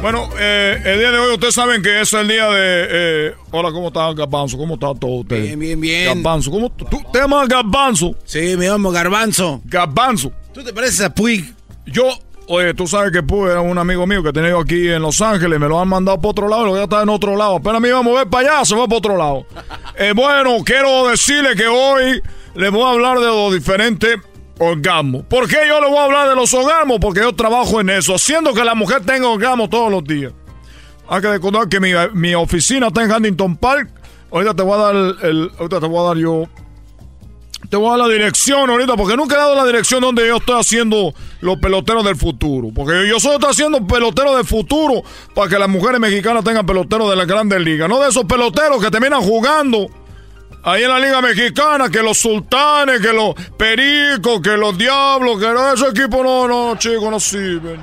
Bueno, 0.00 0.28
eh, 0.38 0.80
el 0.84 1.00
día 1.00 1.10
de 1.10 1.18
hoy 1.18 1.34
ustedes 1.34 1.54
saben 1.54 1.82
que 1.82 2.00
es 2.00 2.12
el 2.12 2.28
día 2.28 2.48
de... 2.48 2.86
eh, 2.88 3.34
hola, 3.50 3.72
¿cómo 3.72 3.88
está 3.88 4.12
Garbanzo? 4.12 4.56
¿Cómo 4.56 4.74
está 4.74 4.94
todo 4.94 5.22
usted? 5.22 5.42
Bien, 5.42 5.58
bien, 5.58 5.80
bien. 5.80 6.22
Garbanzo, 6.22 6.52
¿cómo 6.52 6.70
tú 6.70 6.86
te 7.12 7.18
llamas 7.18 7.48
Garbanzo? 7.48 8.14
Sí, 8.24 8.56
me 8.56 8.68
llamo 8.68 8.92
Garbanzo. 8.92 9.60
Garbanzo. 9.64 10.30
¿Tú 10.54 10.62
te 10.62 10.72
pareces 10.72 11.00
a 11.00 11.12
Puig? 11.12 11.52
Yo, 11.86 12.04
oye, 12.48 12.74
tú 12.74 12.86
sabes 12.86 13.12
que 13.12 13.22
Puig 13.22 13.50
era 13.50 13.60
un 13.60 13.76
amigo 13.78 14.06
mío 14.06 14.22
que 14.22 14.32
tenía 14.32 14.50
yo 14.50 14.60
aquí 14.60 14.88
en 14.88 15.02
Los 15.02 15.20
Ángeles, 15.20 15.58
me 15.58 15.68
lo 15.68 15.80
han 15.80 15.88
mandado 15.88 16.18
para 16.18 16.30
otro 16.30 16.48
lado 16.48 16.62
y 16.62 16.64
lo 16.66 16.70
voy 16.72 16.80
a 16.80 16.84
estar 16.84 17.02
en 17.02 17.08
otro 17.08 17.36
lado. 17.36 17.56
Apenas 17.56 17.80
me 17.80 17.88
iba 17.88 17.98
a 17.98 18.02
mover 18.02 18.28
para 18.28 18.56
allá, 18.56 18.64
se 18.64 18.74
va 18.76 18.86
para 18.86 18.98
otro 18.98 19.16
lado. 19.16 19.46
Eh, 19.98 20.12
bueno, 20.14 20.58
quiero 20.62 21.08
decirle 21.08 21.56
que 21.56 21.66
hoy 21.66 22.20
les 22.54 22.70
voy 22.70 22.82
a 22.82 22.90
hablar 22.90 23.18
de 23.18 23.24
los 23.28 23.50
diferentes 23.54 24.18
orgasmos. 24.58 25.24
¿Por 25.24 25.48
qué 25.48 25.56
yo 25.66 25.80
les 25.80 25.88
voy 25.88 25.98
a 25.98 26.04
hablar 26.04 26.28
de 26.28 26.34
los 26.36 26.52
orgasmos? 26.52 26.98
Porque 27.00 27.20
yo 27.20 27.34
trabajo 27.34 27.80
en 27.80 27.88
eso, 27.88 28.14
haciendo 28.14 28.52
que 28.52 28.62
la 28.62 28.74
mujer 28.74 29.06
tenga 29.06 29.26
orgasmos 29.28 29.70
todos 29.70 29.90
los 29.90 30.04
días. 30.04 30.34
Hay 31.08 31.22
que 31.22 31.28
recordar 31.30 31.66
que 31.70 31.80
mi, 31.80 31.92
mi 32.12 32.34
oficina 32.34 32.88
está 32.88 33.04
en 33.04 33.10
Huntington 33.10 33.56
Park. 33.56 33.88
Ahorita 34.30 34.52
te 34.54 34.62
voy 34.62 34.74
a 34.74 34.76
dar 34.82 34.94
el, 34.96 35.16
el- 35.22 35.50
ahorita 35.58 35.80
te 35.80 35.86
voy 35.86 35.98
a 35.98 36.08
dar 36.08 36.16
yo 36.18 36.44
te 37.68 37.76
voy 37.76 37.86
a 37.88 37.90
dar 37.98 38.08
la 38.08 38.08
dirección 38.14 38.70
ahorita, 38.70 38.96
porque 38.96 39.16
nunca 39.16 39.34
he 39.34 39.38
dado 39.38 39.54
la 39.54 39.64
dirección 39.64 40.00
donde 40.00 40.26
yo 40.26 40.36
estoy 40.36 40.58
haciendo 40.60 41.12
los 41.40 41.58
peloteros 41.58 42.04
del 42.04 42.16
futuro. 42.16 42.68
Porque 42.74 43.06
yo 43.08 43.20
solo 43.20 43.34
estoy 43.34 43.50
haciendo 43.50 43.86
peloteros 43.86 44.36
del 44.36 44.44
futuro 44.46 45.02
para 45.34 45.48
que 45.48 45.58
las 45.58 45.68
mujeres 45.68 46.00
mexicanas 46.00 46.44
tengan 46.44 46.64
peloteros 46.66 47.10
de 47.10 47.16
la 47.16 47.24
grandes 47.24 47.60
ligas. 47.60 47.88
No 47.88 48.00
de 48.00 48.08
esos 48.08 48.24
peloteros 48.24 48.82
que 48.82 48.90
terminan 48.90 49.20
jugando 49.22 49.88
ahí 50.62 50.82
en 50.82 50.88
la 50.90 50.98
liga 50.98 51.20
mexicana, 51.20 51.88
que 51.90 52.02
los 52.02 52.18
sultanes, 52.18 53.00
que 53.00 53.12
los 53.12 53.34
pericos, 53.56 54.40
que 54.42 54.56
los 54.56 54.76
diablos, 54.76 55.38
que 55.38 55.46
no, 55.46 55.72
esos 55.72 55.90
equipos 55.90 56.22
no, 56.24 56.48
no, 56.48 56.76
chicos, 56.78 57.10
no 57.10 57.20
sirven. 57.20 57.80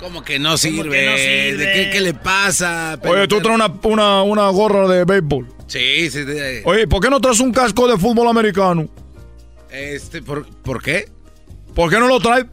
¿Cómo 0.00 0.22
que 0.22 0.38
no 0.38 0.56
sirve? 0.58 0.90
que 0.90 1.06
no 1.10 1.16
sirve? 1.16 1.56
¿De 1.56 1.72
qué, 1.72 1.90
qué 1.90 2.00
le 2.00 2.12
pasa? 2.14 2.98
Oye, 3.04 3.26
tú 3.26 3.40
traes 3.40 3.54
una, 3.56 3.72
una, 3.84 4.22
una 4.22 4.48
gorra 4.50 4.86
de 4.86 5.04
béisbol. 5.04 5.48
Sí, 5.66 6.10
sí. 6.10 6.24
de- 6.24 6.62
Oye, 6.66 6.86
¿por 6.86 7.00
qué 7.00 7.08
no 7.08 7.20
traes 7.20 7.40
un 7.40 7.50
casco 7.52 7.88
de 7.88 7.96
fútbol 7.98 8.28
americano? 8.28 8.86
Este, 9.74 10.22
¿por, 10.22 10.46
¿por 10.46 10.82
qué? 10.82 11.08
¿Por 11.74 11.90
qué 11.90 11.98
no 11.98 12.06
lo 12.06 12.20
traes? 12.20 12.46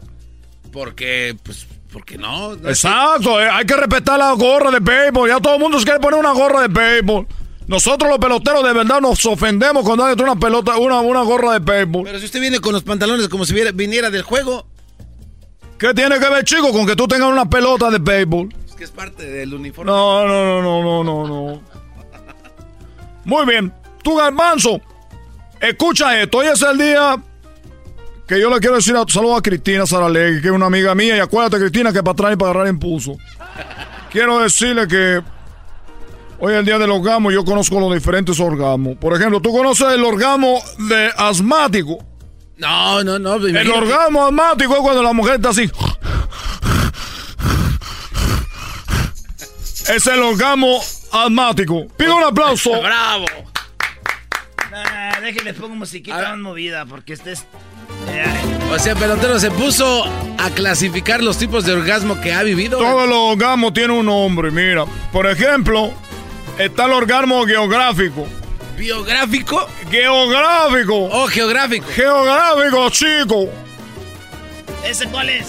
Porque, 0.71 1.35
pues, 1.43 1.67
porque 1.91 2.17
no. 2.17 2.55
no 2.55 2.69
Exacto, 2.69 3.39
eh, 3.39 3.47
hay 3.49 3.65
que 3.65 3.75
respetar 3.75 4.17
la 4.17 4.31
gorra 4.33 4.71
de 4.71 4.79
béisbol. 4.79 5.29
Ya 5.29 5.39
todo 5.39 5.55
el 5.55 5.59
mundo 5.59 5.77
se 5.79 5.85
quiere 5.85 5.99
poner 5.99 6.19
una 6.19 6.31
gorra 6.31 6.61
de 6.61 6.67
béisbol. 6.67 7.27
Nosotros 7.67 8.09
los 8.09 8.17
peloteros 8.19 8.63
de 8.63 8.73
verdad 8.73 8.99
nos 9.01 9.23
ofendemos 9.25 9.83
cuando 9.83 10.05
hay 10.05 10.15
una 10.19 10.35
pelota, 10.35 10.77
una, 10.77 10.99
una 11.01 11.21
gorra 11.21 11.53
de 11.53 11.59
béisbol. 11.59 12.03
Pero 12.05 12.19
si 12.19 12.25
usted 12.25 12.41
viene 12.41 12.59
con 12.59 12.73
los 12.73 12.83
pantalones 12.83 13.29
como 13.29 13.45
si 13.45 13.53
viera- 13.53 13.71
viniera 13.71 14.09
del 14.09 14.23
juego, 14.23 14.65
¿Qué 15.77 15.93
tiene 15.95 16.19
que 16.19 16.29
ver, 16.29 16.43
chico, 16.43 16.71
con 16.71 16.85
que 16.85 16.95
tú 16.95 17.07
tengas 17.07 17.29
una 17.31 17.49
pelota 17.49 17.89
de 17.89 17.97
béisbol? 17.99 18.49
es 18.67 18.75
que 18.75 18.83
es 18.83 18.91
parte 18.91 19.25
del 19.25 19.53
uniforme. 19.53 19.91
No, 19.91 20.27
no, 20.27 20.61
no, 20.61 20.81
no, 20.83 21.03
no, 21.03 21.03
no, 21.03 21.27
no. 21.27 21.61
Muy 23.25 23.45
bien. 23.45 23.73
Tú, 24.03 24.15
Garbanzo, 24.15 24.79
escucha 25.61 26.19
esto. 26.21 26.39
Hoy 26.39 26.47
es 26.47 26.61
el 26.61 26.77
día 26.77 27.17
que 28.27 28.39
yo 28.39 28.49
le 28.49 28.59
quiero 28.59 28.75
decir 28.75 28.95
a, 28.95 29.03
saludo 29.07 29.35
a 29.35 29.41
Cristina 29.41 29.85
Saralegui, 29.85 30.41
que 30.41 30.47
es 30.47 30.53
una 30.53 30.65
amiga 30.67 30.95
mía. 30.95 31.17
Y 31.17 31.19
acuérdate, 31.19 31.59
Cristina, 31.59 31.91
que 31.93 32.01
para 32.01 32.13
atrás 32.13 32.33
y 32.33 32.35
para 32.37 32.51
agarrar 32.51 32.67
impulso. 32.73 33.17
Quiero 34.11 34.39
decirle 34.39 34.87
que 34.87 35.21
hoy 36.39 36.53
es 36.53 36.59
el 36.59 36.65
día 36.65 36.77
del 36.77 36.91
orgasmo 36.91 37.31
y 37.31 37.33
yo 37.35 37.45
conozco 37.45 37.79
los 37.79 37.93
diferentes 37.93 38.39
orgasmos. 38.39 38.97
Por 38.97 39.15
ejemplo, 39.15 39.41
¿tú 39.41 39.51
conoces 39.51 39.87
el 39.93 40.03
orgasmo 40.03 40.61
de 40.89 41.11
asmático? 41.15 42.03
No, 42.57 43.03
no, 43.03 43.17
no. 43.17 43.35
El 43.35 43.49
imagínate. 43.49 43.79
orgasmo 43.79 44.25
asmático 44.25 44.73
es 44.73 44.79
cuando 44.81 45.01
la 45.03 45.13
mujer 45.13 45.35
está 45.35 45.49
así. 45.49 45.69
Es 49.89 50.07
el 50.07 50.21
orgasmo 50.21 50.79
asmático. 51.11 51.87
Pido 51.97 52.15
un 52.15 52.23
aplauso. 52.23 52.81
¡Bravo! 52.81 53.25
Ah, 54.73 55.19
déjenle 55.21 55.53
pongo 55.53 55.75
musiquita 55.75 56.17
más 56.17 56.37
movida 56.37 56.85
porque 56.85 57.13
este 57.13 57.33
es. 57.33 57.45
O 58.71 58.79
sea, 58.79 58.95
pelotero 58.95 59.39
se 59.39 59.51
puso 59.51 60.05
a 60.37 60.49
clasificar 60.51 61.21
los 61.21 61.37
tipos 61.37 61.65
de 61.65 61.73
orgasmo 61.73 62.19
que 62.21 62.33
ha 62.33 62.41
vivido. 62.43 62.77
Todos 62.79 63.07
los 63.07 63.17
orgasmos 63.17 63.73
tienen 63.73 63.91
un 63.91 64.05
nombre, 64.05 64.49
mira. 64.49 64.85
Por 65.11 65.27
ejemplo, 65.27 65.91
está 66.57 66.85
el 66.85 66.93
orgasmo 66.93 67.45
geográfico. 67.45 68.27
¿Biográfico? 68.77 69.67
Geográfico. 69.89 70.95
Oh, 71.11 71.27
geográfico. 71.27 71.85
Geográfico, 71.93 72.89
chico. 72.89 73.49
¿Ese 74.85 75.05
cuál 75.07 75.29
es? 75.29 75.47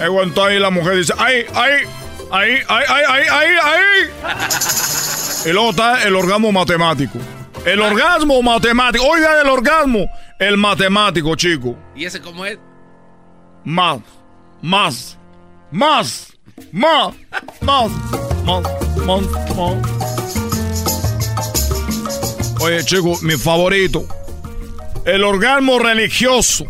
Está 0.00 0.46
ahí 0.46 0.58
la 0.58 0.70
mujer 0.70 0.96
dice, 0.96 1.12
ay, 1.18 1.44
ay, 1.54 1.82
ay, 2.30 2.52
ay, 2.68 2.84
ay, 2.88 3.04
ay, 3.08 3.24
ay, 3.30 3.48
ay. 3.64 4.30
Y 5.44 5.52
luego 5.52 5.70
está 5.70 6.04
el 6.04 6.16
orgasmo 6.16 6.50
matemático. 6.52 7.18
El 7.64 7.80
orgasmo 7.80 8.42
matemático. 8.42 9.04
Hoy 9.04 9.20
día 9.20 9.34
del 9.34 9.48
orgasmo. 9.48 10.06
El 10.38 10.56
matemático, 10.56 11.34
chico. 11.36 11.76
¿Y 11.94 12.04
ese 12.06 12.20
cómo 12.20 12.44
es? 12.46 12.58
Más, 13.64 13.98
más, 14.62 15.18
más, 15.70 16.32
más, 16.72 17.12
más, 17.62 17.90
más, 18.42 18.62
más, 19.06 19.22
más. 19.56 19.76
Oye, 22.62 22.82
chico, 22.84 23.18
mi 23.22 23.34
favorito. 23.36 24.04
El 25.04 25.24
orgasmo 25.24 25.78
religioso. 25.78 26.64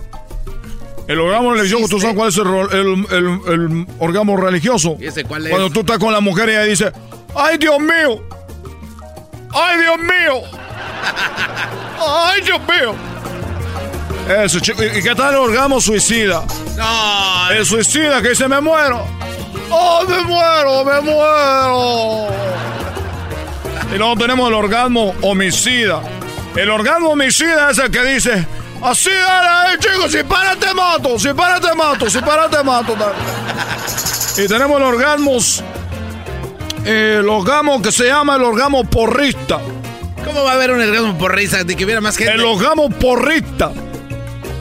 El 1.07 1.19
orgasmo 1.21 1.55
religioso, 1.55 1.87
¿tú 1.89 2.01
sabes 2.01 2.17
cuál 2.17 2.29
es 2.29 2.39
el, 2.39 2.47
el- 2.47 3.07
el- 3.11 3.53
el 3.53 3.87
orgasmo 3.99 4.37
religioso? 4.37 4.97
¿Y 5.01 5.07
ese 5.07 5.25
cuál 5.25 5.45
es? 5.47 5.51
Cuando 5.51 5.71
tú 5.71 5.81
estás 5.81 5.99
con 5.99 6.13
la 6.13 6.21
mujer 6.21 6.49
y 6.49 6.53
ella 6.53 6.63
dice, 6.65 6.93
¡ay, 7.35 7.59
Dios 7.59 7.81
mío! 7.81 8.23
¡Ay, 9.53 9.81
Dios 9.81 9.99
mío! 9.99 10.43
¡Ay, 11.99 12.41
Dios 12.43 12.61
mío! 12.61 12.95
Eso, 14.29 14.61
chico. 14.61 14.83
¿Y 14.83 15.03
qué 15.03 15.15
tal 15.15 15.35
el 15.35 15.41
orgasmo 15.41 15.81
suicida? 15.81 16.45
No. 16.77 17.51
El 17.51 17.67
suicida 17.67 18.23
que 18.23 18.31
dice, 18.31 18.49
me 18.49 18.61
muero. 18.61 19.05
¡Oh, 19.71 20.05
me 20.07 20.21
muero, 20.23 20.85
me 20.85 21.01
muero! 21.01 22.29
Y 23.93 23.99
luego 23.99 24.17
tenemos 24.17 24.49
el 24.49 24.55
orgasmo 24.55 25.15
homicida. 25.23 26.01
El 26.57 26.71
orgasmo 26.71 27.11
homicida 27.11 27.71
es 27.71 27.79
el 27.79 27.91
que 27.91 28.03
dice, 28.05 28.47
así 28.83 29.11
dale, 29.11 29.75
eh, 29.75 29.79
chicos, 29.79 30.13
si 30.13 30.23
para 30.25 30.57
te 30.57 30.73
mato, 30.75 31.19
si 31.19 31.33
para 31.33 31.61
te 31.61 31.75
mato, 31.75 32.11
si 32.11 32.21
para 32.21 32.49
te 32.49 32.63
mato. 32.63 32.95
dale". 32.95 33.15
Y 34.45 34.49
tenemos 34.49 34.77
el 34.77 34.83
orgasmo, 34.85 35.39
eh, 36.85 37.17
el 37.21 37.29
orgasmo 37.29 37.83
que 37.83 37.93
se 37.93 38.07
llama 38.07 38.37
el 38.37 38.43
orgasmo 38.43 38.85
porrista. 38.85 39.61
¿Cómo 40.33 40.45
va 40.45 40.53
a 40.53 40.55
haber 40.55 40.71
un 40.71 40.81
orgasmo 40.81 41.19
porrista 41.19 41.65
de 41.65 41.75
que 41.75 41.85
hubiera 41.85 42.01
más 42.01 42.17
gente? 42.17 42.33
El 42.33 42.45
orgasmo 42.45 42.89
porrista. 42.89 43.73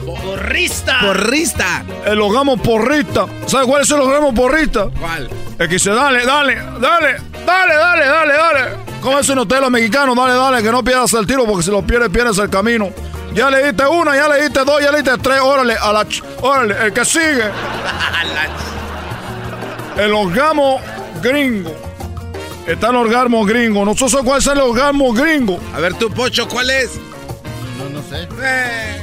Porrista. 0.04 0.98
Porrista. 1.00 1.84
El 2.06 2.20
orgasmo 2.20 2.56
porrista. 2.56 3.26
¿Sabes 3.46 3.68
cuál 3.68 3.82
es 3.82 3.90
el 3.92 4.00
orgasmo 4.00 4.34
porrista? 4.34 4.88
¿Cuál? 4.98 5.30
El 5.60 5.68
que 5.68 5.74
dice, 5.74 5.90
dale, 5.90 6.26
dale, 6.26 6.56
dale, 6.56 7.16
dale, 7.46 7.74
dale, 7.76 8.06
dale, 8.06 8.32
dale. 8.34 8.60
¿Cómo 9.00 9.20
es 9.20 9.28
un 9.28 9.38
hotel 9.38 9.70
mexicano? 9.70 10.14
Dale, 10.16 10.32
dale, 10.34 10.60
que 10.60 10.72
no 10.72 10.82
pierdas 10.82 11.12
el 11.14 11.24
tiro 11.24 11.44
porque 11.46 11.62
si 11.62 11.70
lo 11.70 11.82
pierdes, 11.82 12.08
pierdes 12.10 12.36
el 12.38 12.50
camino. 12.50 12.88
Ya 13.32 13.48
le 13.48 13.64
diste 13.64 13.86
una, 13.86 14.16
ya 14.16 14.26
le 14.26 14.42
diste 14.42 14.64
dos, 14.64 14.82
ya 14.82 14.90
le 14.90 15.02
diste 15.02 15.18
tres, 15.18 15.38
órale, 15.40 15.76
a 15.80 15.92
la 15.92 16.02
ch- 16.04 16.24
órale, 16.42 16.74
el 16.86 16.92
que 16.92 17.04
sigue. 17.04 17.44
El 19.96 20.12
orgasmo 20.14 20.80
gringo. 21.22 21.89
Está 22.70 22.90
el 22.90 22.96
orgasmo 22.96 23.44
gringo. 23.44 23.84
No 23.84 23.94
sé 23.96 24.06
cuál 24.24 24.38
es 24.38 24.46
el 24.46 24.58
orgasmo 24.58 25.12
gringo. 25.12 25.58
A 25.74 25.80
ver, 25.80 25.94
tú, 25.94 26.08
Pocho, 26.10 26.46
¿cuál 26.48 26.70
es? 26.70 26.92
No, 27.78 27.88
no 27.88 28.02
sé. 28.02 28.28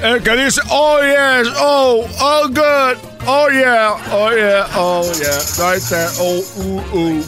El 0.04 0.24
que 0.24 0.36
dice, 0.38 0.62
oh 0.70 1.00
yes, 1.02 1.48
oh, 1.60 2.06
oh 2.22 2.48
good, 2.48 2.98
oh 3.26 3.50
yeah, 3.50 3.96
oh 4.12 4.32
yeah, 4.32 4.68
oh 4.76 5.04
yeah, 5.20 5.40
right 5.60 5.82
there, 5.90 6.10
oh, 6.20 6.44
uh, 6.58 6.98
uh, 6.98 7.24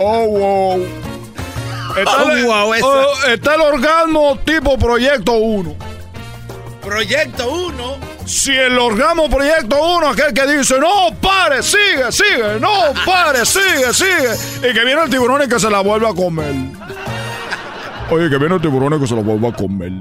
oh 0.00 0.24
wow. 0.26 0.86
Está, 1.96 2.22
Oh, 2.24 2.30
el, 2.32 2.44
wow, 2.46 2.74
esa. 2.74 2.86
oh, 2.86 3.14
está 3.28 3.54
el 3.54 3.60
orgasmo 3.60 4.38
tipo 4.44 4.76
Proyecto 4.78 5.32
1. 5.32 5.74
Proyecto 6.82 7.48
1. 7.50 8.11
Si 8.32 8.50
el 8.50 8.78
orgasmo 8.78 9.28
Proyecto 9.28 9.76
1, 9.98 10.08
aquel 10.08 10.32
que 10.32 10.56
dice, 10.56 10.78
no, 10.80 11.14
pare, 11.20 11.62
sigue, 11.62 12.10
sigue, 12.10 12.58
no, 12.58 12.70
pare, 13.04 13.44
sigue, 13.44 13.92
sigue. 13.92 14.70
Y 14.70 14.72
que 14.72 14.84
viene 14.86 15.02
el 15.02 15.10
tiburón 15.10 15.42
y 15.42 15.48
que 15.48 15.60
se 15.60 15.68
la 15.68 15.80
vuelve 15.80 16.08
a 16.08 16.14
comer. 16.14 16.54
Oye, 18.10 18.30
que 18.30 18.38
viene 18.38 18.54
el 18.54 18.60
tiburón 18.62 18.94
y 18.94 19.00
que 19.00 19.06
se 19.06 19.14
la 19.14 19.20
vuelve 19.20 19.48
a 19.48 19.52
comer. 19.52 19.92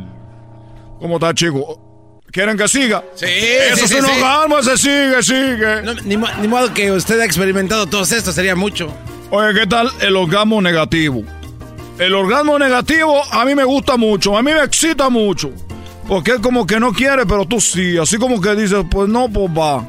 ¿Cómo 1.01 1.15
está, 1.15 1.33
chico? 1.33 2.21
¿Quieren 2.31 2.57
que 2.57 2.69
siga? 2.69 3.03
Sí, 3.15 3.25
Eso 3.25 3.75
sí, 3.75 3.83
es 3.83 3.89
sí, 3.89 3.95
un 3.97 4.05
sí. 4.05 4.11
orgasmo, 4.13 4.59
ese 4.59 4.77
sigue, 4.77 5.23
sigue. 5.23 5.81
No, 5.83 5.93
ni, 5.95 6.15
ni 6.15 6.47
modo 6.47 6.73
que 6.73 6.89
usted 6.89 7.19
ha 7.19 7.25
experimentado 7.25 7.85
todo 7.85 8.03
esto, 8.03 8.31
sería 8.31 8.55
mucho. 8.55 8.95
Oye, 9.29 9.53
¿qué 9.59 9.67
tal 9.67 9.91
el 9.99 10.15
orgasmo 10.15 10.61
negativo? 10.61 11.21
El 11.99 12.15
orgasmo 12.15 12.57
negativo 12.57 13.21
a 13.29 13.43
mí 13.43 13.55
me 13.55 13.65
gusta 13.65 13.97
mucho, 13.97 14.37
a 14.37 14.41
mí 14.41 14.53
me 14.53 14.63
excita 14.63 15.09
mucho. 15.09 15.51
Porque 16.11 16.31
él 16.31 16.41
como 16.41 16.67
que 16.67 16.77
no 16.77 16.91
quiere, 16.91 17.25
pero 17.25 17.45
tú 17.45 17.61
sí. 17.61 17.97
Así 17.97 18.17
como 18.17 18.41
que 18.41 18.53
dices, 18.53 18.83
pues 18.91 19.07
no, 19.07 19.29
pues 19.29 19.49
va. 19.49 19.81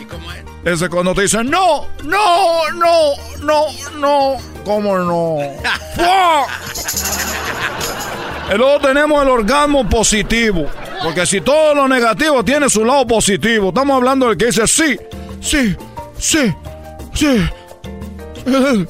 ¿Y 0.00 0.06
cómo 0.06 0.32
es? 0.32 0.42
Ese 0.64 0.88
cuando 0.88 1.14
te 1.14 1.20
dicen, 1.20 1.50
no, 1.50 1.84
no, 2.02 2.70
no, 2.70 3.10
no, 3.42 3.66
no, 3.98 4.36
¿cómo 4.64 4.96
no? 4.96 5.36
Y 8.54 8.56
luego 8.56 8.80
tenemos 8.80 9.22
el 9.22 9.28
orgasmo 9.28 9.86
positivo. 9.86 10.64
Porque 11.02 11.26
si 11.26 11.42
todo 11.42 11.74
lo 11.74 11.86
negativo 11.86 12.42
tiene 12.42 12.70
su 12.70 12.82
lado 12.82 13.06
positivo, 13.06 13.68
estamos 13.68 13.98
hablando 13.98 14.28
del 14.28 14.38
que 14.38 14.46
dice 14.46 14.66
sí, 14.66 14.98
sí, 15.42 15.76
sí, 16.18 16.54
sí. 17.12 17.46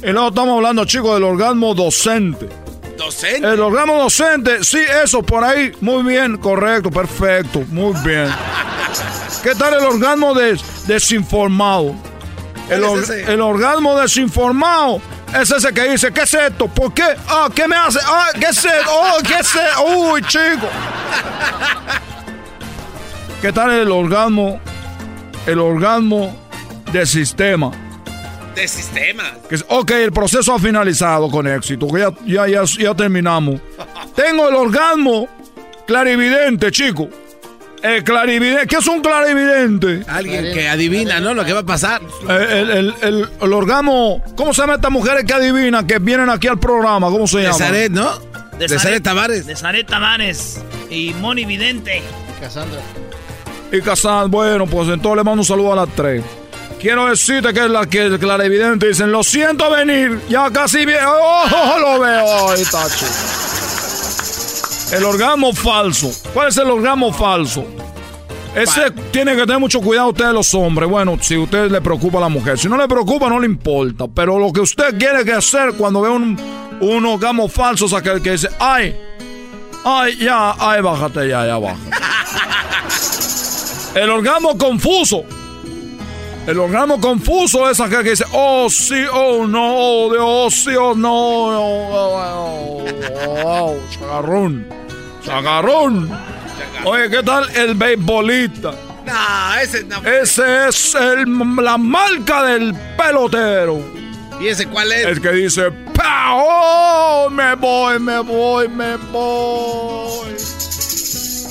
Y 0.00 0.12
luego 0.12 0.28
estamos 0.28 0.58
hablando, 0.58 0.84
chicos, 0.84 1.14
del 1.14 1.24
orgasmo 1.24 1.74
docente. 1.74 2.67
¿Docente? 2.98 3.48
El 3.48 3.60
orgasmo 3.60 3.96
docente, 4.02 4.62
sí, 4.64 4.80
eso 5.04 5.22
por 5.22 5.42
ahí. 5.44 5.72
Muy 5.80 6.02
bien, 6.02 6.36
correcto, 6.36 6.90
perfecto, 6.90 7.62
muy 7.68 7.94
bien. 8.04 8.28
¿Qué 9.42 9.54
tal 9.54 9.74
el 9.74 9.84
orgasmo 9.86 10.34
des- 10.34 10.86
desinformado? 10.86 11.94
El, 12.68 12.80
¿Cuál 12.80 12.84
or- 12.84 12.98
es 12.98 13.10
ese? 13.10 13.32
el 13.32 13.40
orgasmo 13.40 13.96
desinformado 13.98 15.00
es 15.40 15.50
ese 15.50 15.72
que 15.72 15.90
dice, 15.90 16.12
¿qué 16.12 16.22
es 16.22 16.34
esto? 16.34 16.66
¿Por 16.68 16.92
qué? 16.92 17.04
Ah, 17.28 17.48
¿qué 17.54 17.68
me 17.68 17.76
hace? 17.76 17.98
Ah, 18.04 18.28
¿qué 18.34 18.46
es 18.46 18.58
esto? 18.64 18.90
Oh, 18.90 19.18
¿qué 19.26 19.34
es 19.38 19.54
esto? 19.54 19.84
Uy, 19.84 20.22
chico. 20.22 20.68
¿Qué 23.40 23.52
tal 23.52 23.70
el 23.70 23.90
orgasmo? 23.90 24.58
El 25.46 25.60
orgasmo 25.60 26.36
de 26.92 27.06
sistema. 27.06 27.70
De 28.58 29.54
es- 29.54 29.64
ok, 29.68 29.90
el 29.92 30.12
proceso 30.12 30.54
ha 30.54 30.58
finalizado 30.58 31.30
con 31.30 31.46
éxito. 31.46 31.86
ya, 31.96 32.12
ya, 32.26 32.46
ya, 32.48 32.64
ya 32.64 32.94
terminamos. 32.94 33.60
Tengo 34.16 34.48
el 34.48 34.54
orgasmo 34.54 35.28
clarividente, 35.86 36.70
chico. 36.72 37.08
El 37.82 38.02
clarividente. 38.02 38.66
¿Qué 38.66 38.76
es 38.76 38.86
un 38.88 39.00
clarividente? 39.00 40.02
Alguien 40.08 40.52
que 40.52 40.68
adivina, 40.68 41.20
¿no? 41.20 41.34
Lo 41.34 41.44
que 41.44 41.52
va 41.52 41.60
a 41.60 41.66
pasar. 41.66 42.00
El, 42.28 42.70
el, 42.70 42.94
el, 43.40 43.52
orgasmo. 43.52 44.22
¿Cómo 44.36 44.52
se 44.52 44.62
llama 44.62 44.74
estas 44.74 44.90
mujeres 44.90 45.24
que 45.24 45.32
adivinan 45.32 45.86
que 45.86 46.00
vienen 46.00 46.28
aquí 46.28 46.48
al 46.48 46.58
programa? 46.58 47.08
¿Cómo 47.08 47.28
se 47.28 47.38
De 47.38 47.44
llama? 47.44 47.56
Zaret, 47.58 47.92
¿no? 47.92 48.10
De 48.58 48.68
Zaret 48.68 49.02
Tavares. 49.04 49.46
De 49.46 49.54
Zaret 49.54 49.86
Tavares. 49.86 50.60
Y 50.90 51.14
Moni 51.20 51.44
Vidente. 51.44 52.02
Cassandra. 52.40 52.80
Y 53.70 53.80
Casal, 53.82 54.28
bueno, 54.28 54.66
pues 54.66 54.88
entonces 54.88 55.16
le 55.18 55.24
mando 55.24 55.42
un 55.42 55.44
saludo 55.46 55.72
a 55.74 55.76
las 55.76 55.94
tres. 55.94 56.24
Quiero 56.80 57.06
decirte 57.06 57.52
que 57.52 57.64
es 57.64 57.70
la 57.70 57.86
que 57.86 58.06
el 58.06 58.18
clarividente 58.20 58.86
dicen, 58.86 59.10
lo 59.10 59.24
siento 59.24 59.68
venir, 59.70 60.20
ya 60.28 60.48
casi 60.50 60.86
bien, 60.86 61.00
oh, 61.04 61.76
lo 61.80 61.98
veo, 61.98 62.50
ahí 62.50 62.60
está, 62.62 62.86
chico. 62.88 63.10
El 64.92 65.04
orgasmo 65.04 65.52
falso. 65.52 66.10
¿Cuál 66.32 66.48
es 66.48 66.56
el 66.56 66.70
orgasmo 66.70 67.12
falso? 67.12 67.66
Ese 68.54 68.90
tiene 69.10 69.34
que 69.36 69.42
tener 69.42 69.58
mucho 69.58 69.80
cuidado 69.80 70.08
ustedes 70.08 70.32
los 70.32 70.54
hombres. 70.54 70.88
Bueno, 70.88 71.18
si 71.20 71.34
a 71.34 71.40
usted 71.40 71.70
le 71.70 71.80
preocupa 71.80 72.18
a 72.18 72.22
la 72.22 72.28
mujer. 72.28 72.58
Si 72.58 72.68
no 72.68 72.76
le 72.76 72.88
preocupa, 72.88 73.28
no 73.28 73.38
le 73.38 73.46
importa. 73.46 74.06
Pero 74.12 74.38
lo 74.38 74.52
que 74.52 74.60
usted 74.60 74.96
quiere 74.98 75.24
que 75.24 75.32
hacer 75.32 75.74
cuando 75.74 76.00
ve 76.00 76.08
un, 76.08 76.38
un 76.80 77.06
orgasmo 77.06 77.48
falso 77.48 77.86
es 77.86 77.92
aquel 77.92 78.22
que 78.22 78.32
dice, 78.32 78.48
ay, 78.58 78.96
ay, 79.84 80.16
ya, 80.16 80.54
ay, 80.58 80.80
bájate 80.80 81.28
ya, 81.28 81.46
ya 81.46 81.58
baja. 81.58 81.76
El 83.94 84.10
orgasmo 84.10 84.56
confuso. 84.56 85.24
El 86.48 86.58
orgasmo 86.58 86.98
confuso 86.98 87.68
es 87.68 87.78
aquel 87.78 88.02
que 88.02 88.10
dice, 88.10 88.24
oh 88.32 88.70
sí, 88.70 89.04
oh 89.12 89.46
no, 89.46 89.60
oh 89.76 90.10
Dios, 90.10 90.24
oh 90.26 90.50
sí, 90.50 90.70
oh 90.76 90.94
no, 90.94 91.12
oh, 91.12 91.92
oh, 91.92 92.84
oh, 93.26 93.42
oh, 93.44 93.76
chagarrón, 93.90 94.66
chagarrón. 95.22 96.10
Oye, 96.86 97.10
¿qué 97.10 97.22
tal 97.22 97.50
el 97.54 97.74
beisbolista? 97.74 98.70
No, 99.04 99.60
ese 99.60 99.84
no. 99.84 99.96
Ese 100.08 100.68
es 100.68 100.94
el- 100.94 101.26
la 101.62 101.76
marca 101.76 102.42
del 102.44 102.74
pelotero. 102.96 103.82
¿Y 104.40 104.46
ese 104.48 104.66
cuál 104.68 104.90
es? 104.92 105.04
El 105.04 105.20
que 105.20 105.32
dice, 105.32 105.70
"Pa, 105.94 106.30
oh, 106.32 107.28
me 107.30 107.56
voy, 107.56 107.98
me 107.98 108.20
voy, 108.20 108.68
me 108.68 108.96
voy. 109.12 110.28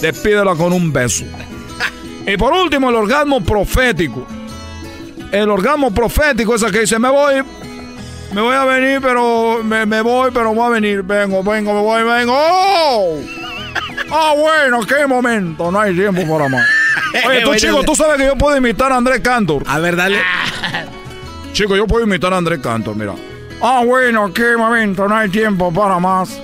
Despídela 0.02 0.56
con 0.56 0.74
un 0.74 0.92
beso. 0.92 1.24
Y 2.26 2.36
por 2.36 2.52
último, 2.52 2.90
el 2.90 2.96
orgasmo 2.96 3.42
profético. 3.42 4.26
El 5.32 5.50
orgasmo 5.50 5.94
profético 5.94 6.56
es 6.56 6.62
el 6.64 6.72
que 6.72 6.82
dice, 6.82 7.00
me 7.00 7.10
voy, 7.10 7.44
me 8.34 8.42
voy 8.42 8.56
a 8.56 8.66
venir, 8.66 9.00
pero 9.02 9.62
me, 9.64 9.86
me 9.86 10.02
voy, 10.02 10.32
pero 10.34 10.54
voy 10.54 10.66
a 10.66 10.70
venir. 10.70 11.04
Vengo, 11.04 11.44
vengo, 11.44 11.74
me 11.74 11.82
voy, 11.82 12.04
vengo. 12.04 12.34
¡Oh! 12.36 13.20
Ah, 14.10 14.34
bueno, 14.38 14.86
qué 14.86 15.06
momento. 15.06 15.70
No 15.70 15.82
hay 15.82 15.94
tiempo 15.94 16.22
para 16.22 16.48
más. 16.48 16.66
Oye, 17.28 17.42
tú, 17.42 17.56
chico, 17.56 17.84
tú 17.84 17.94
sabes 17.94 18.16
que 18.18 18.26
yo 18.26 18.38
puedo 18.38 18.56
imitar 18.56 18.92
a 18.94 18.96
Andrés 18.96 19.20
Cantor. 19.20 19.64
A 19.68 19.80
ver, 19.80 19.98
dale. 19.98 20.22
Chico, 21.54 21.76
yo 21.76 21.88
puedo 21.88 22.06
imitar 22.06 22.34
a 22.34 22.38
Andrés 22.38 22.60
Cantor, 22.60 22.96
mira. 22.96 23.14
Ah, 23.62 23.84
bueno, 23.86 24.32
qué 24.34 24.56
momento, 24.56 25.08
no 25.10 25.16
hay 25.16 25.28
tiempo 25.30 25.74
para 25.74 26.00
más. 26.00 26.40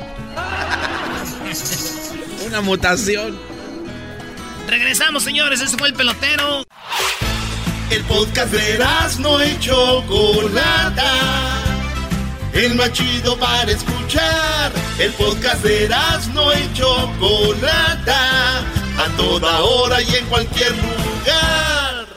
Una 2.45 2.61
mutación. 2.61 3.38
Regresamos, 4.68 5.23
señores. 5.23 5.61
Ese 5.61 5.77
fue 5.77 5.88
el 5.88 5.93
pelotero. 5.93 6.64
El 7.89 8.03
podcast 8.05 8.51
de 8.51 8.80
no 9.19 9.43
y 9.43 9.60
Chocolata. 9.60 11.11
El 12.53 12.76
más 12.76 12.91
chido 12.93 13.38
para 13.38 13.72
escuchar. 13.72 14.72
El 14.99 15.11
podcast 15.14 15.64
de 15.64 15.89
no 16.34 16.53
y 16.53 16.73
Chocolata. 16.73 18.60
A 18.60 19.07
toda 19.18 19.61
hora 19.61 20.01
y 20.01 20.15
en 20.15 20.26
cualquier 20.27 20.72
lugar. 20.72 22.07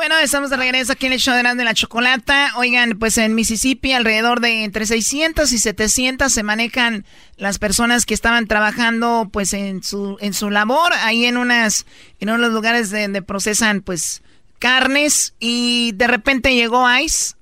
Bueno, 0.00 0.16
estamos 0.18 0.48
de 0.48 0.56
regreso 0.56 0.92
aquí 0.92 1.06
en 1.06 1.12
el 1.12 1.20
show 1.20 1.34
de 1.34 1.42
de 1.42 1.64
la 1.64 1.74
Chocolata. 1.74 2.52
Oigan, 2.56 2.98
pues 2.98 3.18
en 3.18 3.34
Mississippi 3.34 3.92
alrededor 3.92 4.40
de 4.40 4.64
entre 4.64 4.86
600 4.86 5.52
y 5.52 5.58
700 5.58 6.32
se 6.32 6.42
manejan 6.42 7.04
las 7.36 7.58
personas 7.58 8.06
que 8.06 8.14
estaban 8.14 8.46
trabajando 8.46 9.28
pues 9.30 9.52
en 9.52 9.82
su 9.82 10.16
en 10.20 10.32
su 10.32 10.48
labor 10.48 10.94
ahí 11.04 11.26
en 11.26 11.36
unas 11.36 11.84
en 12.18 12.30
unos 12.30 12.50
lugares 12.50 12.90
donde 12.90 13.20
procesan 13.20 13.82
pues 13.82 14.22
carnes 14.60 15.34
y 15.40 15.90
de 15.96 16.06
repente 16.06 16.54
llegó 16.54 16.86
ICE 16.88 17.34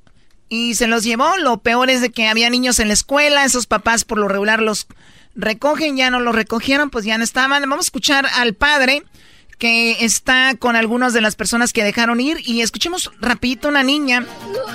y 0.49 0.77
se 0.77 0.87
los 0.87 1.05
llevó. 1.05 1.37
Lo 1.37 1.59
peor 1.59 1.91
es 1.91 2.01
de 2.01 2.11
que 2.11 2.29
había 2.29 2.49
niños 2.49 2.79
en 2.79 2.89
la 2.89 2.95
escuela, 2.95 3.45
esos 3.45 3.67
papás 3.67 4.05
por 4.05 4.17
lo 4.17 4.29
regular 4.29 4.63
los 4.63 4.87
recogen, 5.35 5.97
ya 5.97 6.11
no 6.11 6.21
los 6.21 6.35
recogieron, 6.35 6.89
pues 6.89 7.05
ya 7.05 7.19
no 7.19 7.25
estaban. 7.25 7.63
Vamos 7.63 7.87
a 7.87 7.89
escuchar 7.89 8.27
al 8.37 8.55
padre 8.55 9.03
que 9.59 10.05
está 10.05 10.55
con 10.57 10.77
algunas 10.77 11.13
de 11.13 11.21
las 11.21 11.35
personas 11.35 11.73
que 11.73 11.85
dejaron 11.85 12.21
ir 12.21 12.39
y 12.45 12.63
escuchemos 12.63 13.11
rapidito 13.21 13.69
una 13.69 13.83
niña 13.83 14.25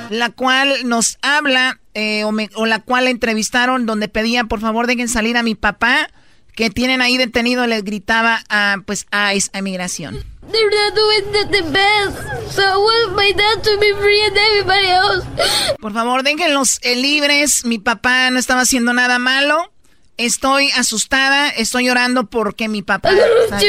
la 0.09 0.29
cual 0.29 0.73
nos 0.83 1.17
habla 1.21 1.79
eh, 1.93 2.25
o, 2.25 2.65
la 2.65 2.79
cual 2.79 3.07
entrevistaron 3.07 3.85
donde 3.85 4.09
pedía 4.09 4.43
por 4.43 4.59
favor 4.59 4.85
dejen 4.85 5.07
salir 5.07 5.37
a 5.37 5.43
mi 5.43 5.55
papá 5.55 6.09
que 6.53 6.69
tienen 6.69 7.01
ahí 7.01 7.17
detenido 7.17 7.65
le 7.65 7.81
gritaba 7.81 8.43
a 8.49 8.75
pues 8.85 9.07
a, 9.11 9.31
a 10.51 10.91
inmigración 13.77 15.23
por 15.79 15.93
favor 15.93 16.23
déjenlos 16.23 16.79
eh, 16.81 16.95
libres. 16.95 17.65
Mi 17.65 17.79
papá 17.79 18.29
no 18.29 18.39
estaba 18.39 18.61
haciendo 18.61 18.93
nada 18.93 19.19
malo. 19.19 19.69
Estoy 20.17 20.69
asustada, 20.71 21.49
estoy 21.49 21.87
llorando 21.87 22.25
porque 22.25 22.67
mi 22.67 22.83
papá. 22.83 23.11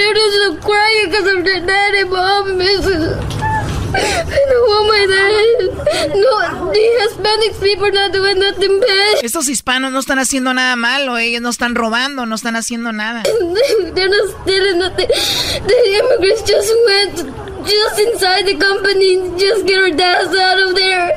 Estos 9.22 9.48
hispanos 9.48 9.92
no 9.92 10.00
están 10.00 10.18
haciendo 10.18 10.52
nada 10.54 10.76
malo, 10.76 11.18
ellos 11.18 11.40
no 11.40 11.50
están 11.50 11.74
robando, 11.74 12.26
no 12.26 12.34
están 12.34 12.56
haciendo 12.56 12.92
nada. 12.92 13.22
just 16.46 17.53
inside 17.98 18.46
the 18.46 18.56
company, 18.56 19.16
just 19.38 19.66
get 19.66 19.78
our 19.78 19.90
dads 19.90 20.34
out 20.36 20.60
of 20.60 20.74
there. 20.74 21.16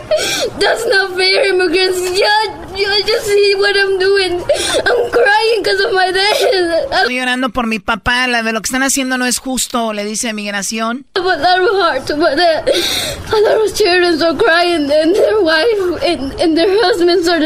That's 0.60 0.86
not 0.88 1.16
fair, 1.16 1.46
immigrants. 1.50 2.00
Yeah, 2.18 2.76
yeah, 2.76 3.00
just 3.06 3.26
see 3.26 3.56
what 3.56 3.76
I'm 3.76 4.00
doing. 4.00 4.42
I'm 4.86 5.12
crying 5.12 5.64
because 5.64 5.80
of 5.82 5.94
my 5.94 6.12
dad. 6.12 6.36
Estoy 6.92 7.16
llorando 7.16 7.50
por 7.50 7.68
mi 7.68 7.80
papá. 7.80 8.28
La 8.28 8.44
de 8.44 8.52
lo 8.52 8.62
que 8.62 8.68
están 8.68 8.84
haciendo 8.84 9.18
no 9.18 9.26
es 9.26 9.40
justo, 9.40 9.94
le 9.94 10.06
dice 10.06 10.34
migración. 10.34 11.06
But 11.14 11.42
that 11.42 11.60
was 11.60 11.72
hard 11.82 12.06
children 13.74 14.22
are 14.22 14.36
crying 14.36 14.90
and 14.92 15.16
their 15.16 15.42
wife 15.42 16.04
and, 16.04 16.34
and 16.40 16.58
their 16.58 16.70
husbands 16.84 17.28
are. 17.28 17.38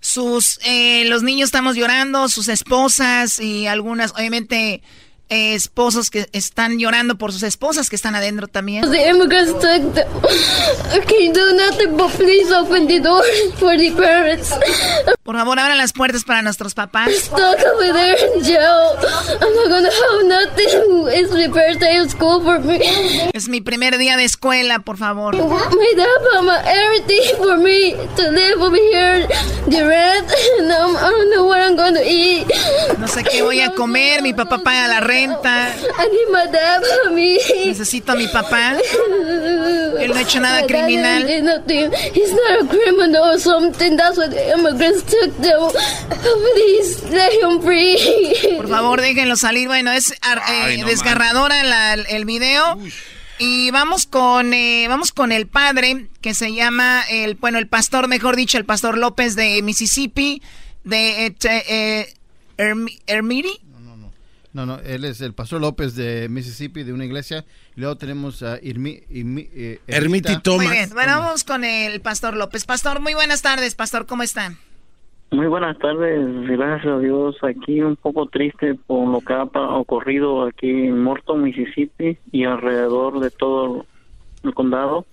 Sus, 0.00 0.58
eh, 0.64 1.04
los 1.06 1.22
niños 1.22 1.46
estamos 1.46 1.76
llorando, 1.76 2.28
sus 2.28 2.48
esposas 2.48 3.40
y 3.40 3.66
algunas, 3.66 4.12
obviamente 4.12 4.82
esposos 5.28 6.10
que 6.10 6.28
están 6.32 6.78
llorando 6.78 7.16
por 7.16 7.32
sus 7.32 7.42
esposas 7.42 7.88
que 7.88 7.96
están 7.96 8.14
adentro 8.14 8.46
también. 8.48 8.90
The 8.90 9.08
immigrants 9.08 9.52
took 9.52 9.94
can't 11.06 11.34
do 11.34 11.56
nothing 11.56 11.96
but 11.96 12.10
please 12.12 12.52
open 12.52 12.86
the 12.86 13.00
door 13.00 13.22
for 13.56 13.76
the 13.76 13.90
parents. 13.92 14.52
Por 15.22 15.36
favor, 15.36 15.58
abran 15.58 15.78
las 15.78 15.92
puertas 15.92 16.24
para 16.24 16.42
nuestros 16.42 16.74
papás. 16.74 17.10
Stuck 17.14 17.40
over 17.40 17.92
there 17.92 18.16
in 18.36 18.44
jail. 18.44 18.96
I'm 19.40 19.54
not 19.54 19.68
gonna 19.68 19.90
have 19.90 20.26
nothing. 20.26 21.08
It's 21.08 21.32
my 21.32 21.48
first 21.48 21.80
day 21.80 21.98
of 21.98 22.10
school 22.10 22.42
for 22.42 22.60
me. 22.60 22.80
Es 23.32 23.48
mi 23.48 23.60
primer 23.60 23.96
día 23.98 24.16
de 24.16 24.24
escuela, 24.24 24.80
por 24.80 24.98
favor. 24.98 25.34
My 25.34 25.92
dad 25.96 26.64
everything 26.66 27.36
for 27.38 27.56
me 27.56 27.94
to 28.16 28.30
live 28.30 28.60
over 28.60 28.76
here. 28.76 29.26
The 29.68 29.86
rent. 29.86 30.30
No, 30.64 30.96
I 30.96 31.10
don't 31.10 31.30
know 31.30 31.46
what 31.46 31.60
I'm 31.60 31.76
gonna 31.76 32.00
eat. 32.04 32.46
No 32.98 33.06
sé 33.06 33.22
qué 33.24 33.42
voy 33.42 33.60
a 33.60 33.70
comer. 33.74 34.22
Mi 34.22 34.32
papá 34.32 34.58
paga 34.58 34.88
la 34.88 35.00
renta. 35.00 35.13
Necesito 37.66 38.12
a 38.12 38.14
mi 38.16 38.26
papá. 38.28 38.76
Él 40.00 40.10
no 40.10 40.16
ha 40.16 40.20
hecho 40.20 40.40
nada 40.40 40.66
criminal. 40.66 41.26
He's 41.28 42.32
not 42.32 42.62
a 42.62 42.66
criminal 42.68 43.34
or 43.34 43.38
something. 43.38 43.96
That's 43.96 44.18
what 44.18 44.30
the 44.30 44.52
immigrants 44.52 45.02
took 45.04 45.36
them. 45.38 45.70
Please 46.54 47.02
let 47.10 47.32
him 47.32 47.60
free. 47.62 48.56
Por 48.56 48.68
favor, 48.68 49.00
déjenlo 49.00 49.36
salir. 49.36 49.68
Bueno, 49.68 49.92
es 49.92 50.12
eh, 50.12 50.84
desgarradora 50.84 51.94
el 51.94 52.24
video. 52.24 52.78
Y 53.38 53.70
vamos 53.72 54.06
con 54.06 54.54
eh, 54.54 54.86
vamos 54.88 55.10
con 55.10 55.32
el 55.32 55.48
padre 55.48 56.06
que 56.20 56.34
se 56.34 56.54
llama 56.54 57.02
el 57.10 57.34
bueno 57.34 57.58
el 57.58 57.66
pastor 57.66 58.06
mejor 58.06 58.36
dicho 58.36 58.58
el 58.58 58.64
pastor 58.64 58.96
López 58.96 59.34
de 59.34 59.60
Mississippi 59.62 60.40
de 60.84 61.26
eh, 61.26 61.34
eh 61.42 62.14
Hermiri 62.56 63.60
no, 64.54 64.66
no, 64.66 64.78
él 64.78 65.04
es 65.04 65.20
el 65.20 65.34
pastor 65.34 65.60
López 65.60 65.96
de 65.96 66.28
Mississippi, 66.28 66.84
de 66.84 66.92
una 66.92 67.04
iglesia. 67.04 67.44
Y 67.76 67.80
luego 67.80 67.96
tenemos 67.96 68.42
a 68.44 68.58
Irmi, 68.62 69.00
eh, 69.10 69.80
Ermiti 69.88 70.40
Thomas. 70.40 70.66
Muy 70.66 70.76
bien, 70.76 70.90
bueno, 70.94 71.18
vamos 71.18 71.42
con 71.42 71.64
el 71.64 72.00
pastor 72.00 72.36
López. 72.36 72.64
Pastor, 72.64 73.00
muy 73.00 73.14
buenas 73.14 73.42
tardes, 73.42 73.74
pastor, 73.74 74.06
¿cómo 74.06 74.22
están? 74.22 74.56
Muy 75.32 75.48
buenas 75.48 75.76
tardes, 75.80 76.46
gracias 76.46 76.86
a 76.86 76.98
Dios. 77.00 77.36
Aquí 77.42 77.80
un 77.80 77.96
poco 77.96 78.26
triste 78.26 78.76
por 78.86 79.08
lo 79.08 79.20
que 79.20 79.32
ha 79.32 79.42
ocurrido 79.42 80.46
aquí 80.46 80.70
en 80.70 81.02
Morton, 81.02 81.42
Mississippi 81.42 82.16
y 82.30 82.44
alrededor 82.44 83.18
de 83.18 83.30
todo 83.30 83.86
el 84.44 84.54
condado. 84.54 85.04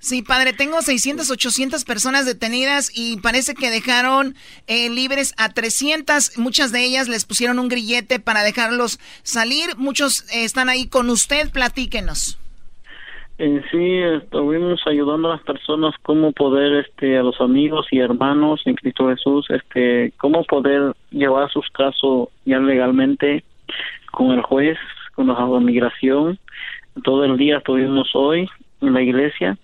Sí, 0.00 0.22
padre, 0.22 0.52
tengo 0.52 0.80
600, 0.80 1.28
800 1.28 1.84
personas 1.84 2.24
detenidas 2.24 2.92
y 2.94 3.20
parece 3.20 3.54
que 3.54 3.68
dejaron 3.68 4.34
eh, 4.68 4.88
libres 4.90 5.34
a 5.38 5.48
300. 5.48 6.38
Muchas 6.38 6.70
de 6.70 6.84
ellas 6.84 7.08
les 7.08 7.24
pusieron 7.24 7.58
un 7.58 7.68
grillete 7.68 8.20
para 8.20 8.44
dejarlos 8.44 8.98
salir. 9.24 9.76
Muchos 9.76 10.22
eh, 10.32 10.44
están 10.44 10.68
ahí 10.68 10.88
con 10.88 11.10
usted. 11.10 11.50
Platíquenos. 11.52 12.38
Eh, 13.38 13.60
sí, 13.72 13.98
estuvimos 14.22 14.80
ayudando 14.86 15.32
a 15.32 15.36
las 15.36 15.44
personas 15.44 15.94
cómo 16.02 16.30
poder, 16.30 16.84
este, 16.84 17.18
a 17.18 17.22
los 17.24 17.40
amigos 17.40 17.86
y 17.90 17.98
hermanos 17.98 18.60
en 18.66 18.76
Cristo 18.76 19.08
Jesús, 19.08 19.46
este, 19.50 20.12
cómo 20.18 20.44
poder 20.44 20.94
llevar 21.10 21.50
sus 21.50 21.68
casos 21.70 22.28
ya 22.44 22.58
legalmente 22.58 23.44
con 24.12 24.30
el 24.30 24.42
juez, 24.42 24.78
con 25.14 25.26
la 25.26 25.60
migración. 25.60 26.38
Todo 27.02 27.24
el 27.24 27.36
día 27.36 27.58
estuvimos 27.58 28.10
hoy 28.14 28.48
en 28.80 28.92
la 28.92 29.02
iglesia 29.02 29.56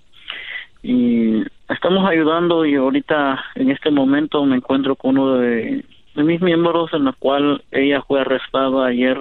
y 0.85 1.43
estamos 1.71 2.07
ayudando 2.07 2.67
y 2.67 2.75
ahorita 2.75 3.43
en 3.55 3.71
este 3.71 3.91
momento 3.91 4.45
me 4.45 4.57
encuentro 4.57 4.95
con 4.97 5.17
uno 5.17 5.39
de, 5.39 5.83
mis 6.15 6.43
miembros 6.43 6.93
en 6.93 7.07
la 7.07 7.13
cual 7.13 7.65
ella 7.71 8.03
fue 8.03 8.21
arrestada 8.21 8.87
ayer 8.87 9.19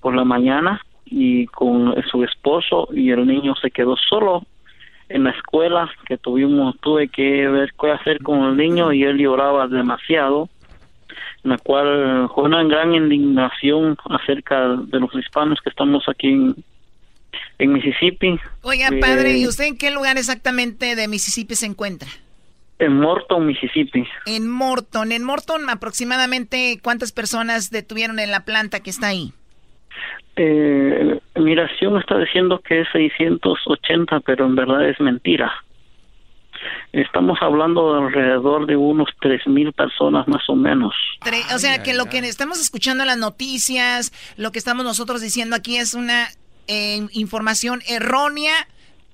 por 0.00 0.16
la 0.16 0.24
mañana 0.24 0.80
y 1.04 1.46
con 1.48 1.94
su 2.10 2.24
esposo 2.24 2.88
y 2.92 3.10
el 3.10 3.26
niño 3.26 3.54
se 3.56 3.70
quedó 3.70 3.94
solo 4.08 4.42
en 5.10 5.24
la 5.24 5.30
escuela 5.32 5.90
que 6.06 6.16
tuvimos 6.16 6.80
tuve 6.80 7.08
que 7.08 7.46
ver 7.46 7.74
qué 7.78 7.90
hacer 7.90 8.22
con 8.22 8.42
el 8.44 8.56
niño 8.56 8.90
y 8.90 9.04
él 9.04 9.18
lloraba 9.18 9.68
demasiado 9.68 10.48
en 11.44 11.50
la 11.50 11.58
cual 11.58 12.30
fue 12.34 12.44
una 12.44 12.64
gran 12.64 12.94
indignación 12.94 13.98
acerca 14.08 14.76
de 14.76 14.98
los 14.98 15.14
hispanos 15.14 15.60
que 15.62 15.68
estamos 15.68 16.08
aquí 16.08 16.28
en, 16.28 16.54
en 17.60 17.72
Mississippi. 17.72 18.38
Oiga, 18.62 18.88
padre, 19.00 19.36
¿y 19.36 19.46
usted 19.46 19.64
en 19.64 19.78
qué 19.78 19.90
lugar 19.90 20.16
exactamente 20.16 20.96
de 20.96 21.08
Mississippi 21.08 21.54
se 21.54 21.66
encuentra? 21.66 22.08
En 22.78 22.98
Morton, 22.98 23.46
Mississippi. 23.46 24.04
En 24.24 24.48
Morton. 24.48 25.12
En 25.12 25.22
Morton, 25.22 25.68
aproximadamente, 25.68 26.80
¿cuántas 26.82 27.12
personas 27.12 27.70
detuvieron 27.70 28.18
en 28.18 28.30
la 28.30 28.46
planta 28.46 28.80
que 28.80 28.88
está 28.88 29.08
ahí? 29.08 29.34
Eh, 30.36 31.20
Migración 31.36 31.98
está 31.98 32.18
diciendo 32.18 32.62
que 32.66 32.80
es 32.80 32.88
680, 32.92 34.20
pero 34.20 34.46
en 34.46 34.54
verdad 34.54 34.88
es 34.88 34.98
mentira. 34.98 35.52
Estamos 36.92 37.38
hablando 37.42 37.92
de 37.92 38.06
alrededor 38.06 38.66
de 38.66 38.76
unos 38.76 39.08
3.000 39.20 39.74
personas 39.74 40.26
más 40.28 40.42
o 40.48 40.56
menos. 40.56 40.94
O 41.54 41.58
sea, 41.58 41.82
que 41.82 41.94
lo 41.94 42.06
que 42.06 42.18
estamos 42.18 42.60
escuchando 42.60 43.02
en 43.02 43.08
las 43.08 43.18
noticias, 43.18 44.12
lo 44.36 44.52
que 44.52 44.58
estamos 44.58 44.84
nosotros 44.84 45.20
diciendo 45.20 45.56
aquí 45.56 45.76
es 45.76 45.94
una 45.94 46.28
información 47.12 47.80
errónea. 47.88 48.52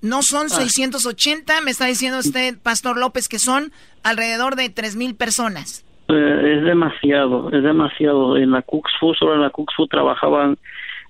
No 0.03 0.23
son 0.23 0.51
680, 0.51 1.53
ah. 1.57 1.61
me 1.62 1.70
está 1.70 1.87
diciendo 1.87 2.19
usted, 2.19 2.57
Pastor 2.62 2.99
López, 2.99 3.28
que 3.28 3.39
son 3.39 3.73
alrededor 4.05 4.55
de 4.55 4.66
3.000 4.66 5.16
personas. 5.16 5.85
Eh, 6.09 6.57
es 6.59 6.65
demasiado, 6.65 7.51
es 7.51 7.62
demasiado. 7.62 8.37
En 8.37 8.53
la 8.53 8.62
Cuxfu, 8.62 9.15
solo 9.15 9.35
en 9.35 9.41
la 9.41 9.51
Cuxfu 9.51 9.89
trabajaban, 9.89 10.59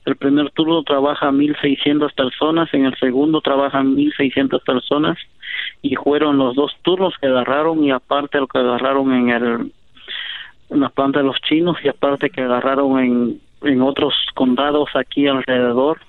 el 0.07 0.17
primer 0.17 0.51
turno 0.53 0.83
trabaja 0.85 1.31
1.600 1.31 2.15
personas, 2.15 2.73
en 2.73 2.87
el 2.87 2.97
segundo 2.99 3.41
trabajan 3.41 3.97
1.600 3.97 4.63
personas 4.65 5.19
y 5.83 5.97
fueron 5.97 6.39
los 6.39 6.55
dos 6.55 6.73
turnos 6.83 7.15
que 7.21 7.27
agarraron 7.27 7.85
y 7.85 7.91
aparte 7.91 8.39
lo 8.39 8.47
que 8.47 8.59
agarraron 8.59 9.13
en 9.13 9.31
el 9.31 9.73
en 10.69 10.81
la 10.81 10.89
planta 10.89 11.21
de 11.21 11.27
los 11.27 11.41
chinos 11.43 11.77
y 11.85 11.89
aparte 11.89 12.31
que 12.31 12.41
agarraron 12.41 12.99
en, 12.99 13.41
en 13.63 13.83
otros 13.83 14.15
condados 14.35 14.89
aquí 14.95 15.29
alrededor 15.29 16.01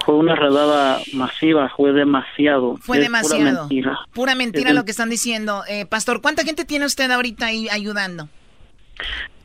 fue 0.00 0.14
una 0.14 0.34
redada 0.34 1.00
masiva, 1.12 1.68
fue 1.76 1.92
demasiado. 1.92 2.76
Fue 2.78 2.98
Es 2.98 3.04
demasiado. 3.04 3.42
Pura 3.42 3.60
mentira. 3.60 3.98
Pura 4.14 4.34
mentira 4.34 4.70
Es 4.70 4.76
lo 4.76 4.84
que 4.84 4.90
están 4.90 5.10
diciendo. 5.10 5.62
Eh, 5.68 5.86
Pastor, 5.86 6.22
¿cuánta 6.22 6.44
gente 6.44 6.64
tiene 6.64 6.86
usted 6.86 7.10
ahorita 7.10 7.46
ahí 7.46 7.68
ayudando? 7.68 8.28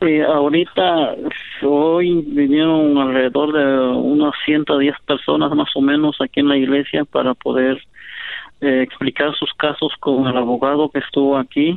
Eh, 0.00 0.22
ahorita, 0.22 1.16
hoy 1.62 2.22
vinieron 2.26 2.96
alrededor 2.98 3.52
de 3.52 3.98
unas 3.98 4.32
110 4.44 4.94
personas 5.06 5.52
más 5.52 5.68
o 5.74 5.80
menos 5.80 6.16
aquí 6.20 6.40
en 6.40 6.48
la 6.48 6.56
iglesia 6.56 7.04
para 7.04 7.34
poder 7.34 7.82
eh, 8.60 8.82
explicar 8.82 9.34
sus 9.34 9.52
casos 9.54 9.92
con 10.00 10.26
el 10.26 10.36
abogado 10.36 10.88
que 10.90 11.00
estuvo 11.00 11.36
aquí. 11.36 11.76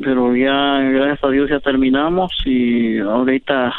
Pero 0.00 0.34
ya, 0.34 0.80
gracias 0.80 1.24
a 1.24 1.30
Dios, 1.30 1.50
ya 1.50 1.60
terminamos 1.60 2.32
y 2.44 2.98
ahorita 2.98 3.74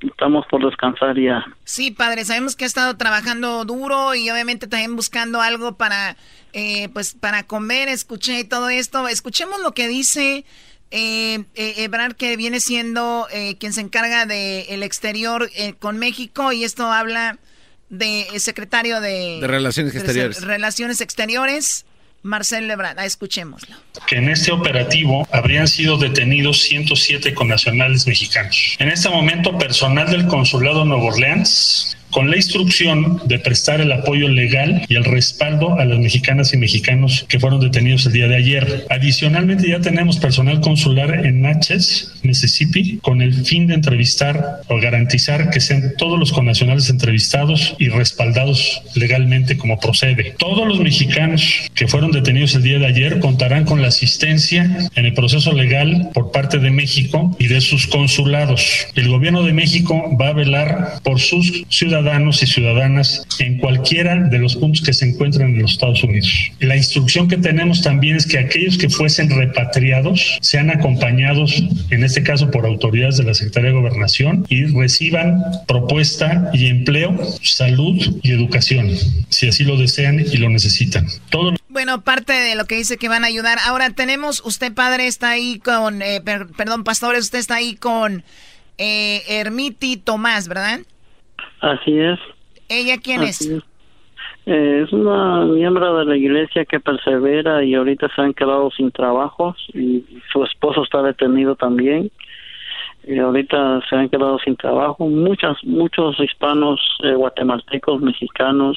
estamos 0.00 0.46
por 0.50 0.64
descansar 0.64 1.18
ya. 1.18 1.44
Sí, 1.64 1.90
padre, 1.90 2.24
sabemos 2.24 2.56
que 2.56 2.64
ha 2.64 2.66
estado 2.66 2.96
trabajando 2.96 3.64
duro 3.64 4.14
y 4.14 4.30
obviamente 4.30 4.66
también 4.66 4.96
buscando 4.96 5.40
algo 5.40 5.76
para, 5.76 6.16
eh, 6.52 6.88
pues, 6.92 7.14
para 7.14 7.44
comer. 7.44 7.88
Escuché 7.88 8.44
todo 8.44 8.68
esto. 8.68 9.08
Escuchemos 9.08 9.60
lo 9.60 9.72
que 9.72 9.88
dice 9.88 10.44
eh, 10.90 11.44
eh, 11.54 11.74
Ebrard, 11.78 12.14
que 12.14 12.36
viene 12.36 12.60
siendo 12.60 13.26
eh, 13.32 13.56
quien 13.58 13.72
se 13.72 13.80
encarga 13.80 14.26
del 14.26 14.64
el 14.68 14.82
exterior 14.82 15.48
eh, 15.54 15.74
con 15.74 15.98
México 15.98 16.52
y 16.52 16.64
esto 16.64 16.90
habla 16.90 17.38
de 17.90 18.22
el 18.32 18.40
secretario 18.40 19.00
de, 19.00 19.38
De 19.40 19.46
Relaciones 19.46 19.94
Exteriores. 19.94 20.42
Relaciones 20.42 21.00
Exteriores, 21.00 21.86
Marcel 22.22 22.68
Lebrard. 22.68 22.98
Ah, 22.98 23.06
escuchémoslo. 23.06 23.76
que 24.06 24.16
en 24.16 24.28
este 24.28 24.52
operativo 24.52 25.26
habrían 25.32 25.68
sido 25.68 25.96
detenidos 25.96 26.62
107 26.62 27.34
connacionales 27.34 28.06
mexicanos. 28.06 28.76
En 28.78 28.88
este 28.88 29.08
momento, 29.08 29.56
personal 29.58 30.10
del 30.10 30.26
Consulado 30.26 30.84
Nuevo 30.84 31.06
Orleans, 31.06 31.96
con 32.10 32.30
la 32.30 32.36
instrucción 32.36 33.22
de 33.24 33.38
prestar 33.38 33.80
el 33.80 33.92
apoyo 33.92 34.28
legal 34.28 34.82
y 34.88 34.96
el 34.96 35.04
respaldo 35.04 35.78
a 35.78 35.84
las 35.84 35.98
mexicanas 35.98 36.52
y 36.52 36.56
mexicanos 36.56 37.24
que 37.28 37.38
fueron 37.38 37.60
detenidos 37.60 38.06
el 38.06 38.12
día 38.12 38.28
de 38.28 38.36
ayer. 38.36 38.86
Adicionalmente, 38.90 39.68
ya 39.68 39.80
tenemos 39.80 40.18
personal 40.18 40.60
consular 40.60 41.24
en 41.24 41.42
Natchez, 41.42 42.12
Mississippi, 42.22 42.98
con 42.98 43.22
el 43.22 43.34
fin 43.44 43.66
de 43.66 43.74
entrevistar 43.74 44.62
o 44.68 44.80
garantizar 44.80 45.50
que 45.50 45.60
sean 45.60 45.94
todos 45.96 46.18
los 46.18 46.32
connacionales 46.32 46.90
entrevistados 46.90 47.74
y 47.78 47.88
respaldados 47.88 48.82
legalmente 48.94 49.56
como 49.56 49.78
procede. 49.78 50.34
Todos 50.38 50.66
los 50.66 50.80
mexicanos 50.80 51.70
que 51.74 51.88
fueron 51.88 52.10
detenidos 52.10 52.54
el 52.54 52.62
día 52.62 52.78
de 52.78 52.86
ayer 52.86 53.20
contarán 53.20 53.64
con 53.64 53.82
la 53.82 53.88
asistencia 53.88 54.88
en 54.94 55.06
el 55.06 55.14
proceso 55.14 55.52
legal 55.52 56.10
por 56.12 56.32
parte 56.32 56.58
de 56.58 56.70
México 56.70 57.36
y 57.38 57.46
de 57.46 57.60
sus 57.60 57.86
consulados. 57.86 58.86
El 58.94 59.08
gobierno 59.08 59.42
de 59.42 59.52
México 59.52 60.16
va 60.20 60.28
a 60.28 60.32
velar 60.32 60.94
por 61.02 61.20
sus 61.20 61.64
ciudadanos 61.68 61.99
y 62.00 62.46
ciudadanas 62.46 63.24
en 63.38 63.58
cualquiera 63.58 64.16
de 64.16 64.38
los 64.38 64.56
puntos 64.56 64.82
que 64.82 64.92
se 64.92 65.06
encuentran 65.08 65.50
en 65.50 65.62
los 65.62 65.72
Estados 65.72 66.02
Unidos. 66.02 66.50
La 66.60 66.76
instrucción 66.76 67.28
que 67.28 67.36
tenemos 67.36 67.82
también 67.82 68.16
es 68.16 68.26
que 68.26 68.38
aquellos 68.38 68.78
que 68.78 68.88
fuesen 68.88 69.28
repatriados 69.30 70.38
sean 70.40 70.70
acompañados, 70.70 71.62
en 71.90 72.04
este 72.04 72.22
caso 72.22 72.50
por 72.50 72.64
autoridades 72.66 73.18
de 73.18 73.24
la 73.24 73.34
Secretaría 73.34 73.70
de 73.70 73.76
Gobernación, 73.76 74.46
y 74.48 74.64
reciban 74.64 75.42
propuesta 75.68 76.50
y 76.52 76.66
empleo, 76.66 77.16
salud 77.42 78.20
y 78.22 78.32
educación, 78.32 78.90
si 79.28 79.48
así 79.48 79.64
lo 79.64 79.76
desean 79.76 80.20
y 80.20 80.36
lo 80.38 80.48
necesitan. 80.48 81.06
Todo 81.30 81.54
Bueno, 81.68 82.00
parte 82.02 82.32
de 82.32 82.54
lo 82.54 82.64
que 82.66 82.76
dice 82.76 82.96
que 82.96 83.08
van 83.08 83.24
a 83.24 83.28
ayudar. 83.28 83.58
Ahora 83.66 83.90
tenemos, 83.90 84.42
usted 84.44 84.72
padre 84.72 85.06
está 85.06 85.30
ahí 85.30 85.58
con, 85.58 86.02
eh, 86.02 86.20
per- 86.24 86.46
perdón, 86.48 86.84
pastores, 86.84 87.24
usted 87.24 87.38
está 87.38 87.56
ahí 87.56 87.74
con 87.74 88.24
eh, 88.78 89.22
Hermiti 89.28 89.98
Tomás, 89.98 90.48
¿verdad? 90.48 90.80
Así 91.60 91.98
es. 91.98 92.18
¿Ella 92.68 92.96
quién 93.02 93.20
Así 93.22 93.44
es? 93.46 93.50
es. 93.58 93.62
Eh, 94.46 94.82
es 94.86 94.92
una 94.92 95.44
miembro 95.44 95.98
de 95.98 96.04
la 96.06 96.16
iglesia 96.16 96.64
que 96.64 96.80
persevera 96.80 97.62
y 97.62 97.74
ahorita 97.74 98.08
se 98.14 98.22
han 98.22 98.32
quedado 98.32 98.70
sin 98.70 98.90
trabajos 98.90 99.56
y 99.74 100.02
su 100.32 100.42
esposo 100.44 100.82
está 100.82 101.02
detenido 101.02 101.56
también 101.56 102.10
y 103.06 103.18
ahorita 103.18 103.80
se 103.88 103.96
han 103.96 104.08
quedado 104.08 104.38
sin 104.38 104.56
trabajo 104.56 105.06
muchas 105.08 105.56
muchos 105.64 106.18
hispanos 106.20 106.80
eh, 107.02 107.12
guatemaltecos 107.14 108.00
mexicanos 108.00 108.76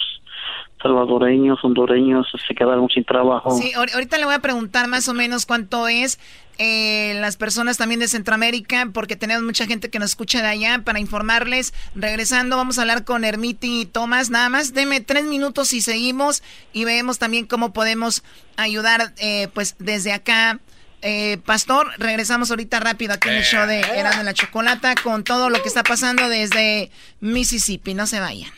salvadoreños 0.81 1.63
hondureños 1.63 2.27
se 2.45 2.53
quedaron 2.53 2.89
sin 2.89 3.03
trabajo 3.05 3.51
Sí, 3.51 3.71
ahor- 3.73 3.93
ahorita 3.93 4.17
le 4.17 4.25
voy 4.25 4.35
a 4.35 4.39
preguntar 4.39 4.87
más 4.87 5.07
o 5.07 5.13
menos 5.13 5.45
cuánto 5.45 5.87
es 5.87 6.19
eh, 6.57 7.15
las 7.19 7.37
personas 7.37 7.77
también 7.77 7.99
de 7.99 8.07
Centroamérica, 8.07 8.89
porque 8.93 9.15
tenemos 9.15 9.43
mucha 9.43 9.65
gente 9.65 9.89
que 9.89 9.99
nos 9.99 10.11
escucha 10.11 10.41
de 10.41 10.47
allá 10.47 10.81
para 10.83 10.99
informarles. 10.99 11.73
Regresando, 11.95 12.57
vamos 12.57 12.77
a 12.77 12.81
hablar 12.81 13.03
con 13.03 13.23
Hermiti 13.23 13.85
Tomás. 13.85 14.29
Nada 14.29 14.49
más, 14.49 14.73
deme 14.73 15.01
tres 15.01 15.25
minutos 15.25 15.73
y 15.73 15.81
seguimos 15.81 16.43
y 16.71 16.85
vemos 16.85 17.17
también 17.19 17.45
cómo 17.45 17.73
podemos 17.73 18.23
ayudar, 18.57 19.13
eh, 19.17 19.47
pues 19.53 19.75
desde 19.79 20.13
acá. 20.13 20.59
Eh, 21.05 21.37
Pastor, 21.45 21.91
regresamos 21.97 22.49
ahorita 22.49 22.79
rápido 22.79 23.13
aquí 23.13 23.27
en 23.27 23.35
el 23.35 23.43
show 23.43 23.67
de 23.67 23.81
Erasmo 23.81 24.19
de 24.19 24.23
la 24.23 24.33
Chocolata 24.33 24.95
con 24.95 25.25
todo 25.25 25.49
lo 25.49 25.61
que 25.61 25.67
está 25.67 25.83
pasando 25.83 26.29
desde 26.29 26.91
Mississippi. 27.19 27.93
No 27.93 28.07
se 28.07 28.21
vayan. 28.21 28.51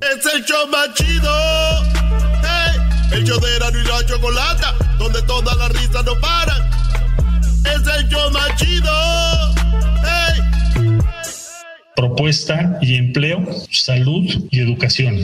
Es 0.00 0.34
el 0.34 0.44
show 0.44 0.66
más 0.68 0.94
chido. 0.94 1.30
Hey, 2.42 2.93
el 3.12 3.24
show 3.24 3.40
de 3.40 3.80
y 3.80 3.84
la 3.84 4.06
Chocolata, 4.06 4.74
donde 4.98 5.22
todas 5.22 5.56
las 5.56 5.70
risas 5.70 6.04
no 6.04 6.18
paran. 6.20 6.62
Es 7.64 7.86
el 7.98 8.08
show 8.08 8.30
más 8.30 8.54
chido. 8.56 9.54
Hey. 10.02 10.42
propuesta 11.96 12.78
y 12.80 12.96
empleo, 12.96 13.44
salud 13.70 14.24
y 14.50 14.60
educación. 14.60 15.20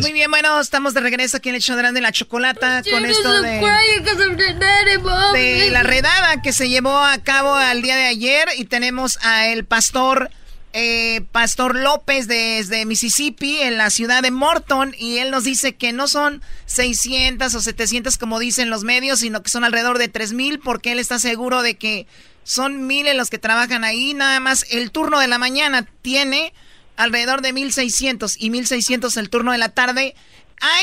Muy 0.00 0.12
bien, 0.12 0.30
bueno, 0.30 0.58
estamos 0.60 0.94
de 0.94 1.00
regreso 1.00 1.36
aquí 1.36 1.50
en 1.50 1.56
el 1.56 1.60
show 1.60 1.76
de 1.76 1.86
y 1.86 2.00
la 2.00 2.12
Chocolata 2.12 2.82
con 2.90 3.04
esto 3.04 3.42
de... 3.42 3.60
de 5.34 5.70
la 5.70 5.82
redada 5.82 6.42
que 6.42 6.52
se 6.52 6.68
llevó 6.68 6.98
a 6.98 7.18
cabo 7.18 7.54
al 7.54 7.82
día 7.82 7.96
de 7.96 8.06
ayer 8.06 8.48
y 8.56 8.64
tenemos 8.64 9.18
a 9.22 9.48
el 9.48 9.64
pastor 9.64 10.30
eh, 10.78 11.22
Pastor 11.32 11.74
López 11.74 12.28
desde 12.28 12.84
Mississippi 12.84 13.60
en 13.62 13.78
la 13.78 13.88
ciudad 13.88 14.22
de 14.22 14.30
Morton 14.30 14.94
y 14.98 15.16
él 15.16 15.30
nos 15.30 15.44
dice 15.44 15.74
que 15.74 15.94
no 15.94 16.06
son 16.06 16.42
600 16.66 17.54
o 17.54 17.60
700 17.62 18.18
como 18.18 18.38
dicen 18.38 18.68
los 18.68 18.84
medios, 18.84 19.20
sino 19.20 19.42
que 19.42 19.48
son 19.48 19.64
alrededor 19.64 19.96
de 19.96 20.08
3000 20.08 20.58
porque 20.58 20.92
él 20.92 20.98
está 20.98 21.18
seguro 21.18 21.62
de 21.62 21.76
que 21.76 22.06
son 22.44 22.86
miles 22.86 23.16
los 23.16 23.30
que 23.30 23.38
trabajan 23.38 23.84
ahí, 23.84 24.12
nada 24.12 24.38
más 24.38 24.66
el 24.68 24.90
turno 24.90 25.18
de 25.18 25.28
la 25.28 25.38
mañana 25.38 25.88
tiene 26.02 26.52
alrededor 26.98 27.40
de 27.40 27.54
1600 27.54 28.36
y 28.38 28.50
1600 28.50 29.16
el 29.16 29.30
turno 29.30 29.52
de 29.52 29.58
la 29.58 29.70
tarde. 29.70 30.14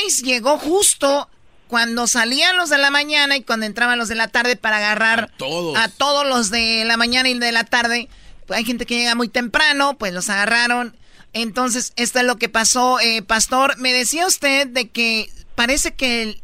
ICE 0.08 0.24
llegó 0.24 0.58
justo 0.58 1.30
cuando 1.68 2.08
salían 2.08 2.56
los 2.56 2.68
de 2.68 2.78
la 2.78 2.90
mañana 2.90 3.36
y 3.36 3.44
cuando 3.44 3.64
entraban 3.64 3.96
los 4.00 4.08
de 4.08 4.16
la 4.16 4.26
tarde 4.26 4.56
para 4.56 4.78
agarrar 4.78 5.30
todos. 5.36 5.78
a 5.78 5.88
todos 5.88 6.26
los 6.26 6.50
de 6.50 6.84
la 6.84 6.96
mañana 6.96 7.28
y 7.28 7.38
de 7.38 7.52
la 7.52 7.62
tarde. 7.62 8.08
Hay 8.50 8.64
gente 8.64 8.86
que 8.86 8.96
llega 8.96 9.14
muy 9.14 9.28
temprano, 9.28 9.96
pues 9.98 10.12
los 10.12 10.30
agarraron. 10.30 10.94
Entonces, 11.32 11.92
esto 11.96 12.20
es 12.20 12.26
lo 12.26 12.36
que 12.36 12.48
pasó, 12.48 13.00
eh, 13.00 13.22
Pastor. 13.22 13.78
Me 13.78 13.92
decía 13.92 14.26
usted 14.26 14.68
de 14.68 14.88
que 14.88 15.26
parece 15.54 15.94
que 15.94 16.36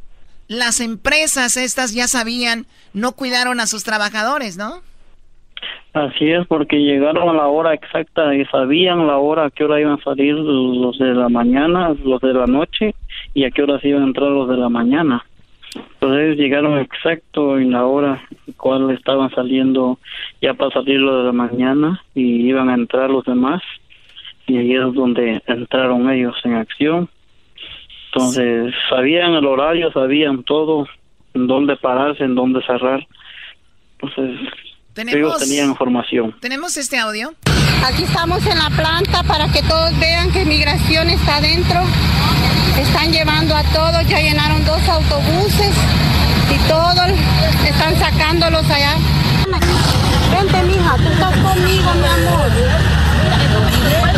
las 0.49 0.81
empresas 0.81 1.57
estas 1.57 1.95
ya 1.95 2.09
sabían, 2.09 2.67
no 2.93 3.13
cuidaron 3.13 3.61
a 3.61 3.67
sus 3.67 3.85
trabajadores, 3.85 4.57
¿no? 4.57 4.83
Así 5.93 6.31
es, 6.31 6.47
porque 6.47 6.77
llegaron 6.77 7.29
a 7.29 7.33
la 7.33 7.49
hora 7.49 7.75
exacta 7.75 8.35
y 8.35 8.45
sabían 8.47 9.07
la 9.07 9.19
hora 9.19 9.47
a 9.47 9.51
qué 9.51 9.65
hora 9.65 9.81
iban 9.81 9.99
a 9.99 10.05
salir 10.05 10.35
los 10.35 10.99
de 10.99 11.15
la 11.15 11.29
mañana, 11.29 11.95
los 12.05 12.21
de 12.21 12.33
la 12.33 12.47
noche 12.47 12.95
y 13.35 13.45
a 13.45 13.51
qué 13.51 13.63
hora 13.63 13.81
iban 13.83 14.03
a 14.03 14.07
entrar 14.07 14.31
los 14.31 14.49
de 14.49 14.57
la 14.57 14.69
mañana. 14.69 15.25
Entonces 15.75 16.25
ellos 16.25 16.37
llegaron 16.37 16.79
exacto 16.79 17.59
en 17.59 17.73
la 17.73 17.87
hora 17.87 18.23
en 18.47 18.53
cual 18.55 18.91
estaban 18.91 19.31
saliendo 19.31 19.99
ya 20.41 20.55
para 20.55 20.71
salir 20.73 20.99
los 20.99 21.19
de 21.19 21.25
la 21.25 21.33
mañana 21.33 22.03
y 22.15 22.49
iban 22.49 22.69
a 22.69 22.75
entrar 22.75 23.11
los 23.11 23.25
demás 23.25 23.63
y 24.47 24.57
ahí 24.57 24.75
es 24.75 24.95
donde 24.95 25.43
entraron 25.47 26.11
ellos 26.11 26.35
en 26.45 26.55
acción. 26.55 27.09
Entonces 28.13 28.75
sabían 28.89 29.35
el 29.35 29.47
horario, 29.47 29.93
sabían 29.93 30.43
todo, 30.43 30.89
en 31.35 31.47
dónde 31.47 31.77
pararse, 31.77 32.25
en 32.25 32.35
dónde 32.35 32.61
cerrar. 32.63 33.07
Entonces 33.93 34.41
Tenemos- 34.95 35.17
ellos 35.19 35.39
tenían 35.39 35.69
información. 35.71 36.37
¿Tenemos 36.41 36.77
este 36.77 36.99
audio? 36.99 37.33
Aquí 37.87 38.03
estamos 38.05 38.45
en 38.47 38.59
la 38.59 38.71
planta 38.71 39.23
para 39.23 39.49
que 39.49 39.63
todos 39.63 39.97
vean 39.99 40.31
que 40.33 40.45
migración 40.45 41.09
está 41.09 41.37
adentro. 41.37 41.81
Están 42.79 43.13
llevando 43.13 43.55
a 43.57 43.63
todos, 43.65 44.07
ya 44.09 44.19
llenaron 44.21 44.65
dos 44.65 44.81
autobuses 44.89 45.73
y 46.55 46.69
todos 46.69 47.09
están 47.67 47.99
sacándolos 47.99 48.65
allá. 48.69 48.97
Vente, 50.31 50.63
mija, 50.63 50.97
tú 50.97 51.09
estás 51.13 51.37
conmigo, 51.39 51.91
mi 51.95 52.07
amor. 52.07 52.51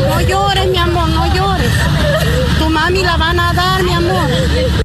No 0.09 0.21
llores, 0.21 0.67
mi 0.69 0.79
amor, 0.79 1.09
no 1.09 1.35
llores. 1.35 1.73
Tu 2.59 2.69
mami 2.69 3.03
la 3.03 3.17
van 3.17 3.39
a 3.41 3.53
dar, 3.53 3.83
mi 3.83 3.93
amor. 3.93 4.29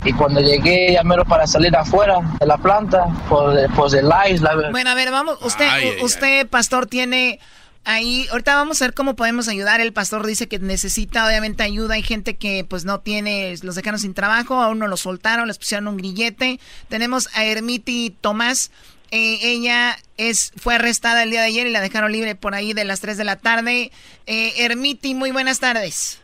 Y 0.07 0.13
cuando 0.13 0.39
llegué, 0.39 0.93
ya 0.93 1.03
mero 1.03 1.25
para 1.25 1.45
salir 1.45 1.75
afuera 1.75 2.19
de 2.39 2.45
la 2.45 2.57
planta, 2.57 3.07
por, 3.27 3.53
pues 3.75 3.91
de 3.91 4.01
la 4.01 4.29
isla. 4.29 4.55
Bueno, 4.71 4.89
a 4.89 4.95
ver, 4.95 5.11
vamos. 5.11 5.37
Usted, 5.41 5.67
Ay, 5.69 5.89
ay, 5.97 6.03
usted 6.03 6.47
pastor, 6.47 6.85
tiene 6.85 7.41
ahí, 7.83 8.25
ahorita 8.31 8.55
vamos 8.55 8.81
a 8.81 8.85
ver 8.85 8.93
cómo 8.93 9.17
podemos 9.17 9.49
ayudar. 9.49 9.81
El 9.81 9.91
pastor 9.91 10.25
dice 10.25 10.47
que 10.47 10.59
necesita 10.59 11.25
obviamente 11.27 11.63
ayuda. 11.63 11.95
Hay 11.95 12.03
gente 12.03 12.37
que 12.37 12.63
pues 12.63 12.85
no 12.85 13.01
tiene, 13.01 13.53
los 13.63 13.75
dejaron 13.75 13.99
sin 13.99 14.13
trabajo, 14.13 14.61
a 14.61 14.69
uno 14.69 14.87
lo 14.87 14.95
soltaron, 14.95 15.47
les 15.47 15.57
pusieron 15.57 15.89
un 15.89 15.97
grillete. 15.97 16.59
Tenemos 16.87 17.29
a 17.35 17.43
Ermiti 17.43 18.15
Tomás. 18.21 18.71
Eh, 19.11 19.39
ella 19.41 19.97
es, 20.15 20.53
fue 20.57 20.75
arrestada 20.75 21.23
el 21.23 21.31
día 21.31 21.41
de 21.41 21.47
ayer 21.47 21.67
y 21.67 21.71
la 21.71 21.81
dejaron 21.81 22.13
libre 22.13 22.35
por 22.35 22.55
ahí 22.55 22.71
de 22.71 22.85
las 22.85 23.01
3 23.01 23.17
de 23.17 23.23
la 23.25 23.35
tarde. 23.35 23.91
Eh, 24.25 24.53
Ermiti, 24.57 25.15
muy 25.15 25.31
buenas 25.31 25.59
tardes. 25.59 26.21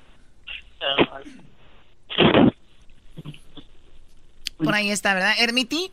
Por 4.63 4.75
ahí 4.75 4.89
está, 4.89 5.13
¿verdad? 5.13 5.33
Ermiti. 5.39 5.91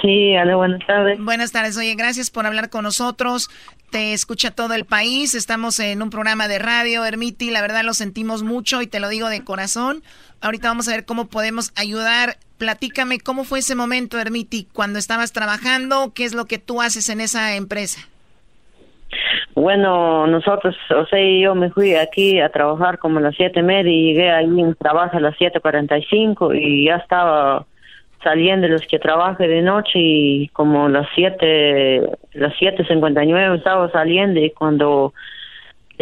Sí, 0.00 0.36
hola, 0.36 0.54
buenas 0.54 0.86
tardes. 0.86 1.18
Buenas 1.18 1.50
tardes, 1.50 1.76
oye, 1.76 1.94
gracias 1.96 2.30
por 2.30 2.46
hablar 2.46 2.70
con 2.70 2.84
nosotros. 2.84 3.50
Te 3.90 4.12
escucha 4.12 4.52
todo 4.52 4.74
el 4.74 4.84
país, 4.84 5.34
estamos 5.34 5.80
en 5.80 6.02
un 6.02 6.10
programa 6.10 6.46
de 6.46 6.58
radio, 6.58 7.04
Ermiti, 7.04 7.50
la 7.50 7.62
verdad 7.62 7.82
lo 7.82 7.94
sentimos 7.94 8.44
mucho 8.44 8.80
y 8.80 8.86
te 8.86 9.00
lo 9.00 9.08
digo 9.08 9.28
de 9.28 9.42
corazón. 9.42 10.02
Ahorita 10.40 10.68
vamos 10.68 10.86
a 10.88 10.92
ver 10.92 11.04
cómo 11.04 11.26
podemos 11.26 11.72
ayudar. 11.74 12.36
Platícame 12.58 13.18
cómo 13.18 13.42
fue 13.42 13.58
ese 13.60 13.74
momento, 13.74 14.20
Ermiti, 14.20 14.68
cuando 14.72 14.98
estabas 14.98 15.32
trabajando, 15.32 16.12
qué 16.14 16.24
es 16.24 16.34
lo 16.34 16.44
que 16.44 16.58
tú 16.58 16.80
haces 16.80 17.08
en 17.08 17.20
esa 17.20 17.56
empresa. 17.56 18.00
Bueno, 19.54 20.26
nosotros, 20.28 20.76
o 20.94 21.06
sea, 21.06 21.18
yo 21.42 21.54
me 21.56 21.70
fui 21.70 21.96
aquí 21.96 22.38
a 22.40 22.50
trabajar 22.50 22.98
como 22.98 23.18
a 23.18 23.22
las 23.22 23.34
siete 23.34 23.60
y 23.60 23.62
media 23.64 23.90
y 23.90 24.12
llegué 24.12 24.30
ahí 24.30 24.60
en 24.60 24.74
trabajo 24.76 25.16
a 25.16 25.20
las 25.20 25.34
siete 25.36 25.58
cuarenta 25.60 25.98
y 25.98 26.04
cinco 26.04 26.54
y 26.54 26.84
ya 26.84 26.96
estaba 26.96 27.66
saliendo 28.22 28.68
los 28.68 28.82
que 28.82 28.98
trabajan 28.98 29.48
de 29.48 29.62
noche 29.62 29.98
y 29.98 30.48
como 30.48 30.88
las 30.88 31.06
siete, 31.14 32.02
las 32.32 32.54
siete 32.58 32.84
cincuenta 32.86 33.24
y 33.24 33.28
nueve 33.28 33.56
estaba 33.56 33.90
saliendo 33.90 34.40
y 34.40 34.50
cuando 34.50 35.12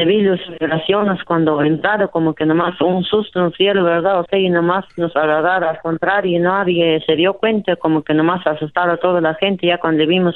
vi 0.04 0.22
las 0.22 0.40
vibraciones, 0.58 1.24
cuando 1.24 1.62
entraron 1.62 2.08
como 2.08 2.34
que 2.34 2.44
nomás 2.44 2.78
un 2.80 3.02
susto 3.04 3.40
nos 3.40 3.56
dieron, 3.56 3.84
¿verdad? 3.84 4.20
O 4.20 4.26
sea, 4.28 4.38
y 4.38 4.50
nomás 4.50 4.84
nos 4.98 5.16
agarraron 5.16 5.70
al 5.70 5.80
contrario 5.80 6.36
y 6.36 6.38
nadie 6.38 7.02
se 7.06 7.16
dio 7.16 7.34
cuenta, 7.34 7.76
como 7.76 8.02
que 8.02 8.12
nomás 8.12 8.46
asustaron 8.46 8.90
a 8.90 8.96
toda 8.98 9.20
la 9.20 9.34
gente 9.34 9.66
ya 9.66 9.78
cuando 9.78 10.06
vimos 10.06 10.34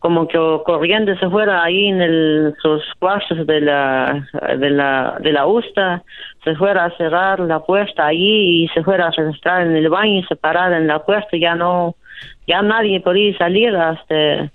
como 0.00 0.26
que 0.26 0.38
corriendo 0.64 1.14
se 1.18 1.28
fuera 1.28 1.62
ahí 1.62 1.86
en 1.88 2.00
el, 2.00 2.54
sus 2.62 2.82
cuartos 2.98 3.46
de 3.46 3.60
la, 3.60 4.26
de 4.58 4.70
la, 4.70 5.18
de 5.20 5.30
la 5.30 5.46
USTA, 5.46 6.02
se 6.42 6.56
fuera 6.56 6.86
a 6.86 6.96
cerrar 6.96 7.38
la 7.40 7.60
puerta 7.60 8.06
allí 8.06 8.64
y 8.64 8.68
se 8.68 8.82
fuera 8.82 9.08
a 9.08 9.10
registrar 9.10 9.66
en 9.66 9.76
el 9.76 9.90
baño 9.90 10.20
y 10.20 10.24
se 10.24 10.36
parara 10.36 10.78
en 10.78 10.86
la 10.86 11.00
puerta, 11.00 11.36
ya 11.36 11.54
no, 11.54 11.96
ya 12.46 12.62
nadie 12.62 13.00
podía 13.00 13.36
salir 13.36 13.76
hasta, 13.76 14.50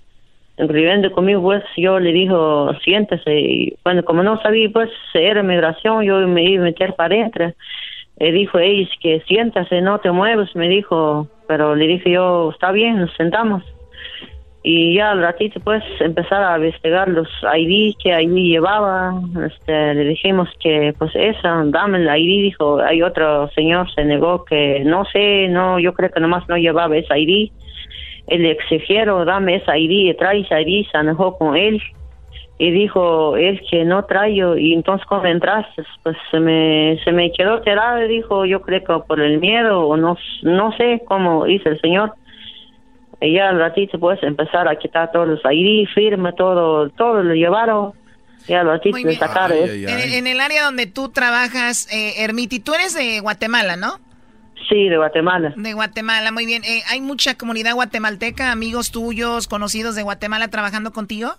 escribiendo 0.56 1.12
conmigo, 1.12 1.42
pues 1.42 1.62
yo 1.76 2.00
le 2.00 2.12
dijo, 2.12 2.74
siéntese, 2.82 3.38
y 3.38 3.76
bueno, 3.84 4.04
como 4.04 4.24
no 4.24 4.42
sabía, 4.42 4.68
pues, 4.72 4.90
era 5.14 5.44
migración, 5.44 6.02
yo 6.02 6.26
me 6.26 6.42
iba 6.42 6.62
a 6.62 6.64
meter 6.64 6.94
para 6.94 7.14
adentro, 7.14 7.52
le 8.18 8.32
dijo, 8.32 8.58
ella, 8.58 8.88
que 9.00 9.20
siéntase, 9.28 9.80
no 9.80 10.00
te 10.00 10.10
mueves, 10.10 10.56
me 10.56 10.68
dijo, 10.68 11.28
pero 11.46 11.76
le 11.76 11.86
dije 11.86 12.10
yo, 12.10 12.50
está 12.50 12.72
bien, 12.72 12.98
nos 12.98 13.14
sentamos 13.14 13.62
y 14.68 14.94
ya 14.94 15.12
al 15.12 15.22
ratito 15.22 15.60
pues 15.60 15.84
empezar 16.00 16.42
a 16.42 16.56
investigar 16.56 17.06
los 17.08 17.28
ID 17.56 17.94
que 18.02 18.20
ID 18.20 18.34
llevaba. 18.34 19.14
Este 19.46 19.94
le 19.94 20.06
dijimos 20.06 20.48
que 20.58 20.92
pues 20.98 21.12
esa 21.14 21.62
dame 21.66 21.98
el 21.98 22.08
ID 22.08 22.42
dijo 22.42 22.80
hay 22.80 23.00
otro 23.00 23.48
señor 23.54 23.88
se 23.94 24.04
negó 24.04 24.44
que 24.44 24.82
no 24.84 25.04
sé 25.04 25.46
no 25.50 25.78
yo 25.78 25.94
creo 25.94 26.10
que 26.10 26.18
nomás 26.18 26.48
no 26.48 26.56
llevaba 26.56 26.96
esa 26.96 27.16
ID 27.16 27.52
el 28.26 28.44
exigieron 28.46 29.24
dame 29.24 29.54
esa 29.54 29.78
ID 29.78 30.16
trae 30.16 30.40
esa 30.40 30.60
ID 30.60 30.84
se 30.90 30.98
enojó 30.98 31.38
con 31.38 31.56
él 31.56 31.80
y 32.58 32.72
dijo 32.72 33.36
él 33.36 33.60
que 33.70 33.84
no 33.84 34.04
traigo 34.06 34.56
y 34.56 34.72
entonces 34.72 35.06
cuando 35.06 35.28
entraste 35.28 35.84
pues 36.02 36.16
se 36.32 36.40
me 36.40 36.98
se 37.04 37.12
me 37.12 37.30
quedó 37.30 37.60
tirado 37.60 38.04
y 38.04 38.08
dijo 38.08 38.44
yo 38.44 38.62
creo 38.62 38.82
que 38.82 39.06
por 39.06 39.20
el 39.20 39.38
miedo 39.38 39.86
o 39.86 39.96
no 39.96 40.16
no 40.42 40.72
sé 40.72 41.02
cómo 41.06 41.44
dice 41.44 41.68
el 41.68 41.80
señor 41.80 42.14
y 43.20 43.34
ya 43.34 43.48
al 43.48 43.58
ratito 43.58 43.98
puedes 43.98 44.22
empezar 44.22 44.68
a 44.68 44.76
quitar 44.76 45.10
todos 45.12 45.28
los 45.28 45.40
ID, 45.44 45.88
firme, 45.94 46.32
todo, 46.32 46.90
todo 46.90 47.22
lo 47.22 47.34
llevaron. 47.34 47.92
Ya 48.46 48.60
al 48.60 48.66
ratito 48.68 48.96
de 48.96 49.16
sacar. 49.16 49.52
En, 49.52 50.26
el 50.26 50.40
área 50.40 50.64
donde 50.64 50.86
tú 50.86 51.08
trabajas, 51.08 51.92
eh, 51.92 52.22
Ermiti, 52.22 52.60
tú 52.60 52.74
eres 52.74 52.94
de 52.94 53.18
Guatemala, 53.20 53.76
¿no? 53.76 53.98
Sí, 54.68 54.88
de 54.88 54.96
Guatemala. 54.96 55.52
De 55.56 55.72
Guatemala, 55.72 56.30
muy 56.30 56.46
bien. 56.46 56.62
Eh, 56.64 56.82
¿Hay 56.88 57.00
mucha 57.00 57.36
comunidad 57.36 57.74
guatemalteca, 57.74 58.52
amigos 58.52 58.92
tuyos, 58.92 59.48
conocidos 59.48 59.96
de 59.96 60.02
Guatemala 60.02 60.48
trabajando 60.48 60.92
contigo? 60.92 61.34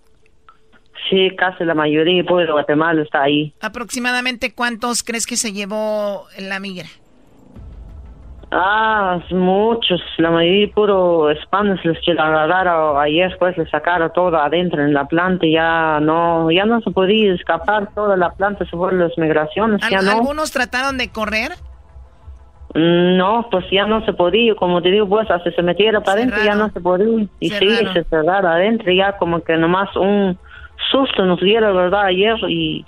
Sí, 1.09 1.29
casi 1.37 1.63
la 1.63 1.73
mayoría 1.73 2.23
pues, 2.25 2.47
de 2.47 2.51
Guatemala 2.51 3.01
está 3.01 3.23
ahí. 3.23 3.53
¿Aproximadamente 3.61 4.53
cuántos 4.53 5.03
crees 5.03 5.25
que 5.25 5.37
se 5.37 5.53
llevó 5.53 6.25
la 6.37 6.59
migra? 6.59 6.87
Ah, 8.49 9.19
muchos, 9.31 10.01
la 10.17 10.31
mayoría 10.31 10.69
puro 10.73 11.29
hispanos 11.33 11.83
los 11.83 11.97
que 12.05 12.13
la 12.13 12.27
agarraron 12.27 12.97
ayer 13.01 13.35
pues 13.37 13.57
le 13.57 13.69
sacaron 13.69 14.09
todo 14.13 14.37
adentro 14.37 14.81
en 14.81 14.93
la 14.93 15.03
planta 15.03 15.45
ya 15.45 15.99
no, 15.99 16.49
ya 16.49 16.65
no 16.65 16.79
se 16.79 16.91
podía 16.91 17.33
escapar 17.33 17.93
toda 17.93 18.15
la 18.15 18.31
planta 18.31 18.63
se 18.63 18.71
fueron 18.71 18.99
las 18.99 19.17
migraciones, 19.17 19.81
ya 19.89 20.01
no. 20.01 20.11
¿Algunos 20.11 20.51
trataron 20.51 20.97
de 20.97 21.11
correr? 21.11 21.51
Mm, 22.73 23.17
no, 23.17 23.47
pues 23.51 23.65
ya 23.69 23.85
no 23.85 24.05
se 24.05 24.13
podía, 24.13 24.55
como 24.55 24.81
te 24.81 24.91
digo, 24.91 25.09
pues 25.09 25.29
hasta 25.29 25.51
se 25.51 25.61
metiera 25.61 25.99
para 25.99 26.21
adentro 26.21 26.41
ya 26.41 26.55
no 26.55 26.69
se 26.69 26.79
podía. 26.79 27.27
Y 27.41 27.49
sí, 27.49 27.77
se 27.93 28.05
cerraron 28.05 28.49
adentro 28.49 28.93
ya 28.93 29.17
como 29.17 29.41
que 29.41 29.57
nomás 29.57 29.93
un 29.97 30.37
susto 30.89 31.25
nos 31.25 31.41
dieron, 31.41 31.75
¿verdad? 31.75 32.05
Ayer 32.05 32.37
y 32.47 32.85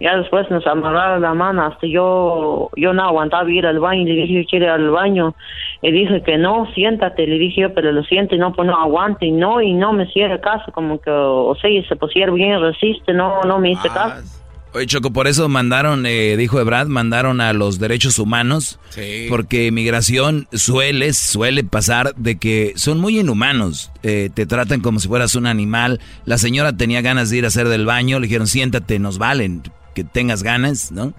ya 0.00 0.16
después 0.16 0.48
nos 0.50 0.66
amarraron 0.66 1.22
la 1.22 1.34
mano 1.34 1.64
hasta 1.66 1.86
yo 1.86 2.70
yo 2.76 2.92
no 2.92 3.02
aguantaba 3.02 3.50
ir 3.50 3.66
al 3.66 3.80
baño 3.80 4.04
le 4.04 4.14
dije 4.14 4.46
quiere 4.48 4.66
ir 4.66 4.70
al 4.70 4.90
baño 4.90 5.34
y 5.82 5.90
dije 5.90 6.22
que 6.22 6.38
no 6.38 6.66
siéntate 6.74 7.26
le 7.26 7.38
dije 7.38 7.62
yo 7.62 7.74
pero 7.74 7.92
lo 7.92 8.02
siento 8.04 8.34
y 8.34 8.38
no 8.38 8.52
pues 8.52 8.66
no 8.66 8.76
aguante 8.76 9.26
y 9.26 9.32
no 9.32 9.60
y 9.60 9.74
no 9.74 9.92
me 9.92 10.04
hiciera 10.04 10.40
caso 10.40 10.70
como 10.72 11.00
que 11.00 11.10
o 11.10 11.54
sea 11.60 11.70
se 11.88 11.96
pusiera 11.96 12.32
bien 12.32 12.60
resiste 12.60 13.12
no 13.12 13.42
no 13.42 13.58
me 13.58 13.72
hice 13.72 13.88
caso 13.88 14.38
Oye, 14.74 14.86
Choco, 14.86 15.10
por 15.10 15.26
eso 15.26 15.48
mandaron, 15.48 16.04
eh, 16.04 16.36
dijo 16.36 16.60
Ebrad, 16.60 16.88
mandaron 16.88 17.40
a 17.40 17.54
los 17.54 17.78
derechos 17.78 18.18
humanos, 18.18 18.78
sí. 18.90 19.26
porque 19.30 19.72
migración 19.72 20.46
suele, 20.52 21.14
suele 21.14 21.64
pasar 21.64 22.14
de 22.16 22.36
que 22.36 22.74
son 22.76 23.00
muy 23.00 23.18
inhumanos, 23.18 23.90
eh, 24.02 24.28
te 24.32 24.44
tratan 24.44 24.80
como 24.80 25.00
si 25.00 25.08
fueras 25.08 25.34
un 25.36 25.46
animal. 25.46 26.00
La 26.26 26.36
señora 26.36 26.76
tenía 26.76 27.00
ganas 27.00 27.30
de 27.30 27.38
ir 27.38 27.44
a 27.46 27.48
hacer 27.48 27.68
del 27.68 27.86
baño, 27.86 28.20
le 28.20 28.26
dijeron, 28.26 28.46
siéntate, 28.46 28.98
nos 28.98 29.16
valen, 29.16 29.62
que 29.98 30.04
tengas 30.04 30.42
ganas, 30.42 30.92
¿no? 30.92 31.12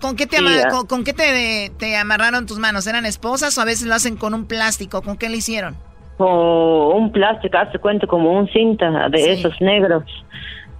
¿Con 0.00 0.16
qué, 0.16 0.26
te, 0.26 0.38
con, 0.88 1.04
qué 1.04 1.12
te, 1.12 1.70
te, 1.78 1.96
amarraron 1.96 2.46
tus 2.46 2.58
manos? 2.58 2.86
¿Eran 2.86 3.06
esposas 3.06 3.56
o 3.56 3.62
a 3.62 3.64
veces 3.64 3.86
lo 3.86 3.94
hacen 3.94 4.16
con 4.16 4.34
un 4.34 4.46
plástico? 4.46 5.02
¿Con 5.02 5.16
qué 5.16 5.28
le 5.28 5.38
hicieron? 5.38 5.74
Con 6.18 6.28
un 6.28 7.12
plástico, 7.12 7.56
hace 7.58 7.78
cuenta 7.78 8.06
como 8.06 8.32
un 8.32 8.48
cinta 8.48 9.08
de 9.08 9.32
esos 9.32 9.58
negros. 9.60 10.04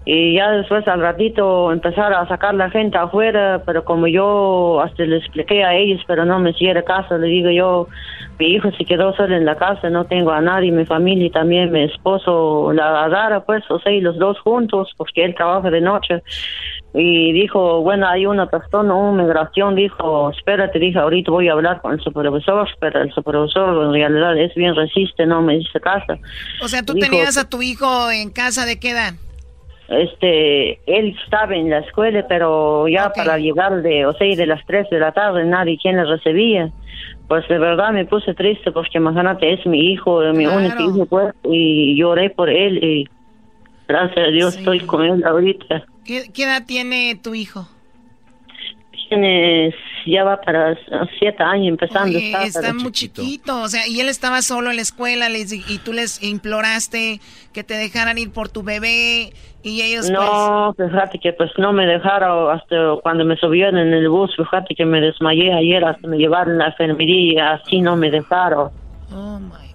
Y 0.08 0.36
ya 0.36 0.50
después 0.52 0.86
al 0.86 1.00
ratito 1.00 1.72
empezaron 1.72 2.14
a 2.14 2.28
sacar 2.28 2.54
la 2.54 2.70
gente 2.70 2.96
afuera, 2.96 3.62
pero 3.66 3.84
como 3.84 4.06
yo 4.06 4.80
hasta 4.80 5.02
le 5.02 5.16
expliqué 5.16 5.64
a 5.64 5.74
ellos, 5.74 6.00
pero 6.06 6.24
no 6.24 6.38
me 6.38 6.50
hiciera 6.50 6.82
caso, 6.82 7.18
le 7.18 7.26
digo 7.26 7.50
yo, 7.50 7.88
mi 8.38 8.46
hijo 8.46 8.70
se 8.78 8.84
quedó 8.84 9.16
solo 9.16 9.34
en 9.34 9.44
la 9.44 9.56
casa, 9.56 9.90
no 9.90 10.04
tengo 10.04 10.30
a 10.30 10.40
nadie, 10.40 10.70
mi 10.70 10.84
familia 10.84 11.26
y 11.26 11.30
también 11.30 11.72
mi 11.72 11.82
esposo 11.82 12.72
la 12.72 13.04
agarra, 13.04 13.40
pues, 13.40 13.64
o 13.68 13.80
sea, 13.80 13.90
y 13.90 14.00
los 14.00 14.16
dos 14.16 14.38
juntos, 14.40 14.94
porque 14.96 15.24
él 15.24 15.34
trabaja 15.34 15.70
de 15.70 15.80
noche 15.80 16.22
y 16.98 17.32
dijo, 17.32 17.82
bueno, 17.82 18.08
hay 18.08 18.24
una 18.24 18.46
persona, 18.46 18.94
una 18.94 19.22
migración, 19.22 19.74
dijo, 19.74 20.30
espérate, 20.30 20.78
dije, 20.78 20.98
ahorita 20.98 21.30
voy 21.30 21.48
a 21.48 21.52
hablar 21.52 21.82
con 21.82 21.92
el 21.92 22.00
supervisor, 22.00 22.66
pero 22.80 23.02
el 23.02 23.12
supervisor 23.12 23.84
en 23.84 23.92
realidad 23.92 24.38
es 24.38 24.54
bien 24.54 24.74
resiste, 24.74 25.26
no 25.26 25.42
me 25.42 25.58
dice 25.58 25.78
casa. 25.78 26.16
O 26.62 26.68
sea, 26.68 26.82
tú 26.82 26.94
tenías 26.94 27.36
a 27.36 27.48
tu 27.48 27.60
hijo 27.60 28.10
en 28.10 28.30
casa 28.30 28.64
de 28.64 28.80
qué 28.80 28.90
edad? 28.92 29.12
Este, 29.88 30.80
él 30.86 31.14
estaba 31.22 31.54
en 31.54 31.68
la 31.68 31.80
escuela, 31.80 32.24
pero 32.26 32.88
ya 32.88 33.10
para 33.10 33.36
llegar 33.36 33.82
de, 33.82 34.06
o 34.06 34.14
sea, 34.14 34.34
de 34.34 34.46
las 34.46 34.64
3 34.66 34.88
de 34.88 34.98
la 34.98 35.12
tarde, 35.12 35.44
nadie 35.44 35.78
quien 35.80 35.96
le 35.96 36.04
recibía. 36.06 36.70
Pues 37.28 37.46
de 37.48 37.58
verdad 37.58 37.90
me 37.90 38.06
puse 38.06 38.32
triste 38.32 38.72
porque 38.72 38.96
imagínate, 38.96 39.52
es 39.52 39.66
mi 39.66 39.92
hijo, 39.92 40.20
mi 40.32 40.46
único 40.46 40.82
hijo, 40.82 41.06
pues, 41.06 41.34
y 41.44 41.94
lloré 41.96 42.30
por 42.30 42.48
él 42.48 42.82
y 42.82 43.08
gracias 43.86 44.28
a 44.28 44.30
Dios 44.30 44.56
estoy 44.56 44.80
con 44.80 45.04
él 45.04 45.24
ahorita. 45.24 45.84
¿Qué, 46.06 46.30
edad 46.42 46.64
tiene 46.66 47.18
tu 47.22 47.34
hijo? 47.34 47.68
Tiene, 49.08 49.74
ya 50.06 50.24
va 50.24 50.40
para 50.40 50.76
siete 51.18 51.42
años 51.42 51.68
empezando. 51.68 52.18
está, 52.18 52.44
está 52.44 52.72
muy 52.72 52.90
chiquito. 52.92 53.62
o 53.62 53.68
sea, 53.68 53.86
y 53.86 54.00
él 54.00 54.08
estaba 54.08 54.42
solo 54.42 54.70
en 54.70 54.76
la 54.76 54.82
escuela 54.82 55.28
les, 55.28 55.52
y 55.52 55.78
tú 55.78 55.92
les 55.92 56.22
imploraste 56.22 57.20
que 57.52 57.62
te 57.62 57.74
dejaran 57.74 58.18
ir 58.18 58.32
por 58.32 58.48
tu 58.48 58.62
bebé 58.62 59.32
y 59.62 59.82
ellos 59.82 60.08
No, 60.10 60.72
pues... 60.76 60.90
fíjate 60.90 61.18
que 61.18 61.32
pues 61.32 61.50
no 61.58 61.72
me 61.72 61.86
dejaron 61.86 62.56
hasta 62.56 62.76
cuando 63.02 63.24
me 63.24 63.36
subieron 63.36 63.78
en 63.78 63.92
el 63.92 64.08
bus, 64.08 64.34
fíjate 64.36 64.74
que 64.74 64.84
me 64.84 65.00
desmayé 65.00 65.52
ayer 65.52 65.84
hasta 65.84 66.06
me 66.06 66.18
llevaron 66.18 66.54
a 66.60 66.64
la 66.64 66.66
enfermería, 66.68 67.52
así 67.54 67.80
no 67.80 67.96
me 67.96 68.10
dejaron. 68.10 68.70
Oh, 69.12 69.38
my 69.40 69.65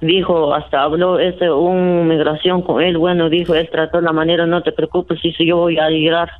dijo, 0.00 0.54
hasta 0.54 0.82
habló 0.82 1.18
este, 1.18 1.50
un 1.50 2.08
migración 2.08 2.62
con 2.62 2.82
él, 2.82 2.98
bueno, 2.98 3.28
dijo, 3.28 3.54
él 3.54 3.68
trató 3.70 4.00
la 4.00 4.12
manera, 4.12 4.46
no 4.46 4.62
te 4.62 4.72
preocupes, 4.72 5.20
dice, 5.22 5.44
yo 5.44 5.56
voy 5.56 5.78
a 5.78 5.88
llegar 5.88 6.30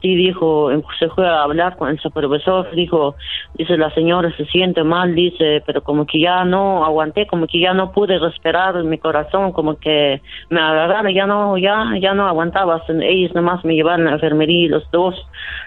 ti, 0.00 0.14
dijo, 0.14 0.70
se 0.98 1.08
fue 1.08 1.26
a 1.26 1.42
hablar 1.42 1.76
con 1.76 1.88
el 1.88 1.98
supervisor, 1.98 2.70
dijo, 2.74 3.16
dice, 3.54 3.76
la 3.76 3.90
señora 3.90 4.30
se 4.36 4.44
siente 4.46 4.84
mal, 4.84 5.14
dice, 5.14 5.62
pero 5.66 5.82
como 5.82 6.06
que 6.06 6.20
ya 6.20 6.44
no 6.44 6.84
aguanté, 6.84 7.26
como 7.26 7.46
que 7.46 7.60
ya 7.60 7.72
no 7.72 7.92
pude 7.92 8.18
respirar 8.18 8.82
mi 8.84 8.98
corazón, 8.98 9.52
como 9.52 9.76
que 9.76 10.20
me 10.50 10.60
agarraron, 10.60 11.12
ya 11.12 11.26
no, 11.26 11.56
ya, 11.58 11.92
ya 12.00 12.14
no 12.14 12.26
aguantaba, 12.26 12.82
ellos 12.88 13.34
nomás 13.34 13.64
me 13.64 13.74
llevaron 13.74 14.06
a 14.06 14.10
la 14.10 14.16
enfermería, 14.16 14.70
los 14.70 14.90
dos, 14.90 15.14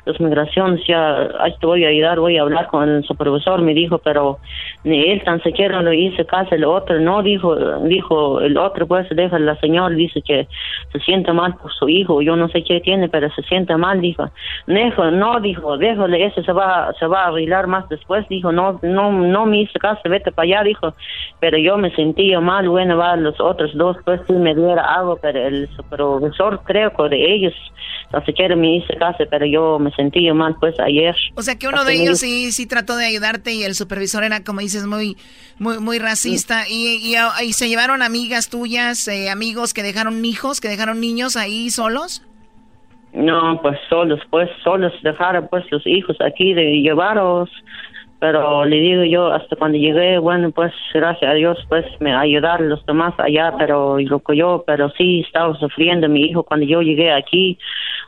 los 0.05 0.19
migraciones, 0.19 0.85
ya, 0.87 1.29
ahí 1.39 1.55
te 1.59 1.65
voy 1.65 1.85
a 1.85 1.89
ayudar, 1.89 2.19
voy 2.19 2.37
a 2.37 2.41
hablar 2.41 2.67
con 2.67 2.87
el 2.87 3.03
supervisor, 3.03 3.61
me 3.61 3.73
dijo, 3.73 3.97
pero 3.99 4.39
ni 4.83 4.99
él 5.11 5.23
tan 5.23 5.41
siquiera 5.41 5.81
lo 5.81 5.93
hice 5.93 6.25
caso, 6.25 6.55
el 6.55 6.65
otro 6.65 6.99
no, 6.99 7.23
dijo, 7.23 7.55
dijo, 7.79 8.41
el 8.41 8.57
otro 8.57 8.87
pues 8.87 9.07
deja, 9.09 9.39
la 9.39 9.55
señora 9.59 9.95
dice 9.95 10.21
que 10.21 10.47
se 10.91 10.99
siente 10.99 11.31
mal 11.33 11.55
por 11.55 11.71
su 11.73 11.89
hijo, 11.89 12.21
yo 12.21 12.35
no 12.35 12.47
sé 12.49 12.63
qué 12.63 12.79
tiene, 12.81 13.09
pero 13.09 13.29
se 13.31 13.41
siente 13.43 13.75
mal, 13.77 14.01
dijo, 14.03 14.29
dijo, 14.67 15.11
no, 15.11 15.39
dijo, 15.39 15.77
déjole, 15.77 16.25
ese 16.25 16.43
se 16.43 16.51
va, 16.51 16.93
se 16.99 17.07
va 17.07 17.23
a 17.23 17.27
arreglar 17.29 17.65
más 17.67 17.89
después, 17.89 18.27
dijo, 18.29 18.51
no, 18.51 18.79
no, 18.83 19.11
no 19.11 19.45
me 19.47 19.61
hice 19.61 19.79
caso, 19.79 20.01
vete 20.05 20.31
para 20.31 20.45
allá, 20.45 20.63
dijo, 20.63 20.93
pero 21.39 21.57
yo 21.57 21.77
me 21.77 21.93
sentía 21.95 22.39
mal, 22.39 22.69
bueno, 22.69 22.97
va, 22.97 23.15
los 23.15 23.39
otros 23.39 23.71
dos, 23.75 23.97
pues 24.05 24.21
sí 24.27 24.33
me 24.33 24.53
diera 24.53 24.83
algo, 24.83 25.17
pero 25.21 25.47
el 25.47 25.67
supervisor 25.75 26.61
creo 26.63 26.91
que 26.91 27.09
de 27.09 27.33
ellos, 27.33 27.53
no 28.11 28.23
sé 28.23 28.33
qué 28.33 28.53
me 28.55 28.77
hice 28.77 28.95
caso, 28.97 29.23
pero 29.29 29.45
yo 29.45 29.79
me 29.79 29.91
sentía 29.91 30.33
mal, 30.33 30.55
pues 30.59 30.79
ayer. 30.79 31.15
O 31.35 31.41
sea 31.41 31.57
que 31.57 31.67
uno 31.67 31.83
de 31.83 31.93
ellos 31.93 32.19
sí, 32.19 32.51
sí 32.51 32.67
trató 32.67 32.95
de 32.95 33.05
ayudarte 33.05 33.53
y 33.53 33.63
el 33.63 33.75
supervisor 33.75 34.23
era, 34.23 34.43
como 34.43 34.59
dices, 34.59 34.85
muy, 34.85 35.17
muy, 35.59 35.79
muy 35.79 35.99
racista. 35.99 36.67
Y, 36.69 37.15
y, 37.41 37.53
se 37.53 37.69
llevaron 37.69 38.01
amigas 38.01 38.49
tuyas, 38.49 39.07
eh, 39.07 39.29
amigos 39.29 39.73
que 39.73 39.83
dejaron 39.83 40.23
hijos, 40.25 40.61
que 40.61 40.67
dejaron 40.67 40.99
niños 40.99 41.35
ahí 41.35 41.69
solos. 41.69 42.21
No, 43.13 43.61
pues 43.61 43.79
solos, 43.89 44.19
pues 44.31 44.49
solos 44.63 44.91
dejaron 45.03 45.47
pues 45.47 45.63
los 45.71 45.85
hijos 45.85 46.17
aquí 46.19 46.55
de 46.55 46.81
llevaros, 46.81 47.47
pero 48.19 48.65
le 48.65 48.77
digo 48.77 49.03
yo 49.03 49.31
hasta 49.31 49.55
cuando 49.55 49.77
llegué, 49.77 50.17
bueno 50.17 50.49
pues 50.49 50.73
gracias 50.93 51.29
a 51.29 51.35
Dios 51.35 51.57
pues 51.69 51.85
me 51.99 52.15
ayudaron 52.15 52.69
los 52.69 52.83
demás 52.87 53.13
allá, 53.19 53.53
pero 53.59 53.99
lo 53.99 54.19
que 54.19 54.37
yo, 54.37 54.63
pero 54.65 54.89
sí 54.97 55.19
estaba 55.27 55.53
sufriendo 55.59 56.09
mi 56.09 56.21
hijo 56.21 56.41
cuando 56.41 56.65
yo 56.65 56.81
llegué 56.81 57.11
aquí, 57.11 57.59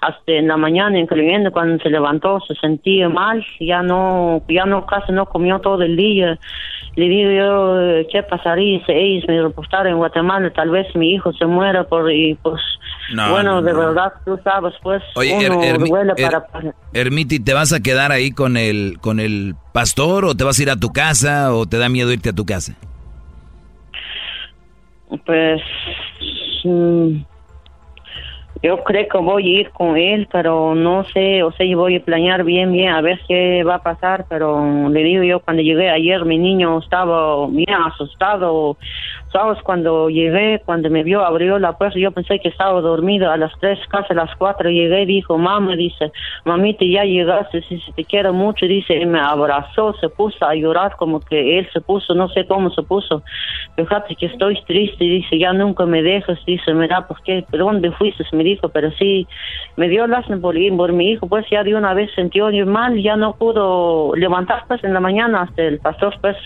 hasta 0.01 0.31
en 0.31 0.47
la 0.47 0.57
mañana 0.57 0.97
incluyendo 0.97 1.51
cuando 1.51 1.83
se 1.83 1.89
levantó 1.89 2.39
se 2.47 2.55
sentía 2.55 3.07
mal, 3.07 3.45
ya 3.59 3.83
no, 3.83 4.41
ya 4.47 4.65
no 4.65 4.87
casi 4.87 5.11
no 5.11 5.27
comió 5.27 5.59
todo 5.59 5.83
el 5.83 5.95
día, 5.97 6.39
le 6.95 7.09
digo 7.09 7.31
yo 7.31 8.07
qué 8.11 8.23
pasaría 8.23 8.85
si 8.85 8.91
ellos 8.91 9.25
me 9.27 9.41
reportaran 9.41 9.87
en 9.87 9.97
Guatemala, 9.97 10.51
tal 10.51 10.69
vez 10.69 10.87
mi 10.95 11.13
hijo 11.13 11.33
se 11.33 11.45
muera 11.45 11.83
por 11.83 12.11
y 12.11 12.35
pues 12.35 12.61
bueno, 13.13 13.61
de 13.61 13.73
verdad, 13.73 14.13
tú 14.25 14.39
sabes, 14.43 14.73
pues, 14.81 15.03
Oye, 15.15 15.49
uno 15.49 16.15
para... 16.15 16.45
Ermiti, 16.93 17.39
¿te 17.39 17.53
vas 17.53 17.71
a 17.71 17.79
quedar 17.79 18.11
ahí 18.11 18.31
con 18.31 18.57
el, 18.57 18.97
con 18.99 19.19
el 19.19 19.55
pastor 19.73 20.25
o 20.25 20.35
te 20.35 20.43
vas 20.43 20.57
a 20.57 20.61
ir 20.63 20.69
a 20.71 20.75
tu 20.75 20.91
casa 20.91 21.53
o 21.53 21.65
te 21.65 21.77
da 21.77 21.87
miedo 21.87 22.11
irte 22.11 22.29
a 22.29 22.33
tu 22.33 22.45
casa? 22.45 22.75
Pues... 25.25 25.61
Mm, 26.63 27.17
yo 28.65 28.83
creo 28.83 29.07
que 29.07 29.17
voy 29.19 29.43
a 29.43 29.59
ir 29.61 29.71
con 29.71 29.95
él, 29.95 30.27
pero 30.31 30.73
no 30.73 31.03
sé, 31.13 31.43
o 31.43 31.51
sea, 31.51 31.75
voy 31.75 31.97
a 31.97 32.03
planear 32.03 32.43
bien, 32.43 32.71
bien, 32.71 32.89
a 32.89 33.01
ver 33.01 33.21
qué 33.27 33.63
va 33.63 33.75
a 33.75 33.83
pasar, 33.83 34.25
pero 34.27 34.89
le 34.89 35.03
digo 35.03 35.23
yo, 35.23 35.39
cuando 35.39 35.61
llegué 35.61 35.89
ayer, 35.89 36.25
mi 36.25 36.39
niño 36.39 36.79
estaba 36.79 37.47
bien 37.47 37.75
asustado, 37.85 38.77
cuando 39.63 40.09
llegué, 40.09 40.61
cuando 40.65 40.89
me 40.89 41.03
vio, 41.03 41.25
abrió 41.25 41.59
la 41.59 41.73
puerta, 41.73 41.99
yo 41.99 42.11
pensé 42.11 42.39
que 42.39 42.49
estaba 42.49 42.79
dormido, 42.81 43.29
a 43.31 43.37
las 43.37 43.51
tres, 43.59 43.79
casi 43.89 44.13
a 44.13 44.15
las 44.15 44.35
cuatro, 44.37 44.69
llegué, 44.69 45.05
dijo, 45.05 45.37
mamá, 45.37 45.75
dice, 45.75 46.11
mamita, 46.45 46.85
ya 46.85 47.03
llegaste, 47.03 47.61
si 47.63 47.79
te 47.95 48.05
quiero 48.05 48.33
mucho, 48.33 48.65
dice, 48.65 48.95
y 48.95 49.05
me 49.05 49.19
abrazó, 49.19 49.93
se 49.99 50.09
puso 50.09 50.45
a 50.45 50.55
llorar, 50.55 50.95
como 50.95 51.19
que 51.19 51.59
él 51.59 51.67
se 51.73 51.81
puso, 51.81 52.13
no 52.13 52.29
sé 52.29 52.45
cómo 52.45 52.69
se 52.69 52.83
puso, 52.83 53.23
fíjate 53.75 54.15
que 54.15 54.27
estoy 54.27 54.61
triste, 54.65 55.03
dice, 55.03 55.37
ya 55.37 55.53
nunca 55.53 55.85
me 55.85 56.01
dejas, 56.01 56.39
dice, 56.45 56.73
mira, 56.73 57.07
¿por 57.07 57.21
qué? 57.23 57.45
¿Dónde 57.51 57.91
fuiste? 57.91 58.23
Me 58.31 58.43
dijo, 58.43 58.69
pero 58.69 58.91
sí 58.91 59.27
me 59.75 59.89
dio 59.89 60.07
lástima 60.07 60.39
por, 60.39 60.55
por 60.77 60.93
mi 60.93 61.11
hijo, 61.11 61.27
pues 61.27 61.45
ya 61.51 61.63
de 61.63 61.75
una 61.75 61.93
vez 61.93 62.09
sintió 62.15 62.49
mal, 62.65 63.01
ya 63.01 63.15
no 63.15 63.35
pudo 63.35 64.15
levantar 64.15 64.63
pues 64.67 64.83
en 64.83 64.93
la 64.93 64.99
mañana, 64.99 65.41
hasta 65.41 65.63
el 65.63 65.79
pastor 65.79 66.15
pues 66.21 66.37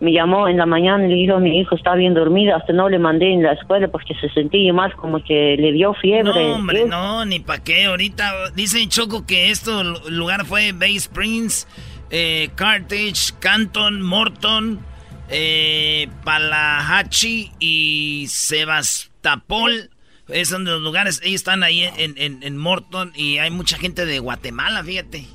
me 0.00 0.12
llamó 0.12 0.48
en 0.48 0.56
la 0.56 0.66
mañana 0.66 1.06
y 1.06 1.08
le 1.08 1.14
dijo 1.14 1.38
mi 1.38 1.60
hijo 1.60 1.74
está 1.74 1.94
bien 1.94 2.14
dormido, 2.24 2.54
hasta 2.56 2.72
no 2.72 2.88
le 2.88 2.98
mandé 2.98 3.32
en 3.32 3.42
la 3.42 3.52
escuela 3.52 3.88
porque 3.88 4.14
se 4.14 4.28
sentía 4.30 4.72
mal, 4.72 4.94
como 4.96 5.22
que 5.22 5.56
le 5.58 5.72
dio 5.72 5.94
fiebre. 5.94 6.32
No, 6.32 6.54
hombre, 6.54 6.84
no, 6.86 7.24
ni 7.24 7.40
pa' 7.40 7.58
qué, 7.58 7.86
ahorita 7.86 8.50
dicen 8.54 8.88
Choco 8.88 9.26
que 9.26 9.50
esto 9.50 9.82
lugar 10.08 10.44
fue 10.44 10.72
Bay 10.72 10.96
Springs, 10.96 11.66
eh, 12.10 12.50
Carthage, 12.54 13.32
Canton, 13.40 14.02
Morton, 14.02 14.80
eh, 15.28 16.08
Palahachi 16.24 17.50
y 17.58 18.26
Sebastopol 18.28 19.90
es 20.28 20.50
de 20.50 20.58
los 20.58 20.80
lugares, 20.80 21.20
ellos 21.22 21.40
están 21.40 21.62
ahí 21.62 21.82
en, 21.82 22.14
en, 22.16 22.42
en 22.42 22.56
Morton 22.56 23.12
y 23.14 23.38
hay 23.38 23.50
mucha 23.50 23.76
gente 23.76 24.06
de 24.06 24.18
Guatemala, 24.18 24.82
fíjate. 24.82 25.26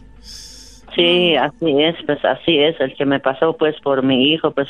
Sí, 0.98 1.36
así 1.36 1.84
es, 1.84 1.96
pues 2.08 2.26
así 2.26 2.58
es, 2.58 2.80
el 2.82 2.96
que 2.96 3.06
me 3.06 3.20
pasó 3.20 3.56
pues 3.56 3.80
por 3.82 4.02
mi 4.02 4.32
hijo, 4.32 4.50
pues 4.50 4.68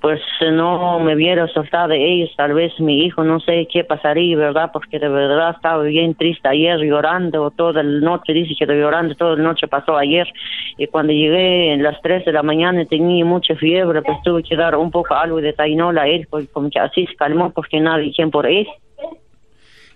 pues 0.00 0.20
no 0.52 1.00
me 1.00 1.16
hubiera 1.16 1.48
soltado 1.48 1.88
de 1.88 2.12
ellos, 2.12 2.30
tal 2.36 2.54
vez 2.54 2.78
mi 2.78 3.04
hijo, 3.04 3.24
no 3.24 3.40
sé 3.40 3.66
qué 3.70 3.82
pasaría, 3.82 4.36
¿verdad? 4.36 4.70
Porque 4.72 5.00
de 5.00 5.08
verdad 5.08 5.56
estaba 5.56 5.82
bien 5.82 6.14
triste 6.14 6.48
ayer 6.48 6.78
llorando 6.78 7.50
toda 7.50 7.82
la 7.82 8.00
noche, 8.00 8.32
dice 8.32 8.54
que 8.54 8.72
llorando 8.72 9.16
toda 9.16 9.34
la 9.34 9.42
noche 9.42 9.66
pasó 9.66 9.96
ayer 9.96 10.28
y 10.76 10.86
cuando 10.86 11.12
llegué 11.12 11.72
en 11.72 11.82
las 11.82 12.00
3 12.02 12.24
de 12.24 12.32
la 12.32 12.44
mañana 12.44 12.84
tenía 12.84 13.24
mucha 13.24 13.56
fiebre, 13.56 14.00
pues 14.02 14.18
tuve 14.22 14.44
que 14.44 14.54
dar 14.54 14.76
un 14.76 14.92
poco 14.92 15.14
algo 15.14 15.40
de 15.40 15.52
tainola 15.52 16.02
a 16.02 16.08
él, 16.08 16.28
porque 16.30 16.46
como 16.46 16.70
que 16.70 16.78
así 16.78 17.04
se 17.06 17.16
calmó 17.16 17.50
porque 17.50 17.80
nadie 17.80 18.12
quien 18.12 18.30
por 18.30 18.46
él. 18.46 18.68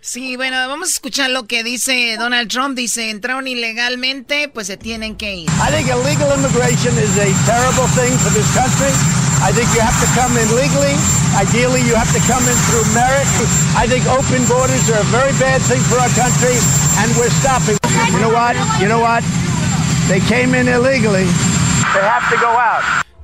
Sí, 0.04 0.34
bueno, 0.34 0.56
vamos 0.66 0.88
a 0.88 0.92
escuchar 0.94 1.30
lo 1.30 1.46
que 1.46 1.62
dice 1.62 2.16
Donald 2.18 2.50
Trump. 2.50 2.76
Dice, 2.76 3.10
entraron 3.10 3.46
ilegalmente, 3.46 4.48
pues 4.48 4.66
se 4.66 4.76
tienen 4.76 5.14
que 5.14 5.32
ir. 5.32 5.48
I 5.62 5.70
think 5.70 5.86
illegal 5.86 6.26
immigration 6.34 6.92
is 6.98 7.14
a 7.18 7.30
terrible 7.46 7.86
thing 7.94 8.10
for 8.18 8.32
this 8.34 8.50
country. 8.50 8.90
I 9.46 9.52
think 9.54 9.70
you 9.72 9.80
have 9.80 9.94
to 10.02 10.08
come 10.18 10.34
in 10.34 10.48
legally. 10.58 10.98
Ideally, 11.38 11.86
you 11.86 11.94
have 11.94 12.10
to 12.10 12.18
come 12.26 12.42
in 12.50 12.58
through 12.66 12.82
merit. 12.92 13.30
I 13.78 13.86
think 13.86 14.02
open 14.10 14.42
borders 14.50 14.90
are 14.90 14.98
a 14.98 15.08
very 15.14 15.30
bad 15.38 15.62
thing 15.70 15.78
for 15.86 15.94
our 16.02 16.10
country, 16.18 16.58
and 16.98 17.06
we're 17.14 17.30
stopping. 17.38 17.78
You 18.10 18.18
know 18.18 18.34
what? 18.34 18.58
You 18.82 18.88
know 18.88 18.98
what? 18.98 19.22
They 20.10 20.18
came 20.26 20.58
in 20.58 20.66
illegally. 20.66 21.30
They 21.94 22.02
have 22.02 22.28
to 22.28 22.36
go 22.42 22.50
out. 22.50 22.82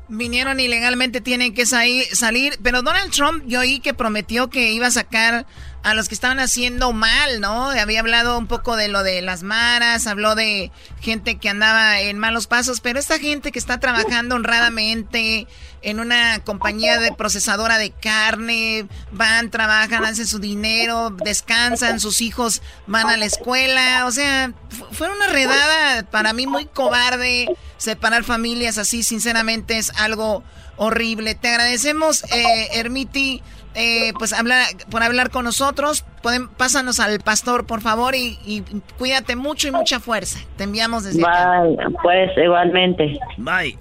Vinieron 0.08 0.60
ilegalmente, 0.60 1.20
tienen 1.20 1.54
que 1.54 1.66
salir. 1.66 2.56
Pero 2.62 2.82
Donald 2.82 3.10
Trump, 3.10 3.42
yo 3.48 3.60
oí 3.60 3.80
que 3.80 3.94
prometió 3.94 4.48
que 4.48 4.70
iba 4.70 4.86
a 4.86 4.90
sacar 4.92 5.44
a 5.82 5.94
los 5.94 6.08
que 6.08 6.14
estaban 6.14 6.40
haciendo 6.40 6.92
mal, 6.92 7.40
¿no? 7.40 7.70
Había 7.70 8.00
hablado 8.00 8.36
un 8.38 8.46
poco 8.46 8.76
de 8.76 8.88
lo 8.88 9.02
de 9.02 9.22
las 9.22 9.42
maras, 9.42 10.06
habló 10.06 10.34
de 10.34 10.70
gente 11.00 11.38
que 11.38 11.48
andaba 11.48 12.00
en 12.00 12.18
malos 12.18 12.46
pasos, 12.46 12.80
pero 12.80 12.98
esta 12.98 13.18
gente 13.18 13.52
que 13.52 13.58
está 13.58 13.78
trabajando 13.80 14.34
honradamente 14.34 15.46
en 15.82 16.00
una 16.00 16.40
compañía 16.40 16.98
de 16.98 17.12
procesadora 17.12 17.78
de 17.78 17.90
carne, 17.90 18.86
van, 19.12 19.50
trabajan, 19.50 20.04
hacen 20.04 20.26
su 20.26 20.40
dinero, 20.40 21.10
descansan, 21.10 22.00
sus 22.00 22.20
hijos 22.20 22.62
van 22.86 23.08
a 23.08 23.16
la 23.16 23.24
escuela, 23.24 24.04
o 24.06 24.10
sea, 24.10 24.52
fue 24.92 25.08
una 25.08 25.28
redada 25.28 26.02
para 26.10 26.32
mí 26.32 26.46
muy 26.46 26.66
cobarde 26.66 27.48
separar 27.76 28.24
familias 28.24 28.76
así, 28.78 29.02
sinceramente 29.04 29.78
es 29.78 29.90
algo 29.96 30.42
horrible. 30.76 31.34
Te 31.34 31.48
agradecemos, 31.48 32.24
eh, 32.24 32.68
Ermiti 32.72 33.42
eh, 33.80 34.12
pues 34.18 34.32
hablar, 34.32 34.64
por 34.90 35.04
hablar 35.04 35.30
con 35.30 35.44
nosotros. 35.44 36.04
Pueden, 36.20 36.48
pásanos 36.48 36.98
al 36.98 37.20
pastor, 37.20 37.64
por 37.64 37.80
favor, 37.80 38.16
y, 38.16 38.64
cuídate 38.98 39.36
mucho 39.36 39.68
y 39.68 39.70
mucha 39.70 40.00
fuerza. 40.00 40.40
Te 40.56 40.64
enviamos 40.64 41.04
desde 41.04 41.22
Bye, 41.22 41.76
pues 42.02 42.30
igualmente. 42.36 43.20
Bye. 43.36 43.78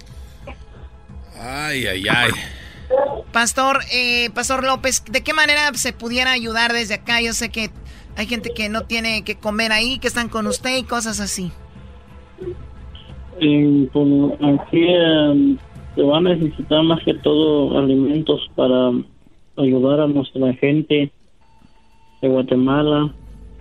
Ay, 1.40 1.86
ay, 1.86 2.04
ay. 2.08 2.30
Pastor, 3.32 3.80
eh, 3.92 4.30
Pastor 4.34 4.62
López, 4.62 5.04
¿de 5.10 5.22
qué 5.24 5.34
manera 5.34 5.72
se 5.74 5.92
pudiera 5.92 6.30
ayudar 6.30 6.72
desde 6.72 6.94
acá? 6.94 7.20
Yo 7.20 7.32
sé 7.32 7.50
que 7.50 7.70
hay 8.16 8.26
gente 8.26 8.50
que 8.54 8.68
no 8.68 8.82
tiene 8.82 9.24
que 9.24 9.36
comer 9.36 9.72
ahí, 9.72 9.98
que 9.98 10.06
están 10.06 10.28
con 10.28 10.46
usted 10.46 10.76
y 10.76 10.84
cosas 10.84 11.18
así. 11.18 11.50
pues, 13.38 14.32
aquí 14.42 14.86
em, 14.86 15.58
se 15.96 16.02
va 16.02 16.18
a 16.18 16.20
necesitar 16.20 16.84
más 16.84 17.02
que 17.04 17.14
todo 17.14 17.76
alimentos 17.76 18.48
para 18.54 18.92
ayudar 19.58 20.00
a 20.00 20.06
nuestra 20.06 20.52
gente 20.54 21.10
de 22.20 22.28
Guatemala 22.28 23.12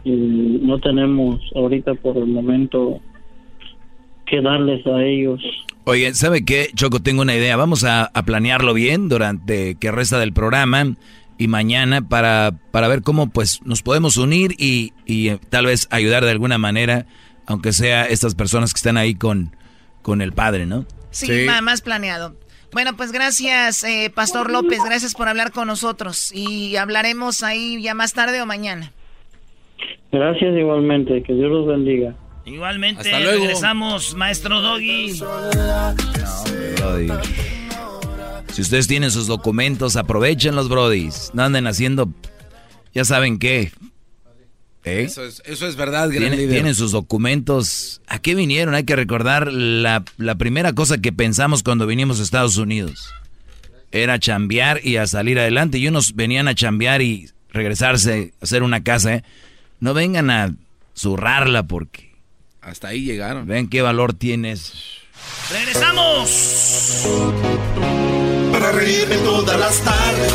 y 0.04 0.12
no 0.12 0.80
tenemos 0.80 1.42
ahorita 1.56 1.96
por 1.96 2.18
el 2.18 2.28
momento 2.28 3.00
que 4.26 4.42
darles 4.42 4.86
a 4.88 5.04
ellos. 5.04 5.42
Oye, 5.84 6.14
¿sabe 6.14 6.44
qué? 6.44 6.70
Choco, 6.76 7.02
tengo 7.02 7.22
una 7.22 7.36
idea. 7.36 7.56
Vamos 7.56 7.84
a, 7.84 8.12
planearlo 8.26 8.74
bien 8.74 9.10
durante 9.10 9.76
que 9.76 9.92
resta 9.92 10.20
del 10.20 10.34
programa 10.34 10.96
y 11.38 11.48
mañana 11.48 12.08
para, 12.08 12.54
para 12.72 12.88
ver 12.88 13.04
cómo 13.04 13.30
pues 13.30 13.62
nos 13.64 13.84
podemos 13.84 14.18
unir 14.18 14.56
y, 14.58 14.94
y 15.06 15.30
eh, 15.30 15.40
tal 15.50 15.66
vez 15.66 15.88
ayudar 15.92 16.26
de 16.26 16.32
alguna 16.32 16.58
manera, 16.58 17.06
aunque 17.46 17.72
sea 17.72 18.06
estas 18.06 18.36
personas 18.36 18.74
que 18.74 18.80
están 18.80 18.98
ahí 18.98 19.16
con, 19.16 19.56
con 20.02 20.22
el 20.22 20.34
padre, 20.34 20.66
¿no? 20.66 20.86
Sí, 21.12 21.48
más 21.64 21.82
planeado. 21.82 22.36
Bueno, 22.72 22.96
pues 22.96 23.12
gracias, 23.12 23.84
eh, 23.84 24.12
Pastor 24.14 24.52
López, 24.52 24.80
gracias 24.84 25.16
por 25.16 25.28
hablar 25.28 25.52
con 25.52 25.68
nosotros 25.68 26.32
y 26.34 26.76
hablaremos 26.76 27.42
ahí 27.44 27.82
ya 27.82 27.94
más 27.94 28.14
tarde 28.14 28.42
o 28.42 28.46
mañana. 28.46 28.92
Gracias 30.12 30.56
igualmente, 30.58 31.24
que 31.24 31.34
Dios 31.34 31.50
los 31.50 31.68
bendiga. 31.68 32.16
Igualmente, 32.46 33.10
regresamos, 33.12 34.16
maestro 34.16 34.62
Doggy. 34.62 35.22
Si 38.52 38.62
ustedes 38.62 38.88
tienen 38.88 39.12
sus 39.12 39.28
documentos, 39.28 39.98
aprovechen 39.98 40.56
los 40.56 40.70
brodis. 40.70 41.32
No 41.34 41.44
anden 41.44 41.68
haciendo, 41.68 42.10
ya 42.94 43.04
saben 43.06 43.38
qué. 43.38 43.72
¿Eh? 44.88 45.04
Eso, 45.04 45.24
es, 45.24 45.76
verdad, 45.76 46.10
gran 46.10 46.36
¿Tienen, 46.36 46.76
sus 46.76 46.92
documentos. 46.92 48.02
¿A 48.08 48.20
qué 48.20 48.36
vinieron? 48.36 48.74
Hay 48.76 48.84
que 48.84 48.96
recordar 48.96 49.52
la, 49.52 50.04
la 50.18 50.36
primera 50.36 50.74
cosa 50.74 51.00
que 51.00 51.12
pensamos 51.12 51.64
cuando 51.64 51.86
vinimos 51.86 52.20
a 52.20 52.24
Estados 52.24 52.58
Unidos. 52.58 53.14
Era 53.92 54.20
chambear 54.20 54.86
y 54.86 54.98
a 54.98 55.08
salir 55.08 55.40
adelante. 55.40 55.78
Y 55.78 55.88
unos 55.88 56.16
venían 56.16 56.48
a 56.48 56.56
chambear 56.56 57.02
y 57.02 57.30
regresarse, 57.52 58.34
a 58.40 58.44
hacer 58.44 58.64
una 58.64 58.84
casa. 58.84 59.16
¿eh? 59.16 59.24
No 59.80 59.94
vengan 59.94 60.30
a 60.30 60.56
zurrarla 60.96 61.64
porque 61.64 62.08
hasta 62.62 62.90
ahí 62.90 63.04
llegaron. 63.04 63.48
Ven 63.48 63.70
qué 63.70 63.82
valor 63.82 64.14
tienes. 64.14 64.74
¡Regresamos! 65.52 67.08
Para 68.52 68.72
reírme 68.72 69.16
todas 69.18 69.60
las 69.60 69.80
tardes, 69.84 70.34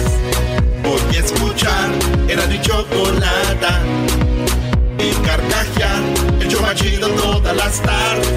voy 0.82 1.16
a 1.16 1.20
escuchar 1.20 1.90
era 2.28 2.46
mi 2.46 2.60
chocolata. 2.60 3.82
Y 5.02 5.12
carcajear, 5.26 6.02
el 6.40 6.48
yo 6.48 6.60
todas 7.16 7.56
las 7.56 7.82
tardes. 7.82 8.32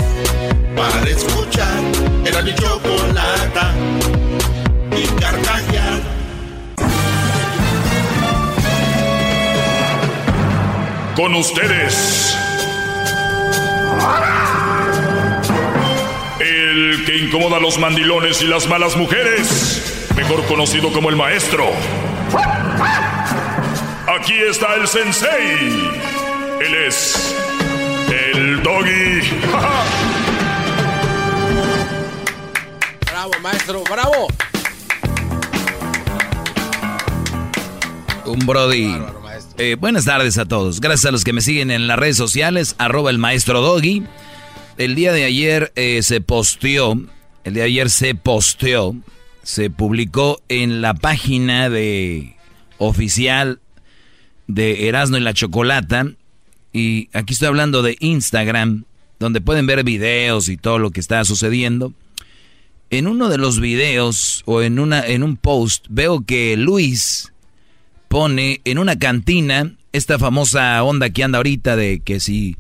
Para 0.76 1.10
escuchar 1.10 1.84
era 2.26 2.42
mi 2.42 2.56
chocolata. 2.56 3.74
Y 4.98 5.06
carcajear. 5.20 6.00
Con 11.16 11.36
ustedes 11.36 12.36
el 16.40 17.06
que 17.06 17.18
incomoda 17.18 17.58
a 17.58 17.60
los 17.60 17.78
mandilones 17.80 18.42
y 18.42 18.48
las 18.48 18.68
malas 18.68 18.96
mujeres, 18.98 20.08
mejor 20.16 20.46
conocido 20.46 20.92
como 20.92 21.10
el 21.10 21.16
maestro. 21.16 21.66
Aquí 24.08 24.34
está 24.42 24.76
el 24.76 24.88
sensei. 24.88 26.15
Él 26.62 26.74
es 26.88 27.36
el 28.10 28.64
doggy. 28.64 29.20
bravo, 33.06 33.32
maestro, 33.42 33.84
bravo. 33.84 34.28
Un 38.26 38.40
brody. 38.46 38.96
Eh, 39.58 39.76
buenas 39.80 40.06
tardes 40.06 40.38
a 40.38 40.46
todos. 40.46 40.82
Gracias 40.82 41.06
a 41.06 41.12
los 41.12 41.24
que 41.24 41.34
me 41.34 41.42
siguen 41.42 41.72
en 41.72 41.88
las 41.88 42.00
redes 42.00 42.18
sociales, 42.18 42.76
arroba 42.78 43.10
el 43.10 43.18
maestro 43.18 43.62
Doggy. 43.62 44.04
El 44.78 44.96
día 44.96 45.14
de 45.14 45.26
ayer 45.26 45.72
eh, 45.76 46.02
se 46.04 46.22
posteó, 46.22 46.94
el 47.44 47.54
día 47.54 47.64
de 47.64 47.70
ayer 47.70 47.90
se 47.90 48.16
posteó, 48.16 48.96
se 49.44 49.70
publicó 49.70 50.42
en 50.50 50.82
la 50.82 50.94
página 50.94 51.70
de 51.70 52.36
oficial 52.78 53.60
de 54.48 54.88
Erasmo 54.88 55.18
y 55.18 55.22
la 55.22 55.34
Chocolata. 55.34 56.06
Y 56.76 57.08
aquí 57.14 57.32
estoy 57.32 57.48
hablando 57.48 57.84
de 57.84 57.96
Instagram, 58.02 58.84
donde 59.18 59.40
pueden 59.40 59.66
ver 59.66 59.86
videos 59.86 60.50
y 60.50 60.58
todo 60.58 60.78
lo 60.78 60.92
que 60.92 61.00
está 61.00 61.24
sucediendo. 61.24 61.94
En 62.90 63.08
uno 63.08 63.30
de 63.30 63.38
los 63.38 63.62
videos 63.62 64.44
o 64.46 64.62
en, 64.62 64.80
una, 64.80 65.08
en 65.08 65.24
un 65.24 65.38
post 65.38 65.86
veo 65.90 66.26
que 66.26 66.58
Luis 66.58 67.32
pone 68.10 68.60
en 68.66 68.78
una 68.78 69.00
cantina 69.00 69.72
esta 69.94 70.20
famosa 70.20 70.84
onda 70.84 71.12
que 71.12 71.24
anda 71.24 71.38
ahorita 71.38 71.78
de 71.78 72.02
que 72.02 72.20
si 72.20 72.58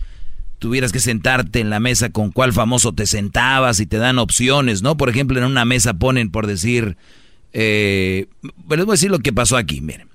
tuvieras 0.60 0.94
que 0.94 1.02
sentarte 1.02 1.60
en 1.60 1.70
la 1.70 1.82
mesa 1.82 2.10
con 2.10 2.32
cuál 2.32 2.54
famoso 2.54 2.94
te 2.94 3.08
sentabas 3.08 3.82
y 3.82 3.86
te 3.86 3.98
dan 3.98 4.18
opciones, 4.18 4.82
¿no? 4.82 4.96
Por 4.96 5.10
ejemplo, 5.10 5.38
en 5.38 5.44
una 5.44 5.66
mesa 5.66 5.94
ponen 5.94 6.32
por 6.32 6.48
decir, 6.48 6.96
eh, 7.52 8.28
les 8.70 8.86
voy 8.86 8.94
a 8.94 8.96
decir 8.96 9.12
lo 9.12 9.20
que 9.20 9.34
pasó 9.34 9.58
aquí, 9.58 9.82
miren. 9.82 10.08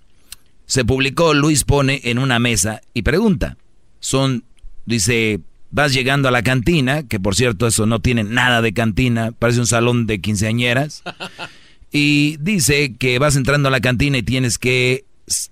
Se 0.65 0.87
publicó, 0.87 1.35
Luis 1.35 1.65
pone 1.65 2.01
en 2.05 2.19
una 2.19 2.39
mesa 2.39 2.81
y 2.95 3.03
pregunta, 3.03 3.59
son, 4.01 4.45
dice, 4.87 5.41
vas 5.71 5.93
llegando 5.93 6.29
a 6.29 6.33
la 6.33 6.43
cantina, 6.43 7.05
que 7.05 7.21
por 7.21 7.35
cierto 7.35 7.67
eso 7.67 7.87
no 7.87 8.01
tiene 8.01 8.25
nada 8.25 8.63
de 8.63 8.73
cantina, 8.73 9.33
parece 9.33 9.61
un 9.61 9.67
salón 9.67 10.07
de 10.07 10.21
quinceañeras, 10.21 11.03
y 11.93 12.37
dice 12.41 12.97
que 12.97 13.19
vas 13.19 13.37
entrando 13.37 13.69
a 13.69 13.73
la 13.73 13.81
cantina 13.81 14.19
y 14.19 14.23
tienes 14.23 14.59
que 14.59 15.05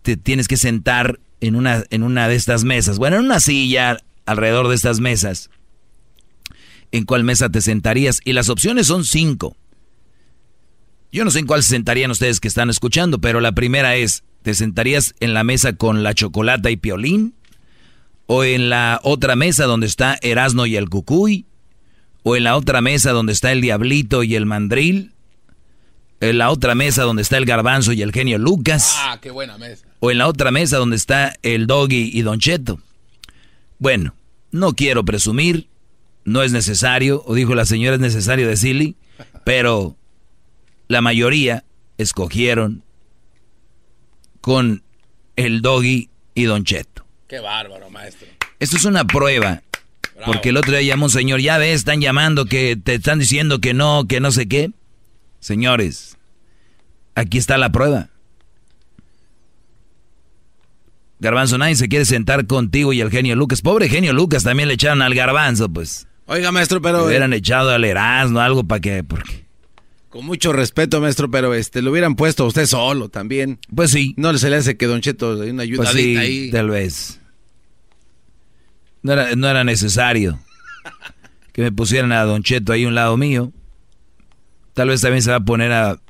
te 0.03 0.17
tienes 0.17 0.49
que 0.49 0.57
sentar 0.57 1.21
en 1.41 1.55
una, 1.55 1.85
en 1.91 2.03
una 2.03 2.29
de 2.29 2.35
estas 2.35 2.65
mesas. 2.65 2.99
Bueno, 2.99 3.17
en 3.17 3.25
una 3.25 3.41
silla 3.41 3.99
alrededor 4.27 4.69
de 4.69 4.75
estas 4.75 5.01
mesas. 5.01 5.51
¿En 6.91 7.05
cuál 7.05 7.25
mesa 7.25 7.49
te 7.49 7.61
sentarías? 7.61 8.21
Y 8.25 8.33
las 8.33 8.49
opciones 8.49 8.87
son 8.87 9.05
cinco. 9.05 9.57
Yo 11.13 11.25
no 11.25 11.31
sé 11.31 11.39
en 11.39 11.47
cuál 11.47 11.63
se 11.63 11.71
sentarían 11.71 12.11
ustedes 12.11 12.41
que 12.41 12.49
están 12.49 12.71
escuchando, 12.71 13.21
pero 13.21 13.41
la 13.41 13.53
primera 13.53 13.97
es, 13.97 14.25
¿te 14.43 14.55
sentarías 14.55 15.15
en 15.21 15.33
la 15.33 15.45
mesa 15.45 15.75
con 15.75 16.03
la 16.03 16.15
chocolata 16.15 16.71
y 16.71 16.77
piolín? 16.77 17.35
¿O 18.29 18.45
en 18.45 18.71
la 18.71 19.01
otra 19.03 19.35
mesa 19.35 19.65
donde 19.65 19.89
está 19.89 20.17
Erasno 20.23 20.67
y 20.67 20.77
el 20.77 20.89
Cucuy? 20.89 21.47
¿O 22.23 22.37
en 22.37 22.45
la 22.45 22.57
otra 22.57 22.81
mesa 22.81 23.11
donde 23.11 23.33
está 23.33 23.51
el 23.51 23.61
Diablito 23.61 24.23
y 24.23 24.37
el 24.37 24.47
Mandril? 24.47 25.13
en 26.21 26.39
la 26.39 26.51
otra 26.51 26.75
mesa 26.75 27.05
donde 27.05 27.23
está 27.23 27.37
el 27.37 27.45
garbanzo 27.45 27.93
y 27.93 28.03
el 28.03 28.13
genio 28.13 28.39
Lucas. 28.39 28.95
Ah, 28.99 29.19
qué 29.21 29.31
buena 29.31 29.59
mesa. 29.59 29.87
O 30.01 30.11
en 30.11 30.19
la 30.19 30.27
otra 30.29 30.51
mesa 30.51 30.79
donde 30.79 30.97
está 30.97 31.35
el 31.43 31.67
doggy 31.67 32.11
y 32.13 32.23
Don 32.23 32.41
Cheto. 32.41 32.81
Bueno, 33.79 34.15
no 34.51 34.73
quiero 34.73 35.05
presumir, 35.05 35.69
no 36.25 36.43
es 36.43 36.53
necesario, 36.53 37.23
o 37.27 37.35
dijo 37.35 37.55
la 37.55 37.65
señora 37.65 37.95
es 37.95 38.01
necesario 38.01 38.49
decirle, 38.49 38.97
pero 39.45 39.97
la 40.89 41.01
mayoría 41.01 41.65
escogieron 41.97 42.83
con 44.41 44.83
el 45.37 45.63
doggy 45.63 46.11
y 46.35 46.45
Don 46.45 46.65
Cheto. 46.65 46.98
Qué 47.29 47.41
bárbaro, 47.41 47.91
maestro. 47.91 48.27
Esto 48.59 48.77
es 48.79 48.85
una 48.87 49.07
prueba. 49.07 49.63
Porque 50.25 50.49
el 50.49 50.57
otro 50.57 50.73
día 50.73 50.83
llamó 50.83 51.05
un 51.05 51.11
señor, 51.11 51.41
ya 51.41 51.59
ves, 51.59 51.77
están 51.77 52.01
llamando 52.01 52.47
que 52.47 52.77
te 52.77 52.95
están 52.95 53.19
diciendo 53.19 53.61
que 53.61 53.75
no, 53.75 54.07
que 54.09 54.19
no 54.19 54.33
sé 54.33 54.49
qué. 54.49 54.71
Señores, 55.39 56.17
aquí 57.15 57.39
está 57.39 57.57
la 57.59 57.71
prueba. 57.71 58.09
Garbanzo, 61.21 61.59
nadie 61.59 61.77
se 61.77 61.89
quiere 61.89 62.05
sentar 62.05 62.47
contigo 62.47 62.93
y 62.93 63.01
el 63.01 63.11
genio 63.11 63.37
Lucas. 63.37 63.61
Pobre 63.61 63.89
genio 63.89 64.13
Lucas, 64.13 64.43
también 64.43 64.69
le 64.69 64.75
echaron 64.75 65.03
al 65.03 65.15
garbanzo, 65.15 65.69
pues. 65.69 66.07
Oiga, 66.27 66.51
maestro, 66.51 66.81
pero... 66.81 67.01
Le 67.01 67.07
hubieran 67.09 67.33
echado 67.33 67.71
al 67.71 67.85
Erasmo, 67.85 68.41
algo 68.41 68.65
para 68.65 68.81
que... 68.81 69.05
Porque... 69.05 69.48
Con 70.09 70.25
mucho 70.25 70.53
respeto, 70.53 71.01
maestro, 71.01 71.31
pero 71.31 71.53
este 71.53 71.83
lo 71.83 71.91
hubieran 71.91 72.17
puesto 72.17 72.45
a 72.45 72.47
usted 72.47 72.65
solo 72.67 73.11
también. 73.11 73.59
Pues 73.75 73.91
sí. 73.91 74.15
No 74.17 74.37
se 74.39 74.49
le 74.49 74.57
hace 74.57 74.77
que 74.77 74.87
Don 74.87 75.03
Cheto 75.03 75.37
una 75.39 75.65
ayuda 75.65 75.85
pues 75.85 75.95
sí, 75.95 76.17
ahí. 76.17 76.51
Tal 76.51 76.71
vez. 76.71 77.21
No 79.03 79.13
era, 79.13 79.35
no 79.37 79.49
era 79.49 79.65
necesario 79.65 80.41
que 81.53 81.63
me 81.63 81.73
pusieran 81.73 82.13
a 82.13 82.23
Don 82.23 82.43
Cheto 82.43 82.73
ahí 82.73 82.85
a 82.85 82.89
un 82.89 82.95
lado 82.95 83.17
mío. 83.19 83.53
Tal 84.73 84.89
vez 84.89 85.03
también 85.03 85.23
se 85.23 85.31
va 85.31 85.37
a 85.37 85.45
poner 85.45 85.73
a, 85.73 86.01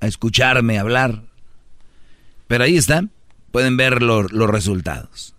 a 0.00 0.06
escucharme 0.06 0.78
hablar. 0.78 1.22
Pero 2.48 2.64
ahí 2.64 2.76
está. 2.76 3.04
Pueden 3.52 3.76
ver 3.76 4.02
los 4.02 4.30
resultados. 4.50 5.34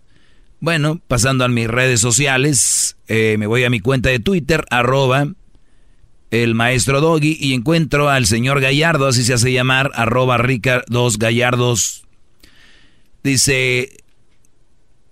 Bueno, 0.60 1.00
pasando 1.08 1.44
a 1.44 1.48
mis 1.48 1.68
redes 1.68 2.00
sociales, 2.00 2.96
eh, 3.08 3.36
me 3.38 3.46
voy 3.46 3.64
a 3.64 3.70
mi 3.70 3.80
cuenta 3.80 4.10
de 4.10 4.18
Twitter, 4.18 4.64
arroba 4.70 5.32
el 6.30 6.54
maestro 6.54 7.00
Doggy, 7.00 7.36
y 7.40 7.54
encuentro 7.54 8.08
al 8.08 8.26
señor 8.26 8.60
Gallardo, 8.60 9.08
así 9.08 9.24
se 9.24 9.34
hace 9.34 9.52
llamar, 9.52 9.90
arroba 9.94 10.38
Rica 10.38 10.82
dos 10.88 11.18
Gallardos. 11.18 12.04
Dice, 13.22 14.00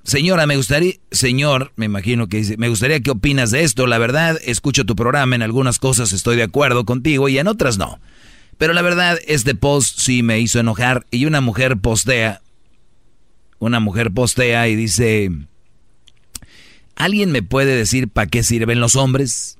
Señora, 0.08 0.46
me 0.46 0.56
gustaría, 0.56 0.94
señor, 1.10 1.70
me 1.76 1.84
imagino 1.84 2.28
que 2.28 2.38
dice, 2.38 2.56
me 2.56 2.70
gustaría 2.70 3.00
que 3.00 3.10
opinas 3.10 3.50
de 3.50 3.62
esto. 3.62 3.86
La 3.86 3.98
verdad, 3.98 4.38
escucho 4.42 4.86
tu 4.86 4.96
programa, 4.96 5.36
en 5.36 5.42
algunas 5.42 5.78
cosas 5.78 6.14
estoy 6.14 6.36
de 6.36 6.44
acuerdo 6.44 6.86
contigo 6.86 7.28
y 7.28 7.36
en 7.36 7.46
otras 7.46 7.76
no. 7.76 8.00
Pero 8.56 8.72
la 8.72 8.80
verdad, 8.80 9.18
este 9.26 9.54
post 9.54 9.98
sí 9.98 10.22
me 10.22 10.40
hizo 10.40 10.60
enojar 10.60 11.04
y 11.10 11.26
una 11.26 11.42
mujer 11.42 11.76
postea, 11.76 12.40
una 13.58 13.80
mujer 13.80 14.10
postea 14.10 14.66
y 14.68 14.76
dice, 14.76 15.30
¿alguien 16.96 17.30
me 17.30 17.42
puede 17.42 17.76
decir 17.76 18.08
para 18.08 18.28
qué 18.28 18.42
sirven 18.42 18.80
los 18.80 18.96
hombres? 18.96 19.57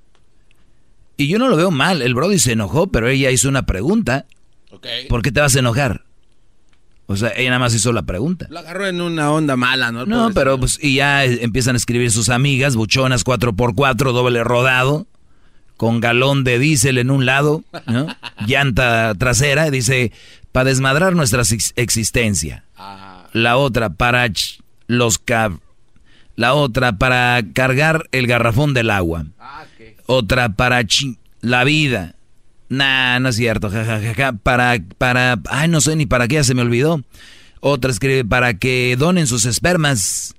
Y 1.18 1.26
yo 1.26 1.38
no 1.38 1.48
lo 1.48 1.56
veo 1.56 1.70
mal. 1.70 2.00
El 2.00 2.14
Brody 2.14 2.38
se 2.38 2.52
enojó, 2.52 2.86
pero 2.86 3.08
ella 3.08 3.30
hizo 3.30 3.48
una 3.48 3.66
pregunta. 3.66 4.24
¿Por 5.08 5.20
qué 5.20 5.32
te 5.32 5.40
vas 5.40 5.54
a 5.56 5.58
enojar? 5.58 6.04
O 7.06 7.16
sea, 7.16 7.32
ella 7.36 7.50
nada 7.50 7.58
más 7.58 7.74
hizo 7.74 7.92
la 7.92 8.02
pregunta. 8.02 8.46
Lo 8.48 8.60
agarró 8.60 8.86
en 8.86 9.00
una 9.00 9.30
onda 9.32 9.56
mala, 9.56 9.90
¿no? 9.90 10.06
No, 10.06 10.30
pero 10.32 10.58
pues, 10.58 10.78
y 10.80 10.94
ya 10.94 11.24
empiezan 11.24 11.74
a 11.74 11.78
escribir 11.78 12.10
sus 12.12 12.28
amigas, 12.28 12.76
buchonas 12.76 13.24
4x4, 13.24 14.12
doble 14.12 14.44
rodado, 14.44 15.06
con 15.76 16.00
galón 16.00 16.44
de 16.44 16.58
diésel 16.58 16.98
en 16.98 17.10
un 17.10 17.26
lado, 17.26 17.64
¿no? 17.86 18.06
llanta 18.46 19.14
trasera, 19.16 19.70
dice, 19.70 20.12
para 20.52 20.68
desmadrar 20.68 21.16
nuestra 21.16 21.42
existencia. 21.76 22.64
La 23.32 23.56
otra, 23.56 23.90
para 23.90 24.30
los 24.86 25.18
cab 25.18 25.58
la 26.38 26.54
otra 26.54 26.92
para 26.98 27.42
cargar 27.52 28.08
el 28.12 28.28
garrafón 28.28 28.72
del 28.72 28.90
agua. 28.90 29.26
Otra 30.10 30.54
para 30.54 30.82
la 31.42 31.64
vida. 31.64 32.14
Nah, 32.70 33.18
no 33.18 33.28
es 33.28 33.36
cierto. 33.36 33.70
Para, 34.42 34.78
para, 34.96 35.38
ay, 35.50 35.68
no 35.68 35.82
sé 35.82 35.96
ni 35.96 36.06
para 36.06 36.26
qué, 36.26 36.36
ya 36.36 36.44
se 36.44 36.54
me 36.54 36.62
olvidó. 36.62 37.04
Otra 37.60 37.90
escribe 37.90 38.24
para 38.24 38.54
que 38.54 38.96
donen 38.98 39.26
sus 39.26 39.44
espermas. 39.44 40.34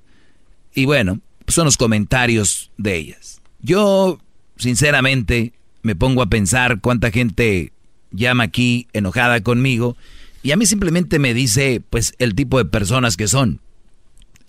Y 0.74 0.86
bueno, 0.86 1.20
son 1.48 1.66
los 1.66 1.78
comentarios 1.78 2.72
de 2.78 2.96
ellas. 2.96 3.42
Yo, 3.62 4.20
sinceramente, 4.58 5.54
me 5.84 5.96
pongo 5.96 6.24
a 6.24 6.30
pensar 6.30 6.82
cuánta 6.82 7.12
gente 7.12 7.72
llama 8.12 8.46
aquí 8.46 8.88
enojada 8.94 9.42
conmigo. 9.42 9.96
Y 10.42 10.52
a 10.52 10.58
mí 10.58 10.66
simplemente 10.66 11.20
me 11.20 11.36
dice, 11.36 11.82
pues, 11.90 12.16
el 12.18 12.34
tipo 12.34 12.58
de 12.58 12.66
personas 12.66 13.18
que 13.18 13.28
son 13.28 13.62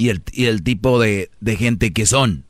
y 0.00 0.08
el, 0.08 0.62
tipo 0.62 0.98
de, 0.98 1.28
gente 1.58 1.92
que 1.92 2.06
son. 2.06 2.44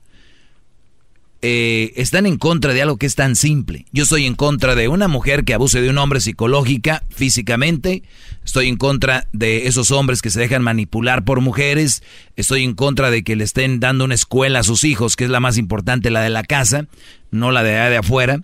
Eh, 1.43 1.95
están 1.97 2.27
en 2.27 2.37
contra 2.37 2.75
de 2.75 2.83
algo 2.83 2.99
que 2.99 3.07
es 3.07 3.15
tan 3.15 3.35
simple. 3.35 3.87
Yo 3.93 4.03
estoy 4.03 4.27
en 4.27 4.35
contra 4.35 4.75
de 4.75 4.89
una 4.89 5.09
mujer 5.09 5.45
que 5.45 5.55
abuse 5.55 5.81
de 5.81 5.89
un 5.89 5.97
hombre 5.97 6.21
psicológica, 6.21 7.03
físicamente. 7.09 8.03
Estoy 8.45 8.69
en 8.69 8.77
contra 8.77 9.27
de 9.33 9.67
esos 9.67 9.91
hombres 9.91 10.21
que 10.21 10.29
se 10.29 10.41
dejan 10.41 10.63
manipular 10.63 11.25
por 11.25 11.41
mujeres. 11.41 12.03
Estoy 12.37 12.65
en 12.65 12.75
contra 12.75 13.11
de 13.11 13.23
que 13.23 13.37
le 13.37 13.45
estén 13.45 13.81
dando 13.81 14.05
una 14.05 14.15
escuela 14.15 14.59
a 14.59 14.65
sus 14.65 14.85
hijos, 14.85 15.17
que 15.17 15.25
es 15.25 15.31
la 15.31 15.41
más 15.41 15.57
importante, 15.57 16.11
la 16.11 16.21
de 16.21 16.31
la 16.31 16.43
casa, 16.43 16.87
no 17.31 17.53
la 17.53 17.63
de, 17.63 17.73
de 17.73 17.97
afuera. 17.97 18.43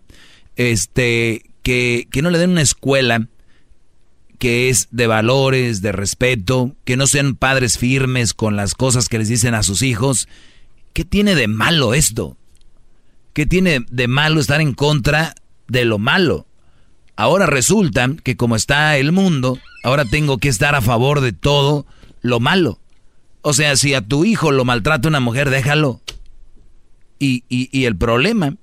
Este, 0.57 1.43
que, 1.63 2.09
que 2.11 2.23
no 2.23 2.31
le 2.31 2.39
den 2.39 2.51
una 2.51 2.63
escuela 2.63 3.29
que 4.39 4.71
es 4.71 4.89
de 4.91 5.07
valores, 5.07 5.83
de 5.83 5.93
respeto, 5.93 6.75
que 6.85 6.97
no 6.97 7.07
sean 7.07 7.37
padres 7.37 7.77
firmes 7.77 8.33
con 8.33 8.57
las 8.57 8.75
cosas 8.75 9.09
que 9.09 9.19
les 9.19 9.29
dicen 9.29 9.55
a 9.55 9.63
sus 9.63 9.83
hijos. 9.83 10.29
¿Qué 10.95 11.05
tiene 11.05 11.35
de 11.35 11.49
malo 11.49 11.93
esto? 11.93 12.39
¿Qué 13.37 13.45
tiene 13.45 13.85
de 13.91 14.09
malo 14.09 14.41
estar 14.41 14.63
en 14.63 14.73
contra 14.73 15.35
de 15.69 15.85
lo 15.85 15.99
malo? 15.99 16.47
Ahora 17.17 17.45
resulta 17.45 18.09
que 18.25 18.35
como 18.35 18.57
está 18.57 18.97
el 18.97 19.13
mundo, 19.13 19.59
ahora 19.85 20.07
tengo 20.07 20.39
que 20.39 20.49
estar 20.49 20.75
a 20.75 20.81
favor 20.81 21.21
de 21.21 21.35
todo 21.35 21.85
lo 22.23 22.41
malo. 22.41 22.81
O 23.43 23.53
sea, 23.53 23.77
si 23.77 23.93
a 23.93 24.01
tu 24.01 24.25
hijo 24.25 24.53
lo 24.53 24.65
maltrata 24.65 25.09
una 25.09 25.21
mujer, 25.21 25.51
déjalo. 25.51 26.01
Y, 27.19 27.45
y, 27.51 27.69
y 27.79 27.85
el 27.85 27.99
problema, 27.99 28.57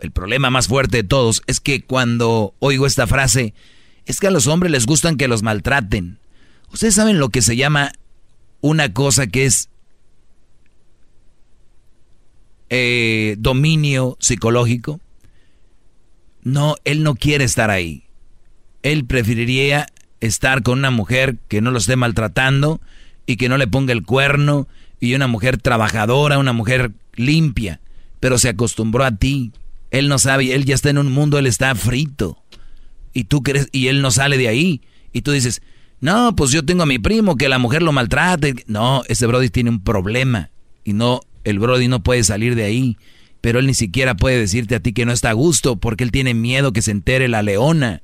el 0.00 0.10
problema 0.10 0.50
más 0.50 0.66
fuerte 0.66 0.96
de 0.96 1.04
todos, 1.04 1.44
es 1.46 1.60
que 1.60 1.84
cuando 1.84 2.56
oigo 2.58 2.86
esta 2.86 3.06
frase, 3.06 3.54
es 4.04 4.18
que 4.18 4.26
a 4.26 4.32
los 4.32 4.48
hombres 4.48 4.72
les 4.72 4.84
gustan 4.84 5.16
que 5.16 5.28
los 5.28 5.44
maltraten. 5.44 6.18
Ustedes 6.72 6.96
saben 6.96 7.20
lo 7.20 7.28
que 7.28 7.42
se 7.42 7.54
llama 7.54 7.92
una 8.62 8.92
cosa 8.92 9.28
que 9.28 9.44
es 9.44 9.70
eh, 12.70 13.36
dominio 13.38 14.16
psicológico. 14.20 15.00
No, 16.42 16.76
él 16.84 17.02
no 17.02 17.14
quiere 17.14 17.44
estar 17.44 17.70
ahí. 17.70 18.04
Él 18.82 19.04
preferiría 19.04 19.86
estar 20.20 20.62
con 20.62 20.78
una 20.78 20.90
mujer 20.90 21.36
que 21.48 21.60
no 21.60 21.70
lo 21.70 21.78
esté 21.78 21.96
maltratando 21.96 22.80
y 23.26 23.36
que 23.36 23.48
no 23.48 23.58
le 23.58 23.66
ponga 23.66 23.92
el 23.92 24.04
cuerno 24.04 24.68
y 25.00 25.14
una 25.14 25.26
mujer 25.26 25.58
trabajadora, 25.58 26.38
una 26.38 26.52
mujer 26.52 26.92
limpia, 27.14 27.80
pero 28.20 28.38
se 28.38 28.48
acostumbró 28.48 29.04
a 29.04 29.16
ti. 29.16 29.52
Él 29.90 30.08
no 30.08 30.18
sabe, 30.18 30.54
él 30.54 30.64
ya 30.64 30.74
está 30.74 30.90
en 30.90 30.98
un 30.98 31.12
mundo, 31.12 31.38
él 31.38 31.46
está 31.46 31.74
frito 31.74 32.42
y 33.12 33.24
tú 33.24 33.42
crees, 33.42 33.68
y 33.72 33.88
él 33.88 34.00
no 34.02 34.10
sale 34.10 34.38
de 34.38 34.48
ahí. 34.48 34.82
Y 35.12 35.22
tú 35.22 35.32
dices, 35.32 35.62
no, 36.00 36.36
pues 36.36 36.50
yo 36.50 36.64
tengo 36.64 36.84
a 36.84 36.86
mi 36.86 36.98
primo 36.98 37.36
que 37.36 37.48
la 37.48 37.58
mujer 37.58 37.82
lo 37.82 37.92
maltrata. 37.92 38.48
No, 38.66 39.02
ese 39.08 39.26
Brody 39.26 39.50
tiene 39.50 39.70
un 39.70 39.82
problema. 39.82 40.50
Y 40.84 40.92
no, 40.92 41.20
el 41.48 41.58
Brody 41.58 41.88
no 41.88 42.02
puede 42.02 42.24
salir 42.24 42.54
de 42.54 42.64
ahí. 42.64 42.96
Pero 43.40 43.60
él 43.60 43.66
ni 43.66 43.74
siquiera 43.74 44.16
puede 44.16 44.38
decirte 44.38 44.74
a 44.74 44.80
ti 44.80 44.92
que 44.92 45.06
no 45.06 45.12
está 45.12 45.30
a 45.30 45.34
gusto 45.34 45.76
porque 45.76 46.04
él 46.04 46.10
tiene 46.10 46.34
miedo 46.34 46.72
que 46.72 46.82
se 46.82 46.90
entere 46.90 47.28
la 47.28 47.42
leona. 47.42 48.02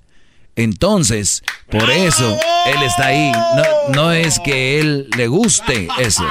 Entonces, 0.56 1.42
por 1.70 1.90
eso 1.90 2.38
él 2.66 2.82
está 2.82 3.06
ahí. 3.06 3.32
No, 3.32 3.94
no 3.94 4.12
es 4.12 4.38
que 4.38 4.78
él 4.80 5.08
le 5.16 5.26
guste 5.26 5.88
eso. 5.98 6.24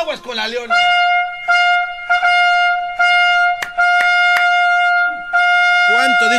Aguas 0.00 0.20
con 0.20 0.36
la 0.36 0.46
leona. 0.48 0.74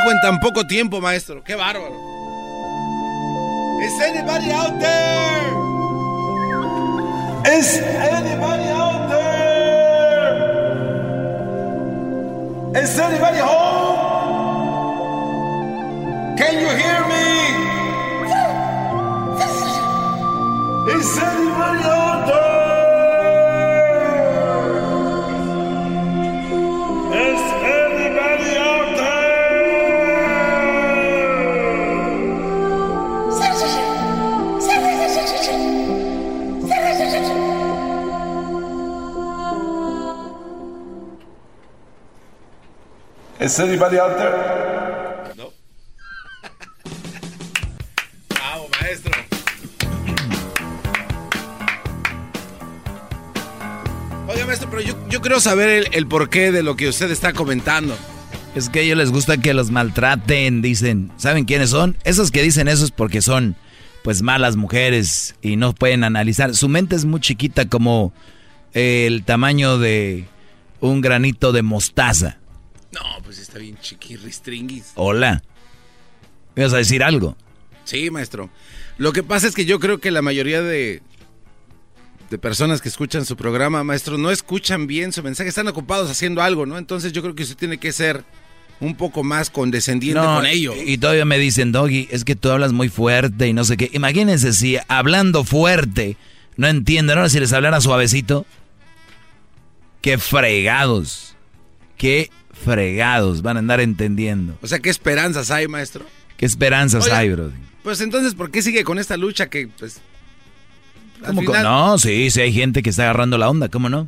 ¿Cuánto 0.04 0.10
dijo 0.10 0.12
en 0.12 0.22
tan 0.22 0.40
poco 0.40 0.66
tiempo, 0.66 1.02
maestro? 1.02 1.44
¡Qué 1.44 1.56
bárbaro! 1.56 1.94
¿Is 3.82 4.00
anybody 4.02 4.52
out 4.52 4.80
there? 4.80 5.52
¿Is 7.58 7.78
anybody 7.78 8.70
out 8.70 9.10
there? 9.10 10.42
¿Is 12.84 13.00
anybody 13.00 13.40
home? 13.40 13.98
Can 16.38 16.54
you 16.60 16.70
hear 16.70 17.06
me? 17.08 17.42
¿Is 20.94 21.18
anybody 21.18 21.84
out 21.84 22.01
Is 43.42 43.60
anybody 43.60 43.98
out 43.98 44.16
there? 44.18 45.34
No. 45.36 45.52
Bravo, 48.30 48.70
maestro. 48.80 49.12
Oiga, 54.28 54.46
maestro, 54.46 54.70
pero 54.70 54.84
yo, 54.84 54.96
yo 55.10 55.22
quiero 55.22 55.40
saber 55.40 55.70
el, 55.70 55.88
el, 55.92 56.06
porqué 56.06 56.52
de 56.52 56.62
lo 56.62 56.76
que 56.76 56.88
usted 56.88 57.10
está 57.10 57.34
comentando. 57.34 57.98
Es 58.54 58.70
que 58.70 58.82
a 58.82 58.82
ellos 58.84 59.00
les 59.00 59.10
gusta 59.10 59.38
que 59.38 59.56
los 59.56 59.72
maltraten, 59.72 60.62
dicen. 60.62 61.12
¿Saben 61.18 61.46
quiénes 61.46 61.72
son? 61.72 61.98
Esos 62.04 62.30
que 62.30 62.44
dicen 62.44 62.68
eso 62.68 62.86
es 62.86 62.92
porque 62.92 63.24
son, 63.24 63.56
pues, 64.04 64.22
malas 64.22 64.56
mujeres 64.56 65.34
y 65.42 65.56
no 65.56 65.74
pueden 65.74 66.04
analizar. 66.04 66.54
Su 66.54 66.70
mente 66.70 66.96
es 66.96 67.06
muy 67.06 67.22
chiquita 67.22 67.68
como 67.68 68.14
el 68.74 69.24
tamaño 69.24 69.80
de 69.80 70.26
un 70.80 71.02
granito 71.02 71.52
de 71.54 71.64
mostaza. 71.64 72.38
No, 72.92 73.02
pues 73.24 73.40
está 73.40 73.60
bien 73.60 73.78
chiquirristringuis. 73.80 74.92
Hola. 74.96 75.42
¿Me 76.56 76.64
vas 76.64 76.74
a 76.74 76.78
decir 76.78 77.04
algo? 77.04 77.38
Sí, 77.86 78.10
maestro. 78.10 78.50
Lo 78.98 79.14
que 79.14 79.24
pasa 79.24 79.48
es 79.48 79.56
que 79.56 79.66
yo 79.66 79.80
creo 79.80 80.00
que 80.00 80.12
la 80.12 80.22
mayoría 80.22 80.62
de, 80.62 81.02
de 82.30 82.38
personas 82.38 82.82
que 82.82 82.90
escuchan 82.90 83.26
su 83.26 83.36
programa, 83.38 83.84
maestro, 83.84 84.18
no 84.18 84.32
escuchan 84.32 84.88
bien 84.88 85.12
su 85.14 85.24
mensaje, 85.24 85.50
están 85.50 85.68
ocupados 85.68 86.10
haciendo 86.10 86.42
algo, 86.42 86.66
¿no? 86.66 86.78
Entonces 86.78 87.14
yo 87.14 87.22
creo 87.22 87.36
que 87.36 87.44
usted 87.44 87.58
tiene 87.58 87.78
que 87.78 87.92
ser 87.92 88.24
un 88.82 88.96
poco 88.96 89.24
más 89.24 89.50
condescendiente 89.50 90.20
no, 90.20 90.36
con 90.36 90.46
ellos. 90.46 90.76
Y 90.86 90.98
todavía 90.98 91.24
me 91.24 91.38
dicen, 91.38 91.72
Doggy, 91.72 92.08
es 92.12 92.26
que 92.26 92.36
tú 92.36 92.50
hablas 92.50 92.74
muy 92.74 92.90
fuerte 92.90 93.48
y 93.48 93.54
no 93.54 93.64
sé 93.64 93.78
qué. 93.78 93.90
Imagínense 93.94 94.54
si 94.54 94.78
hablando 94.88 95.44
fuerte 95.44 96.18
no 96.58 96.68
entienden, 96.68 97.18
ahora 97.18 97.30
si 97.30 97.40
les 97.40 97.54
hablara 97.54 97.80
suavecito. 97.80 98.46
Qué 100.02 100.18
fregados. 100.18 101.36
Qué 101.96 102.32
fregados 102.64 103.42
van 103.42 103.58
a 103.58 103.60
andar 103.60 103.80
entendiendo. 103.82 104.58
O 104.62 104.68
sea, 104.68 104.80
¿qué 104.80 104.90
esperanzas 104.90 105.52
hay, 105.52 105.68
maestro? 105.68 106.06
¿Qué 106.38 106.46
esperanzas 106.46 107.08
hay, 107.10 107.30
bro? 107.30 107.52
Pues 107.84 108.02
entonces, 108.02 108.36
¿por 108.36 108.52
qué 108.52 108.62
sigue 108.62 108.84
con 108.84 109.00
esta 109.00 109.18
lucha 109.18 109.50
que, 109.50 109.68
pues... 109.68 110.00
¿Cómo 111.26 111.42
final- 111.42 111.64
No, 111.64 111.98
sí, 112.00 112.30
sí 112.32 112.42
hay 112.42 112.54
gente 112.54 112.82
que 112.82 112.90
está 112.90 113.04
agarrando 113.04 113.38
la 113.38 113.50
onda, 113.50 113.70
¿cómo 113.70 113.90
no? 113.90 114.08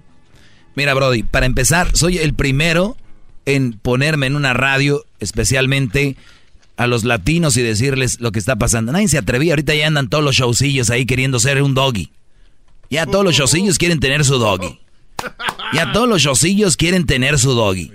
Mira, 0.76 0.94
Brody, 0.96 1.24
para 1.24 1.46
empezar, 1.46 1.96
soy 1.96 2.18
el 2.18 2.34
primero 2.34 2.98
en 3.46 3.74
ponerme 3.74 4.26
en 4.28 4.36
una 4.36 4.54
radio, 4.54 5.06
especialmente 5.20 6.16
a 6.78 6.88
los 6.88 7.04
latinos 7.04 7.56
y 7.58 7.62
decirles 7.62 8.20
lo 8.20 8.32
que 8.32 8.40
está 8.40 8.56
pasando. 8.56 8.92
Nadie 8.92 9.08
se 9.08 9.20
atrevía, 9.20 9.54
ahorita 9.54 9.76
ya 9.76 9.86
andan 9.86 10.10
todos 10.10 10.24
los 10.24 10.36
showcillos 10.36 10.90
ahí 10.90 11.06
queriendo 11.06 11.40
ser 11.40 11.62
un 11.62 11.76
doggy. 11.76 12.12
Ya 12.90 13.06
todos 13.06 13.24
los 13.24 13.36
showcillos 13.38 13.78
quieren 13.78 14.00
tener 14.00 14.26
su 14.26 14.40
doggy. 14.40 14.80
Ya 15.74 15.92
todos 15.92 16.10
los 16.10 16.22
showcillos 16.22 16.76
quieren 16.78 17.06
tener 17.06 17.38
su 17.38 17.54
doggy. 17.54 17.92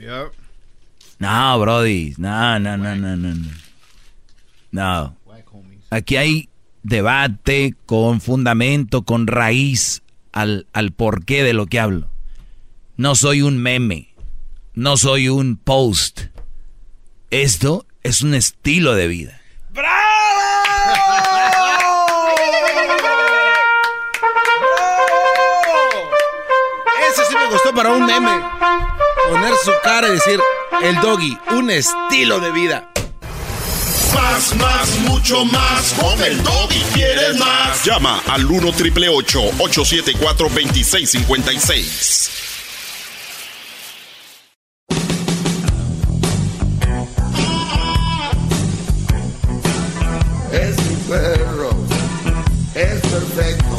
No, 1.18 1.58
Brody, 1.58 2.14
no, 2.16 2.58
no, 2.58 2.76
no, 2.76 2.94
no, 2.94 3.16
no. 3.16 3.34
No. 4.70 5.16
Aquí 5.90 6.16
hay 6.16 6.48
debate 6.82 7.74
con 7.86 8.20
fundamento, 8.20 9.02
con 9.02 9.26
raíz 9.26 10.02
al, 10.32 10.66
al 10.72 10.92
porqué 10.92 11.42
de 11.42 11.54
lo 11.54 11.66
que 11.66 11.80
hablo. 11.80 12.08
No 12.96 13.14
soy 13.14 13.42
un 13.42 13.58
meme, 13.58 14.14
no 14.74 14.96
soy 14.96 15.28
un 15.28 15.56
post. 15.56 16.22
Esto 17.30 17.86
es 18.02 18.22
un 18.22 18.34
estilo 18.34 18.94
de 18.94 19.08
vida. 19.08 19.40
Ese 27.10 27.24
sí 27.24 27.34
me 27.34 27.46
gustó 27.50 27.74
para 27.74 27.90
un 27.92 28.06
meme. 28.06 28.30
Poner 29.30 29.54
su 29.64 29.72
cara 29.82 30.08
y 30.08 30.12
decir, 30.12 30.40
el 30.82 31.00
doggy, 31.00 31.38
un 31.50 31.70
estilo 31.70 32.40
de 32.40 32.50
vida. 32.52 32.90
Más, 34.14 34.54
más, 34.56 34.98
mucho 35.00 35.44
más. 35.44 35.94
Con 36.00 36.22
el 36.22 36.42
doggy 36.42 36.82
quieres 36.94 37.38
más. 37.38 37.84
Llama 37.84 38.22
al 38.28 38.44
1 38.44 38.72
triple 38.72 39.08
874 39.08 40.48
2656. 40.48 42.30
Es 50.52 50.76
mi 50.76 50.96
perro, 51.08 51.70
es 52.74 53.00
perfecto. 53.00 53.76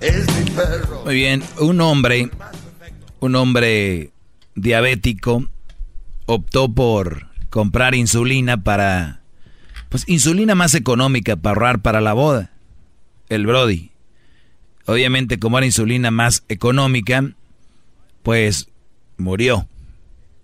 Es 0.00 0.26
mi 0.34 0.50
perro. 0.50 0.89
Muy 1.04 1.14
bien, 1.14 1.42
un 1.58 1.80
hombre, 1.80 2.30
un 3.20 3.34
hombre 3.34 4.12
diabético 4.54 5.48
optó 6.26 6.72
por 6.72 7.28
comprar 7.48 7.94
insulina 7.94 8.62
para, 8.62 9.22
pues 9.88 10.04
insulina 10.08 10.54
más 10.54 10.74
económica 10.74 11.36
para 11.36 11.54
ahorrar 11.54 11.82
para 11.82 12.00
la 12.00 12.12
boda, 12.12 12.52
el 13.28 13.46
Brody. 13.46 13.90
Obviamente 14.86 15.38
como 15.38 15.58
era 15.58 15.66
insulina 15.66 16.10
más 16.10 16.44
económica, 16.48 17.32
pues 18.22 18.68
murió. 19.16 19.66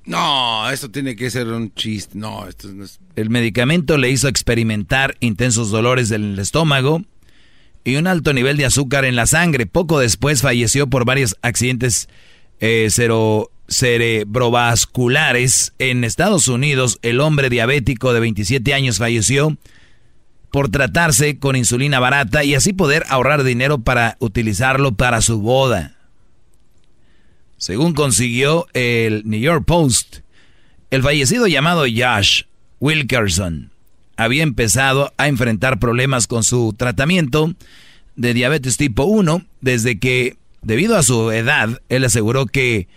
No, 0.04 0.70
esto 0.70 0.90
tiene 0.90 1.16
que 1.16 1.30
ser 1.30 1.48
un 1.48 1.74
chiste. 1.74 2.16
No, 2.16 2.46
esto 2.46 2.68
no 2.72 2.84
es... 2.84 3.00
El 3.16 3.28
medicamento 3.28 3.98
le 3.98 4.10
hizo 4.10 4.28
experimentar 4.28 5.16
intensos 5.20 5.70
dolores 5.70 6.08
del 6.08 6.38
estómago 6.38 7.02
y 7.86 7.96
un 7.96 8.06
alto 8.08 8.34
nivel 8.34 8.56
de 8.56 8.66
azúcar 8.66 9.04
en 9.04 9.14
la 9.14 9.26
sangre. 9.26 9.64
Poco 9.64 10.00
después 10.00 10.42
falleció 10.42 10.88
por 10.88 11.04
varios 11.04 11.36
accidentes 11.40 12.08
eh, 12.58 12.88
cerebrovasculares. 13.68 15.72
En 15.78 16.02
Estados 16.02 16.48
Unidos, 16.48 16.98
el 17.02 17.20
hombre 17.20 17.48
diabético 17.48 18.12
de 18.12 18.18
27 18.18 18.74
años 18.74 18.98
falleció 18.98 19.56
por 20.50 20.68
tratarse 20.68 21.38
con 21.38 21.54
insulina 21.54 22.00
barata 22.00 22.42
y 22.42 22.56
así 22.56 22.72
poder 22.72 23.04
ahorrar 23.08 23.44
dinero 23.44 23.78
para 23.78 24.16
utilizarlo 24.18 24.96
para 24.96 25.20
su 25.20 25.40
boda. 25.40 25.94
Según 27.56 27.94
consiguió 27.94 28.66
el 28.72 29.22
New 29.26 29.38
York 29.38 29.64
Post, 29.64 30.22
el 30.90 31.04
fallecido 31.04 31.46
llamado 31.46 31.82
Josh 31.82 32.42
Wilkerson 32.80 33.70
había 34.16 34.42
empezado 34.42 35.12
a 35.16 35.28
enfrentar 35.28 35.78
problemas 35.78 36.26
con 36.26 36.42
su 36.42 36.74
tratamiento 36.76 37.54
de 38.16 38.34
diabetes 38.34 38.76
tipo 38.76 39.04
1 39.04 39.44
desde 39.60 39.98
que, 39.98 40.36
debido 40.62 40.96
a 40.96 41.02
su 41.02 41.30
edad, 41.30 41.80
él 41.88 42.04
aseguró 42.04 42.46
que 42.46 42.88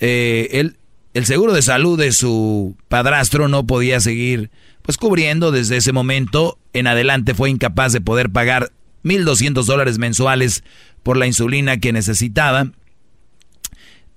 eh, 0.00 0.70
el 1.14 1.26
seguro 1.26 1.52
de 1.52 1.62
salud 1.62 1.98
de 1.98 2.12
su 2.12 2.76
padrastro 2.88 3.48
no 3.48 3.66
podía 3.66 4.00
seguir 4.00 4.50
pues 4.82 4.96
cubriendo 4.98 5.52
desde 5.52 5.76
ese 5.76 5.92
momento. 5.92 6.58
En 6.72 6.86
adelante 6.86 7.34
fue 7.34 7.50
incapaz 7.50 7.92
de 7.92 8.00
poder 8.00 8.30
pagar 8.30 8.72
1.200 9.04 9.64
dólares 9.64 9.98
mensuales 9.98 10.64
por 11.02 11.16
la 11.16 11.26
insulina 11.26 11.78
que 11.78 11.92
necesitaba. 11.92 12.72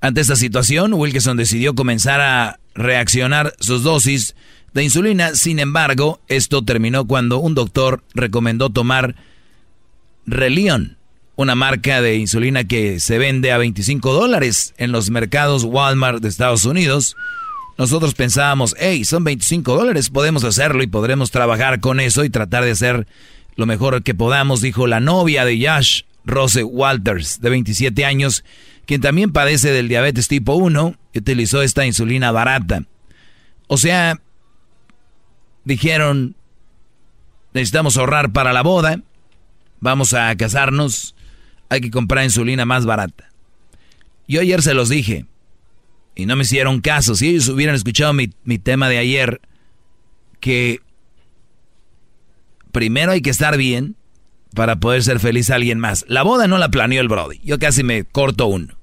Ante 0.02 0.22
esta 0.22 0.36
situación, 0.36 0.94
Wilkerson 0.94 1.38
decidió 1.38 1.74
comenzar 1.74 2.22
a 2.22 2.60
reaccionar 2.76 3.54
sus 3.60 3.84
dosis 3.84 4.36
de 4.76 4.84
insulina. 4.84 5.34
Sin 5.34 5.58
embargo, 5.58 6.20
esto 6.28 6.64
terminó 6.64 7.08
cuando 7.08 7.40
un 7.40 7.56
doctor 7.56 8.04
recomendó 8.14 8.70
tomar 8.70 9.16
Relion, 10.28 10.98
una 11.36 11.56
marca 11.56 12.02
de 12.02 12.18
insulina 12.18 12.66
que 12.66 13.00
se 13.00 13.18
vende 13.18 13.52
a 13.52 13.58
25 13.58 14.14
dólares 14.14 14.74
en 14.78 14.92
los 14.92 15.10
mercados 15.10 15.64
Walmart 15.64 16.22
de 16.22 16.28
Estados 16.28 16.66
Unidos. 16.66 17.16
Nosotros 17.78 18.14
pensábamos, 18.16 18.76
hey, 18.78 19.06
son 19.06 19.24
25 19.24 19.76
dólares, 19.76 20.10
podemos 20.10 20.44
hacerlo 20.44 20.84
y 20.84 20.88
podremos 20.88 21.32
trabajar 21.32 21.80
con 21.80 22.00
eso 22.00 22.24
y 22.26 22.30
tratar 22.30 22.64
de 22.66 22.72
hacer 22.72 23.08
lo 23.56 23.66
mejor 23.66 24.04
que 24.04 24.14
podamos, 24.14 24.62
dijo 24.62 24.88
la 24.88 25.00
novia 25.00 25.46
de 25.46 25.58
Yash, 25.58 26.02
Rose 26.26 26.64
Walters, 26.64 27.40
de 27.40 27.50
27 27.50 28.04
años, 28.04 28.44
quien 28.86 29.00
también 29.00 29.32
padece 29.32 29.72
del 29.72 29.88
diabetes 29.88 30.28
tipo 30.28 30.56
1 30.56 30.96
y 31.14 31.20
utilizó 31.20 31.62
esta 31.62 31.86
insulina 31.86 32.32
barata. 32.32 32.84
O 33.68 33.78
sea, 33.78 34.20
dijeron, 35.66 36.36
necesitamos 37.54 37.98
ahorrar 37.98 38.32
para 38.32 38.54
la 38.54 38.62
boda, 38.62 39.02
vamos 39.82 40.14
a 40.14 40.34
casarnos, 40.38 41.16
hay 41.70 41.82
que 41.82 41.92
comprar 41.92 42.24
insulina 42.24 42.66
más 42.66 42.86
barata. 42.86 43.30
Yo 44.28 44.42
ayer 44.42 44.62
se 44.62 44.74
los 44.74 44.90
dije 44.90 45.26
y 46.16 46.26
no 46.26 46.36
me 46.36 46.44
hicieron 46.44 46.82
caso. 46.82 47.16
Si 47.16 47.30
ellos 47.30 47.50
hubieran 47.50 47.76
escuchado 47.76 48.14
mi, 48.14 48.30
mi 48.44 48.58
tema 48.58 48.88
de 48.88 48.98
ayer, 48.98 49.42
que 50.40 50.82
primero 52.72 53.12
hay 53.12 53.22
que 53.22 53.30
estar 53.30 53.58
bien 53.58 53.96
para 54.56 54.78
poder 54.78 55.04
ser 55.04 55.20
feliz 55.20 55.50
a 55.50 55.56
alguien 55.56 55.80
más. 55.80 56.06
La 56.08 56.24
boda 56.24 56.48
no 56.48 56.58
la 56.58 56.70
planeó 56.70 57.02
el 57.02 57.10
Brody. 57.10 57.40
Yo 57.44 57.60
casi 57.60 57.84
me 57.84 58.06
corto 58.06 58.48
uno. 58.48 58.78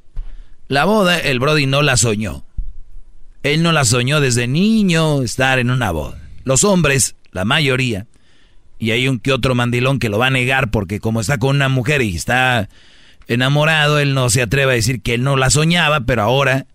La 0.68 0.84
boda, 0.84 1.18
el 1.18 1.40
Brody 1.40 1.66
no 1.66 1.82
la 1.82 1.96
soñó. 1.96 2.44
Él 3.42 3.62
no 3.62 3.72
la 3.72 3.84
soñó 3.84 4.20
desde 4.20 4.46
niño 4.46 5.22
estar 5.22 5.58
en 5.58 5.70
una 5.70 5.90
boda. 5.90 6.21
Los 6.44 6.64
hombres, 6.64 7.16
la 7.30 7.44
mayoría, 7.44 8.06
y 8.78 8.90
hay 8.90 9.06
un 9.06 9.20
que 9.20 9.32
otro 9.32 9.54
mandilón 9.54 9.98
que 9.98 10.08
lo 10.08 10.18
va 10.18 10.26
a 10.26 10.30
negar 10.30 10.70
porque 10.70 10.98
como 10.98 11.20
está 11.20 11.38
con 11.38 11.54
una 11.56 11.68
mujer 11.68 12.02
y 12.02 12.16
está 12.16 12.68
enamorado, 13.28 14.00
él 14.00 14.14
no 14.14 14.28
se 14.28 14.42
atreve 14.42 14.72
a 14.72 14.74
decir 14.74 15.02
que 15.02 15.14
él 15.14 15.22
no 15.22 15.36
la 15.36 15.50
soñaba, 15.50 16.00
pero 16.00 16.22
ahora 16.22 16.66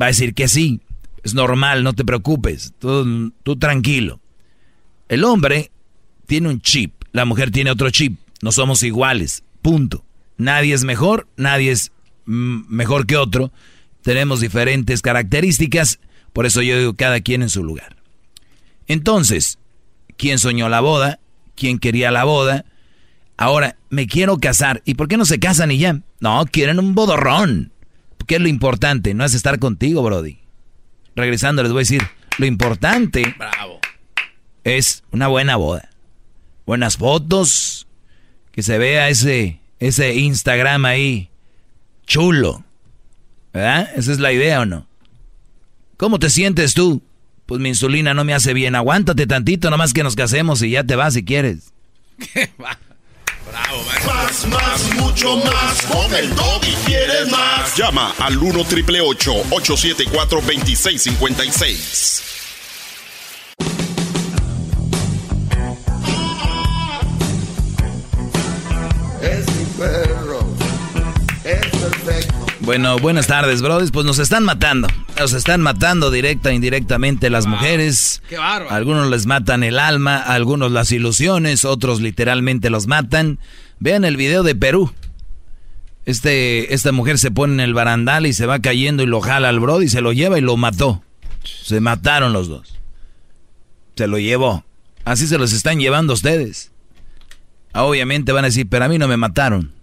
va 0.00 0.06
a 0.06 0.08
decir 0.08 0.34
que 0.34 0.48
sí. 0.48 0.80
Es 1.22 1.34
normal, 1.34 1.84
no 1.84 1.92
te 1.92 2.04
preocupes, 2.04 2.74
tú, 2.78 3.32
tú 3.44 3.56
tranquilo. 3.56 4.20
El 5.08 5.24
hombre 5.24 5.70
tiene 6.26 6.48
un 6.48 6.60
chip, 6.60 6.92
la 7.12 7.24
mujer 7.24 7.50
tiene 7.50 7.70
otro 7.70 7.88
chip, 7.90 8.18
no 8.42 8.52
somos 8.52 8.82
iguales, 8.82 9.44
punto. 9.62 10.04
Nadie 10.36 10.74
es 10.74 10.84
mejor, 10.84 11.28
nadie 11.36 11.70
es 11.70 11.92
mejor 12.26 13.06
que 13.06 13.16
otro, 13.16 13.52
tenemos 14.02 14.40
diferentes 14.40 15.00
características, 15.00 16.00
por 16.32 16.44
eso 16.44 16.60
yo 16.60 16.76
digo 16.76 16.94
cada 16.94 17.20
quien 17.20 17.42
en 17.42 17.50
su 17.50 17.62
lugar. 17.62 17.96
Entonces, 18.88 19.58
¿quién 20.16 20.38
soñó 20.38 20.68
la 20.68 20.80
boda? 20.80 21.20
¿Quién 21.54 21.78
quería 21.78 22.10
la 22.10 22.24
boda? 22.24 22.64
Ahora, 23.36 23.76
me 23.90 24.06
quiero 24.06 24.38
casar. 24.38 24.82
¿Y 24.84 24.94
por 24.94 25.08
qué 25.08 25.16
no 25.16 25.24
se 25.24 25.38
casan 25.38 25.70
y 25.70 25.78
ya? 25.78 26.00
No, 26.20 26.44
quieren 26.50 26.78
un 26.78 26.94
bodorrón. 26.94 27.72
¿Qué 28.26 28.36
es 28.36 28.40
lo 28.40 28.48
importante? 28.48 29.14
No 29.14 29.24
es 29.24 29.34
estar 29.34 29.58
contigo, 29.58 30.02
Brody. 30.02 30.38
Regresando, 31.14 31.62
les 31.62 31.72
voy 31.72 31.80
a 31.80 31.82
decir, 31.82 32.02
lo 32.38 32.46
importante 32.46 33.34
es 34.64 35.04
una 35.12 35.28
buena 35.28 35.56
boda. 35.56 35.90
Buenas 36.66 36.96
fotos, 36.96 37.86
que 38.50 38.62
se 38.62 38.78
vea 38.78 39.08
ese, 39.10 39.60
ese 39.78 40.14
Instagram 40.14 40.86
ahí 40.86 41.28
chulo. 42.06 42.64
¿Verdad? 43.52 43.90
Esa 43.94 44.12
es 44.12 44.18
la 44.18 44.32
idea 44.32 44.60
o 44.60 44.66
no. 44.66 44.86
¿Cómo 45.96 46.18
te 46.18 46.30
sientes 46.30 46.74
tú? 46.74 47.02
Pues 47.46 47.60
mi 47.60 47.68
insulina 47.70 48.14
no 48.14 48.24
me 48.24 48.34
hace 48.34 48.54
bien. 48.54 48.74
Aguántate 48.74 49.26
tantito, 49.26 49.70
nomás 49.70 49.92
que 49.92 50.02
nos 50.02 50.16
casemos 50.16 50.62
y 50.62 50.70
ya 50.70 50.84
te 50.84 50.96
vas 50.96 51.14
si 51.14 51.24
quieres. 51.24 51.72
Más, 54.06 54.46
más, 54.46 54.94
mucho 54.96 55.36
más. 55.36 55.82
Con 55.82 56.14
el 56.14 56.34
doggy 56.34 56.74
quieres 56.86 57.30
más. 57.30 57.76
Llama 57.76 58.12
al 58.18 58.36
1 58.36 58.64
triple 58.64 59.00
874 59.00 60.40
2656. 60.40 62.33
Bueno, 72.64 72.98
buenas 72.98 73.26
tardes, 73.26 73.60
brothers. 73.60 73.90
Pues 73.90 74.06
nos 74.06 74.18
están 74.18 74.42
matando. 74.42 74.88
Nos 75.18 75.34
están 75.34 75.60
matando 75.60 76.10
directa 76.10 76.50
e 76.50 76.54
indirectamente 76.54 77.28
las 77.28 77.46
mujeres. 77.46 78.22
Qué 78.26 78.38
bárbaro. 78.38 78.74
Algunos 78.74 79.10
les 79.10 79.26
matan 79.26 79.62
el 79.62 79.78
alma, 79.78 80.16
algunos 80.16 80.72
las 80.72 80.90
ilusiones, 80.90 81.66
otros 81.66 82.00
literalmente 82.00 82.70
los 82.70 82.86
matan. 82.86 83.38
Vean 83.80 84.06
el 84.06 84.16
video 84.16 84.42
de 84.42 84.54
Perú. 84.54 84.90
Este, 86.06 86.72
esta 86.72 86.90
mujer 86.90 87.18
se 87.18 87.30
pone 87.30 87.52
en 87.52 87.60
el 87.60 87.74
barandal 87.74 88.24
y 88.24 88.32
se 88.32 88.46
va 88.46 88.58
cayendo 88.60 89.02
y 89.02 89.06
lo 89.06 89.20
jala 89.20 89.50
al 89.50 89.60
brody 89.60 89.84
y 89.84 89.90
se 89.90 90.00
lo 90.00 90.12
lleva 90.14 90.38
y 90.38 90.42
lo 90.42 90.56
mató. 90.56 91.02
Se 91.44 91.80
mataron 91.80 92.32
los 92.32 92.48
dos. 92.48 92.78
Se 93.94 94.06
lo 94.06 94.18
llevó. 94.18 94.64
Así 95.04 95.26
se 95.26 95.36
los 95.36 95.52
están 95.52 95.80
llevando 95.80 96.14
ustedes. 96.14 96.72
Obviamente 97.74 98.32
van 98.32 98.46
a 98.46 98.48
decir, 98.48 98.66
pero 98.70 98.86
a 98.86 98.88
mí 98.88 98.96
no 98.96 99.06
me 99.06 99.18
mataron. 99.18 99.73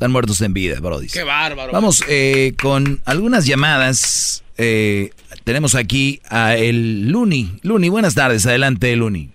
Están 0.00 0.12
muertos 0.12 0.40
en 0.40 0.54
vida, 0.54 0.80
Brody. 0.80 1.08
Qué 1.08 1.24
bárbaro. 1.24 1.72
Vamos 1.72 2.02
eh, 2.08 2.54
con 2.62 3.00
algunas 3.04 3.44
llamadas. 3.44 4.42
Eh, 4.56 5.10
tenemos 5.44 5.74
aquí 5.74 6.22
a 6.30 6.56
el 6.56 7.10
Luni. 7.10 7.58
Luni, 7.62 7.90
buenas 7.90 8.14
tardes. 8.14 8.46
Adelante, 8.46 8.96
Luni. 8.96 9.28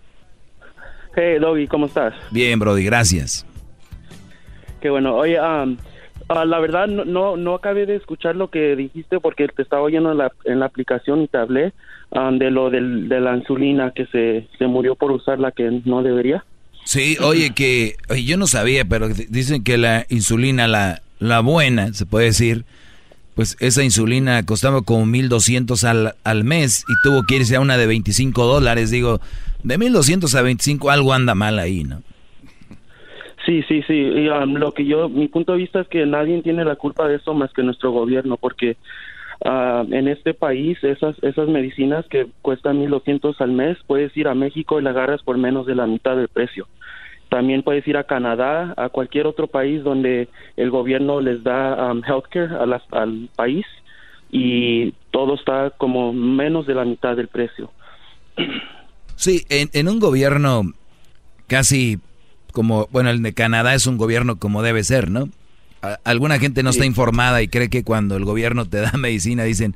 Hey, 1.16 1.38
Doggy, 1.40 1.68
¿cómo 1.68 1.86
estás? 1.86 2.16
Bien, 2.32 2.58
Brody, 2.58 2.84
gracias. 2.84 3.46
Qué 4.82 4.90
bueno. 4.90 5.16
Oye, 5.16 5.40
um, 5.40 5.78
ah, 6.30 6.46
la 6.46 6.58
verdad 6.58 6.88
no, 6.88 7.06
no 7.06 7.38
no 7.38 7.54
acabé 7.54 7.86
de 7.86 7.98
escuchar 7.98 8.36
lo 8.36 8.50
que 8.50 8.76
dijiste 8.76 9.20
porque 9.20 9.48
te 9.48 9.62
estaba 9.62 9.84
oyendo 9.84 10.14
en 10.14 10.18
la, 10.18 10.32
en 10.46 10.60
la 10.62 10.66
aplicación 10.66 11.22
y 11.22 11.28
te 11.28 11.38
hablé 11.38 11.74
um, 12.10 12.40
de 12.40 12.50
lo 12.50 12.72
del, 12.72 13.08
de 13.08 13.20
la 13.20 13.38
insulina 13.38 13.92
que 13.92 14.08
se, 14.08 14.48
se 14.58 14.66
murió 14.66 14.96
por 14.96 15.12
usar 15.12 15.38
la 15.38 15.52
que 15.52 15.84
no 15.86 16.02
debería. 16.02 16.44
Sí, 16.86 17.18
oye, 17.22 17.54
que 17.54 17.96
oye, 18.10 18.24
yo 18.24 18.38
no 18.38 18.48
sabía, 18.48 18.86
pero 18.86 19.10
dicen 19.10 19.64
que 19.64 19.78
la 19.78 20.06
insulina, 20.10 20.68
la, 20.68 21.02
la 21.20 21.42
buena, 21.42 21.94
se 21.94 22.06
puede 22.06 22.26
decir, 22.28 22.64
pues 23.36 23.58
esa 23.60 23.84
insulina 23.84 24.46
costaba 24.46 24.82
como 24.82 25.06
1200 25.06 25.84
al, 25.84 26.16
al 26.24 26.44
mes 26.44 26.86
y 26.88 26.94
tuvo 27.04 27.24
que 27.24 27.38
irse 27.38 27.56
a 27.56 27.60
una 27.60 27.78
de 27.78 27.88
25 27.88 28.46
dólares. 28.46 28.92
Digo, 28.92 29.20
de 29.64 29.78
1200 29.78 30.34
a 30.36 30.42
25 30.42 30.90
algo 30.92 31.12
anda 31.12 31.36
mal 31.36 31.60
ahí, 31.60 31.84
¿no? 31.84 32.02
Sí, 33.46 33.64
sí, 33.68 33.84
sí. 33.88 33.94
Y, 33.94 34.30
um, 34.30 34.56
lo 34.56 34.74
que 34.74 34.86
yo, 34.86 35.10
mi 35.10 35.28
punto 35.28 35.52
de 35.52 35.60
vista 35.60 35.82
es 35.82 35.88
que 35.88 36.06
nadie 36.06 36.42
tiene 36.42 36.66
la 36.66 36.76
culpa 36.76 37.08
de 37.08 37.16
eso 37.16 37.34
más 37.34 37.52
que 37.54 37.64
nuestro 37.64 37.92
gobierno, 37.92 38.38
porque 38.38 38.78
ah, 39.44 39.84
en 39.90 40.08
este 40.08 40.34
país 40.34 40.78
esas 40.84 41.16
esas 41.24 41.48
medicinas 41.48 42.06
que 42.08 42.28
cuestan 42.42 42.80
1.200 42.80 43.36
al 43.40 43.52
mes, 43.52 43.78
puedes 43.88 44.16
ir 44.16 44.28
a 44.28 44.36
México 44.36 44.80
y 44.80 44.84
la 44.84 44.92
agarras 44.92 45.22
por 45.24 45.38
menos 45.38 45.66
de 45.66 45.76
la 45.76 45.88
mitad 45.88 46.16
del 46.16 46.28
precio. 46.28 46.68
También 47.30 47.64
puedes 47.64 47.88
ir 47.88 47.98
a 47.98 48.04
Canadá, 48.04 48.74
a 48.78 48.90
cualquier 48.90 49.26
otro 49.28 49.48
país 49.48 49.84
donde 49.84 50.30
el 50.58 50.70
gobierno 50.70 51.20
les 51.22 51.44
da 51.44 51.92
um, 51.92 52.02
healthcare 52.06 52.56
al 52.92 53.30
país 53.36 53.66
y 54.32 54.94
todo 55.12 55.36
está 55.36 55.72
como 55.72 56.14
menos 56.14 56.68
de 56.68 56.76
la 56.76 56.86
mitad 56.86 57.16
del 57.16 57.28
precio. 57.28 57.72
Sí, 59.16 59.46
en, 59.50 59.70
en 59.74 59.88
un 59.88 60.00
gobierno 60.00 60.64
casi 61.48 62.00
como, 62.52 62.88
bueno, 62.92 63.10
el 63.10 63.22
de 63.22 63.34
Canadá 63.34 63.74
es 63.74 63.86
un 63.86 63.98
gobierno 63.98 64.38
como 64.38 64.64
debe 64.64 64.84
ser, 64.84 65.10
¿no? 65.10 65.30
A- 65.94 66.00
alguna 66.04 66.40
gente 66.40 66.64
no 66.64 66.70
está 66.72 66.86
informada 66.86 67.42
y 67.42 67.48
cree 67.48 67.70
que 67.70 67.84
cuando 67.84 68.16
el 68.18 68.26
gobierno 68.26 68.66
te 68.66 68.82
da 68.82 68.92
medicina 68.98 69.44
dicen 69.44 69.76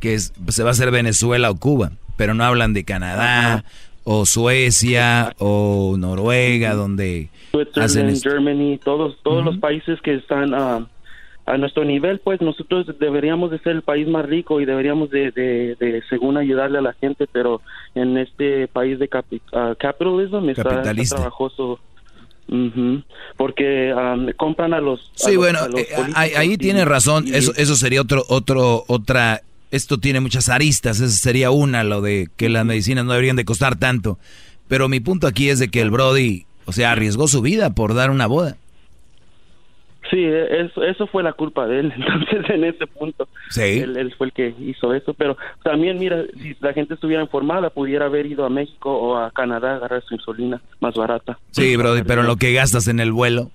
que 0.00 0.14
es- 0.14 0.32
se 0.48 0.62
va 0.62 0.70
a 0.70 0.72
hacer 0.72 0.90
Venezuela 0.90 1.50
o 1.50 1.56
Cuba, 1.56 1.92
pero 2.16 2.34
no 2.34 2.44
hablan 2.44 2.72
de 2.74 2.84
Canadá 2.84 3.64
o 4.04 4.24
Suecia 4.26 5.34
o 5.38 5.96
Noruega, 5.98 6.74
donde 6.74 7.28
hacen 7.84 8.08
esto. 8.08 8.30
Germany, 8.30 8.78
todos 8.82 9.16
todos 9.22 9.44
los 9.44 9.58
países 9.58 10.00
que 10.02 10.14
están 10.14 10.54
a 11.48 11.58
nuestro 11.58 11.84
nivel, 11.84 12.18
pues 12.18 12.40
nosotros 12.40 12.86
deberíamos 12.98 13.52
de 13.52 13.60
ser 13.60 13.72
el 13.76 13.82
país 13.82 14.08
más 14.08 14.26
rico 14.26 14.60
y 14.60 14.64
deberíamos 14.64 15.10
de, 15.10 15.30
de, 15.30 15.76
de, 15.78 16.02
según 16.08 16.36
ayudarle 16.36 16.78
a 16.78 16.82
la 16.82 16.92
gente, 16.94 17.28
pero 17.30 17.60
en 17.94 18.16
este 18.18 18.66
país 18.66 18.98
de 18.98 19.08
capi- 19.08 19.40
ah, 19.52 19.74
capitalismo 19.78 20.40
está, 20.40 20.62
está 20.62 20.74
Capitalista. 20.74 21.16
Porque 23.36 23.92
ah, 23.96 24.16
compran 24.36 24.72
a 24.74 24.80
los 24.80 25.00
a 25.00 25.24
Sí, 25.26 25.26
los- 25.34 25.36
bueno, 25.36 25.68
los 25.68 25.80
eh, 25.80 25.88
ahí, 26.14 26.30
ahí 26.36 26.56
tiene 26.58 26.84
razón. 26.84 27.26
Eso, 27.32 27.52
eso 27.56 27.76
sería 27.76 28.00
otro, 28.00 28.24
otro, 28.28 28.84
otra. 28.88 29.42
Esto 29.70 29.98
tiene 29.98 30.20
muchas 30.20 30.48
aristas. 30.48 31.00
Esa 31.00 31.16
sería 31.16 31.50
una, 31.50 31.82
lo 31.84 32.00
de 32.00 32.28
que 32.36 32.48
las 32.48 32.64
medicinas 32.64 33.04
no 33.04 33.12
deberían 33.12 33.36
de 33.36 33.44
costar 33.44 33.76
tanto. 33.76 34.18
Pero 34.68 34.88
mi 34.88 35.00
punto 35.00 35.26
aquí 35.26 35.48
es 35.48 35.58
de 35.58 35.68
que 35.68 35.80
el 35.80 35.90
Brody, 35.90 36.46
o 36.64 36.72
sea, 36.72 36.92
arriesgó 36.92 37.28
su 37.28 37.42
vida 37.42 37.70
por 37.74 37.94
dar 37.94 38.10
una 38.10 38.26
boda. 38.26 38.56
Sí, 40.10 40.24
eso, 40.24 40.82
eso 40.84 41.06
fue 41.08 41.22
la 41.22 41.32
culpa 41.32 41.66
de 41.66 41.80
él, 41.80 41.92
entonces 41.96 42.48
en 42.50 42.64
ese 42.64 42.86
punto. 42.86 43.28
Sí. 43.50 43.62
Él, 43.62 43.96
él 43.96 44.14
fue 44.16 44.28
el 44.28 44.32
que 44.32 44.54
hizo 44.60 44.94
eso, 44.94 45.14
pero 45.14 45.36
también, 45.64 45.98
mira, 45.98 46.22
si 46.40 46.56
la 46.60 46.72
gente 46.72 46.94
estuviera 46.94 47.22
informada, 47.22 47.70
pudiera 47.70 48.06
haber 48.06 48.26
ido 48.26 48.44
a 48.44 48.50
México 48.50 48.92
o 48.96 49.16
a 49.16 49.30
Canadá 49.32 49.72
a 49.72 49.76
agarrar 49.76 50.02
su 50.06 50.14
insulina 50.14 50.60
más 50.80 50.94
barata. 50.94 51.38
Sí, 51.50 51.74
Brody, 51.76 52.02
pero 52.04 52.22
lo 52.22 52.36
que 52.36 52.52
gastas 52.52 52.86
en 52.88 53.00
el 53.00 53.10
vuelo. 53.12 53.50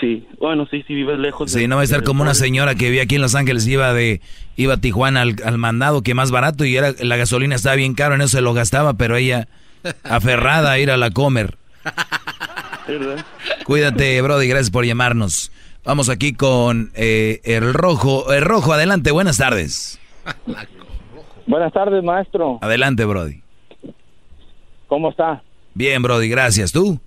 Sí, 0.00 0.26
bueno, 0.38 0.66
sí, 0.70 0.82
si 0.86 0.94
vives 0.94 1.18
lejos. 1.18 1.52
Sí, 1.52 1.60
de- 1.60 1.68
no 1.68 1.76
va 1.76 1.82
a 1.82 1.84
estar 1.84 2.02
como 2.02 2.22
una 2.22 2.32
señora 2.34 2.74
que 2.74 2.90
vi 2.90 3.00
aquí 3.00 3.16
en 3.16 3.20
Los 3.20 3.34
Ángeles, 3.34 3.66
iba 3.68 3.92
de 3.92 4.22
iba 4.56 4.74
a 4.74 4.76
Tijuana 4.80 5.20
al, 5.20 5.36
al 5.44 5.58
mandado, 5.58 6.02
que 6.02 6.14
más 6.14 6.30
barato, 6.30 6.64
y 6.64 6.74
era 6.76 6.92
la 7.02 7.16
gasolina 7.18 7.54
estaba 7.54 7.76
bien 7.76 7.94
caro, 7.94 8.14
en 8.14 8.22
eso 8.22 8.36
se 8.38 8.40
lo 8.40 8.54
gastaba, 8.54 8.94
pero 8.94 9.16
ella 9.16 9.46
aferrada 10.04 10.72
a 10.72 10.78
ir 10.78 10.90
a 10.90 10.96
la 10.96 11.10
comer. 11.10 11.56
¿Verdad? 12.98 13.24
Cuídate, 13.64 14.20
Brody, 14.22 14.48
gracias 14.48 14.70
por 14.70 14.84
llamarnos. 14.84 15.52
Vamos 15.84 16.08
aquí 16.08 16.34
con 16.34 16.90
eh, 16.94 17.40
el 17.44 17.72
rojo. 17.72 18.32
El 18.32 18.42
rojo, 18.42 18.72
adelante, 18.72 19.10
buenas 19.10 19.38
tardes. 19.38 19.98
Buenas 21.46 21.72
tardes, 21.72 22.02
maestro. 22.02 22.58
Adelante, 22.60 23.04
Brody. 23.04 23.42
¿Cómo 24.86 25.10
está? 25.10 25.42
Bien, 25.74 26.02
Brody, 26.02 26.28
gracias. 26.28 26.72
¿Tú? 26.72 27.00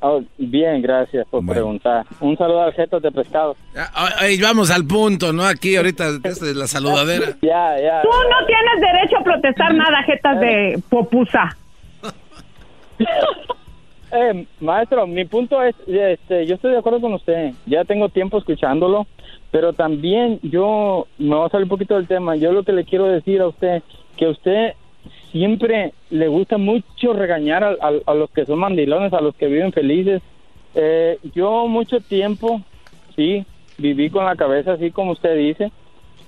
Oh, 0.00 0.22
bien, 0.36 0.82
gracias 0.82 1.26
por 1.28 1.44
preguntar. 1.44 2.04
Un 2.20 2.36
saludo 2.36 2.62
al 2.62 2.74
jeto 2.74 3.00
de 3.00 3.10
pescado. 3.10 3.56
Ay, 3.94 4.40
vamos 4.40 4.70
al 4.70 4.86
punto, 4.86 5.32
¿no? 5.32 5.44
Aquí 5.44 5.74
ahorita 5.74 6.10
esta 6.22 6.46
es 6.46 6.56
la 6.56 6.66
saludadera. 6.66 7.26
Ya, 7.42 7.76
ya. 7.80 8.02
Tú 8.02 8.08
no 8.08 8.46
tienes 8.46 8.80
derecho 8.80 9.16
a 9.18 9.24
protestar 9.24 9.74
nada, 9.74 10.02
jetas 10.04 10.40
de 10.40 10.82
popusa. 10.88 11.56
Eh, 14.10 14.46
maestro, 14.60 15.06
mi 15.06 15.24
punto 15.24 15.60
es, 15.62 15.74
este, 15.86 16.46
yo 16.46 16.54
estoy 16.54 16.72
de 16.72 16.78
acuerdo 16.78 17.00
con 17.00 17.14
usted. 17.14 17.52
Ya 17.66 17.84
tengo 17.84 18.08
tiempo 18.08 18.38
escuchándolo, 18.38 19.06
pero 19.50 19.72
también 19.72 20.38
yo 20.42 21.08
me 21.18 21.34
voy 21.34 21.46
a 21.46 21.50
salir 21.50 21.64
un 21.64 21.70
poquito 21.70 21.96
del 21.96 22.06
tema. 22.06 22.36
Yo 22.36 22.52
lo 22.52 22.62
que 22.62 22.72
le 22.72 22.84
quiero 22.84 23.06
decir 23.06 23.40
a 23.40 23.48
usted 23.48 23.82
que 24.16 24.28
usted 24.28 24.74
siempre 25.32 25.92
le 26.10 26.28
gusta 26.28 26.56
mucho 26.56 27.12
regañar 27.12 27.64
a, 27.64 27.70
a- 27.80 28.00
a 28.06 28.14
los 28.14 28.30
que 28.30 28.46
son 28.46 28.58
mandilones, 28.60 29.12
a 29.12 29.20
los 29.20 29.34
que 29.34 29.46
viven 29.48 29.72
felices. 29.72 30.22
Eh, 30.74 31.18
yo 31.34 31.66
mucho 31.66 32.00
tiempo, 32.00 32.60
sí, 33.16 33.44
viví 33.76 34.08
con 34.10 34.24
la 34.24 34.36
cabeza 34.36 34.74
así 34.74 34.90
como 34.92 35.12
usted 35.12 35.36
dice. 35.36 35.72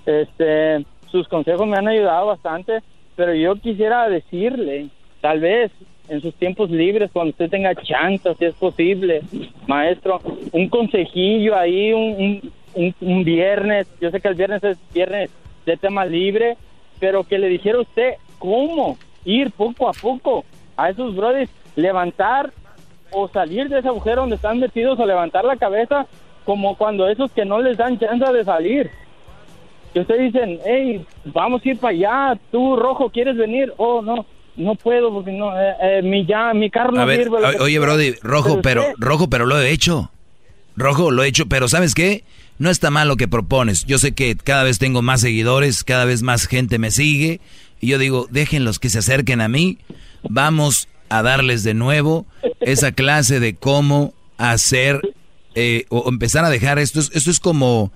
Este, 0.05 0.84
sus 1.06 1.28
consejos 1.28 1.66
me 1.66 1.76
han 1.76 1.88
ayudado 1.88 2.26
bastante, 2.26 2.80
pero 3.14 3.34
yo 3.34 3.55
quisiera 3.56 4.09
decirle, 4.09 4.88
tal 5.20 5.40
vez 5.40 5.70
en 6.09 6.20
sus 6.20 6.35
tiempos 6.35 6.70
libres, 6.70 7.10
cuando 7.12 7.30
usted 7.30 7.51
tenga 7.51 7.74
chance, 7.74 8.35
si 8.39 8.44
es 8.44 8.55
posible, 8.55 9.22
maestro, 9.66 10.20
un 10.52 10.68
consejillo 10.68 11.56
ahí, 11.56 11.93
un, 11.93 12.52
un, 12.74 12.94
un- 13.01 13.24
viernes, 13.24 13.86
yo 14.01 14.10
sé 14.10 14.20
que 14.20 14.28
el 14.28 14.35
viernes 14.35 14.62
es 14.64 14.78
viernes 14.94 15.30
de 15.66 15.76
tema 15.76 16.05
libre, 16.06 16.56
pero 17.01 17.24
que 17.24 17.39
le 17.39 17.48
dijera 17.48 17.80
usted 17.80 18.14
cómo 18.39 18.97
ir 19.24 19.51
poco 19.52 19.89
a 19.89 19.93
poco 19.93 20.44
a 20.76 20.90
esos 20.90 21.14
brothers, 21.14 21.51
levantar 21.76 22.51
o 23.10 23.28
salir 23.28 23.68
de 23.68 23.78
ese 23.78 23.89
agujero 23.89 24.22
donde 24.22 24.36
están 24.36 24.59
metidos 24.59 24.98
o 24.98 25.06
levantar 25.06 25.44
la 25.44 25.56
cabeza 25.56 26.06
como 26.44 26.76
cuando 26.76 27.09
esos 27.09 27.30
que 27.32 27.44
no 27.44 27.60
les 27.60 27.76
dan 27.76 27.98
chance 27.98 28.32
de 28.32 28.44
salir. 28.44 28.90
Que 29.93 30.01
ustedes 30.01 30.32
dicen, 30.32 30.59
hey, 30.64 31.05
vamos 31.26 31.64
a 31.64 31.68
ir 31.68 31.78
para 31.78 31.90
allá, 31.93 32.40
tú 32.51 32.76
rojo, 32.76 33.09
¿quieres 33.10 33.36
venir? 33.36 33.72
Oh, 33.78 34.02
no, 34.02 34.24
no 34.59 34.74
puedo 34.74 35.12
porque 35.12 35.32
no, 35.32 35.59
eh, 35.59 35.72
eh, 35.80 36.02
mi, 36.02 36.26
ya, 36.26 36.52
mi 36.55 36.70
carro 36.70 36.93
no 36.93 37.01
A 37.01 37.05
ver, 37.06 37.22
sirve. 37.22 37.39
oye, 37.60 37.72
sea". 37.72 37.80
Brody, 37.80 38.14
rojo, 38.22 38.60
pero, 38.62 38.85
rojo, 38.98 39.30
pero 39.30 39.47
lo 39.47 39.59
he 39.60 39.70
hecho. 39.70 40.10
Rojo, 40.76 41.10
lo 41.10 41.24
he 41.24 41.28
hecho, 41.28 41.47
pero 41.47 41.66
¿sabes 41.68 41.94
qué? 41.94 42.24
No 42.59 42.70
está 42.70 42.90
mal 42.90 43.09
lo 43.09 43.16
que 43.16 43.28
propones. 43.28 43.85
Yo 43.86 43.98
sé 43.98 44.12
que 44.12 44.36
cada 44.36 44.62
vez 44.64 44.78
tengo 44.78 45.01
más 45.02 45.20
seguidores, 45.20 45.82
cada 45.85 46.05
vez 46.05 46.22
más 46.22 46.47
gente 46.47 46.78
me 46.78 46.90
sigue. 46.90 47.40
Y 47.80 47.89
yo 47.89 47.98
digo, 47.98 48.26
déjenlos 48.30 48.78
que 48.78 48.90
se 48.90 48.98
acerquen 48.98 49.40
a 49.40 49.48
mí. 49.48 49.78
Vamos 50.28 50.89
a 51.09 51.22
darles 51.22 51.62
de 51.62 51.74
nuevo 51.74 52.26
esa 52.60 52.93
clase 52.93 53.40
de 53.40 53.55
cómo 53.55 54.12
hacer 54.36 55.01
eh, 55.55 55.86
o 55.89 56.09
empezar 56.09 56.44
a 56.44 56.51
dejar 56.51 56.78
esto. 56.78 57.01
es- 57.01 57.10
Esto 57.14 57.30
es 57.30 57.40
como, 57.40 57.90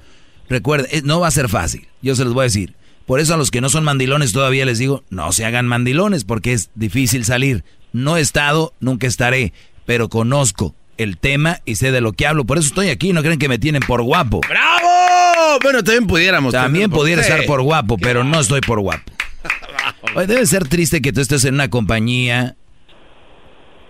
recuerden, 0.48 0.88
eh, 0.92 1.02
no 1.04 1.20
va 1.20 1.28
a 1.28 1.32
ser 1.32 1.48
fácil. 1.48 1.86
Yo 2.00 2.14
se 2.16 2.24
los 2.24 2.34
voy 2.34 2.42
a 2.42 2.44
decir. 2.44 2.74
Por 3.06 3.20
eso 3.20 3.34
a 3.34 3.36
los 3.36 3.50
que 3.50 3.60
no 3.60 3.68
son 3.68 3.84
mandilones 3.84 4.32
todavía 4.32 4.64
les 4.64 4.78
digo, 4.78 5.04
no 5.10 5.32
se 5.32 5.44
hagan 5.44 5.66
mandilones 5.66 6.24
porque 6.24 6.52
es 6.52 6.70
difícil 6.74 7.24
salir. 7.24 7.64
No 7.92 8.16
he 8.16 8.20
estado, 8.20 8.72
nunca 8.80 9.06
estaré, 9.06 9.52
pero 9.84 10.08
conozco 10.08 10.74
el 10.96 11.18
tema 11.18 11.60
y 11.64 11.76
sé 11.76 11.92
de 11.92 12.00
lo 12.00 12.12
que 12.12 12.26
hablo. 12.26 12.44
Por 12.44 12.58
eso 12.58 12.68
estoy 12.68 12.90
aquí, 12.90 13.12
no 13.12 13.22
creen 13.22 13.38
que 13.38 13.48
me 13.48 13.58
tienen 13.58 13.82
por 13.82 14.02
guapo. 14.02 14.40
¡Bravo! 14.48 15.58
Bueno, 15.62 15.82
también 15.82 16.06
pudiéramos. 16.06 16.52
También 16.52 16.90
pudiera 16.90 17.22
estar 17.22 17.44
por 17.44 17.62
guapo, 17.62 17.98
pero 17.98 18.24
no 18.24 18.40
estoy 18.40 18.60
por 18.60 18.80
guapo. 18.80 19.12
Oye, 20.14 20.26
debe 20.26 20.46
ser 20.46 20.68
triste 20.68 21.02
que 21.02 21.12
tú 21.12 21.20
estés 21.20 21.44
en 21.44 21.54
una 21.54 21.68
compañía 21.68 22.56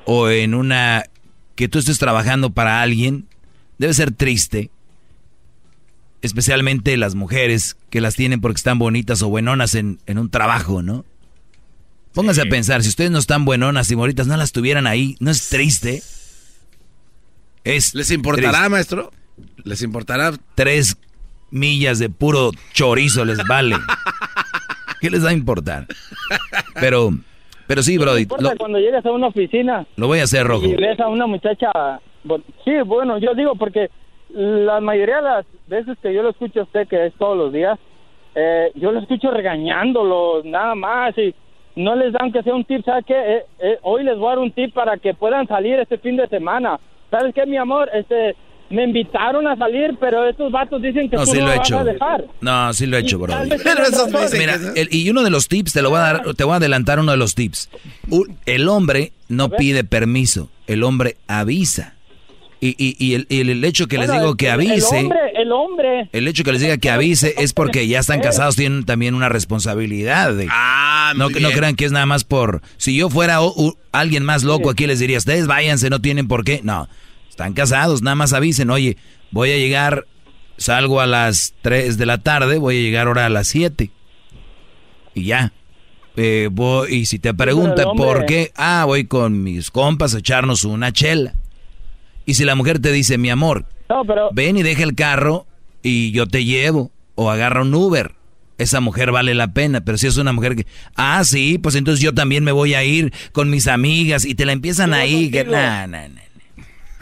o 0.04 0.28
en 0.28 0.54
una... 0.54 1.04
que 1.54 1.68
tú 1.68 1.78
estés 1.78 1.98
trabajando 1.98 2.50
para 2.50 2.82
alguien. 2.82 3.26
Debe 3.78 3.94
ser 3.94 4.12
triste. 4.12 4.70
Especialmente 6.22 6.96
las 6.96 7.14
mujeres 7.14 7.76
que 7.90 8.00
las 8.00 8.14
tienen 8.14 8.40
porque 8.40 8.56
están 8.56 8.78
bonitas 8.78 9.22
o 9.22 9.28
buenonas 9.28 9.74
en, 9.74 9.98
en 10.06 10.18
un 10.18 10.30
trabajo, 10.30 10.82
¿no? 10.82 11.04
Pónganse 12.14 12.42
a 12.42 12.44
pensar, 12.46 12.82
si 12.82 12.88
ustedes 12.90 13.10
no 13.10 13.18
están 13.18 13.44
buenonas 13.44 13.90
y 13.90 13.94
bonitas, 13.94 14.26
no 14.26 14.36
las 14.36 14.52
tuvieran 14.52 14.86
ahí, 14.86 15.16
¿no 15.18 15.30
es 15.30 15.48
triste? 15.48 16.02
Es 17.64 17.94
¿Les 17.94 18.10
importará, 18.10 18.50
triste. 18.50 18.68
maestro? 18.68 19.10
¿Les 19.64 19.82
importará? 19.82 20.32
Tres 20.54 20.96
millas 21.50 21.98
de 21.98 22.10
puro 22.10 22.50
chorizo 22.72 23.24
les 23.24 23.38
vale. 23.46 23.76
¿Qué 25.00 25.10
les 25.10 25.24
va 25.24 25.30
a 25.30 25.32
importar? 25.32 25.86
Pero, 26.74 27.10
pero 27.66 27.82
sí, 27.82 27.98
Brody, 27.98 28.26
lo, 28.38 28.56
cuando 28.56 28.78
llegas 28.78 29.04
a 29.06 29.10
una 29.10 29.28
oficina 29.28 29.86
lo 29.96 30.06
voy 30.06 30.20
a 30.20 30.24
hacer 30.24 30.46
rojo. 30.46 30.66
y 30.66 30.74
ves 30.74 31.00
a 31.00 31.08
una 31.08 31.26
muchacha... 31.26 31.70
Sí, 32.64 32.70
bueno, 32.86 33.18
yo 33.18 33.34
digo 33.34 33.54
porque 33.56 33.88
la 34.34 34.80
mayoría 34.80 35.16
de 35.16 35.22
las 35.22 35.46
veces 35.66 35.96
que 36.02 36.12
yo 36.14 36.22
lo 36.22 36.30
escucho 36.30 36.60
a 36.60 36.64
usted, 36.64 36.88
que 36.88 37.06
es 37.06 37.14
todos 37.18 37.36
los 37.36 37.52
días, 37.52 37.78
eh, 38.34 38.70
yo 38.74 38.92
lo 38.92 39.00
escucho 39.00 39.30
regañándolos, 39.30 40.44
nada 40.44 40.74
más, 40.74 41.16
y 41.18 41.34
no 41.76 41.94
les 41.96 42.12
dan 42.12 42.32
que 42.32 42.42
sea 42.42 42.54
un 42.54 42.64
tip, 42.64 42.84
¿sabes 42.84 43.04
qué? 43.06 43.14
Eh, 43.14 43.42
eh, 43.60 43.78
hoy 43.82 44.04
les 44.04 44.16
voy 44.16 44.26
a 44.26 44.30
dar 44.30 44.38
un 44.38 44.52
tip 44.52 44.72
para 44.74 44.96
que 44.98 45.14
puedan 45.14 45.46
salir 45.46 45.78
este 45.78 45.98
fin 45.98 46.16
de 46.16 46.26
semana. 46.28 46.78
¿Sabes 47.10 47.34
qué, 47.34 47.44
mi 47.46 47.56
amor? 47.56 47.90
Este, 47.92 48.34
me 48.70 48.84
invitaron 48.84 49.46
a 49.46 49.56
salir, 49.56 49.96
pero 50.00 50.26
estos 50.26 50.50
vatos 50.50 50.80
dicen 50.80 51.10
que 51.10 51.16
No, 51.16 51.24
tú 51.24 51.32
sí 51.32 51.38
no 51.38 51.46
lo 51.46 51.52
he 51.52 51.56
vas 51.58 51.68
hecho. 51.68 51.78
a 51.78 51.84
dejar. 51.84 52.24
No, 52.40 52.72
sí 52.72 52.86
lo 52.86 52.96
he 52.96 53.00
hecho, 53.00 53.18
tengan 53.18 53.76
razón. 53.76 54.10
Mira, 54.38 54.54
el- 54.76 54.88
y 54.90 55.10
uno 55.10 55.22
de 55.22 55.30
los 55.30 55.46
tips 55.48 55.74
te 55.74 55.82
lo 55.82 55.90
voy 55.90 55.98
a 55.98 56.02
dar, 56.02 56.22
te 56.34 56.44
voy 56.44 56.54
a 56.54 56.56
adelantar 56.56 56.98
uno 57.00 57.10
de 57.12 57.18
los 57.18 57.34
tips. 57.34 57.70
El 58.46 58.68
hombre 58.68 59.12
no 59.28 59.50
pide 59.50 59.84
permiso, 59.84 60.48
el 60.66 60.84
hombre 60.84 61.16
avisa. 61.28 61.96
Y, 62.64 62.76
y, 62.78 62.94
y 63.04 63.14
el, 63.14 63.26
y 63.28 63.40
el 63.40 63.64
hecho 63.64 63.88
que 63.88 63.98
les 63.98 64.12
digo 64.12 64.36
que 64.36 64.48
avise, 64.48 65.00
El 65.00 65.04
hombre, 65.06 65.18
el 65.34 65.50
hombre. 65.52 66.08
el 66.12 66.28
hecho 66.28 66.44
que 66.44 66.52
les 66.52 66.60
diga 66.60 66.76
que 66.76 66.90
avise 66.90 67.34
es 67.38 67.52
porque 67.54 67.88
ya 67.88 67.98
están 67.98 68.20
casados, 68.22 68.54
tienen 68.54 68.84
también 68.84 69.16
una 69.16 69.28
responsabilidad. 69.28 70.32
de- 70.32 70.46
no, 71.16 71.24
muy 71.28 71.40
no 71.40 71.48
bien. 71.48 71.58
crean 71.58 71.74
que 71.74 71.84
es 71.86 71.90
nada 71.90 72.06
más 72.06 72.22
por... 72.22 72.62
Si 72.76 72.94
yo 72.96 73.10
fuera 73.10 73.40
o- 73.40 73.52
u- 73.60 73.76
alguien 73.90 74.24
más 74.24 74.44
loco 74.44 74.70
aquí 74.70 74.86
les 74.86 75.00
diría, 75.00 75.18
ustedes 75.18 75.48
váyanse, 75.48 75.90
no 75.90 76.00
tienen 76.00 76.28
por 76.28 76.44
qué. 76.44 76.60
No, 76.62 76.88
están 77.28 77.52
casados, 77.52 78.00
nada 78.00 78.14
más 78.14 78.32
avisen, 78.32 78.70
oye, 78.70 78.96
voy 79.32 79.50
a 79.50 79.56
llegar, 79.56 80.06
salgo 80.56 81.00
a 81.00 81.06
las 81.06 81.54
3 81.62 81.98
de 81.98 82.06
la 82.06 82.18
tarde, 82.18 82.58
voy 82.58 82.78
a 82.78 82.80
llegar 82.80 83.08
ahora 83.08 83.26
a 83.26 83.28
las 83.28 83.48
7. 83.48 83.90
Y 85.16 85.24
ya. 85.24 85.52
Eh, 86.16 86.48
voy- 86.52 86.94
y 86.94 87.06
si 87.06 87.18
te 87.18 87.34
preguntan 87.34 87.86
hombre- 87.88 88.06
por 88.06 88.26
qué, 88.26 88.52
ah, 88.54 88.84
voy 88.86 89.04
con 89.06 89.42
mis 89.42 89.72
compas 89.72 90.14
a 90.14 90.18
echarnos 90.18 90.62
una 90.64 90.92
chela. 90.92 91.34
Y 92.26 92.34
si 92.34 92.44
la 92.44 92.54
mujer 92.54 92.78
te 92.78 92.92
dice, 92.92 93.18
mi 93.18 93.30
amor, 93.30 93.66
No, 93.88 94.04
pero 94.04 94.30
ven 94.32 94.56
y 94.56 94.62
deja 94.62 94.82
el 94.82 94.94
carro 94.94 95.46
y 95.82 96.12
yo 96.12 96.26
te 96.26 96.44
llevo, 96.44 96.90
o 97.14 97.30
agarra 97.30 97.62
un 97.62 97.74
Uber. 97.74 98.12
Esa 98.58 98.80
mujer 98.80 99.10
vale 99.10 99.34
la 99.34 99.52
pena, 99.52 99.80
pero 99.80 99.98
si 99.98 100.06
es 100.06 100.16
una 100.18 100.32
mujer 100.32 100.54
que, 100.54 100.66
ah, 100.94 101.24
sí, 101.24 101.58
pues 101.58 101.74
entonces 101.74 102.02
yo 102.02 102.14
también 102.14 102.44
me 102.44 102.52
voy 102.52 102.74
a 102.74 102.84
ir 102.84 103.12
con 103.32 103.50
mis 103.50 103.66
amigas 103.66 104.24
y 104.24 104.34
te 104.36 104.44
la 104.46 104.52
empiezan 104.52 104.94
ahí, 104.94 105.30
que, 105.30 105.42
nah, 105.44 105.86
nah, 105.86 106.06
nah. 106.08 106.20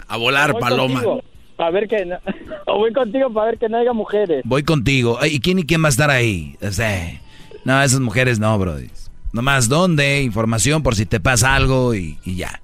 A 0.09 0.17
volar, 0.17 0.53
voy 0.53 0.61
paloma. 0.61 1.03
contigo 1.03 1.25
Para 1.57 1.71
ver 1.71 1.87
que 1.89 2.07
no- 2.07 2.19
o 2.67 2.79
voy 2.79 2.93
contigo 2.93 3.31
para 3.33 3.51
ver 3.51 3.59
que 3.59 3.69
no 3.69 3.77
haya 3.79 3.93
mujeres. 3.93 4.43
Voy 4.45 4.63
contigo. 4.63 5.19
¿Y 5.27 5.41
quién 5.41 5.59
y 5.59 5.65
quién 5.65 5.83
va 5.83 5.89
a 5.89 5.91
estar 5.91 6.09
ahí? 6.11 6.57
O 6.63 6.71
sea, 6.71 7.21
no, 7.65 7.83
esas 7.83 8.01
mujeres 8.01 8.39
no, 8.39 8.59
brody. 8.59 8.89
Nomás 9.33 9.69
dónde, 9.69 10.23
información 10.23 10.83
por 10.83 10.95
si 10.97 11.05
te 11.05 11.21
pasa 11.21 11.55
algo 11.55 11.95
y, 11.95 12.19
y 12.25 12.37
ya. 12.37 12.61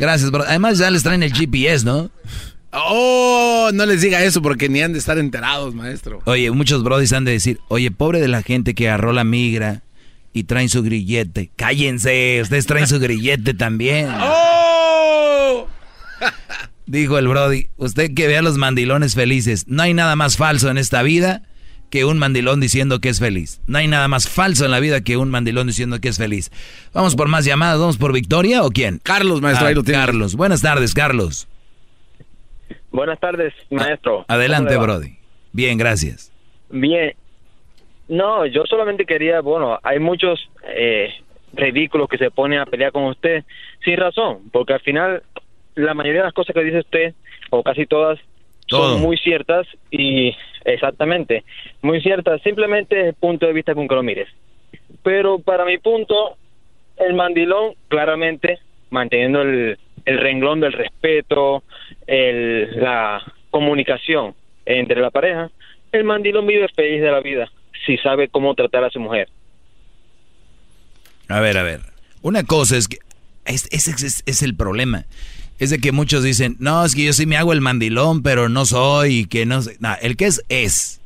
Gracias, 0.00 0.30
bro. 0.30 0.44
Además 0.48 0.78
ya 0.78 0.90
les 0.90 1.02
traen 1.02 1.22
el 1.22 1.34
GPS, 1.34 1.84
¿no? 1.84 2.10
Oh, 2.72 3.70
no 3.74 3.84
les 3.84 4.00
diga 4.00 4.24
eso 4.24 4.40
porque 4.40 4.70
ni 4.70 4.80
han 4.80 4.94
de 4.94 4.98
estar 4.98 5.18
enterados, 5.18 5.74
maestro. 5.74 6.22
Oye, 6.24 6.50
muchos 6.52 6.82
brodis 6.82 7.12
han 7.12 7.26
de 7.26 7.32
decir, 7.32 7.60
oye, 7.68 7.90
pobre 7.90 8.18
de 8.18 8.28
la 8.28 8.42
gente 8.42 8.74
que 8.74 8.88
agarró 8.88 9.12
la 9.12 9.24
migra 9.24 9.82
y 10.32 10.44
traen 10.44 10.70
su 10.70 10.82
grillete. 10.82 11.50
Cállense, 11.54 12.40
ustedes 12.40 12.64
traen 12.64 12.86
su 12.86 12.98
grillete 12.98 13.52
también. 13.52 14.08
¡Oh! 14.20 15.68
Dijo 16.86 17.18
el 17.18 17.28
brody, 17.28 17.68
usted 17.76 18.14
que 18.14 18.26
vea 18.26 18.40
los 18.40 18.56
mandilones 18.56 19.14
felices, 19.14 19.66
no 19.68 19.82
hay 19.82 19.92
nada 19.92 20.16
más 20.16 20.38
falso 20.38 20.70
en 20.70 20.78
esta 20.78 21.02
vida 21.02 21.42
que 21.90 22.04
un 22.04 22.18
mandilón 22.18 22.60
diciendo 22.60 23.00
que 23.00 23.08
es 23.08 23.18
feliz. 23.18 23.60
No 23.66 23.78
hay 23.78 23.88
nada 23.88 24.08
más 24.08 24.28
falso 24.28 24.64
en 24.64 24.70
la 24.70 24.80
vida 24.80 25.02
que 25.02 25.16
un 25.16 25.30
mandilón 25.30 25.66
diciendo 25.66 26.00
que 26.00 26.08
es 26.08 26.18
feliz. 26.18 26.50
Vamos 26.94 27.16
por 27.16 27.28
más 27.28 27.44
llamadas, 27.44 27.78
vamos 27.78 27.98
por 27.98 28.12
Victoria 28.12 28.62
o 28.62 28.70
quién? 28.70 29.00
Carlos, 29.02 29.40
maestro, 29.40 29.66
Ah, 29.66 29.68
ahí 29.70 29.74
lo 29.74 29.82
tiene. 29.82 30.00
Carlos, 30.00 30.36
buenas 30.36 30.62
tardes, 30.62 30.94
Carlos. 30.94 31.48
Buenas 32.90 33.20
tardes, 33.20 33.52
maestro. 33.70 34.24
Adelante, 34.28 34.76
brody. 34.76 35.16
Bien, 35.52 35.78
gracias. 35.78 36.32
Bien. 36.70 37.14
No, 38.08 38.46
yo 38.46 38.64
solamente 38.66 39.04
quería, 39.04 39.40
bueno, 39.40 39.78
hay 39.82 40.00
muchos 40.00 40.40
eh, 40.68 41.10
ridículos 41.52 42.08
que 42.08 42.18
se 42.18 42.30
ponen 42.30 42.58
a 42.58 42.66
pelear 42.66 42.90
con 42.92 43.04
usted 43.04 43.44
sin 43.84 43.96
razón, 43.96 44.38
porque 44.52 44.72
al 44.72 44.80
final 44.80 45.22
la 45.76 45.94
mayoría 45.94 46.20
de 46.20 46.26
las 46.26 46.34
cosas 46.34 46.54
que 46.54 46.64
dice 46.64 46.80
usted, 46.80 47.14
o 47.50 47.62
casi 47.62 47.86
todas, 47.86 48.18
Todo. 48.70 48.94
son 48.94 49.02
muy 49.02 49.18
ciertas 49.18 49.66
y 49.90 50.34
exactamente, 50.64 51.44
muy 51.82 52.00
ciertas, 52.00 52.40
simplemente 52.42 53.00
es 53.00 53.06
el 53.08 53.14
punto 53.14 53.46
de 53.46 53.52
vista 53.52 53.74
con 53.74 53.88
que 53.88 53.94
lo 53.94 54.02
mires. 54.02 54.28
Pero 55.02 55.38
para 55.38 55.64
mi 55.64 55.78
punto, 55.78 56.36
el 56.96 57.14
mandilón 57.14 57.74
claramente 57.88 58.60
manteniendo 58.90 59.42
el, 59.42 59.78
el 60.04 60.18
renglón 60.18 60.60
del 60.60 60.72
respeto, 60.72 61.62
el, 62.06 62.80
la 62.80 63.22
comunicación 63.50 64.34
entre 64.64 65.00
la 65.00 65.10
pareja, 65.10 65.50
el 65.92 66.04
mandilón 66.04 66.46
vive 66.46 66.68
feliz 66.74 67.00
de 67.00 67.10
la 67.10 67.20
vida 67.20 67.50
si 67.86 67.96
sabe 67.98 68.28
cómo 68.28 68.54
tratar 68.54 68.84
a 68.84 68.90
su 68.90 69.00
mujer. 69.00 69.28
A 71.28 71.40
ver, 71.40 71.58
a 71.58 71.62
ver. 71.62 71.80
Una 72.22 72.44
cosa 72.44 72.76
es 72.76 72.88
que 72.88 72.98
es, 73.44 73.68
ese 73.72 73.90
es, 73.92 74.22
es 74.26 74.42
el 74.42 74.54
problema. 74.54 75.06
Es 75.60 75.70
de 75.70 75.78
que 75.78 75.92
muchos 75.92 76.24
dicen, 76.24 76.56
no, 76.58 76.84
es 76.84 76.94
que 76.94 77.04
yo 77.04 77.12
sí 77.12 77.26
me 77.26 77.36
hago 77.36 77.52
el 77.52 77.60
mandilón, 77.60 78.22
pero 78.22 78.48
no 78.48 78.64
soy, 78.64 79.18
y 79.18 79.26
que 79.26 79.44
no 79.46 79.60
sé. 79.60 79.76
No, 79.78 79.90
el 80.00 80.16
que 80.16 80.24
es, 80.24 80.42
es. 80.48 81.00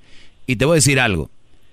Y 0.46 0.56
te 0.56 0.64
voy 0.64 0.74
a 0.74 0.76
decir 0.76 1.00
algo. 1.00 1.28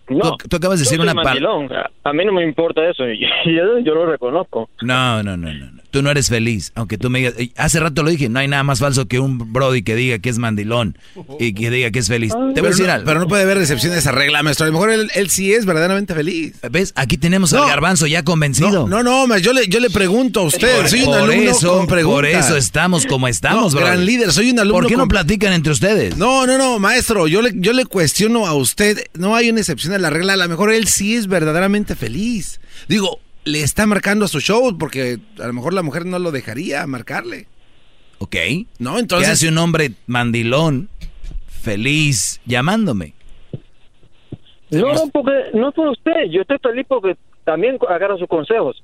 No, 0.10 0.36
tú, 0.36 0.50
tú 0.50 0.56
acabas 0.58 0.80
de 0.80 0.86
decir 0.86 1.00
una 1.00 1.14
palabra. 1.14 1.42
mandilón. 1.42 1.70
A, 2.04 2.12
mí 2.12 2.26
no 2.26 2.34
me 2.34 2.44
importa 2.44 2.86
eso, 2.90 3.06
yo, 3.46 3.80
yo 3.80 3.94
lo 3.94 4.08
reconozco. 4.08 4.70
No, 4.82 5.24
no, 5.24 5.38
no, 5.38 5.54
no, 5.54 5.72
no. 5.72 5.81
Tú 5.92 6.02
no 6.02 6.10
eres 6.10 6.30
feliz, 6.30 6.72
aunque 6.76 6.98
tú 6.98 7.10
me 7.10 7.20
digas. 7.20 7.34
Hace 7.58 7.80
rato 7.82 8.02
lo 8.02 8.10
dije, 8.10 8.30
no 8.30 8.40
hay 8.40 8.48
nada 8.48 8.64
más 8.64 8.80
falso 8.80 9.08
que 9.08 9.20
un 9.20 9.52
Brody 9.52 9.84
que 9.84 9.94
diga 9.96 10.20
que 10.20 10.30
es 10.30 10.38
mandilón 10.38 10.98
y 11.40 11.54
que 11.54 11.70
diga 11.70 11.92
que 11.92 12.00
es 12.00 12.08
feliz. 12.08 12.32
Te 12.32 12.38
voy 12.38 12.52
a 12.52 12.54
Pero 12.56 12.68
decir 12.70 12.86
no, 12.88 12.94
algo. 12.94 13.06
pero 13.06 13.20
no 13.20 13.28
puede 13.28 13.44
haber 13.44 13.60
decepción 13.60 13.92
de 13.92 14.00
esa 14.00 14.12
regla, 14.14 14.42
maestro. 14.42 14.64
A 14.66 14.68
lo 14.68 14.74
mejor 14.74 14.90
él, 14.92 15.12
él 15.16 15.30
sí 15.30 15.54
es 15.54 15.66
verdaderamente 15.66 16.16
feliz. 16.16 16.54
¿Ves? 16.72 16.94
Aquí 16.96 17.18
tenemos 17.18 17.52
No. 17.52 17.64
al 17.64 17.70
garbanzo 17.70 18.08
ya 18.08 18.24
convencido. 18.24 18.88
No, 18.88 19.04
no, 19.04 19.28
maestro, 19.28 19.54
yo 19.54 19.60
le, 19.60 19.68
yo 19.68 19.80
le 19.82 19.90
pregunto 19.90 20.40
a 20.40 20.44
usted. 20.44 20.78
Por, 20.78 20.88
soy 20.90 21.02
un 21.04 21.14
alumno 21.14 21.52
eso, 21.52 21.78
con 21.78 21.88
preguntas. 21.88 22.14
por 22.16 22.26
eso 22.26 22.56
estamos 22.58 23.06
como 23.06 23.28
estamos, 23.28 23.74
No, 23.74 23.80
Brody. 23.80 23.86
gran 23.92 24.06
líder, 24.06 24.32
soy 24.32 24.52
un 24.52 24.60
alumno 24.60 24.80
¿Por 24.84 24.88
qué 24.88 24.96
no 24.96 25.08
platican 25.10 25.52
entre 25.52 25.74
ustedes? 25.74 26.16
No, 26.16 26.48
no, 26.48 26.58
no, 26.58 26.80
maestro, 26.80 27.28
yo 27.28 27.42
le, 27.42 27.52
yo 27.56 27.74
le 27.74 27.86
cuestiono 27.86 28.48
a 28.48 28.54
usted, 28.54 29.04
no 29.16 29.36
hay 29.36 29.50
una 29.50 29.60
excepción 29.60 29.94
a 29.94 29.98
la 29.98 30.10
regla, 30.10 30.34
a 30.34 30.38
lo 30.38 30.48
mejor 30.48 30.72
él 30.72 30.88
sí 30.88 31.16
es 31.16 31.28
verdaderamente 31.28 31.96
feliz. 31.96 32.62
Digo, 32.88 33.20
le 33.44 33.62
está 33.62 33.86
marcando 33.88 34.26
a 34.26 34.28
su 34.28 34.40
show 34.40 34.78
porque 34.78 35.20
a 35.42 35.48
lo 35.48 35.54
mejor 35.54 35.74
la 35.74 35.82
mujer 35.84 36.06
no 36.06 36.20
lo 36.20 36.32
dejaría 36.32 36.86
marcarle. 36.88 37.48
Ok. 38.20 38.36
No, 38.80 39.00
entonces... 39.00 39.28
¿Qué 39.28 39.34
hace 39.34 39.48
un 39.50 39.58
hombre 39.58 39.92
mandilón 40.08 40.90
feliz 41.48 42.40
llamándome? 42.46 43.14
No, 44.70 44.94
no, 44.94 45.08
porque 45.12 45.32
no 45.54 45.70
es 45.70 45.76
por 45.76 45.88
usted. 45.90 46.12
Yo 46.32 46.42
estoy 46.42 46.58
feliz 46.62 46.86
porque 46.88 47.18
también 47.44 47.78
agarro 47.90 48.18
sus 48.18 48.28
consejos. 48.28 48.82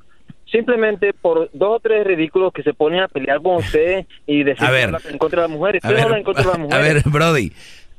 Simplemente 0.52 1.14
por 1.14 1.50
dos 1.54 1.78
o 1.78 1.80
tres 1.82 2.06
ridículos 2.06 2.52
que 2.54 2.64
se 2.64 2.74
ponen 2.74 3.02
a 3.02 3.08
pelear 3.08 3.42
con 3.42 3.58
usted 3.58 4.06
y 4.26 4.44
decir 4.44 4.64
A 4.66 4.72
ver. 4.72 4.96
en 5.10 5.18
contra 5.18 5.44
de 5.44 5.48
las 5.50 5.58
mujeres. 5.58 5.84
A 5.84 5.88
Usted 5.88 5.98
no 5.98 5.98
ver, 5.98 6.06
habla 6.06 6.18
en 6.18 6.24
contra 6.24 6.44
de 6.44 6.48
las 6.50 6.56
a 6.58 6.60
mujeres. 6.62 7.04
ver, 7.04 7.14
Brody, 7.14 7.52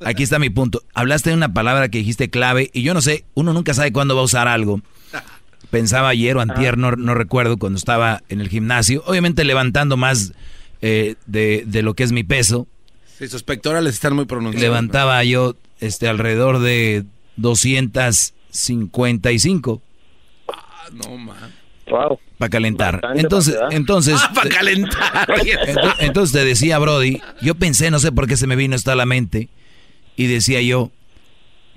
aquí 0.04 0.22
está 0.22 0.38
mi 0.38 0.50
punto. 0.50 0.82
Hablaste 0.94 1.30
de 1.30 1.36
una 1.36 1.52
palabra 1.52 1.88
que 1.88 1.98
dijiste 1.98 2.30
clave 2.30 2.70
y 2.72 2.82
yo 2.82 2.94
no 2.94 3.00
sé, 3.02 3.24
uno 3.34 3.52
nunca 3.52 3.74
sabe 3.74 3.92
cuándo 3.92 4.14
va 4.16 4.22
a 4.22 4.24
usar 4.24 4.48
algo. 4.48 4.80
Pensaba 5.70 6.08
ayer 6.08 6.36
o 6.36 6.40
antier, 6.40 6.78
no, 6.78 6.92
no 6.92 7.14
recuerdo, 7.14 7.58
cuando 7.58 7.76
estaba 7.78 8.22
en 8.28 8.40
el 8.40 8.48
gimnasio, 8.48 9.02
obviamente 9.06 9.44
levantando 9.44 9.96
más 9.96 10.32
eh, 10.80 11.16
de, 11.26 11.64
de 11.66 11.82
lo 11.82 11.94
que 11.94 12.04
es 12.04 12.12
mi 12.12 12.24
peso. 12.24 12.66
Sí, 13.18 13.28
sus 13.28 13.42
pectorales 13.42 13.94
están 13.94 14.14
muy 14.14 14.24
pronunciados. 14.24 14.62
Levantaba 14.62 15.22
yo 15.24 15.56
este 15.80 16.08
alrededor 16.08 16.60
de 16.60 17.04
255. 17.36 19.82
Ah, 20.52 20.86
no, 20.92 21.16
man. 21.18 21.52
Wow. 21.90 22.18
Para 22.36 22.50
calentar. 22.50 23.00
entonces, 23.14 23.56
entonces. 23.70 24.20
Ah, 24.22 24.32
para 24.34 24.50
calentar. 24.50 25.26
Ento- 25.66 25.94
Entonces 26.00 26.32
te 26.38 26.44
decía, 26.46 26.78
Brody, 26.78 27.20
yo 27.40 27.54
pensé, 27.54 27.90
no 27.90 27.98
sé 27.98 28.12
por 28.12 28.26
qué 28.28 28.36
se 28.36 28.46
me 28.46 28.56
vino 28.56 28.76
esto 28.76 28.92
a 28.92 28.96
la 28.96 29.06
mente, 29.06 29.48
y 30.16 30.26
decía 30.26 30.60
yo, 30.60 30.90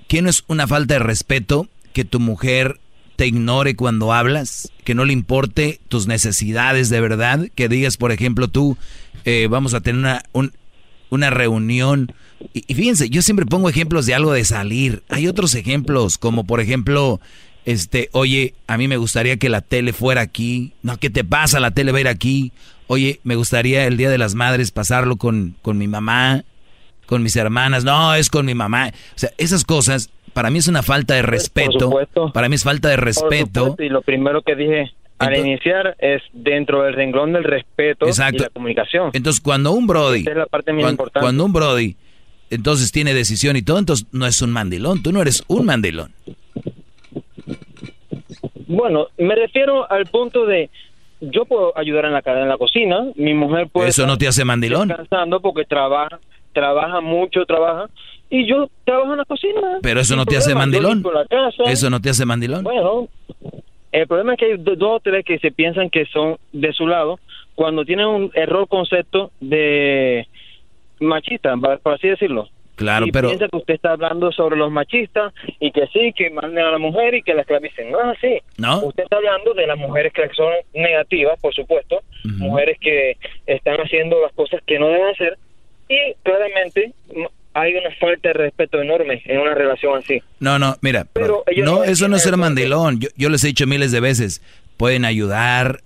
¿qué 0.08 0.20
no 0.22 0.28
es 0.30 0.44
una 0.48 0.66
falta 0.66 0.94
de 0.94 1.00
respeto 1.00 1.66
que 1.94 2.04
tu 2.04 2.20
mujer 2.20 2.78
te 3.22 3.28
ignore 3.28 3.76
cuando 3.76 4.12
hablas? 4.12 4.72
Que 4.82 4.96
no 4.96 5.04
le 5.04 5.12
importe 5.12 5.78
tus 5.88 6.08
necesidades 6.08 6.88
de 6.88 7.00
verdad, 7.00 7.46
que 7.54 7.68
digas, 7.68 7.96
por 7.96 8.10
ejemplo, 8.10 8.48
tú, 8.48 8.76
eh, 9.24 9.46
vamos 9.48 9.74
a 9.74 9.80
tener 9.80 10.00
una, 10.00 10.22
un- 10.32 10.52
una 11.08 11.30
reunión. 11.30 12.12
Y, 12.52 12.64
y 12.66 12.74
fíjense, 12.74 13.08
yo 13.10 13.22
siempre 13.22 13.46
pongo 13.46 13.68
ejemplos 13.68 14.06
de 14.06 14.14
algo 14.14 14.32
de 14.32 14.44
salir. 14.44 15.04
Hay 15.08 15.28
otros 15.28 15.54
ejemplos, 15.54 16.18
como 16.18 16.42
por 16.44 16.60
ejemplo, 16.60 17.20
este, 17.64 18.08
oye, 18.10 18.54
a 18.66 18.76
mí 18.76 18.88
me 18.88 18.96
gustaría 18.96 19.36
que 19.36 19.48
la 19.48 19.60
tele 19.60 19.92
fuera 19.92 20.20
aquí. 20.20 20.72
No, 20.82 20.96
¿qué 20.98 21.08
te 21.08 21.22
pasa? 21.22 21.60
La 21.60 21.70
tele 21.70 21.92
va 21.92 21.98
a 21.98 22.00
ir 22.00 22.08
aquí. 22.08 22.50
Oye, 22.88 23.20
me 23.22 23.36
gustaría 23.36 23.86
el 23.86 23.96
Día 23.98 24.10
de 24.10 24.18
las 24.18 24.34
Madres 24.34 24.72
pasarlo 24.72 25.14
con, 25.16 25.54
con 25.62 25.78
mi 25.78 25.86
mamá, 25.86 26.42
con 27.06 27.22
mis 27.22 27.36
hermanas. 27.36 27.84
No, 27.84 28.16
es 28.16 28.28
con 28.30 28.46
mi 28.46 28.54
mamá. 28.56 28.88
O 29.14 29.18
sea, 29.18 29.30
esas 29.38 29.62
cosas, 29.64 30.10
para 30.32 30.50
mí 30.50 30.58
es 30.58 30.68
una 30.68 30.82
falta 30.82 31.14
de 31.14 31.22
respeto. 31.22 31.90
Para 32.32 32.48
mí 32.48 32.54
es 32.54 32.64
falta 32.64 32.88
de 32.88 32.96
respeto. 32.96 33.76
y 33.78 33.88
lo 33.88 34.02
primero 34.02 34.42
que 34.42 34.54
dije 34.56 34.92
al 35.18 35.36
iniciar 35.36 35.94
es 36.00 36.20
dentro 36.32 36.82
del 36.82 36.94
renglón 36.94 37.32
del 37.32 37.44
respeto 37.44 38.06
Exacto. 38.06 38.36
y 38.38 38.40
la 38.40 38.48
comunicación. 38.50 39.10
Entonces, 39.12 39.40
cuando 39.40 39.70
un 39.72 39.86
Brody, 39.86 40.24
es 40.26 40.36
la 40.36 40.46
parte 40.46 40.72
más 40.72 40.82
cuan- 40.82 40.92
importante. 40.94 41.20
cuando 41.24 41.44
un 41.44 41.52
Brody, 41.52 41.96
entonces 42.50 42.90
tiene 42.90 43.14
decisión 43.14 43.56
y 43.56 43.62
todo, 43.62 43.78
entonces 43.78 44.06
no 44.10 44.26
es 44.26 44.42
un 44.42 44.50
mandilón. 44.50 45.00
Tú 45.02 45.12
no 45.12 45.22
eres 45.22 45.44
un 45.46 45.64
mandilón. 45.66 46.12
Bueno, 48.66 49.08
me 49.18 49.34
refiero 49.34 49.90
al 49.90 50.06
punto 50.06 50.46
de 50.46 50.70
yo 51.20 51.44
puedo 51.44 51.76
ayudar 51.78 52.06
en 52.06 52.12
la 52.14 52.22
en 52.26 52.48
la 52.48 52.58
cocina, 52.58 53.04
mi 53.16 53.34
mujer 53.34 53.68
puede 53.70 53.88
Eso 53.90 54.06
no 54.06 54.18
te 54.18 54.26
hace 54.26 54.44
mandilón. 54.44 54.88
descansando 54.88 55.40
porque 55.40 55.64
trabaja, 55.64 56.18
trabaja 56.52 57.00
mucho, 57.00 57.44
trabaja 57.46 57.88
y 58.34 58.46
yo 58.48 58.68
trabajo 58.84 59.12
en 59.12 59.18
la 59.18 59.24
cocina. 59.26 59.60
Pero 59.82 60.00
eso 60.00 60.16
no 60.16 60.24
te 60.24 60.36
hace 60.38 60.54
mandilón. 60.54 60.94
limpio 60.94 61.12
la 61.12 61.26
casa. 61.26 61.64
Eso 61.66 61.90
no 61.90 62.00
te 62.00 62.08
hace 62.10 62.24
mandilón. 62.24 62.64
Bueno, 62.64 63.08
el 63.92 64.06
problema 64.06 64.32
es 64.32 64.38
que 64.38 64.44
hay 64.46 64.56
do- 64.56 64.74
dos 64.74 64.96
o 64.96 65.00
tres 65.00 65.22
que 65.24 65.38
se 65.38 65.50
piensan 65.52 65.90
que 65.90 66.06
son 66.06 66.38
de 66.52 66.72
su 66.72 66.86
lado 66.86 67.20
cuando 67.54 67.84
tienen 67.84 68.06
un 68.06 68.30
error 68.34 68.66
concepto 68.68 69.30
de 69.40 70.26
machista, 70.98 71.54
por 71.82 71.92
así 71.94 72.08
decirlo. 72.08 72.48
Claro, 72.74 73.06
y 73.06 73.12
pero 73.12 73.28
piensa 73.28 73.48
que 73.48 73.56
usted 73.58 73.74
está 73.74 73.92
hablando 73.92 74.32
sobre 74.32 74.56
los 74.56 74.72
machistas 74.72 75.34
y 75.60 75.70
que 75.72 75.86
sí, 75.88 76.14
que 76.16 76.30
manden 76.30 76.64
a 76.64 76.70
la 76.70 76.78
mujer 76.78 77.14
y 77.14 77.22
que 77.22 77.34
la 77.34 77.42
esclavicen. 77.42 77.90
No 77.92 78.00
es 78.00 78.16
así. 78.18 78.38
¿No? 78.56 78.80
Usted 78.86 79.02
está 79.04 79.16
hablando 79.16 79.52
de 79.52 79.66
las 79.66 79.76
mujeres 79.78 80.10
que 80.14 80.26
son 80.34 80.50
negativas, 80.72 81.38
por 81.38 81.52
supuesto, 81.54 82.00
mujeres 82.38 82.78
que 82.80 83.18
están 83.46 83.76
haciendo 83.76 84.18
las 84.22 84.32
cosas 84.32 84.62
que 84.66 84.78
no 84.78 84.88
deben 84.88 85.08
hacer 85.08 85.36
y 85.88 86.14
claramente 86.22 86.94
hay 87.54 87.74
una 87.74 87.94
falta 88.00 88.28
de 88.28 88.34
respeto 88.34 88.80
enorme 88.80 89.22
en 89.24 89.40
una 89.40 89.54
relación 89.54 89.98
así. 89.98 90.22
No, 90.40 90.58
no, 90.58 90.76
mira, 90.80 91.06
Pero 91.12 91.44
no, 91.64 91.84
eso 91.84 92.08
no 92.08 92.16
es 92.16 92.22
ser 92.22 92.36
mandilón. 92.36 93.00
Yo, 93.00 93.08
yo 93.16 93.28
les 93.28 93.44
he 93.44 93.48
dicho 93.48 93.66
miles 93.66 93.92
de 93.92 94.00
veces, 94.00 94.42
pueden 94.76 95.04
ayudar. 95.04 95.82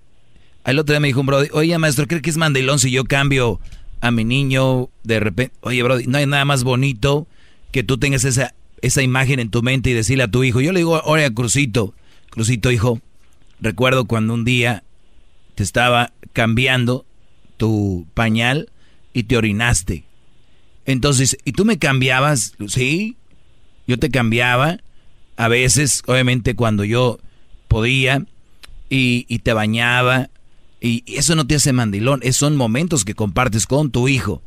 El 0.64 0.78
otro 0.78 0.92
día 0.92 1.00
me 1.00 1.08
dijo 1.08 1.20
un 1.20 1.26
brody, 1.26 1.48
oye 1.52 1.76
maestro, 1.78 2.06
¿cree 2.06 2.22
que 2.22 2.30
es 2.30 2.36
mandilón 2.36 2.78
si 2.78 2.90
yo 2.90 3.04
cambio 3.04 3.60
a 4.00 4.10
mi 4.10 4.24
niño 4.24 4.88
de 5.04 5.20
repente? 5.20 5.54
Oye, 5.60 5.82
brody, 5.82 6.06
no 6.06 6.18
hay 6.18 6.26
nada 6.26 6.44
más 6.44 6.64
bonito 6.64 7.26
que 7.72 7.82
tú 7.82 7.98
tengas 7.98 8.24
esa, 8.24 8.54
esa 8.82 9.02
imagen 9.02 9.40
en 9.40 9.50
tu 9.50 9.62
mente 9.62 9.90
y 9.90 9.94
decirle 9.94 10.24
a 10.24 10.28
tu 10.28 10.44
hijo. 10.44 10.60
Yo 10.60 10.72
le 10.72 10.80
digo, 10.80 11.00
oye, 11.04 11.32
Crucito, 11.34 11.94
Crucito, 12.30 12.70
hijo, 12.70 13.00
recuerdo 13.60 14.06
cuando 14.06 14.34
un 14.34 14.44
día 14.44 14.82
te 15.54 15.62
estaba 15.62 16.12
cambiando 16.32 17.04
tu 17.56 18.06
pañal 18.14 18.70
y 19.12 19.24
te 19.24 19.36
orinaste. 19.36 20.04
Entonces, 20.86 21.36
¿y 21.44 21.52
tú 21.52 21.64
me 21.64 21.78
cambiabas? 21.78 22.54
Sí, 22.68 23.16
yo 23.86 23.98
te 23.98 24.10
cambiaba 24.10 24.78
a 25.36 25.48
veces, 25.48 26.02
obviamente 26.06 26.54
cuando 26.54 26.84
yo 26.84 27.18
podía, 27.68 28.24
y, 28.88 29.26
y 29.28 29.40
te 29.40 29.52
bañaba, 29.52 30.30
y, 30.80 31.04
eso 31.06 31.34
no 31.34 31.46
te 31.46 31.56
hace 31.56 31.72
mandilón, 31.72 32.20
esos 32.22 32.36
son 32.36 32.56
momentos 32.56 33.04
que 33.04 33.14
compartes 33.14 33.66
con 33.66 33.90
tu 33.90 34.08
hijo. 34.08 34.42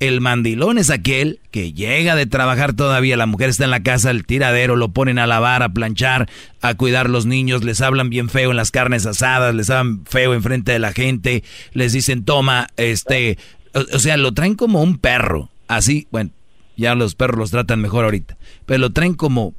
El 0.00 0.20
mandilón 0.20 0.78
es 0.78 0.90
aquel 0.90 1.38
que 1.52 1.72
llega 1.72 2.16
de 2.16 2.26
trabajar 2.26 2.72
todavía, 2.72 3.16
la 3.16 3.26
mujer 3.26 3.50
está 3.50 3.64
en 3.64 3.70
la 3.70 3.84
casa, 3.84 4.10
el 4.10 4.26
tiradero, 4.26 4.74
lo 4.74 4.88
ponen 4.88 5.18
a 5.18 5.28
lavar, 5.28 5.62
a 5.62 5.68
planchar, 5.68 6.28
a 6.60 6.74
cuidar 6.74 7.08
los 7.08 7.24
niños, 7.24 7.62
les 7.62 7.80
hablan 7.80 8.10
bien 8.10 8.28
feo 8.28 8.50
en 8.50 8.56
las 8.56 8.72
carnes 8.72 9.06
asadas, 9.06 9.54
les 9.54 9.70
hablan 9.70 10.04
feo 10.06 10.34
enfrente 10.34 10.72
de 10.72 10.80
la 10.80 10.92
gente, 10.92 11.44
les 11.72 11.92
dicen 11.92 12.24
toma, 12.24 12.66
este, 12.76 13.38
o, 13.74 13.96
o 13.96 13.98
sea, 14.00 14.16
lo 14.16 14.32
traen 14.32 14.56
como 14.56 14.82
un 14.82 14.98
perro, 14.98 15.50
así, 15.76 16.06
bueno, 16.10 16.30
ya 16.76 16.94
los 16.94 17.14
perros 17.14 17.38
los 17.38 17.50
tratan 17.50 17.80
mejor 17.80 18.04
ahorita, 18.04 18.36
pero 18.66 18.78
lo 18.78 18.90
traen 18.90 19.14
como 19.14 19.54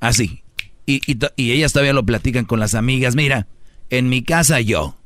así. 0.00 0.42
Y, 0.86 1.00
y, 1.10 1.18
y 1.36 1.52
ellas 1.52 1.72
todavía 1.72 1.92
lo 1.92 2.04
platican 2.06 2.44
con 2.44 2.60
las 2.60 2.74
amigas, 2.74 3.16
mira, 3.16 3.46
en 3.90 4.08
mi 4.08 4.22
casa 4.22 4.60
yo. 4.60 4.96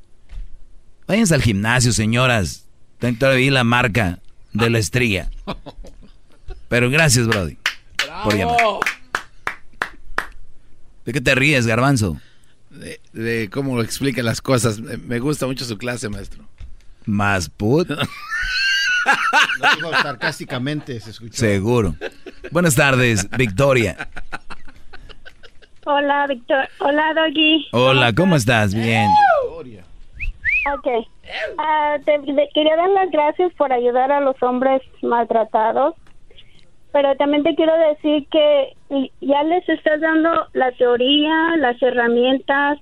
Váyanse 1.07 1.35
al 1.35 1.43
gimnasio, 1.43 1.93
señoras. 1.93 2.66
Tengo 2.98 3.19
todavía 3.19 3.51
la 3.51 3.65
marca 3.65 4.20
de 4.52 4.70
la 4.70 4.78
estría. 4.78 5.31
Pero 6.69 6.90
gracias, 6.90 7.27
Brody. 7.27 7.57
Por 8.23 8.36
llamar. 8.36 8.57
¿De 11.05 11.12
qué 11.12 11.20
te 11.20 11.35
ríes, 11.35 11.66
garbanzo? 11.66 12.20
De, 12.69 13.01
de 13.12 13.48
cómo 13.51 13.74
lo 13.74 13.82
explica 13.82 14.23
las 14.23 14.40
cosas. 14.40 14.78
Me 14.78 14.97
me 14.97 15.19
gusta 15.19 15.47
mucho 15.47 15.65
su 15.65 15.78
clase, 15.78 16.09
maestro. 16.09 16.48
Más 17.07 17.48
put. 17.48 17.90
Lo 19.61 19.69
dijo 19.77 20.03
sarcásticamente, 20.03 20.99
se 21.01 21.11
escuchó. 21.11 21.37
Seguro. 21.37 21.95
Buenas 22.51 22.74
tardes, 22.74 23.28
Victoria. 23.37 24.09
Hola, 25.85 26.27
Víctor. 26.27 26.69
Hola, 26.78 27.15
Doggy. 27.15 27.69
Hola, 27.73 28.12
¿cómo 28.12 28.37
estás? 28.37 28.74
Bien. 28.74 29.09
Ok. 30.74 31.07
Ah, 31.59 31.97
te, 32.05 32.19
te 32.19 32.49
quería 32.55 32.77
dar 32.77 32.91
las 32.91 33.11
gracias 33.11 33.53
por 33.55 33.73
ayudar 33.73 34.12
a 34.12 34.20
los 34.20 34.41
hombres 34.43 34.82
maltratados, 35.03 35.95
pero 36.93 37.15
también 37.16 37.43
te 37.45 37.55
quiero 37.55 37.73
decir 37.89 38.27
que 38.31 38.77
ya 39.20 39.43
les 39.45 39.69
estás 39.69 40.01
dando 40.01 40.49
la 40.53 40.73
teoría, 40.73 41.57
las 41.57 41.81
herramientas 41.82 42.78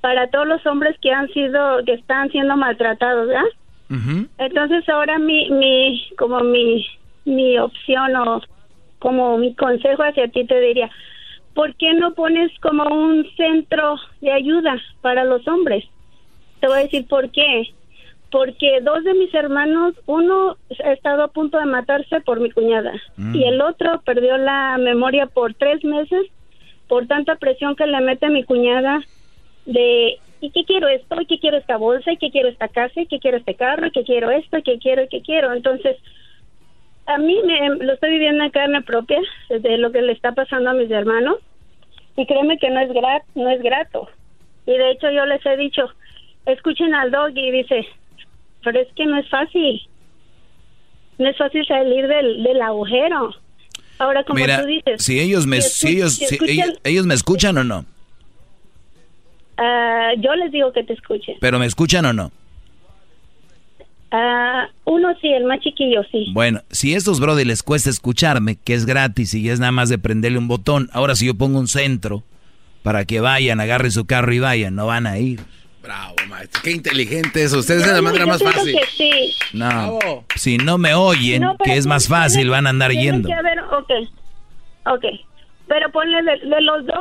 para 0.00 0.28
todos 0.28 0.46
los 0.46 0.64
hombres 0.66 0.96
que 1.00 1.12
han 1.12 1.28
sido, 1.28 1.84
que 1.84 1.94
están 1.94 2.30
siendo 2.30 2.56
maltratados, 2.56 3.28
¿verdad? 3.28 3.44
Entonces 4.38 4.88
ahora 4.88 5.18
mi, 5.18 5.50
mi, 5.50 6.08
como 6.18 6.40
mi, 6.40 6.86
mi 7.24 7.58
opción 7.58 8.14
o 8.16 8.42
como 8.98 9.38
mi 9.38 9.54
consejo 9.54 10.02
hacia 10.02 10.28
ti 10.28 10.44
te 10.44 10.60
diría, 10.60 10.90
¿por 11.54 11.74
qué 11.76 11.94
no 11.94 12.14
pones 12.14 12.50
como 12.60 12.84
un 12.84 13.26
centro 13.36 13.96
de 14.20 14.32
ayuda 14.32 14.80
para 15.00 15.24
los 15.24 15.46
hombres? 15.48 15.84
Te 16.60 16.66
voy 16.66 16.78
a 16.78 16.82
decir 16.82 17.06
por 17.06 17.30
qué. 17.30 17.68
Porque 18.30 18.80
dos 18.82 19.04
de 19.04 19.14
mis 19.14 19.32
hermanos, 19.32 19.94
uno 20.04 20.58
ha 20.84 20.92
estado 20.92 21.22
a 21.22 21.28
punto 21.28 21.58
de 21.58 21.64
matarse 21.64 22.20
por 22.20 22.40
mi 22.40 22.50
cuñada 22.50 22.92
Mm. 23.16 23.34
y 23.34 23.44
el 23.44 23.60
otro 23.62 24.02
perdió 24.04 24.36
la 24.36 24.76
memoria 24.78 25.26
por 25.26 25.54
tres 25.54 25.82
meses 25.82 26.26
por 26.88 27.06
tanta 27.06 27.36
presión 27.36 27.74
que 27.74 27.86
le 27.86 28.00
mete 28.02 28.28
mi 28.28 28.44
cuñada 28.44 29.00
de 29.64 30.18
¿y 30.40 30.50
qué 30.50 30.64
quiero 30.64 30.88
esto? 30.88 31.20
¿y 31.20 31.26
qué 31.26 31.38
quiero 31.38 31.56
esta 31.56 31.76
bolsa? 31.76 32.12
¿y 32.12 32.16
qué 32.16 32.30
quiero 32.30 32.48
esta 32.48 32.68
casa? 32.68 33.00
¿y 33.00 33.06
qué 33.06 33.18
quiero 33.18 33.36
este 33.38 33.54
carro? 33.54 33.86
¿y 33.86 33.90
qué 33.90 34.04
quiero 34.04 34.30
esto? 34.30 34.58
¿y 34.58 34.62
qué 34.62 34.78
quiero? 34.78 35.02
¿y 35.02 35.08
qué 35.08 35.22
quiero? 35.22 35.52
Entonces, 35.52 35.96
a 37.06 37.18
mí 37.18 37.38
me, 37.44 37.76
lo 37.84 37.92
estoy 37.94 38.10
viviendo 38.10 38.44
en 38.44 38.50
carne 38.50 38.82
propia 38.82 39.18
de 39.48 39.78
lo 39.78 39.90
que 39.92 40.02
le 40.02 40.12
está 40.12 40.32
pasando 40.32 40.70
a 40.70 40.74
mis 40.74 40.90
hermanos 40.90 41.36
y 42.16 42.26
créeme 42.26 42.58
que 42.58 42.70
no 42.70 42.80
es 42.80 42.90
gra- 42.90 43.22
no 43.34 43.48
es 43.48 43.62
grato. 43.62 44.08
Y 44.66 44.72
de 44.72 44.90
hecho 44.90 45.10
yo 45.10 45.24
les 45.24 45.44
he 45.46 45.56
dicho, 45.56 45.88
escuchen 46.46 46.94
al 46.94 47.10
dog 47.10 47.30
y 47.34 47.50
dice, 47.50 47.86
pero 48.62 48.80
es 48.80 48.88
que 48.94 49.06
no 49.06 49.16
es 49.18 49.28
fácil. 49.30 49.80
No 51.18 51.28
es 51.28 51.36
fácil 51.36 51.66
salir 51.66 52.06
del, 52.06 52.42
del 52.42 52.60
agujero. 52.62 53.34
Ahora, 53.98 54.22
como 54.24 54.38
Mira, 54.40 54.60
tú 54.60 54.66
dices, 54.66 55.02
si 55.02 55.18
ellos 55.18 55.46
me, 55.46 55.60
si 55.60 55.88
ellos, 55.88 56.14
si 56.14 56.26
si 56.26 56.34
escuchan- 56.36 56.50
ellos, 56.68 56.80
ellos 56.84 57.06
me 57.06 57.14
escuchan 57.14 57.56
o 57.58 57.64
no, 57.64 57.84
ah, 59.58 60.10
yo 60.18 60.34
les 60.36 60.50
digo 60.52 60.72
que 60.72 60.82
te 60.84 60.94
escuchen. 60.94 61.36
pero 61.40 61.58
me 61.58 61.66
escuchan 61.66 62.06
o 62.06 62.12
no. 62.12 62.30
Ah, 64.10 64.68
uno 64.84 65.08
sí, 65.20 65.28
el 65.28 65.44
más 65.44 65.60
chiquillo 65.60 66.02
sí. 66.10 66.26
Bueno, 66.32 66.62
si 66.70 66.94
a 66.94 66.96
estos 66.96 67.20
brody 67.20 67.44
les 67.44 67.62
cuesta 67.62 67.90
escucharme, 67.90 68.56
que 68.56 68.72
es 68.72 68.86
gratis 68.86 69.34
y 69.34 69.50
es 69.50 69.60
nada 69.60 69.72
más 69.72 69.90
de 69.90 69.98
prenderle 69.98 70.38
un 70.38 70.48
botón, 70.48 70.88
ahora 70.94 71.14
si 71.14 71.26
yo 71.26 71.34
pongo 71.34 71.58
un 71.58 71.68
centro 71.68 72.22
para 72.82 73.04
que 73.04 73.20
vayan, 73.20 73.60
agarren 73.60 73.90
su 73.92 74.06
carro 74.06 74.32
y 74.32 74.38
vayan, 74.38 74.74
no 74.74 74.86
van 74.86 75.06
a 75.06 75.18
ir. 75.18 75.40
Bravo, 75.82 76.14
maestro. 76.28 76.62
Qué 76.64 76.70
inteligente 76.72 77.42
eso. 77.42 77.58
Ustedes 77.58 77.82
Yo 77.84 77.88
es 77.88 77.92
la 77.96 77.98
no, 77.98 78.04
manera 78.04 78.24
más 78.26 78.42
fácil. 78.42 78.74
que 78.78 78.86
sí. 78.86 79.34
No, 79.52 79.98
si 80.36 80.56
no 80.56 80.78
me 80.78 80.94
oyen, 80.94 81.42
No, 81.42 81.56
que 81.62 81.76
es 81.76 81.86
más 81.86 82.06
tiene- 82.06 82.22
fácil, 82.22 82.50
van 82.50 82.66
a 82.66 82.70
andar 82.70 82.92
yendo. 82.92 83.28
que 83.28 83.34
haber, 83.34 83.60
ok, 83.60 83.90
ok. 84.86 85.04
Pero 85.66 85.90
ponle 85.92 86.22
de, 86.22 86.46
de 86.48 86.60
los 86.62 86.86
dos, 86.86 86.96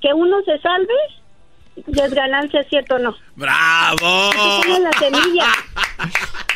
que 0.00 0.12
uno 0.14 0.36
se 0.46 0.58
salve 0.60 0.92
ya 1.86 2.04
es 2.06 2.14
ganancia, 2.14 2.62
¿cierto 2.64 2.96
o 2.96 2.98
no? 2.98 3.14
¡Bravo! 3.36 4.30
Ya 4.34 4.60
tienes 4.62 4.80
la 4.80 4.92
semilla. 4.92 5.44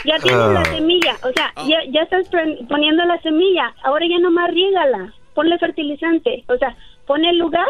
Ya 0.02 0.16
tienes 0.18 0.46
la 0.54 0.60
Ah. 0.60 0.64
semilla. 0.64 1.14
O 1.24 1.30
sea, 1.34 1.52
ya, 1.68 1.76
ya 1.92 2.00
estás 2.00 2.26
pon- 2.30 2.66
poniendo 2.68 3.04
la 3.04 3.20
semilla. 3.20 3.74
Ahora 3.84 4.06
ya 4.08 4.18
nomás 4.18 4.50
riégala. 4.50 5.12
Ponle 5.34 5.58
fertilizante. 5.58 6.42
O 6.48 6.56
sea, 6.56 6.74
pon 7.06 7.22
el 7.22 7.36
lugar 7.36 7.66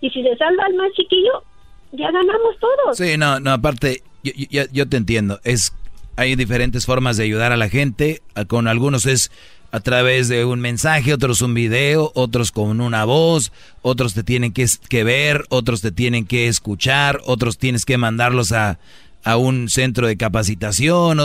y 0.00 0.08
si 0.10 0.22
se 0.22 0.36
salva 0.36 0.66
el 0.68 0.74
más 0.74 0.92
chiquillo, 0.92 1.42
ya 1.90 2.12
ganamos 2.12 2.56
todos. 2.60 2.96
Sí, 2.96 3.16
no, 3.18 3.40
no, 3.40 3.50
aparte, 3.50 4.02
yo, 4.22 4.30
yo, 4.50 4.62
yo 4.72 4.88
te 4.88 4.96
entiendo. 4.98 5.40
Es, 5.42 5.72
hay 6.16 6.36
diferentes 6.36 6.86
formas 6.86 7.16
de 7.16 7.24
ayudar 7.24 7.52
a 7.52 7.56
la 7.56 7.68
gente. 7.68 8.20
A- 8.34 8.44
Con 8.44 8.68
algunos 8.68 9.06
es 9.06 9.30
a 9.72 9.80
través 9.80 10.28
de 10.28 10.44
un 10.44 10.60
mensaje, 10.60 11.12
otros 11.12 11.42
un 11.42 11.52
video, 11.54 12.12
otros 12.14 12.52
con 12.52 12.80
una 12.80 13.04
voz, 13.04 13.52
otros 13.82 14.14
te 14.14 14.22
tienen 14.22 14.52
que, 14.52 14.66
que 14.88 15.02
ver, 15.02 15.44
otros 15.48 15.82
te 15.82 15.90
tienen 15.90 16.26
que 16.26 16.46
escuchar, 16.46 17.18
otros 17.26 17.58
tienes 17.58 17.84
que 17.84 17.98
mandarlos 17.98 18.52
a, 18.52 18.78
a 19.24 19.36
un 19.36 19.68
centro 19.68 20.06
de 20.06 20.16
capacitación. 20.16 21.18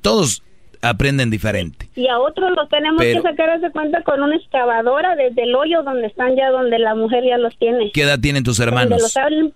todos 0.00 0.42
aprenden 0.84 1.30
diferente. 1.30 1.88
Y 1.94 2.08
a 2.08 2.18
otros 2.18 2.50
los 2.56 2.68
tenemos 2.68 2.98
Pero- 2.98 3.22
que 3.22 3.28
sacar 3.30 3.60
de 3.60 3.70
cuenta 3.70 4.02
con 4.02 4.20
una 4.20 4.34
excavadora 4.34 5.14
desde 5.14 5.44
el 5.44 5.54
hoyo 5.54 5.84
donde 5.84 6.08
están 6.08 6.34
ya, 6.34 6.50
donde 6.50 6.80
la 6.80 6.96
mujer 6.96 7.22
ya 7.24 7.38
los 7.38 7.56
tiene. 7.56 7.92
¿Qué 7.92 8.02
edad 8.02 8.18
tienen 8.18 8.42
tus 8.42 8.58
hermanos? 8.58 9.00
los 9.00 9.16
abren, 9.16 9.52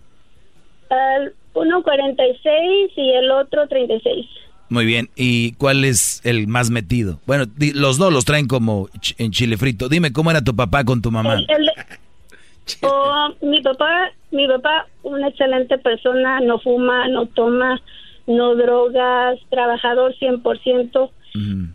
al- 0.89 1.35
uno 1.55 1.83
46 1.83 2.93
y 2.97 3.11
el 3.13 3.31
otro 3.33 3.67
36. 3.67 4.27
Muy 4.69 4.85
bien. 4.85 5.11
¿Y 5.15 5.53
cuál 5.53 5.85
es 5.85 6.21
el 6.25 6.49
más 6.49 6.71
metido? 6.71 7.21
Bueno, 7.27 7.47
di- 7.47 7.73
los 7.73 7.99
dos 7.99 8.13
los 8.13 8.25
traen 8.25 8.47
como 8.49 8.89
ch- 8.89 9.15
en 9.19 9.31
chile 9.31 9.57
frito. 9.57 9.89
Dime 9.89 10.13
cómo 10.13 10.31
era 10.31 10.43
tu 10.43 10.55
papá 10.57 10.85
con 10.85 11.01
tu 11.03 11.11
mamá. 11.11 11.35
El- 11.35 11.47
el 11.49 11.67
de- 11.67 11.73
Oh, 12.83 13.29
mi 13.43 13.63
papá, 13.63 14.11
mi 14.33 14.49
papá, 14.49 14.89
una 15.05 15.29
excelente 15.29 15.79
persona, 15.79 16.41
no 16.41 16.59
fuma, 16.59 17.07
no 17.09 17.27
toma, 17.27 17.81
no 18.27 18.57
drogas, 18.57 19.39
trabajador 19.51 20.15
100%. 20.21 21.11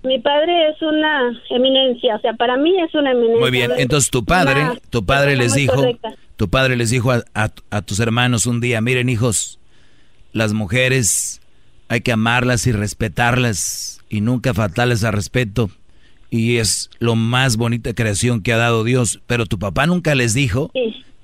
Mi 0.04 0.20
padre 0.20 0.70
es 0.70 0.82
una 0.82 1.40
eminencia, 1.52 2.16
o 2.16 2.20
sea, 2.20 2.34
para 2.34 2.58
mí 2.58 2.74
es 2.82 2.94
una 2.96 3.12
eminencia. 3.12 3.40
Muy 3.40 3.52
bien. 3.52 3.72
Entonces 3.78 4.10
tu 4.10 4.26
padre, 4.26 4.60
Una 4.64 4.76
tu 4.90 5.06
padre 5.06 5.36
les 5.38 5.54
dijo, 5.54 5.76
correcta. 5.76 6.16
tu 6.36 6.50
padre 6.50 6.76
les 6.76 6.90
dijo 6.90 7.12
a, 7.12 7.24
a- 7.36 7.52
a 7.70 7.82
tus 7.84 8.00
hermanos 8.00 8.46
un 8.48 8.60
día, 8.60 8.82
miren 8.82 9.08
hijos, 9.08 9.60
las 10.34 10.52
mujeres 10.54 11.41
hay 11.92 12.02
que 12.02 12.12
amarlas 12.14 12.66
y 12.68 12.72
respetarlas 12.72 14.00
y 14.10 14.22
nunca 14.22 14.54
faltarles 14.54 15.04
al 15.04 15.14
respeto. 15.14 15.70
Y 16.30 16.58
es 16.58 16.90
lo 17.00 17.16
más 17.18 17.58
bonita 17.58 17.94
creación 17.94 18.42
que 18.42 18.54
ha 18.54 18.58
dado 18.58 18.84
Dios. 18.86 19.20
Pero 19.28 19.46
tu 19.46 19.60
papá 19.60 19.86
nunca 19.88 20.16
les 20.16 20.34
dijo 20.34 20.72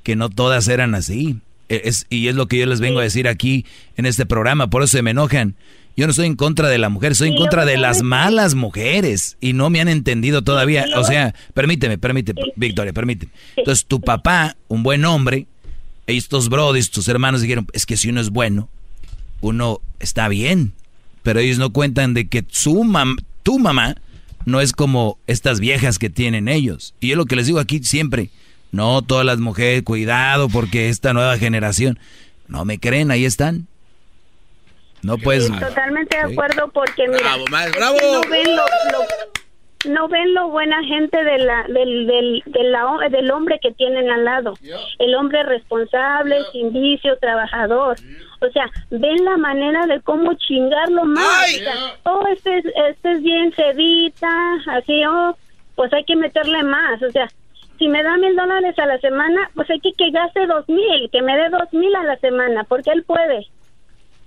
que 0.04 0.16
no 0.18 0.30
todas 0.30 0.68
eran 0.68 0.94
así. 0.96 1.38
E- 1.70 1.82
Es, 1.86 2.06
y 2.10 2.28
es 2.28 2.36
lo 2.36 2.48
que 2.48 2.58
yo 2.60 2.66
les 2.66 2.82
vengo 2.82 3.00
a 3.00 3.04
decir 3.04 3.28
aquí 3.30 3.66
en 3.96 4.06
este 4.06 4.26
programa, 4.26 4.70
por 4.70 4.84
eso 4.84 4.98
se 4.98 5.02
me 5.04 5.12
enojan. 5.12 5.56
Yo 5.96 6.06
no 6.06 6.12
estoy 6.12 6.28
en 6.28 6.36
contra 6.36 6.68
de 6.68 6.78
la 6.78 6.90
mujer, 6.90 7.14
estoy 7.14 7.30
en 7.30 7.36
Y 7.36 7.38
contra 7.38 7.66
de 7.66 7.78
las 7.78 8.04
malas 8.04 8.54
mujeres 8.54 9.38
y 9.40 9.54
no 9.54 9.70
me 9.70 9.80
han 9.82 9.88
entendido 9.88 10.44
todavía. 10.44 10.86
O 10.98 11.04
sea, 11.06 11.34
permíteme, 11.54 11.98
permíteme, 11.98 12.42
Victoria, 12.58 12.92
permíteme. 12.94 13.32
Entonces 13.56 13.86
tu 13.86 14.02
papá, 14.02 14.58
un 14.68 14.84
buen 14.84 15.06
hombre, 15.06 15.48
estos 16.06 16.50
brodis, 16.50 16.92
tus 16.92 17.08
hermanos 17.08 17.42
dijeron, 17.42 17.68
es 17.74 17.86
que 17.86 17.98
si 17.98 18.10
uno 18.10 18.22
es 18.22 18.30
bueno, 18.30 18.70
uno 19.42 19.80
está 20.00 20.28
bien. 20.28 20.74
Pero 21.24 21.40
ellos 21.40 21.58
no 21.58 21.72
cuentan 21.74 22.14
de 22.14 22.28
que 22.28 22.46
su 22.50 22.84
mam 22.84 23.18
tu 23.44 23.60
mamá 23.60 23.96
no 24.46 24.62
es 24.62 24.72
como 24.72 25.20
estas 25.28 25.60
viejas 25.60 26.00
que 26.00 26.10
tienen 26.10 26.48
ellos. 26.48 26.94
Y 27.00 27.10
yo 27.10 27.16
lo 27.18 27.26
que 27.26 27.36
les 27.36 27.48
digo 27.48 27.60
aquí 27.60 27.84
siempre, 27.84 28.30
no 28.72 29.02
todas 29.02 29.26
las 29.26 29.40
mujeres, 29.40 29.84
cuidado 29.84 30.48
porque 30.50 30.90
esta 30.90 31.14
nueva 31.14 31.38
generación, 31.38 32.00
no 32.48 32.64
me 32.66 32.80
creen, 32.80 33.12
ahí 33.12 33.26
están. 33.26 33.68
No 35.02 35.18
puedes... 35.18 35.48
Totalmente 35.48 36.18
de 36.18 36.28
Sí. 36.28 36.32
acuerdo 36.34 36.72
porque 36.74 37.08
mira, 37.08 37.20
Bravo, 37.20 37.46
maestro, 37.52 37.82
es 37.84 37.90
que 37.92 38.08
bravo. 38.08 38.24
no 38.24 38.30
ven 38.30 38.56
lo, 38.56 38.64
lo- 38.64 39.06
no 39.88 40.08
ven 40.08 40.34
lo 40.34 40.50
buena 40.50 40.84
gente 40.84 41.24
de 41.24 41.38
la, 41.40 41.64
del, 41.64 42.08
del, 42.08 42.44
de 42.46 42.64
la- 42.64 43.08
del 43.10 43.30
hombre 43.32 43.60
que 43.62 43.72
tienen 43.72 44.10
al 44.10 44.26
lado. 44.26 44.54
El 45.00 45.16
hombre 45.16 45.44
responsable, 45.44 46.38
sin 46.52 46.74
vicio, 46.74 47.18
trabajador. 47.20 47.96
O 48.42 48.50
sea, 48.52 48.66
ven 48.90 49.24
la 49.26 49.38
manera 49.38 49.86
de 49.88 50.00
cómo 50.02 50.34
chingarlo 50.36 51.06
más. 51.06 51.46
O 51.56 51.58
sea, 51.60 51.74
oh, 52.06 52.28
este 52.32 52.58
es, 52.60 52.66
este 52.90 53.12
es 53.14 53.22
bien 53.24 53.52
cedita, 53.54 54.30
así, 54.68 55.04
oh, 55.06 55.36
pues 55.76 55.92
hay 55.94 56.04
que 56.04 56.16
meterle 56.16 56.64
más. 56.64 57.02
O 57.04 57.12
sea, 57.12 57.28
si 57.78 57.88
me 57.88 58.02
da 58.04 58.18
mil 58.18 58.36
dólares 58.36 58.78
a 58.80 58.86
la 58.88 58.98
semana, 59.00 59.50
pues 59.54 59.70
hay 59.70 59.80
que 59.80 59.94
que 59.94 60.10
gaste 60.12 60.46
dos 60.48 60.68
mil, 60.68 61.10
que 61.12 61.22
me 61.22 61.38
dé 61.38 61.50
dos 61.50 61.72
mil 61.74 61.96
a 61.96 62.04
la 62.04 62.18
semana, 62.18 62.64
porque 62.64 62.90
él 62.92 63.04
puede 63.04 63.48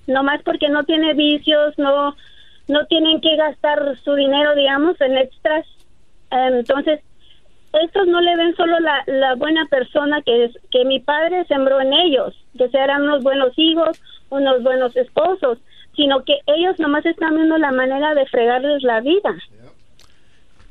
nomás 0.07 0.41
porque 0.43 0.69
no 0.69 0.83
tiene 0.85 1.15
vicios, 1.15 1.75
no 1.79 2.17
no 2.71 2.87
tienen 2.87 3.21
que 3.21 3.37
gastar 3.37 3.99
su 4.03 4.15
dinero, 4.15 4.55
digamos, 4.55 5.01
en 5.01 5.19
extras. 5.19 5.67
Entonces, 6.31 7.01
estos 7.73 8.07
no 8.07 8.21
le 8.21 8.37
ven 8.37 8.57
solo 8.57 8.81
la, 8.81 9.03
la 9.07 9.35
buena 9.35 9.67
persona 9.67 10.23
que 10.23 10.45
es 10.45 10.53
que 10.71 10.85
mi 10.85 11.01
padre 11.01 11.45
sembró 11.47 11.81
en 11.81 11.93
ellos, 11.93 12.35
que 12.57 12.69
serán 12.69 13.03
unos 13.03 13.23
buenos 13.23 13.53
hijos, 13.57 14.01
unos 14.31 14.63
buenos 14.63 14.97
esposos, 14.97 15.59
sino 15.95 16.25
que 16.25 16.39
ellos 16.47 16.79
nomás 16.79 17.05
están 17.07 17.35
viendo 17.35 17.59
la 17.59 17.73
manera 17.73 18.15
de 18.15 18.27
fregarles 18.27 18.83
la 18.83 19.01
vida. 19.01 19.37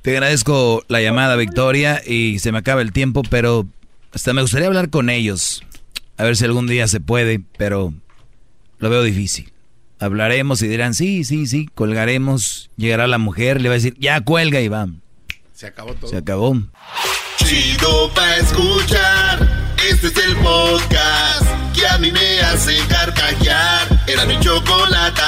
Te 0.01 0.11
agradezco 0.11 0.83
la 0.87 1.01
llamada, 1.01 1.35
Victoria, 1.35 2.01
y 2.05 2.39
se 2.39 2.51
me 2.51 2.59
acaba 2.59 2.81
el 2.81 2.93
tiempo, 2.93 3.21
pero 3.29 3.65
hasta 4.13 4.33
me 4.33 4.41
gustaría 4.41 4.67
hablar 4.67 4.89
con 4.89 5.09
ellos. 5.09 5.61
A 6.17 6.23
ver 6.23 6.35
si 6.35 6.45
algún 6.45 6.67
día 6.67 6.87
se 6.87 6.99
puede, 6.99 7.41
pero 7.57 7.93
lo 8.79 8.89
veo 8.89 9.03
difícil 9.03 9.51
hablaremos 9.99 10.61
y 10.61 10.67
dirán, 10.67 10.93
sí, 10.93 11.23
sí, 11.23 11.45
sí, 11.47 11.69
colgaremos, 11.75 12.69
llegará 12.77 13.07
la 13.07 13.17
mujer, 13.17 13.61
le 13.61 13.69
va 13.69 13.75
a 13.75 13.77
decir, 13.77 13.95
ya 13.99 14.21
cuelga 14.21 14.61
y 14.61 14.67
va. 14.67 14.87
Se 15.53 15.67
acabó 15.67 15.93
todo. 15.93 16.09
Se 16.09 16.17
acabó. 16.17 16.55
Chido 17.37 18.11
pa 18.13 18.37
escuchar, 18.37 19.75
este 19.89 20.07
es 20.07 20.17
el 20.17 20.35
podcast 20.37 21.43
que 21.73 21.87
a 21.87 21.97
mí 21.97 22.11
me 22.11 22.39
hace 22.41 22.77
carcajear, 22.87 23.87
era 24.07 24.25
mi 24.25 24.39
chocolate. 24.39 25.21